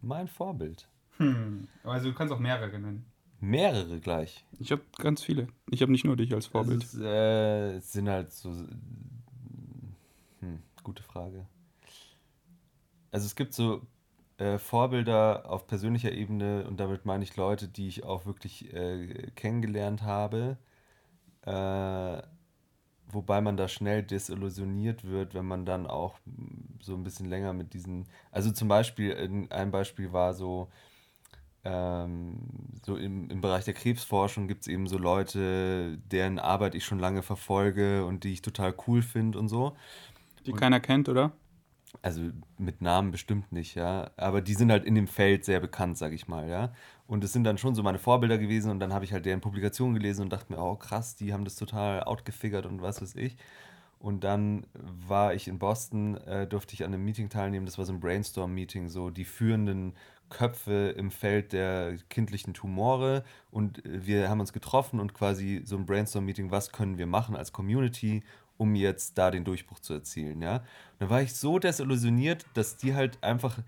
Mein 0.00 0.28
Vorbild. 0.28 0.88
Hm. 1.18 1.68
Also, 1.82 2.10
du 2.10 2.14
kannst 2.14 2.32
auch 2.32 2.38
mehrere 2.38 2.78
nennen. 2.78 3.06
Mehrere 3.40 4.00
gleich. 4.00 4.46
Ich 4.58 4.72
habe 4.72 4.82
ganz 4.98 5.22
viele. 5.22 5.48
Ich 5.70 5.82
habe 5.82 5.92
nicht 5.92 6.04
nur 6.04 6.16
dich 6.16 6.32
als 6.32 6.46
Vorbild. 6.46 6.82
Es, 6.82 6.94
ist, 6.94 7.00
äh, 7.00 7.76
es 7.76 7.92
sind 7.92 8.08
halt 8.08 8.32
so. 8.32 8.50
Hm, 10.40 10.62
gute 10.82 11.02
Frage. 11.02 11.46
Also 13.10 13.26
es 13.26 13.34
gibt 13.34 13.54
so 13.54 13.82
äh, 14.38 14.58
Vorbilder 14.58 15.50
auf 15.50 15.66
persönlicher 15.66 16.12
Ebene 16.12 16.66
und 16.66 16.78
damit 16.80 17.06
meine 17.06 17.24
ich 17.24 17.36
Leute, 17.36 17.68
die 17.68 17.88
ich 17.88 18.04
auch 18.04 18.26
wirklich 18.26 18.72
äh, 18.74 19.30
kennengelernt 19.34 20.02
habe. 20.02 20.58
Äh, 21.42 22.22
wobei 23.12 23.40
man 23.40 23.57
da 23.57 23.68
schnell 23.68 24.02
desillusioniert 24.02 25.04
wird, 25.04 25.34
wenn 25.34 25.46
man 25.46 25.64
dann 25.66 25.86
auch 25.86 26.18
so 26.80 26.94
ein 26.94 27.04
bisschen 27.04 27.28
länger 27.28 27.52
mit 27.52 27.74
diesen. 27.74 28.07
Also 28.30 28.50
zum 28.52 28.68
Beispiel, 28.68 29.12
in- 29.12 29.50
ein 29.50 29.70
Beispiel 29.70 30.12
war 30.12 30.34
so, 30.34 30.68
ähm, 31.64 32.38
so 32.84 32.96
im, 32.96 33.30
im 33.30 33.40
Bereich 33.40 33.64
der 33.64 33.74
Krebsforschung 33.74 34.48
gibt 34.48 34.62
es 34.62 34.68
eben 34.68 34.86
so 34.86 34.98
Leute, 34.98 35.98
deren 36.11 36.38
Arbeit 36.38 36.74
ich 36.74 36.84
schon 36.84 36.98
lange 37.00 37.22
verfolge 37.22 38.04
und 38.07 38.24
die 38.24 38.32
ich 38.32 38.42
total 38.42 38.74
cool 38.86 39.02
finde 39.02 39.38
und 39.38 39.48
so. 39.48 39.76
Die 40.46 40.52
keiner 40.52 40.80
kennt, 40.80 41.09
oder? 41.09 41.32
Also 42.03 42.22
mit 42.59 42.82
Namen 42.82 43.11
bestimmt 43.11 43.53
nicht, 43.53 43.74
ja. 43.74 44.11
Aber 44.16 44.41
die 44.41 44.55
sind 44.55 44.70
halt 44.70 44.84
in 44.84 44.95
dem 44.95 45.07
Feld 45.07 45.45
sehr 45.45 45.61
bekannt, 45.61 45.99
sag 45.99 46.12
ich 46.12 46.28
mal, 46.28 46.49
ja. 46.49 46.72
Und 47.07 47.24
es 47.24 47.32
sind 47.32 47.45
dann 47.45 47.59
schon 47.59 47.74
so 47.74 47.82
meine 47.82 47.99
Vorbilder 47.99 48.39
gewesen 48.39 48.70
und 48.70 48.80
dann 48.80 48.93
habe 48.93 49.05
ich 49.05 49.12
halt 49.12 49.26
deren 49.26 49.41
Publikationen 49.41 49.95
gelesen 49.95 50.22
und 50.22 50.32
dachte 50.32 50.53
mir, 50.53 50.61
oh 50.61 50.76
krass, 50.76 51.16
die 51.16 51.32
haben 51.32 51.45
das 51.45 51.57
total 51.57 52.03
outgefigert 52.03 52.66
und 52.66 52.82
was 52.82 53.01
weiß 53.01 53.14
ich. 53.16 53.37
Und 53.99 54.24
dann 54.24 54.66
war 54.74 55.34
ich 55.34 55.49
in 55.49 55.59
Boston, 55.59 56.16
äh, 56.18 56.47
durfte 56.47 56.74
ich 56.74 56.84
an 56.84 56.93
einem 56.93 57.05
Meeting 57.05 57.28
teilnehmen, 57.28 57.66
das 57.66 57.78
war 57.78 57.84
so 57.87 57.93
ein 57.93 58.01
Brainstorm-Meeting, 58.01 58.89
so 58.89 59.11
die 59.11 59.24
führenden 59.24 59.95
Köpfe 60.28 60.95
im 60.97 61.11
Feld 61.11 61.53
der 61.53 61.97
kindlichen 62.11 62.53
Tumore. 62.53 63.24
Und 63.51 63.84
äh, 63.87 64.07
wir 64.07 64.28
haben 64.28 64.41
uns 64.41 64.53
getroffen 64.53 65.01
und 65.01 65.14
quasi 65.14 65.62
so 65.64 65.76
ein 65.76 65.87
Brainstorm-Meeting, 65.87 66.51
was 66.51 66.72
können 66.72 66.99
wir 66.99 67.07
machen 67.07 67.37
als 67.37 67.53
Community, 67.53 68.22
um 68.57 68.74
jetzt 68.74 69.18
da 69.18 69.30
den 69.30 69.44
Durchbruch 69.44 69.80
zu 69.80 69.94
erzielen, 69.94 70.40
ja. 70.42 70.57
Und 70.57 70.64
da 71.00 71.11
war 71.11 71.22
ich 71.22 71.34
so 71.34 71.59
desillusioniert, 71.59 72.46
dass 72.54 72.76
die 72.76 72.94
halt 72.94 73.22
einfach, 73.22 73.59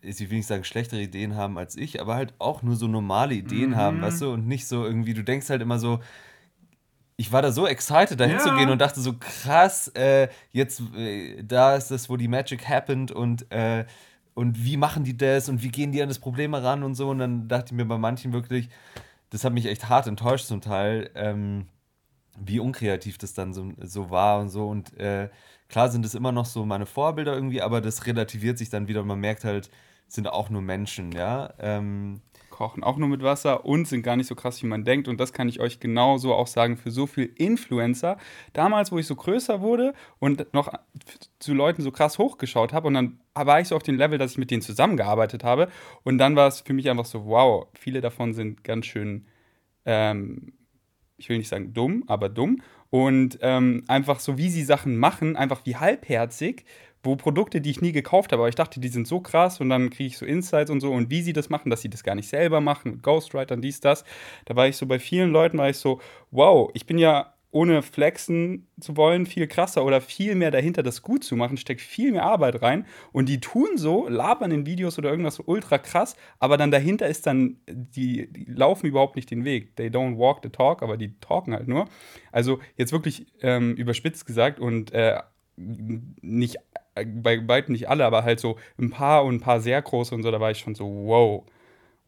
ich 0.00 0.18
will 0.20 0.38
nicht 0.38 0.46
sagen, 0.46 0.64
schlechtere 0.64 1.00
Ideen 1.00 1.34
haben 1.36 1.56
als 1.58 1.76
ich, 1.76 2.00
aber 2.00 2.14
halt 2.14 2.34
auch 2.38 2.62
nur 2.62 2.76
so 2.76 2.86
normale 2.88 3.34
Ideen 3.34 3.70
Mhm. 3.70 3.76
haben, 3.76 4.00
weißt 4.02 4.22
du, 4.22 4.32
und 4.32 4.46
nicht 4.46 4.66
so 4.66 4.84
irgendwie, 4.84 5.14
du 5.14 5.24
denkst 5.24 5.48
halt 5.50 5.62
immer 5.62 5.78
so, 5.78 6.00
ich 7.16 7.32
war 7.32 7.42
da 7.42 7.52
so 7.52 7.66
excited, 7.66 8.18
da 8.18 8.24
Ja. 8.24 8.30
hinzugehen 8.32 8.70
und 8.70 8.78
dachte 8.80 9.00
so, 9.00 9.14
krass, 9.18 9.88
äh, 9.94 10.28
jetzt, 10.50 10.82
äh, 10.96 11.42
da 11.44 11.76
ist 11.76 11.90
das, 11.90 12.10
wo 12.10 12.16
die 12.16 12.28
Magic 12.28 12.68
happened 12.68 13.12
und, 13.12 13.50
äh, 13.52 13.86
und 14.34 14.64
wie 14.64 14.76
machen 14.76 15.04
die 15.04 15.16
das 15.16 15.48
und 15.48 15.62
wie 15.62 15.68
gehen 15.68 15.92
die 15.92 16.02
an 16.02 16.08
das 16.08 16.18
Problem 16.18 16.54
heran 16.54 16.82
und 16.82 16.96
so. 16.96 17.10
Und 17.10 17.18
dann 17.20 17.46
dachte 17.46 17.66
ich 17.66 17.72
mir 17.72 17.84
bei 17.84 17.98
manchen 17.98 18.32
wirklich, 18.32 18.68
das 19.30 19.44
hat 19.44 19.52
mich 19.52 19.66
echt 19.66 19.88
hart 19.88 20.08
enttäuscht 20.08 20.46
zum 20.46 20.60
Teil, 20.60 21.10
ähm, 21.14 21.66
wie 22.38 22.60
unkreativ 22.60 23.18
das 23.18 23.34
dann 23.34 23.52
so, 23.52 23.72
so 23.80 24.10
war 24.10 24.40
und 24.40 24.48
so. 24.48 24.68
Und 24.68 24.98
äh, 24.98 25.28
klar 25.68 25.90
sind 25.90 26.04
es 26.04 26.14
immer 26.14 26.32
noch 26.32 26.46
so 26.46 26.64
meine 26.64 26.86
Vorbilder 26.86 27.34
irgendwie, 27.34 27.62
aber 27.62 27.80
das 27.80 28.06
relativiert 28.06 28.58
sich 28.58 28.70
dann 28.70 28.88
wieder 28.88 29.02
man 29.04 29.20
merkt 29.20 29.44
halt, 29.44 29.70
sind 30.08 30.28
auch 30.28 30.50
nur 30.50 30.62
Menschen, 30.62 31.12
ja. 31.12 31.52
Ähm, 31.58 32.20
Kochen 32.54 32.84
auch 32.84 32.96
nur 32.98 33.08
mit 33.08 33.20
Wasser 33.20 33.64
und 33.64 33.88
sind 33.88 34.02
gar 34.02 34.14
nicht 34.14 34.28
so 34.28 34.36
krass, 34.36 34.62
wie 34.62 34.68
man 34.68 34.84
denkt. 34.84 35.08
Und 35.08 35.18
das 35.18 35.32
kann 35.32 35.48
ich 35.48 35.58
euch 35.58 35.80
genauso 35.80 36.32
auch 36.32 36.46
sagen 36.46 36.76
für 36.76 36.92
so 36.92 37.08
viel 37.08 37.32
Influencer. 37.34 38.16
Damals, 38.52 38.92
wo 38.92 38.98
ich 38.98 39.08
so 39.08 39.16
größer 39.16 39.60
wurde 39.60 39.92
und 40.20 40.54
noch 40.54 40.72
zu 41.40 41.52
Leuten 41.52 41.82
so 41.82 41.90
krass 41.90 42.16
hochgeschaut 42.16 42.72
habe 42.72 42.86
und 42.86 42.94
dann 42.94 43.18
war 43.34 43.60
ich 43.60 43.68
so 43.68 43.76
auf 43.76 43.82
dem 43.82 43.96
Level, 43.96 44.18
dass 44.18 44.32
ich 44.32 44.38
mit 44.38 44.52
denen 44.52 44.62
zusammengearbeitet 44.62 45.42
habe. 45.42 45.68
Und 46.04 46.18
dann 46.18 46.36
war 46.36 46.46
es 46.46 46.60
für 46.60 46.74
mich 46.74 46.88
einfach 46.88 47.06
so, 47.06 47.26
wow, 47.26 47.66
viele 47.74 48.00
davon 48.00 48.34
sind 48.34 48.62
ganz 48.62 48.86
schön, 48.86 49.26
ähm, 49.84 50.52
ich 51.16 51.28
will 51.28 51.38
nicht 51.38 51.48
sagen 51.48 51.72
dumm, 51.72 52.04
aber 52.06 52.28
dumm. 52.28 52.60
Und 52.90 53.38
ähm, 53.42 53.84
einfach 53.88 54.20
so, 54.20 54.38
wie 54.38 54.50
sie 54.50 54.62
Sachen 54.62 54.96
machen, 54.96 55.36
einfach 55.36 55.66
wie 55.66 55.76
halbherzig, 55.76 56.64
wo 57.02 57.16
Produkte, 57.16 57.60
die 57.60 57.70
ich 57.70 57.82
nie 57.82 57.92
gekauft 57.92 58.32
habe, 58.32 58.42
aber 58.42 58.48
ich 58.48 58.54
dachte, 58.54 58.80
die 58.80 58.88
sind 58.88 59.06
so 59.06 59.20
krass 59.20 59.60
und 59.60 59.68
dann 59.68 59.90
kriege 59.90 60.06
ich 60.06 60.18
so 60.18 60.24
Insights 60.24 60.70
und 60.70 60.80
so 60.80 60.90
und 60.92 61.10
wie 61.10 61.22
sie 61.22 61.32
das 61.32 61.50
machen, 61.50 61.70
dass 61.70 61.82
sie 61.82 61.90
das 61.90 62.02
gar 62.02 62.14
nicht 62.14 62.28
selber 62.28 62.60
machen, 62.60 62.92
mit 62.92 63.02
Ghostwritern, 63.02 63.60
dies, 63.60 63.80
das. 63.80 64.04
Da 64.46 64.56
war 64.56 64.68
ich 64.68 64.76
so 64.76 64.86
bei 64.86 64.98
vielen 64.98 65.30
Leuten, 65.30 65.58
war 65.58 65.68
ich 65.68 65.76
so, 65.76 66.00
wow, 66.30 66.70
ich 66.72 66.86
bin 66.86 66.98
ja 66.98 67.33
ohne 67.54 67.82
flexen 67.82 68.66
zu 68.80 68.96
wollen, 68.96 69.26
viel 69.26 69.46
krasser 69.46 69.84
oder 69.84 70.00
viel 70.00 70.34
mehr 70.34 70.50
dahinter, 70.50 70.82
das 70.82 71.02
gut 71.02 71.22
zu 71.22 71.36
machen, 71.36 71.56
steckt 71.56 71.80
viel 71.80 72.10
mehr 72.10 72.24
Arbeit 72.24 72.62
rein. 72.62 72.84
Und 73.12 73.28
die 73.28 73.38
tun 73.38 73.76
so, 73.76 74.08
labern 74.08 74.50
in 74.50 74.66
Videos 74.66 74.98
oder 74.98 75.10
irgendwas 75.10 75.36
so 75.36 75.44
ultra 75.46 75.78
krass, 75.78 76.16
aber 76.40 76.56
dann 76.56 76.72
dahinter 76.72 77.06
ist 77.06 77.26
dann, 77.26 77.58
die, 77.68 78.26
die 78.32 78.46
laufen 78.46 78.86
überhaupt 78.86 79.14
nicht 79.14 79.30
den 79.30 79.44
Weg. 79.44 79.76
They 79.76 79.86
don't 79.86 80.18
walk 80.18 80.40
the 80.42 80.48
talk, 80.48 80.82
aber 80.82 80.96
die 80.96 81.16
talken 81.20 81.54
halt 81.54 81.68
nur. 81.68 81.86
Also 82.32 82.58
jetzt 82.76 82.92
wirklich 82.92 83.26
ähm, 83.40 83.76
überspitzt 83.76 84.26
gesagt 84.26 84.58
und 84.58 84.92
äh, 84.92 85.20
nicht 85.56 86.56
äh, 86.96 87.06
bei 87.06 87.46
weitem 87.46 87.72
nicht 87.72 87.88
alle, 87.88 88.04
aber 88.04 88.24
halt 88.24 88.40
so 88.40 88.58
ein 88.80 88.90
paar 88.90 89.24
und 89.24 89.36
ein 89.36 89.40
paar 89.40 89.60
sehr 89.60 89.80
große 89.80 90.12
und 90.12 90.24
so, 90.24 90.32
da 90.32 90.40
war 90.40 90.50
ich 90.50 90.58
schon 90.58 90.74
so, 90.74 90.86
wow. 90.86 91.44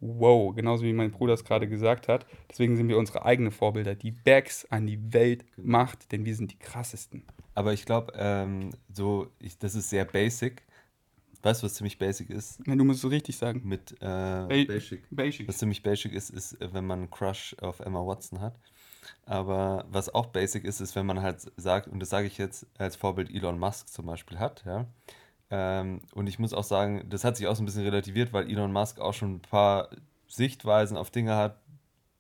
Wow, 0.01 0.55
genauso 0.55 0.85
wie 0.85 0.93
mein 0.93 1.11
Bruder 1.11 1.35
es 1.35 1.45
gerade 1.45 1.69
gesagt 1.69 2.09
hat. 2.09 2.27
Deswegen 2.51 2.77
sind 2.77 2.89
wir 2.89 2.99
unsere 2.99 3.25
eigenen 3.25 3.51
Vorbilder, 3.51 3.95
die 3.95 4.11
Bags 4.13 4.67
an 4.71 4.87
die 4.87 5.13
Welt 5.13 5.45
macht, 5.57 6.13
denn 6.13 6.25
wir 6.25 6.35
sind 6.35 6.53
die 6.53 6.59
krassesten. 6.59 7.25
aber 7.55 7.73
ich 7.73 7.87
glaube, 7.87 8.13
ähm, 8.17 8.71
so, 8.93 9.29
ich, 9.39 9.59
das 9.59 9.75
ist 9.75 9.89
sehr 9.91 10.05
basic. 10.05 10.63
Weißt 11.43 11.63
du, 11.63 11.67
was 11.67 11.75
ziemlich 11.75 11.99
basic 11.99 12.31
ist? 12.31 12.61
Ja, 12.67 12.75
du 12.77 12.85
musst 12.85 13.05
es 13.05 13.11
richtig 13.11 13.37
sagen. 13.37 13.63
Mit 13.65 13.93
äh, 14.01 14.49
Ba- 14.49 14.49
Basic. 14.49 15.03
Basic. 15.11 15.49
Was 15.49 15.59
ziemlich 15.59 15.83
basic 15.83 16.13
ist, 16.13 16.31
ist, 16.31 16.61
äh, 16.61 16.73
wenn 16.73 16.87
man 16.87 17.01
einen 17.01 17.11
Crush 17.11 17.57
auf 17.61 17.81
Emma 17.81 18.05
Watson 18.07 18.41
hat. 18.41 18.59
Aber 19.25 19.87
was 19.91 20.09
auch 20.15 20.27
basic 20.27 20.65
ist, 20.65 20.81
ist, 20.81 20.97
wenn 20.97 21.07
man 21.07 21.23
halt 21.23 21.41
sagt, 21.57 21.89
und 21.89 22.01
das 22.01 22.11
sage 22.11 22.27
ich 22.27 22.39
jetzt 22.39 22.67
als 22.79 22.97
Vorbild 22.97 23.31
Elon 23.31 23.59
Musk 23.59 23.89
zum 23.89 24.07
Beispiel 24.07 24.39
hat, 24.39 24.65
ja. 24.67 24.87
Ähm, 25.51 26.01
und 26.15 26.27
ich 26.27 26.39
muss 26.39 26.53
auch 26.53 26.65
sagen, 26.65 27.05
das 27.09 27.25
hat 27.25 27.37
sich 27.37 27.47
auch 27.47 27.55
so 27.57 27.63
ein 27.63 27.67
bisschen 27.67 27.85
relativiert, 27.85 28.33
weil 28.33 28.51
Elon 28.51 28.73
Musk 28.73 28.99
auch 29.01 29.15
schon 29.15 29.37
ein 29.37 29.43
paar 29.43 29.91
Sichtweisen 30.29 30.97
auf 30.97 31.11
Dinge 31.11 31.37
hat, 31.37 31.61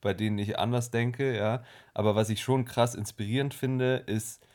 bei 0.00 0.14
denen 0.14 0.38
ich 0.38 0.58
anders 0.58 0.90
denke, 0.90 1.36
ja. 1.36 1.64
Aber 1.94 2.14
was 2.14 2.30
ich 2.30 2.40
schon 2.40 2.64
krass 2.64 2.94
inspirierend 2.94 3.54
finde, 3.54 3.96
ist, 4.06 4.46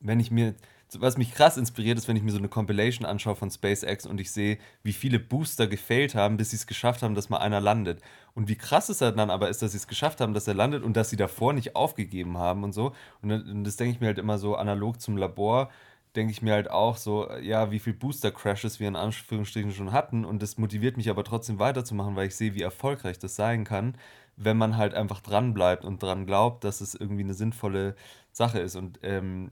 wenn 0.00 0.20
ich 0.20 0.30
mir, 0.30 0.54
was 0.96 1.16
mich 1.16 1.34
krass 1.34 1.56
inspiriert 1.56 1.98
ist, 1.98 2.06
wenn 2.06 2.16
ich 2.16 2.22
mir 2.22 2.30
so 2.30 2.38
eine 2.38 2.48
Compilation 2.48 3.06
anschaue 3.06 3.34
von 3.34 3.50
SpaceX 3.50 4.06
und 4.06 4.20
ich 4.20 4.30
sehe, 4.30 4.58
wie 4.84 4.92
viele 4.92 5.18
Booster 5.18 5.66
gefailt 5.66 6.14
haben, 6.14 6.36
bis 6.36 6.50
sie 6.50 6.56
es 6.56 6.68
geschafft 6.68 7.02
haben, 7.02 7.16
dass 7.16 7.30
mal 7.30 7.38
einer 7.38 7.60
landet. 7.60 8.00
Und 8.34 8.48
wie 8.48 8.56
krass 8.56 8.88
es 8.88 8.98
dann 8.98 9.18
aber 9.30 9.48
ist, 9.48 9.62
dass 9.62 9.72
sie 9.72 9.78
es 9.78 9.88
geschafft 9.88 10.20
haben, 10.20 10.34
dass 10.34 10.46
er 10.46 10.54
landet 10.54 10.84
und 10.84 10.96
dass 10.96 11.10
sie 11.10 11.16
davor 11.16 11.52
nicht 11.52 11.74
aufgegeben 11.74 12.38
haben 12.38 12.62
und 12.62 12.72
so. 12.72 12.92
Und 13.22 13.64
das 13.64 13.76
denke 13.76 13.94
ich 13.94 14.00
mir 14.00 14.08
halt 14.08 14.18
immer 14.18 14.38
so 14.38 14.54
analog 14.54 15.00
zum 15.00 15.16
Labor 15.16 15.70
denke 16.16 16.32
ich 16.32 16.42
mir 16.42 16.54
halt 16.54 16.70
auch 16.70 16.96
so, 16.96 17.30
ja, 17.40 17.70
wie 17.70 17.78
viele 17.78 17.96
Booster-Crashes 17.96 18.80
wir 18.80 18.88
in 18.88 18.96
Anführungsstrichen 18.96 19.72
schon 19.72 19.92
hatten 19.92 20.24
und 20.24 20.42
das 20.42 20.58
motiviert 20.58 20.96
mich 20.96 21.10
aber 21.10 21.24
trotzdem 21.24 21.58
weiterzumachen, 21.58 22.16
weil 22.16 22.28
ich 22.28 22.36
sehe, 22.36 22.54
wie 22.54 22.62
erfolgreich 22.62 23.18
das 23.18 23.36
sein 23.36 23.64
kann, 23.64 23.96
wenn 24.36 24.56
man 24.56 24.76
halt 24.76 24.94
einfach 24.94 25.20
dran 25.20 25.54
bleibt 25.54 25.84
und 25.84 26.02
dran 26.02 26.26
glaubt, 26.26 26.64
dass 26.64 26.80
es 26.80 26.94
irgendwie 26.94 27.22
eine 27.22 27.34
sinnvolle 27.34 27.96
Sache 28.32 28.58
ist 28.60 28.76
und 28.76 29.00
ähm, 29.02 29.50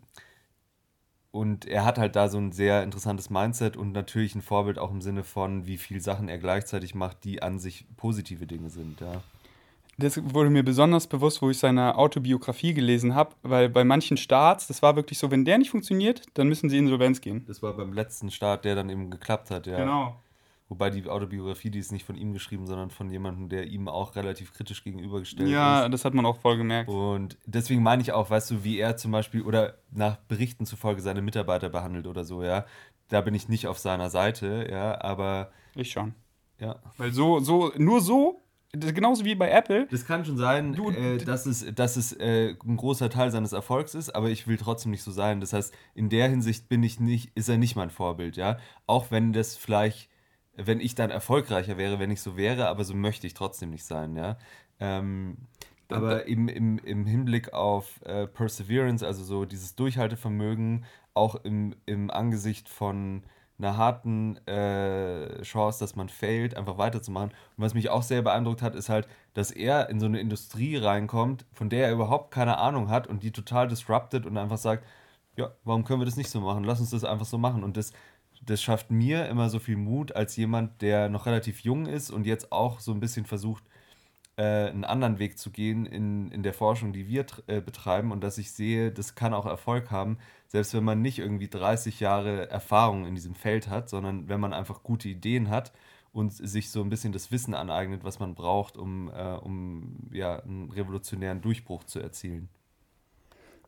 und 1.32 1.64
er 1.64 1.86
hat 1.86 1.96
halt 1.98 2.14
da 2.14 2.28
so 2.28 2.36
ein 2.38 2.52
sehr 2.52 2.82
interessantes 2.82 3.30
Mindset 3.30 3.76
und 3.78 3.92
natürlich 3.92 4.34
ein 4.34 4.42
Vorbild 4.42 4.78
auch 4.78 4.90
im 4.90 5.00
Sinne 5.00 5.24
von, 5.24 5.66
wie 5.66 5.78
viele 5.78 6.00
Sachen 6.00 6.28
er 6.28 6.36
gleichzeitig 6.38 6.94
macht, 6.94 7.24
die 7.24 7.42
an 7.42 7.58
sich 7.58 7.86
positive 7.96 8.46
Dinge 8.46 8.68
sind, 8.68 9.00
ja. 9.00 9.22
Das 9.98 10.18
wurde 10.32 10.50
mir 10.50 10.62
besonders 10.62 11.06
bewusst, 11.06 11.42
wo 11.42 11.50
ich 11.50 11.58
seine 11.58 11.96
Autobiografie 11.96 12.72
gelesen 12.72 13.14
habe, 13.14 13.34
weil 13.42 13.68
bei 13.68 13.84
manchen 13.84 14.16
Starts, 14.16 14.66
das 14.66 14.82
war 14.82 14.96
wirklich 14.96 15.18
so, 15.18 15.30
wenn 15.30 15.44
der 15.44 15.58
nicht 15.58 15.70
funktioniert, 15.70 16.22
dann 16.34 16.48
müssen 16.48 16.70
sie 16.70 16.78
Insolvenz 16.78 17.20
gehen. 17.20 17.44
Das 17.46 17.62
war 17.62 17.74
beim 17.74 17.92
letzten 17.92 18.30
Start, 18.30 18.64
der 18.64 18.74
dann 18.74 18.88
eben 18.88 19.10
geklappt 19.10 19.50
hat, 19.50 19.66
ja. 19.66 19.76
Genau. 19.76 20.16
Wobei 20.72 20.88
die 20.88 21.06
Autobiografie, 21.06 21.68
die 21.68 21.78
ist 21.78 21.92
nicht 21.92 22.06
von 22.06 22.16
ihm 22.16 22.32
geschrieben, 22.32 22.66
sondern 22.66 22.88
von 22.88 23.10
jemandem, 23.10 23.50
der 23.50 23.66
ihm 23.66 23.88
auch 23.88 24.16
relativ 24.16 24.54
kritisch 24.54 24.82
gegenübergestellt 24.82 25.50
ja, 25.50 25.80
ist. 25.80 25.82
Ja, 25.82 25.88
das 25.90 26.06
hat 26.06 26.14
man 26.14 26.24
auch 26.24 26.38
voll 26.38 26.56
gemerkt. 26.56 26.88
Und 26.88 27.36
deswegen 27.44 27.82
meine 27.82 28.00
ich 28.00 28.12
auch, 28.12 28.30
weißt 28.30 28.50
du, 28.52 28.64
wie 28.64 28.78
er 28.78 28.96
zum 28.96 29.12
Beispiel 29.12 29.42
oder 29.42 29.74
nach 29.90 30.16
Berichten 30.16 30.64
zufolge 30.64 31.02
seine 31.02 31.20
Mitarbeiter 31.20 31.68
behandelt 31.68 32.06
oder 32.06 32.24
so, 32.24 32.42
ja. 32.42 32.64
Da 33.08 33.20
bin 33.20 33.34
ich 33.34 33.50
nicht 33.50 33.66
auf 33.66 33.78
seiner 33.78 34.08
Seite, 34.08 34.66
ja, 34.70 34.98
aber. 35.02 35.52
Ich 35.74 35.90
schon. 35.90 36.14
Ja. 36.58 36.76
Weil 36.96 37.12
so, 37.12 37.40
so, 37.40 37.70
nur 37.76 38.00
so 38.00 38.40
das 38.72 38.94
genauso 38.94 39.24
wie 39.24 39.34
bei 39.34 39.50
Apple. 39.50 39.86
Das 39.90 40.06
kann 40.06 40.24
schon 40.24 40.38
sein, 40.38 40.72
du, 40.72 40.90
äh, 40.90 41.18
dass 41.18 41.44
es, 41.44 41.74
dass 41.74 41.96
es 41.96 42.12
äh, 42.14 42.56
ein 42.64 42.76
großer 42.76 43.10
Teil 43.10 43.30
seines 43.30 43.52
Erfolgs 43.52 43.94
ist, 43.94 44.10
aber 44.10 44.30
ich 44.30 44.46
will 44.46 44.56
trotzdem 44.56 44.90
nicht 44.92 45.02
so 45.02 45.10
sein. 45.10 45.40
Das 45.40 45.52
heißt, 45.52 45.74
in 45.94 46.08
der 46.08 46.28
Hinsicht 46.28 46.68
bin 46.70 46.82
ich 46.82 46.98
nicht, 46.98 47.30
ist 47.34 47.50
er 47.50 47.58
nicht 47.58 47.76
mein 47.76 47.90
Vorbild, 47.90 48.36
ja. 48.36 48.58
Auch 48.86 49.10
wenn 49.10 49.34
das 49.34 49.56
vielleicht, 49.56 50.08
wenn 50.56 50.80
ich 50.80 50.94
dann 50.94 51.10
erfolgreicher 51.10 51.76
wäre, 51.76 51.98
wenn 51.98 52.10
ich 52.10 52.22
so 52.22 52.36
wäre, 52.38 52.68
aber 52.68 52.84
so 52.84 52.94
möchte 52.94 53.26
ich 53.26 53.34
trotzdem 53.34 53.70
nicht 53.70 53.84
sein, 53.84 54.16
ja. 54.16 54.38
Ähm, 54.80 55.36
aber 55.88 56.26
eben 56.26 56.48
im, 56.48 56.78
im 56.78 57.04
Hinblick 57.04 57.52
auf 57.52 58.00
äh, 58.06 58.26
Perseverance, 58.26 59.06
also 59.06 59.22
so 59.22 59.44
dieses 59.44 59.74
Durchhaltevermögen, 59.74 60.86
auch 61.12 61.34
im, 61.44 61.74
im 61.84 62.10
Angesicht 62.10 62.70
von 62.70 63.22
einer 63.58 63.76
harten 63.76 64.36
äh, 64.46 65.42
Chance, 65.42 65.80
dass 65.80 65.96
man 65.96 66.08
failt, 66.08 66.56
einfach 66.56 66.78
weiterzumachen. 66.78 67.30
Und 67.30 67.64
was 67.64 67.74
mich 67.74 67.90
auch 67.90 68.02
sehr 68.02 68.22
beeindruckt 68.22 68.62
hat, 68.62 68.74
ist 68.74 68.88
halt, 68.88 69.08
dass 69.34 69.50
er 69.50 69.88
in 69.88 70.00
so 70.00 70.06
eine 70.06 70.20
Industrie 70.20 70.76
reinkommt, 70.76 71.46
von 71.52 71.68
der 71.70 71.86
er 71.86 71.92
überhaupt 71.92 72.32
keine 72.32 72.58
Ahnung 72.58 72.88
hat 72.88 73.06
und 73.06 73.22
die 73.22 73.30
total 73.30 73.68
disrupted 73.68 74.26
und 74.26 74.36
einfach 74.36 74.58
sagt, 74.58 74.84
ja, 75.36 75.52
warum 75.64 75.84
können 75.84 76.00
wir 76.00 76.06
das 76.06 76.16
nicht 76.16 76.30
so 76.30 76.40
machen? 76.40 76.64
Lass 76.64 76.80
uns 76.80 76.90
das 76.90 77.04
einfach 77.04 77.26
so 77.26 77.38
machen. 77.38 77.64
Und 77.64 77.76
das, 77.76 77.92
das 78.44 78.62
schafft 78.62 78.90
mir 78.90 79.28
immer 79.28 79.48
so 79.48 79.58
viel 79.58 79.76
Mut 79.76 80.12
als 80.14 80.36
jemand, 80.36 80.82
der 80.82 81.08
noch 81.08 81.26
relativ 81.26 81.60
jung 81.60 81.86
ist 81.86 82.10
und 82.10 82.26
jetzt 82.26 82.52
auch 82.52 82.80
so 82.80 82.92
ein 82.92 83.00
bisschen 83.00 83.26
versucht, 83.26 83.64
einen 84.42 84.84
anderen 84.84 85.18
Weg 85.18 85.38
zu 85.38 85.50
gehen 85.50 85.86
in, 85.86 86.30
in 86.30 86.42
der 86.42 86.54
Forschung, 86.54 86.92
die 86.92 87.08
wir 87.08 87.26
äh, 87.46 87.60
betreiben 87.60 88.12
und 88.12 88.22
dass 88.22 88.38
ich 88.38 88.52
sehe, 88.52 88.90
das 88.90 89.14
kann 89.14 89.34
auch 89.34 89.46
Erfolg 89.46 89.90
haben, 89.90 90.18
selbst 90.48 90.74
wenn 90.74 90.84
man 90.84 91.02
nicht 91.02 91.18
irgendwie 91.18 91.48
30 91.48 92.00
Jahre 92.00 92.50
Erfahrung 92.50 93.06
in 93.06 93.14
diesem 93.14 93.34
Feld 93.34 93.68
hat, 93.68 93.88
sondern 93.88 94.28
wenn 94.28 94.40
man 94.40 94.52
einfach 94.52 94.82
gute 94.82 95.08
Ideen 95.08 95.50
hat 95.50 95.72
und 96.12 96.32
sich 96.32 96.70
so 96.70 96.82
ein 96.82 96.90
bisschen 96.90 97.12
das 97.12 97.32
Wissen 97.32 97.54
aneignet, 97.54 98.04
was 98.04 98.18
man 98.18 98.34
braucht, 98.34 98.76
um, 98.76 99.10
äh, 99.14 99.34
um 99.34 100.08
ja, 100.12 100.40
einen 100.40 100.70
revolutionären 100.70 101.40
Durchbruch 101.40 101.84
zu 101.84 102.00
erzielen. 102.00 102.48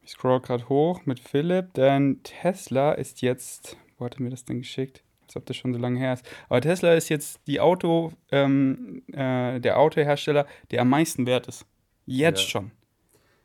Ich 0.02 0.10
scroll 0.10 0.40
gerade 0.40 0.68
hoch 0.68 1.06
mit 1.06 1.20
Philipp, 1.20 1.72
denn 1.74 2.20
Tesla 2.22 2.92
ist 2.92 3.22
jetzt, 3.22 3.78
wo 3.96 4.04
hat 4.04 4.16
er 4.16 4.22
mir 4.22 4.30
das 4.30 4.44
denn 4.44 4.58
geschickt? 4.58 5.02
Als 5.26 5.36
ob 5.36 5.46
das 5.46 5.56
schon 5.56 5.72
so 5.72 5.80
lange 5.80 5.98
her 5.98 6.12
ist. 6.12 6.26
Aber 6.48 6.60
Tesla 6.60 6.94
ist 6.94 7.08
jetzt 7.08 7.40
die 7.46 7.60
Auto, 7.60 8.12
ähm, 8.30 9.02
äh, 9.12 9.60
der 9.60 9.78
Autohersteller, 9.78 10.46
der 10.70 10.82
am 10.82 10.88
meisten 10.88 11.26
wert 11.26 11.48
ist. 11.48 11.66
Jetzt 12.06 12.42
ja. 12.42 12.48
schon. 12.48 12.70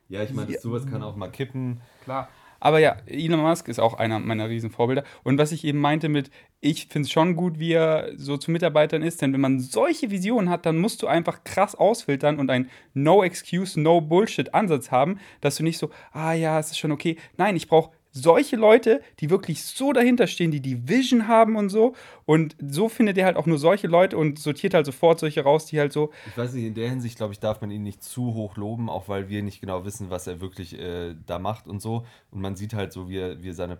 Ja, 0.08 0.22
ich 0.22 0.32
meine, 0.32 0.52
ja. 0.52 0.60
sowas 0.60 0.86
kann 0.86 1.02
auch 1.02 1.16
mal 1.16 1.30
kippen. 1.30 1.80
Klar. 2.04 2.28
Aber 2.60 2.78
ja, 2.78 2.98
Elon 3.06 3.40
Musk 3.40 3.68
ist 3.68 3.80
auch 3.80 3.94
einer 3.94 4.18
meiner 4.18 4.48
Riesenvorbilder. 4.48 5.04
Und 5.24 5.38
was 5.38 5.50
ich 5.50 5.64
eben 5.64 5.78
meinte 5.78 6.10
mit, 6.10 6.30
ich 6.60 6.88
finde 6.88 7.06
es 7.06 7.10
schon 7.10 7.34
gut, 7.34 7.58
wie 7.58 7.72
er 7.72 8.10
so 8.16 8.36
zu 8.36 8.50
Mitarbeitern 8.50 9.02
ist, 9.02 9.22
denn 9.22 9.32
wenn 9.32 9.40
man 9.40 9.60
solche 9.60 10.10
Visionen 10.10 10.50
hat, 10.50 10.66
dann 10.66 10.76
musst 10.76 11.02
du 11.02 11.06
einfach 11.06 11.42
krass 11.42 11.74
ausfiltern 11.74 12.38
und 12.38 12.50
einen 12.50 12.68
No 12.92 13.24
Excuse, 13.24 13.80
No 13.80 14.02
Bullshit 14.02 14.52
Ansatz 14.52 14.90
haben, 14.90 15.18
dass 15.40 15.56
du 15.56 15.62
nicht 15.62 15.78
so, 15.78 15.90
ah 16.12 16.34
ja, 16.34 16.58
es 16.58 16.70
ist 16.70 16.78
schon 16.78 16.92
okay. 16.92 17.16
Nein, 17.38 17.56
ich 17.56 17.66
brauche 17.66 17.92
solche 18.12 18.56
Leute, 18.56 19.00
die 19.20 19.30
wirklich 19.30 19.64
so 19.64 19.92
dahinter 19.92 20.26
stehen, 20.26 20.50
die 20.50 20.60
die 20.60 20.88
Vision 20.88 21.28
haben 21.28 21.56
und 21.56 21.68
so. 21.68 21.94
Und 22.26 22.56
so 22.60 22.88
findet 22.88 23.18
er 23.18 23.26
halt 23.26 23.36
auch 23.36 23.46
nur 23.46 23.58
solche 23.58 23.86
Leute 23.86 24.16
und 24.16 24.38
sortiert 24.38 24.74
halt 24.74 24.86
sofort 24.86 25.20
solche 25.20 25.42
raus, 25.42 25.66
die 25.66 25.78
halt 25.78 25.92
so. 25.92 26.10
Ich 26.26 26.36
weiß 26.36 26.54
nicht, 26.54 26.64
in 26.64 26.74
der 26.74 26.88
Hinsicht, 26.88 27.16
glaube 27.16 27.32
ich, 27.32 27.40
darf 27.40 27.60
man 27.60 27.70
ihn 27.70 27.82
nicht 27.82 28.02
zu 28.02 28.34
hoch 28.34 28.56
loben, 28.56 28.88
auch 28.88 29.08
weil 29.08 29.28
wir 29.28 29.42
nicht 29.42 29.60
genau 29.60 29.84
wissen, 29.84 30.10
was 30.10 30.26
er 30.26 30.40
wirklich 30.40 30.78
äh, 30.78 31.14
da 31.26 31.38
macht 31.38 31.66
und 31.66 31.80
so. 31.80 32.04
Und 32.30 32.40
man 32.40 32.56
sieht 32.56 32.74
halt 32.74 32.92
so, 32.92 33.08
wie 33.08 33.18
er, 33.18 33.42
wie 33.42 33.50
er 33.50 33.54
seine 33.54 33.78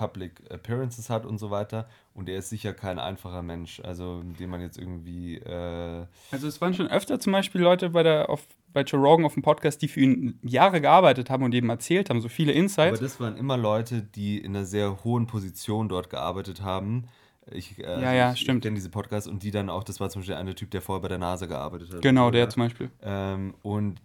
Public 0.00 0.40
Appearances 0.48 1.10
hat 1.10 1.26
und 1.26 1.38
so 1.38 1.50
weiter. 1.50 1.86
Und 2.14 2.28
er 2.30 2.38
ist 2.38 2.48
sicher 2.48 2.72
kein 2.72 2.98
einfacher 2.98 3.42
Mensch, 3.42 3.80
also 3.80 4.22
den 4.22 4.48
man 4.48 4.62
jetzt 4.62 4.78
irgendwie. 4.78 5.36
Äh 5.36 6.06
also 6.30 6.48
es 6.48 6.60
waren 6.60 6.72
schon 6.72 6.88
öfter 6.88 7.20
zum 7.20 7.32
Beispiel 7.32 7.60
Leute 7.60 7.90
bei 7.90 8.02
der 8.02 8.30
auf 8.30 8.46
bei 8.72 8.82
Joe 8.82 9.00
Rogan 9.00 9.24
auf 9.24 9.34
dem 9.34 9.42
Podcast, 9.42 9.82
die 9.82 9.88
für 9.88 10.00
ihn 10.00 10.38
Jahre 10.42 10.80
gearbeitet 10.80 11.30
haben 11.30 11.44
und 11.44 11.54
eben 11.54 11.68
erzählt 11.68 12.10
haben, 12.10 12.20
so 12.20 12.28
viele 12.28 12.52
Insights. 12.52 12.98
Aber 12.98 13.06
das 13.06 13.20
waren 13.20 13.36
immer 13.36 13.56
Leute, 13.56 14.02
die 14.02 14.38
in 14.38 14.56
einer 14.56 14.64
sehr 14.64 15.04
hohen 15.04 15.26
Position 15.26 15.88
dort 15.88 16.10
gearbeitet 16.10 16.62
haben. 16.62 17.04
Ich, 17.50 17.78
äh, 17.78 17.82
ja, 17.82 18.12
ja, 18.12 18.32
ich, 18.32 18.40
stimmt. 18.40 18.62
Kenne 18.62 18.76
diese 18.76 18.90
Podcasts 18.90 19.28
und 19.28 19.42
die 19.42 19.50
dann 19.50 19.70
auch, 19.70 19.82
das 19.82 19.98
war 19.98 20.08
zum 20.10 20.22
Beispiel 20.22 20.36
einer 20.36 20.54
Typ, 20.54 20.70
der 20.70 20.82
vorher 20.82 21.02
bei 21.02 21.08
der 21.08 21.18
NASA 21.18 21.46
gearbeitet 21.46 21.92
hat. 21.92 22.02
Genau, 22.02 22.30
der 22.30 22.48
zum 22.48 22.64
Beispiel. 22.64 22.90
Ähm, 23.02 23.54
und 23.62 24.00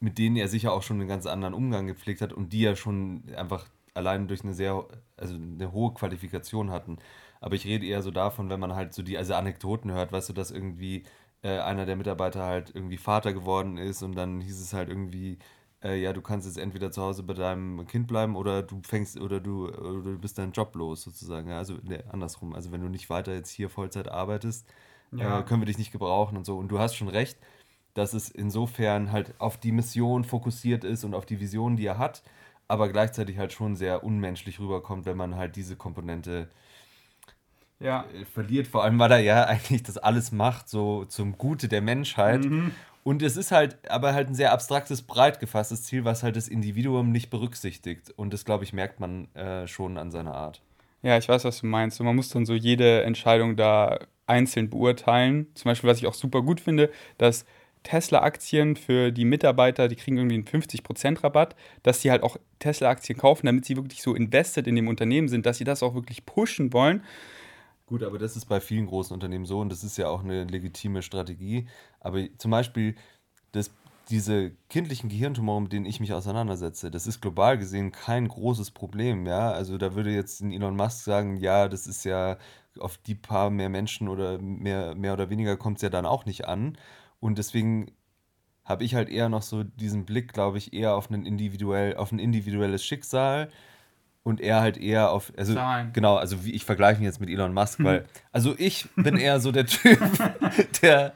mit 0.00 0.18
denen 0.18 0.36
er 0.36 0.48
sicher 0.48 0.72
auch 0.72 0.82
schon 0.82 0.98
einen 0.98 1.08
ganz 1.08 1.26
anderen 1.26 1.54
Umgang 1.54 1.86
gepflegt 1.86 2.20
hat 2.20 2.32
und 2.32 2.52
die 2.52 2.60
ja 2.60 2.74
schon 2.74 3.22
einfach 3.36 3.66
allein 3.94 4.28
durch 4.28 4.42
eine 4.42 4.54
sehr, 4.54 4.84
also 5.16 5.34
eine 5.34 5.72
hohe 5.72 5.92
Qualifikation 5.94 6.70
hatten. 6.70 6.98
Aber 7.40 7.54
ich 7.54 7.66
rede 7.66 7.86
eher 7.86 8.02
so 8.02 8.10
davon, 8.10 8.50
wenn 8.50 8.60
man 8.60 8.74
halt 8.74 8.92
so 8.92 9.02
die, 9.02 9.16
also 9.16 9.34
Anekdoten 9.34 9.92
hört, 9.92 10.12
weißt 10.12 10.28
du, 10.28 10.32
dass 10.32 10.50
irgendwie 10.50 11.04
äh, 11.42 11.58
einer 11.58 11.86
der 11.86 11.96
Mitarbeiter 11.96 12.44
halt 12.44 12.74
irgendwie 12.74 12.98
Vater 12.98 13.32
geworden 13.32 13.78
ist 13.78 14.02
und 14.02 14.14
dann 14.14 14.40
hieß 14.40 14.60
es 14.60 14.72
halt 14.72 14.88
irgendwie, 14.88 15.38
äh, 15.82 16.00
ja, 16.00 16.12
du 16.12 16.22
kannst 16.22 16.46
jetzt 16.46 16.58
entweder 16.58 16.90
zu 16.90 17.02
Hause 17.02 17.22
bei 17.22 17.34
deinem 17.34 17.86
Kind 17.86 18.06
bleiben 18.06 18.36
oder 18.36 18.62
du 18.62 18.80
fängst 18.86 19.18
oder 19.20 19.40
du, 19.40 19.68
oder 19.68 20.02
du 20.02 20.18
bist 20.18 20.38
deinen 20.38 20.52
Job 20.52 20.74
los 20.74 21.02
sozusagen. 21.02 21.48
Ja, 21.50 21.58
also 21.58 21.74
nee, 21.82 22.02
andersrum. 22.10 22.54
Also 22.54 22.72
wenn 22.72 22.82
du 22.82 22.88
nicht 22.88 23.10
weiter 23.10 23.34
jetzt 23.34 23.50
hier 23.50 23.70
Vollzeit 23.70 24.08
arbeitest, 24.08 24.68
ja. 25.12 25.40
äh, 25.40 25.42
können 25.44 25.62
wir 25.62 25.66
dich 25.66 25.78
nicht 25.78 25.92
gebrauchen 25.92 26.36
und 26.36 26.44
so. 26.44 26.58
Und 26.58 26.68
du 26.68 26.78
hast 26.78 26.94
schon 26.96 27.08
recht, 27.08 27.38
dass 27.94 28.14
es 28.14 28.30
insofern 28.30 29.12
halt 29.12 29.34
auf 29.40 29.56
die 29.58 29.72
Mission 29.72 30.24
fokussiert 30.24 30.84
ist 30.84 31.04
und 31.04 31.14
auf 31.14 31.26
die 31.26 31.40
Vision, 31.40 31.76
die 31.76 31.86
er 31.86 31.98
hat 31.98 32.22
aber 32.70 32.88
gleichzeitig 32.88 33.36
halt 33.36 33.52
schon 33.52 33.74
sehr 33.74 34.04
unmenschlich 34.04 34.60
rüberkommt, 34.60 35.04
wenn 35.04 35.16
man 35.16 35.34
halt 35.34 35.56
diese 35.56 35.74
Komponente 35.74 36.48
ja. 37.80 38.04
Äh, 38.14 38.24
verliert. 38.24 38.66
Vor 38.66 38.84
allem, 38.84 38.98
weil 38.98 39.12
er 39.12 39.18
ja 39.18 39.44
eigentlich 39.44 39.82
das 39.82 39.98
alles 39.98 40.32
macht, 40.32 40.68
so 40.68 41.04
zum 41.06 41.36
Gute 41.38 41.68
der 41.68 41.80
Menschheit. 41.80 42.44
Mhm. 42.44 42.72
Und 43.02 43.22
es 43.22 43.36
ist 43.36 43.50
halt 43.50 43.90
aber 43.90 44.14
halt 44.14 44.28
ein 44.28 44.34
sehr 44.34 44.52
abstraktes, 44.52 45.02
breit 45.02 45.40
gefasstes 45.40 45.84
Ziel, 45.84 46.04
was 46.04 46.22
halt 46.22 46.36
das 46.36 46.48
Individuum 46.48 47.10
nicht 47.10 47.30
berücksichtigt. 47.30 48.12
Und 48.16 48.32
das, 48.32 48.44
glaube 48.44 48.64
ich, 48.64 48.72
merkt 48.72 49.00
man 49.00 49.34
äh, 49.34 49.66
schon 49.66 49.96
an 49.96 50.10
seiner 50.10 50.34
Art. 50.34 50.60
Ja, 51.02 51.16
ich 51.16 51.28
weiß, 51.28 51.44
was 51.44 51.60
du 51.60 51.66
meinst. 51.66 51.98
Und 51.98 52.06
man 52.06 52.16
muss 52.16 52.28
dann 52.28 52.44
so 52.44 52.52
jede 52.52 53.02
Entscheidung 53.02 53.56
da 53.56 53.98
einzeln 54.26 54.68
beurteilen. 54.68 55.46
Zum 55.54 55.70
Beispiel, 55.70 55.88
was 55.88 55.98
ich 55.98 56.06
auch 56.06 56.14
super 56.14 56.42
gut 56.42 56.60
finde, 56.60 56.90
dass 57.16 57.46
Tesla-Aktien 57.82 58.76
für 58.76 59.10
die 59.10 59.24
Mitarbeiter, 59.24 59.88
die 59.88 59.96
kriegen 59.96 60.18
irgendwie 60.18 60.34
einen 60.34 60.44
50% 60.44 61.24
Rabatt, 61.24 61.56
dass 61.82 62.02
sie 62.02 62.10
halt 62.10 62.22
auch 62.22 62.36
Tesla-Aktien 62.58 63.18
kaufen, 63.18 63.46
damit 63.46 63.64
sie 63.64 63.76
wirklich 63.76 64.02
so 64.02 64.14
invested 64.14 64.66
in 64.66 64.76
dem 64.76 64.88
Unternehmen 64.88 65.28
sind, 65.28 65.46
dass 65.46 65.56
sie 65.56 65.64
das 65.64 65.82
auch 65.82 65.94
wirklich 65.94 66.26
pushen 66.26 66.74
wollen. 66.74 67.02
Gut, 67.90 68.04
aber 68.04 68.18
das 68.20 68.36
ist 68.36 68.46
bei 68.46 68.60
vielen 68.60 68.86
großen 68.86 69.12
Unternehmen 69.12 69.46
so 69.46 69.58
und 69.58 69.68
das 69.72 69.82
ist 69.82 69.96
ja 69.96 70.08
auch 70.08 70.22
eine 70.22 70.44
legitime 70.44 71.02
Strategie. 71.02 71.66
Aber 71.98 72.20
zum 72.38 72.52
Beispiel, 72.52 72.94
das 73.52 73.72
diese 74.10 74.52
kindlichen 74.68 75.08
Gehirntumoren, 75.10 75.64
mit 75.64 75.72
denen 75.72 75.86
ich 75.86 75.98
mich 76.00 76.12
auseinandersetze, 76.12 76.90
das 76.92 77.08
ist 77.08 77.20
global 77.20 77.58
gesehen 77.58 77.90
kein 77.92 78.28
großes 78.28 78.70
Problem, 78.72 79.26
ja. 79.26 79.50
Also 79.50 79.76
da 79.76 79.94
würde 79.96 80.12
jetzt 80.12 80.40
ein 80.40 80.52
Elon 80.52 80.76
Musk 80.76 81.04
sagen, 81.04 81.36
ja, 81.36 81.68
das 81.68 81.88
ist 81.88 82.04
ja 82.04 82.38
auf 82.78 82.96
die 82.98 83.16
paar 83.16 83.50
mehr 83.50 83.68
Menschen 83.68 84.08
oder 84.08 84.38
mehr, 84.40 84.94
mehr 84.94 85.12
oder 85.14 85.28
weniger 85.30 85.56
kommt 85.56 85.78
es 85.78 85.82
ja 85.82 85.90
dann 85.90 86.06
auch 86.06 86.26
nicht 86.26 86.46
an. 86.46 86.78
Und 87.20 87.38
deswegen 87.38 87.92
habe 88.64 88.84
ich 88.84 88.94
halt 88.94 89.08
eher 89.10 89.28
noch 89.28 89.42
so 89.42 89.64
diesen 89.64 90.04
Blick, 90.06 90.32
glaube 90.32 90.58
ich, 90.58 90.72
eher 90.72 90.94
auf 90.94 91.10
ein 91.10 91.26
individuell, 91.26 91.96
auf 91.96 92.12
ein 92.12 92.20
individuelles 92.20 92.84
Schicksal 92.84 93.50
und 94.22 94.40
er 94.40 94.60
halt 94.60 94.76
eher 94.76 95.10
auf, 95.10 95.32
also 95.36 95.54
Zahlen. 95.54 95.92
genau, 95.92 96.16
also 96.16 96.44
wie 96.44 96.52
ich 96.52 96.64
vergleiche 96.64 97.00
ihn 97.00 97.04
jetzt 97.04 97.20
mit 97.20 97.30
Elon 97.30 97.54
Musk, 97.54 97.82
weil, 97.82 98.06
also 98.32 98.54
ich 98.58 98.88
bin 98.96 99.16
eher 99.16 99.40
so 99.40 99.50
der 99.52 99.66
Typ, 99.66 99.98
der 100.82 101.14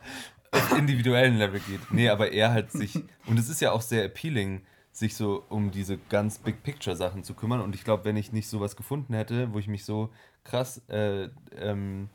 auf 0.51 0.79
individuellen 0.79 1.37
Level 1.37 1.61
geht. 1.61 1.81
Nee, 1.91 2.09
aber 2.09 2.33
er 2.33 2.53
halt 2.53 2.71
sich, 2.71 2.95
und 3.27 3.39
es 3.39 3.49
ist 3.49 3.61
ja 3.61 3.73
auch 3.73 3.83
sehr 3.83 4.05
appealing, 4.05 4.63
sich 4.93 5.17
so 5.17 5.45
um 5.49 5.73
diese 5.73 5.99
ganz 5.99 6.39
Big 6.39 6.63
Picture 6.63 6.95
Sachen 6.95 7.25
zu 7.25 7.35
kümmern. 7.35 7.61
Und 7.61 7.75
ich 7.75 7.83
glaube, 7.83 8.05
wenn 8.05 8.17
ich 8.17 8.33
nicht 8.33 8.49
sowas 8.49 8.77
gefunden 8.77 9.13
hätte, 9.13 9.53
wo 9.53 9.59
ich 9.59 9.67
mich 9.67 9.85
so 9.85 10.11
krass 10.45 10.81
äh, 10.89 11.29
ähm, 11.59 12.11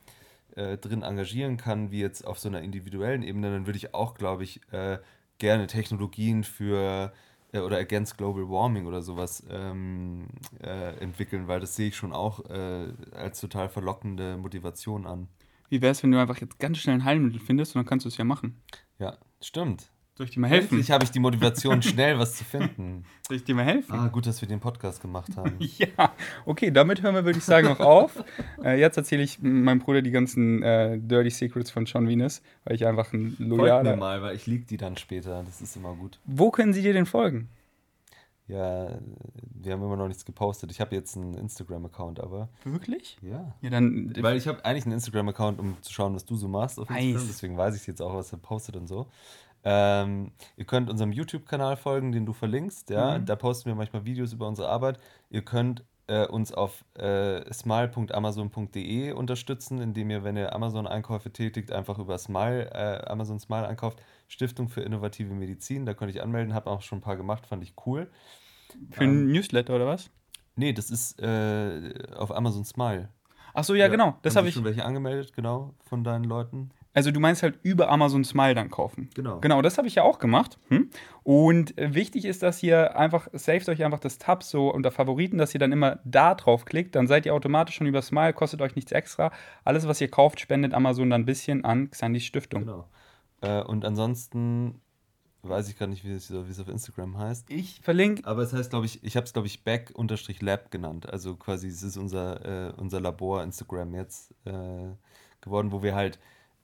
äh, 0.56 0.78
drin 0.78 1.04
engagieren 1.04 1.58
kann, 1.58 1.92
wie 1.92 2.00
jetzt 2.00 2.26
auf 2.26 2.40
so 2.40 2.48
einer 2.48 2.62
individuellen 2.62 3.22
Ebene, 3.22 3.52
dann 3.52 3.66
würde 3.66 3.78
ich 3.78 3.94
auch, 3.94 4.16
glaube 4.16 4.46
ich, 4.46 4.62
äh, 4.72 5.00
gerne 5.40 5.68
Technologien 5.68 6.46
für 6.46 7.12
äh, 7.52 7.60
oder 7.60 7.78
against 7.78 8.18
Global 8.18 8.50
Warming 8.50 8.86
oder 8.86 9.02
sowas 9.02 9.44
ähm, 9.50 10.28
äh, 10.62 10.96
entwickeln, 11.00 11.48
weil 11.48 11.60
das 11.60 11.76
sehe 11.76 11.90
ich 11.90 11.96
schon 11.96 12.14
auch 12.14 12.46
äh, 12.50 12.94
als 13.12 13.40
total 13.40 13.70
verlockende 13.70 14.38
Motivation 14.38 15.06
an. 15.06 15.28
Wie 15.70 15.82
wäre 15.82 15.92
es, 15.92 16.02
wenn 16.02 16.12
du 16.12 16.20
einfach 16.20 16.38
jetzt 16.38 16.60
ganz 16.60 16.80
schnell 16.80 16.96
ein 16.96 17.06
Heilmittel 17.06 17.40
findest 17.40 17.76
und 17.76 17.80
dann 17.80 17.86
kannst 17.86 18.06
du 18.06 18.10
es 18.10 18.18
ja 18.18 18.26
machen? 18.26 18.62
Ja, 18.98 19.18
stimmt. 19.42 19.92
Soll 20.20 20.26
ich 20.26 20.34
dir 20.34 20.42
mal 20.42 20.50
helfen? 20.50 20.72
Endlich 20.72 20.92
habe 20.92 21.06
ich 21.06 21.12
die 21.12 21.20
Motivation, 21.20 21.82
schnell 21.82 22.20
was 22.20 22.36
zu 22.36 22.44
finden. 22.44 23.06
Soll 23.30 23.38
ich 23.38 23.46
dir 23.46 23.56
mal 23.56 23.64
helfen? 23.64 23.94
Ah, 23.94 24.10
gut, 24.10 24.28
dass 24.28 24.42
wir 24.42 24.50
den 24.50 24.60
Podcast 24.60 25.02
gemacht 25.02 25.38
haben. 25.38 25.54
Ja, 25.78 26.14
okay, 26.46 26.72
damit 26.72 27.02
hören 27.02 27.16
wir, 27.16 27.24
würde 27.24 27.40
ich 27.40 27.46
sagen, 27.46 27.70
auch 27.70 27.80
auf. 27.80 28.22
Äh, 28.62 28.78
jetzt 28.82 28.98
erzähle 28.98 29.24
ich 29.24 29.42
meinem 29.42 29.80
Bruder 29.80 30.02
die 30.02 30.12
ganzen 30.12 30.62
äh, 30.62 31.00
Dirty 31.00 31.30
Secrets 31.30 31.72
von 31.72 31.86
Sean 31.86 32.10
Venus, 32.10 32.42
weil 32.66 32.76
ich 32.76 32.86
einfach 32.86 33.14
ein 33.14 33.28
Folgt 33.28 33.40
mir 33.40 33.48
loyaler. 33.48 33.96
mal, 33.96 34.22
weil 34.22 34.36
ich 34.36 34.46
lieg 34.46 34.68
die 34.68 34.76
dann 34.76 34.98
später. 34.98 35.42
Das 35.46 35.62
ist 35.62 35.78
immer 35.78 35.94
gut. 35.94 36.20
Wo 36.26 36.52
können 36.52 36.74
sie 36.74 36.82
dir 36.82 36.92
denn 36.92 37.06
folgen? 37.06 37.48
Ja, 38.50 38.90
wir 39.62 39.74
haben 39.74 39.84
immer 39.84 39.96
noch 39.96 40.08
nichts 40.08 40.26
gepostet. 40.26 40.72
Ich 40.72 40.82
habe 40.82 40.96
jetzt 40.96 41.16
einen 41.16 41.36
Instagram-Account, 41.36 42.20
aber 42.20 42.50
Wirklich? 42.64 43.18
ja. 43.22 43.54
Ja, 43.62 43.70
dann. 43.70 44.14
Weil 44.22 44.38
ich 44.38 44.48
habe 44.48 44.64
eigentlich 44.66 44.86
einen 44.86 44.94
Instagram-Account, 44.94 45.60
um 45.60 45.78
zu 45.82 45.94
schauen, 45.94 46.16
was 46.16 46.26
du 46.26 46.36
so 46.36 46.48
machst 46.48 46.80
auf 46.80 46.90
Instagram. 46.90 47.14
Nice. 47.14 47.28
Deswegen 47.28 47.58
weiß 47.58 47.76
ich 47.76 47.86
jetzt 47.88 48.02
auch, 48.02 48.14
was 48.14 48.32
er 48.32 48.40
postet 48.40 48.76
und 48.76 48.88
so. 48.88 49.08
Ähm, 49.64 50.32
ihr 50.56 50.64
könnt 50.66 50.90
unserem 50.90 51.12
YouTube-Kanal 51.12 51.76
folgen, 51.76 52.12
den 52.14 52.26
du 52.26 52.32
verlinkst. 52.34 52.90
Ja, 52.90 53.18
Mhm. 53.18 53.26
da 53.26 53.36
posten 53.36 53.66
wir 53.70 53.76
manchmal 53.76 54.06
Videos 54.06 54.32
über 54.34 54.48
unsere 54.48 54.70
Arbeit. 54.70 55.00
Ihr 55.30 55.42
könnt 55.44 55.84
äh, 56.10 56.26
uns 56.28 56.52
auf 56.52 56.84
äh, 56.96 57.52
smile.amazon.de 57.54 59.12
unterstützen, 59.12 59.80
indem 59.80 60.10
ihr, 60.10 60.24
wenn 60.24 60.36
ihr 60.36 60.54
Amazon-Einkäufe 60.54 61.32
tätigt, 61.32 61.72
einfach 61.72 62.00
über 62.00 62.18
Smile, 62.18 62.72
äh, 62.74 63.06
Amazon 63.08 63.40
Smile 63.40 63.68
einkauft. 63.68 64.02
Stiftung 64.28 64.70
für 64.70 64.82
innovative 64.82 65.34
Medizin, 65.34 65.86
da 65.86 65.94
könnt 65.94 66.14
ihr 66.14 66.24
anmelden. 66.24 66.54
Habe 66.54 66.70
auch 66.70 66.82
schon 66.82 67.00
ein 67.00 67.02
paar 67.02 67.18
gemacht, 67.18 67.48
fand 67.48 67.64
ich 67.64 67.74
cool. 67.86 68.10
Für 68.92 69.04
ein 69.04 69.32
Newsletter 69.32 69.76
oder 69.76 69.88
was? 69.88 70.10
Nee, 70.56 70.74
das 70.74 70.92
ist 70.92 71.20
äh, 71.22 71.94
auf 72.16 72.36
Amazon 72.36 72.66
Smile. 72.66 73.10
Ach 73.54 73.64
so, 73.64 73.76
ja, 73.76 73.88
genau. 73.88 74.18
Das 74.22 74.36
habe 74.36 74.48
ich. 74.48 74.54
schon 74.54 74.64
welche 74.64 74.86
angemeldet, 74.86 75.34
genau, 75.34 75.74
von 75.82 76.04
deinen 76.04 76.26
Leuten. 76.26 76.72
Also 76.94 77.12
du 77.12 77.20
meinst 77.20 77.44
halt 77.44 77.60
über 77.62 77.90
Amazon 77.90 78.24
Smile 78.24 78.56
dann 78.56 78.70
kaufen. 78.70 79.10
Genau. 79.14 79.40
Genau, 79.40 79.62
das 79.62 79.78
habe 79.78 79.88
ich 79.88 79.96
ja 79.96 80.04
auch 80.04 80.18
gemacht. 80.18 80.58
Hm? 80.70 80.90
Und 81.24 81.78
äh, 81.78 81.94
wichtig 81.94 82.26
ist, 82.26 82.42
dass 82.42 82.64
ihr 82.64 82.98
einfach, 82.98 83.28
saved 83.32 83.70
euch 83.70 83.84
einfach 83.84 84.00
das 84.00 84.18
Tab 84.18 84.44
so 84.44 84.74
unter 84.74 84.90
Favoriten, 84.92 85.38
dass 85.38 85.54
ihr 85.54 85.60
dann 85.60 85.72
immer 85.72 86.00
da 86.04 86.34
drauf 86.34 86.66
klickt. 86.66 86.96
Dann 86.96 87.08
seid 87.08 87.26
ihr 87.26 87.34
automatisch 87.34 87.76
schon 87.76 87.88
über 87.88 88.02
Smile, 88.02 88.34
kostet 88.34 88.62
euch 88.62 88.76
nichts 88.76 88.92
extra. 88.92 89.32
Alles, 89.64 89.88
was 89.88 90.02
ihr 90.02 90.10
kauft, 90.10 90.40
spendet 90.40 90.74
Amazon 90.74 91.12
dann 91.12 91.22
ein 91.22 91.26
bisschen 91.26 91.64
an 91.64 91.92
Xandis 91.92 92.24
Stiftung. 92.24 92.62
Genau. 92.62 92.90
Äh, 93.42 93.62
und 93.62 93.86
ansonsten 93.86 94.82
weiß 95.44 95.70
ich 95.70 95.78
gar 95.78 95.88
nicht, 95.88 96.04
wie 96.04 96.12
es, 96.12 96.32
wie 96.32 96.52
es 96.52 96.60
auf 96.60 96.68
Instagram 96.68 97.18
heißt. 97.18 97.50
Ich 97.50 97.80
verlinke. 97.82 98.26
Aber 98.26 98.42
es 98.42 98.52
heißt, 98.52 98.72
glaube 98.72 98.88
ich, 98.88 99.04
ich 99.04 99.16
habe 99.16 99.26
es, 99.26 99.34
glaube 99.34 99.48
ich, 99.48 99.64
back-lab 99.64 100.72
genannt. 100.72 101.08
Also 101.10 101.36
quasi, 101.36 101.68
es 101.68 101.84
ist 101.84 101.98
unser, 101.98 102.70
äh, 102.70 102.74
unser 102.78 103.00
Labor 103.00 103.44
Instagram 103.44 103.94
jetzt 103.94 104.34
äh, 104.46 104.90
geworden, 105.42 105.72
wo 105.72 105.84
wir 105.84 105.96
halt, 105.96 106.20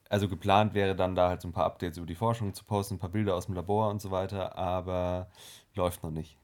also 0.08 0.28
geplant 0.28 0.74
wäre 0.74 0.94
dann 0.94 1.14
da 1.14 1.28
halt 1.28 1.40
so 1.40 1.48
ein 1.48 1.52
paar 1.52 1.64
Updates 1.64 1.98
über 1.98 2.06
die 2.06 2.14
Forschung 2.14 2.54
zu 2.54 2.64
posten, 2.64 2.94
ein 2.94 2.98
paar 2.98 3.10
Bilder 3.10 3.34
aus 3.34 3.46
dem 3.46 3.54
Labor 3.54 3.90
und 3.90 4.00
so 4.00 4.10
weiter, 4.10 4.56
aber 4.56 5.28
läuft 5.74 6.02
noch 6.02 6.10
nicht. 6.10 6.36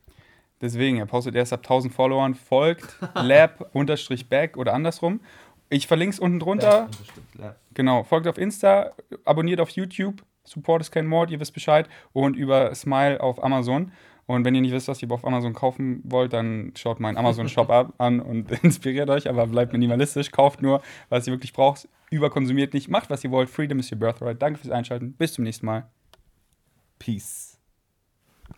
Deswegen, 0.61 0.99
er 0.99 1.07
postet 1.07 1.35
erst 1.35 1.53
ab 1.53 1.61
1000 1.61 1.93
Followern, 1.93 2.35
folgt 2.35 2.97
lab-back 3.15 4.57
oder 4.57 4.75
andersrum. 4.75 5.21
Ich 5.69 5.87
verlinke 5.87 6.15
es 6.15 6.21
unten 6.21 6.39
drunter. 6.39 6.89
Genau, 7.75 8.05
folgt 8.05 8.29
auf 8.29 8.39
Insta, 8.39 8.93
abonniert 9.25 9.61
auf 9.61 9.71
YouTube, 9.71 10.23
Support 10.45 10.83
is 10.83 10.91
kein 10.91 11.07
Mord, 11.07 11.31
ihr 11.31 11.41
wisst 11.41 11.55
Bescheid, 11.55 11.89
und 12.13 12.37
über 12.37 12.75
Smile 12.75 13.21
auf 13.21 13.43
Amazon. 13.43 13.93
Und 14.27 14.45
wenn 14.45 14.55
ihr 14.55 14.61
nicht 14.61 14.73
wisst, 14.73 14.89
was 14.89 15.03
ihr 15.03 15.11
auf 15.11 15.25
Amazon 15.25 15.53
kaufen 15.53 16.01
wollt, 16.05 16.33
dann 16.33 16.73
schaut 16.77 17.01
meinen 17.01 17.17
Amazon-Shop 17.17 17.95
an 17.99 18.21
und 18.21 18.51
inspiriert 18.63 19.11
euch, 19.11 19.29
aber 19.29 19.47
bleibt 19.47 19.73
minimalistisch, 19.73 20.31
kauft 20.31 20.63
nur, 20.63 20.83
was 21.09 21.27
ihr 21.27 21.33
wirklich 21.33 21.53
braucht, 21.53 21.89
überkonsumiert 22.13 22.75
nicht, 22.75 22.89
macht, 22.89 23.11
was 23.11 23.25
ihr 23.25 23.31
wollt. 23.31 23.51
Freedom 23.51 23.79
is 23.79 23.91
your 23.91 23.99
birthright. 23.99 24.41
Danke 24.41 24.61
fürs 24.61 24.73
Einschalten. 24.73 25.13
Bis 25.15 25.33
zum 25.33 25.45
nächsten 25.45 25.67
Mal. 25.67 25.91
Peace. 26.99 27.59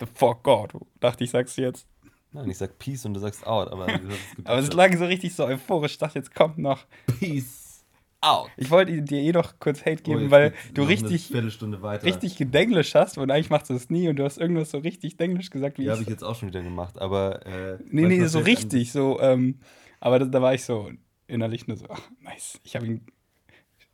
The 0.00 0.06
fuck 0.12 0.42
God. 0.42 0.72
Dachte 1.00 1.24
ich, 1.24 1.30
sag's 1.30 1.56
jetzt. 1.56 1.86
Nein, 2.32 2.50
ich 2.50 2.58
sag 2.58 2.78
Peace 2.78 3.04
und 3.06 3.14
du 3.14 3.20
sagst 3.20 3.46
Out, 3.46 3.70
aber 3.70 3.86
Aber 4.44 4.58
es 4.58 4.68
klang 4.68 4.96
so 4.98 5.04
richtig 5.04 5.34
so 5.34 5.44
euphorisch. 5.44 5.92
Ich 5.92 5.98
dachte, 5.98 6.18
jetzt 6.18 6.34
kommt 6.34 6.58
noch. 6.58 6.84
Peace 7.20 7.84
Out. 8.20 8.50
Ich 8.56 8.70
wollte 8.70 9.02
dir 9.02 9.20
eh 9.20 9.32
noch 9.32 9.58
kurz 9.60 9.82
Hate 9.84 10.00
Oh, 10.00 10.04
geben, 10.04 10.20
jetzt 10.22 10.30
weil 10.30 10.54
du 10.72 10.82
richtig, 10.82 11.32
richtig 11.32 12.36
gedenglisch 12.36 12.94
hast 12.94 13.18
und 13.18 13.30
eigentlich 13.30 13.50
machst 13.50 13.70
du 13.70 13.74
es 13.74 13.88
nie 13.90 14.08
und 14.08 14.16
du 14.16 14.24
hast 14.24 14.38
irgendwas 14.38 14.70
so 14.70 14.78
richtig 14.78 15.16
denglisch 15.16 15.50
gesagt, 15.50 15.78
wie 15.78 15.82
Ja, 15.84 15.92
ich. 15.92 15.98
habe 15.98 16.02
ich 16.02 16.08
jetzt 16.08 16.24
auch 16.24 16.34
schon 16.34 16.48
wieder 16.48 16.62
gemacht, 16.62 16.98
aber. 16.98 17.44
Äh, 17.46 17.78
nee, 17.84 18.06
nee, 18.06 18.24
so 18.26 18.38
richtig, 18.40 18.90
so, 18.92 19.20
ähm, 19.20 19.60
aber 20.00 20.18
da, 20.18 20.24
da 20.24 20.42
war 20.42 20.54
ich 20.54 20.64
so 20.64 20.90
innerlich 21.26 21.66
nur 21.68 21.76
so, 21.76 21.86
ach, 21.90 22.00
nice, 22.20 22.58
ich 22.64 22.74
habe 22.76 22.86
ihn 22.86 23.06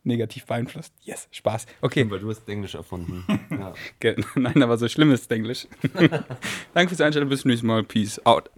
negativ 0.02 0.46
beeinflusst. 0.46 0.94
Yes, 1.02 1.28
Spaß. 1.30 1.66
Okay, 1.82 2.08
Weil 2.10 2.20
du 2.20 2.30
hast 2.30 2.48
Englisch 2.48 2.74
erfunden. 2.74 3.24
ja. 3.50 3.74
nein, 4.34 4.62
aber 4.62 4.78
so 4.78 4.88
schlimmes 4.88 5.26
Englisch. 5.26 5.66
Danke 6.74 6.88
fürs 6.88 7.00
Einschalten, 7.00 7.28
bis 7.28 7.42
zum 7.42 7.50
nächsten 7.50 7.66
Mal. 7.66 7.82
Peace 7.82 8.24
out. 8.24 8.48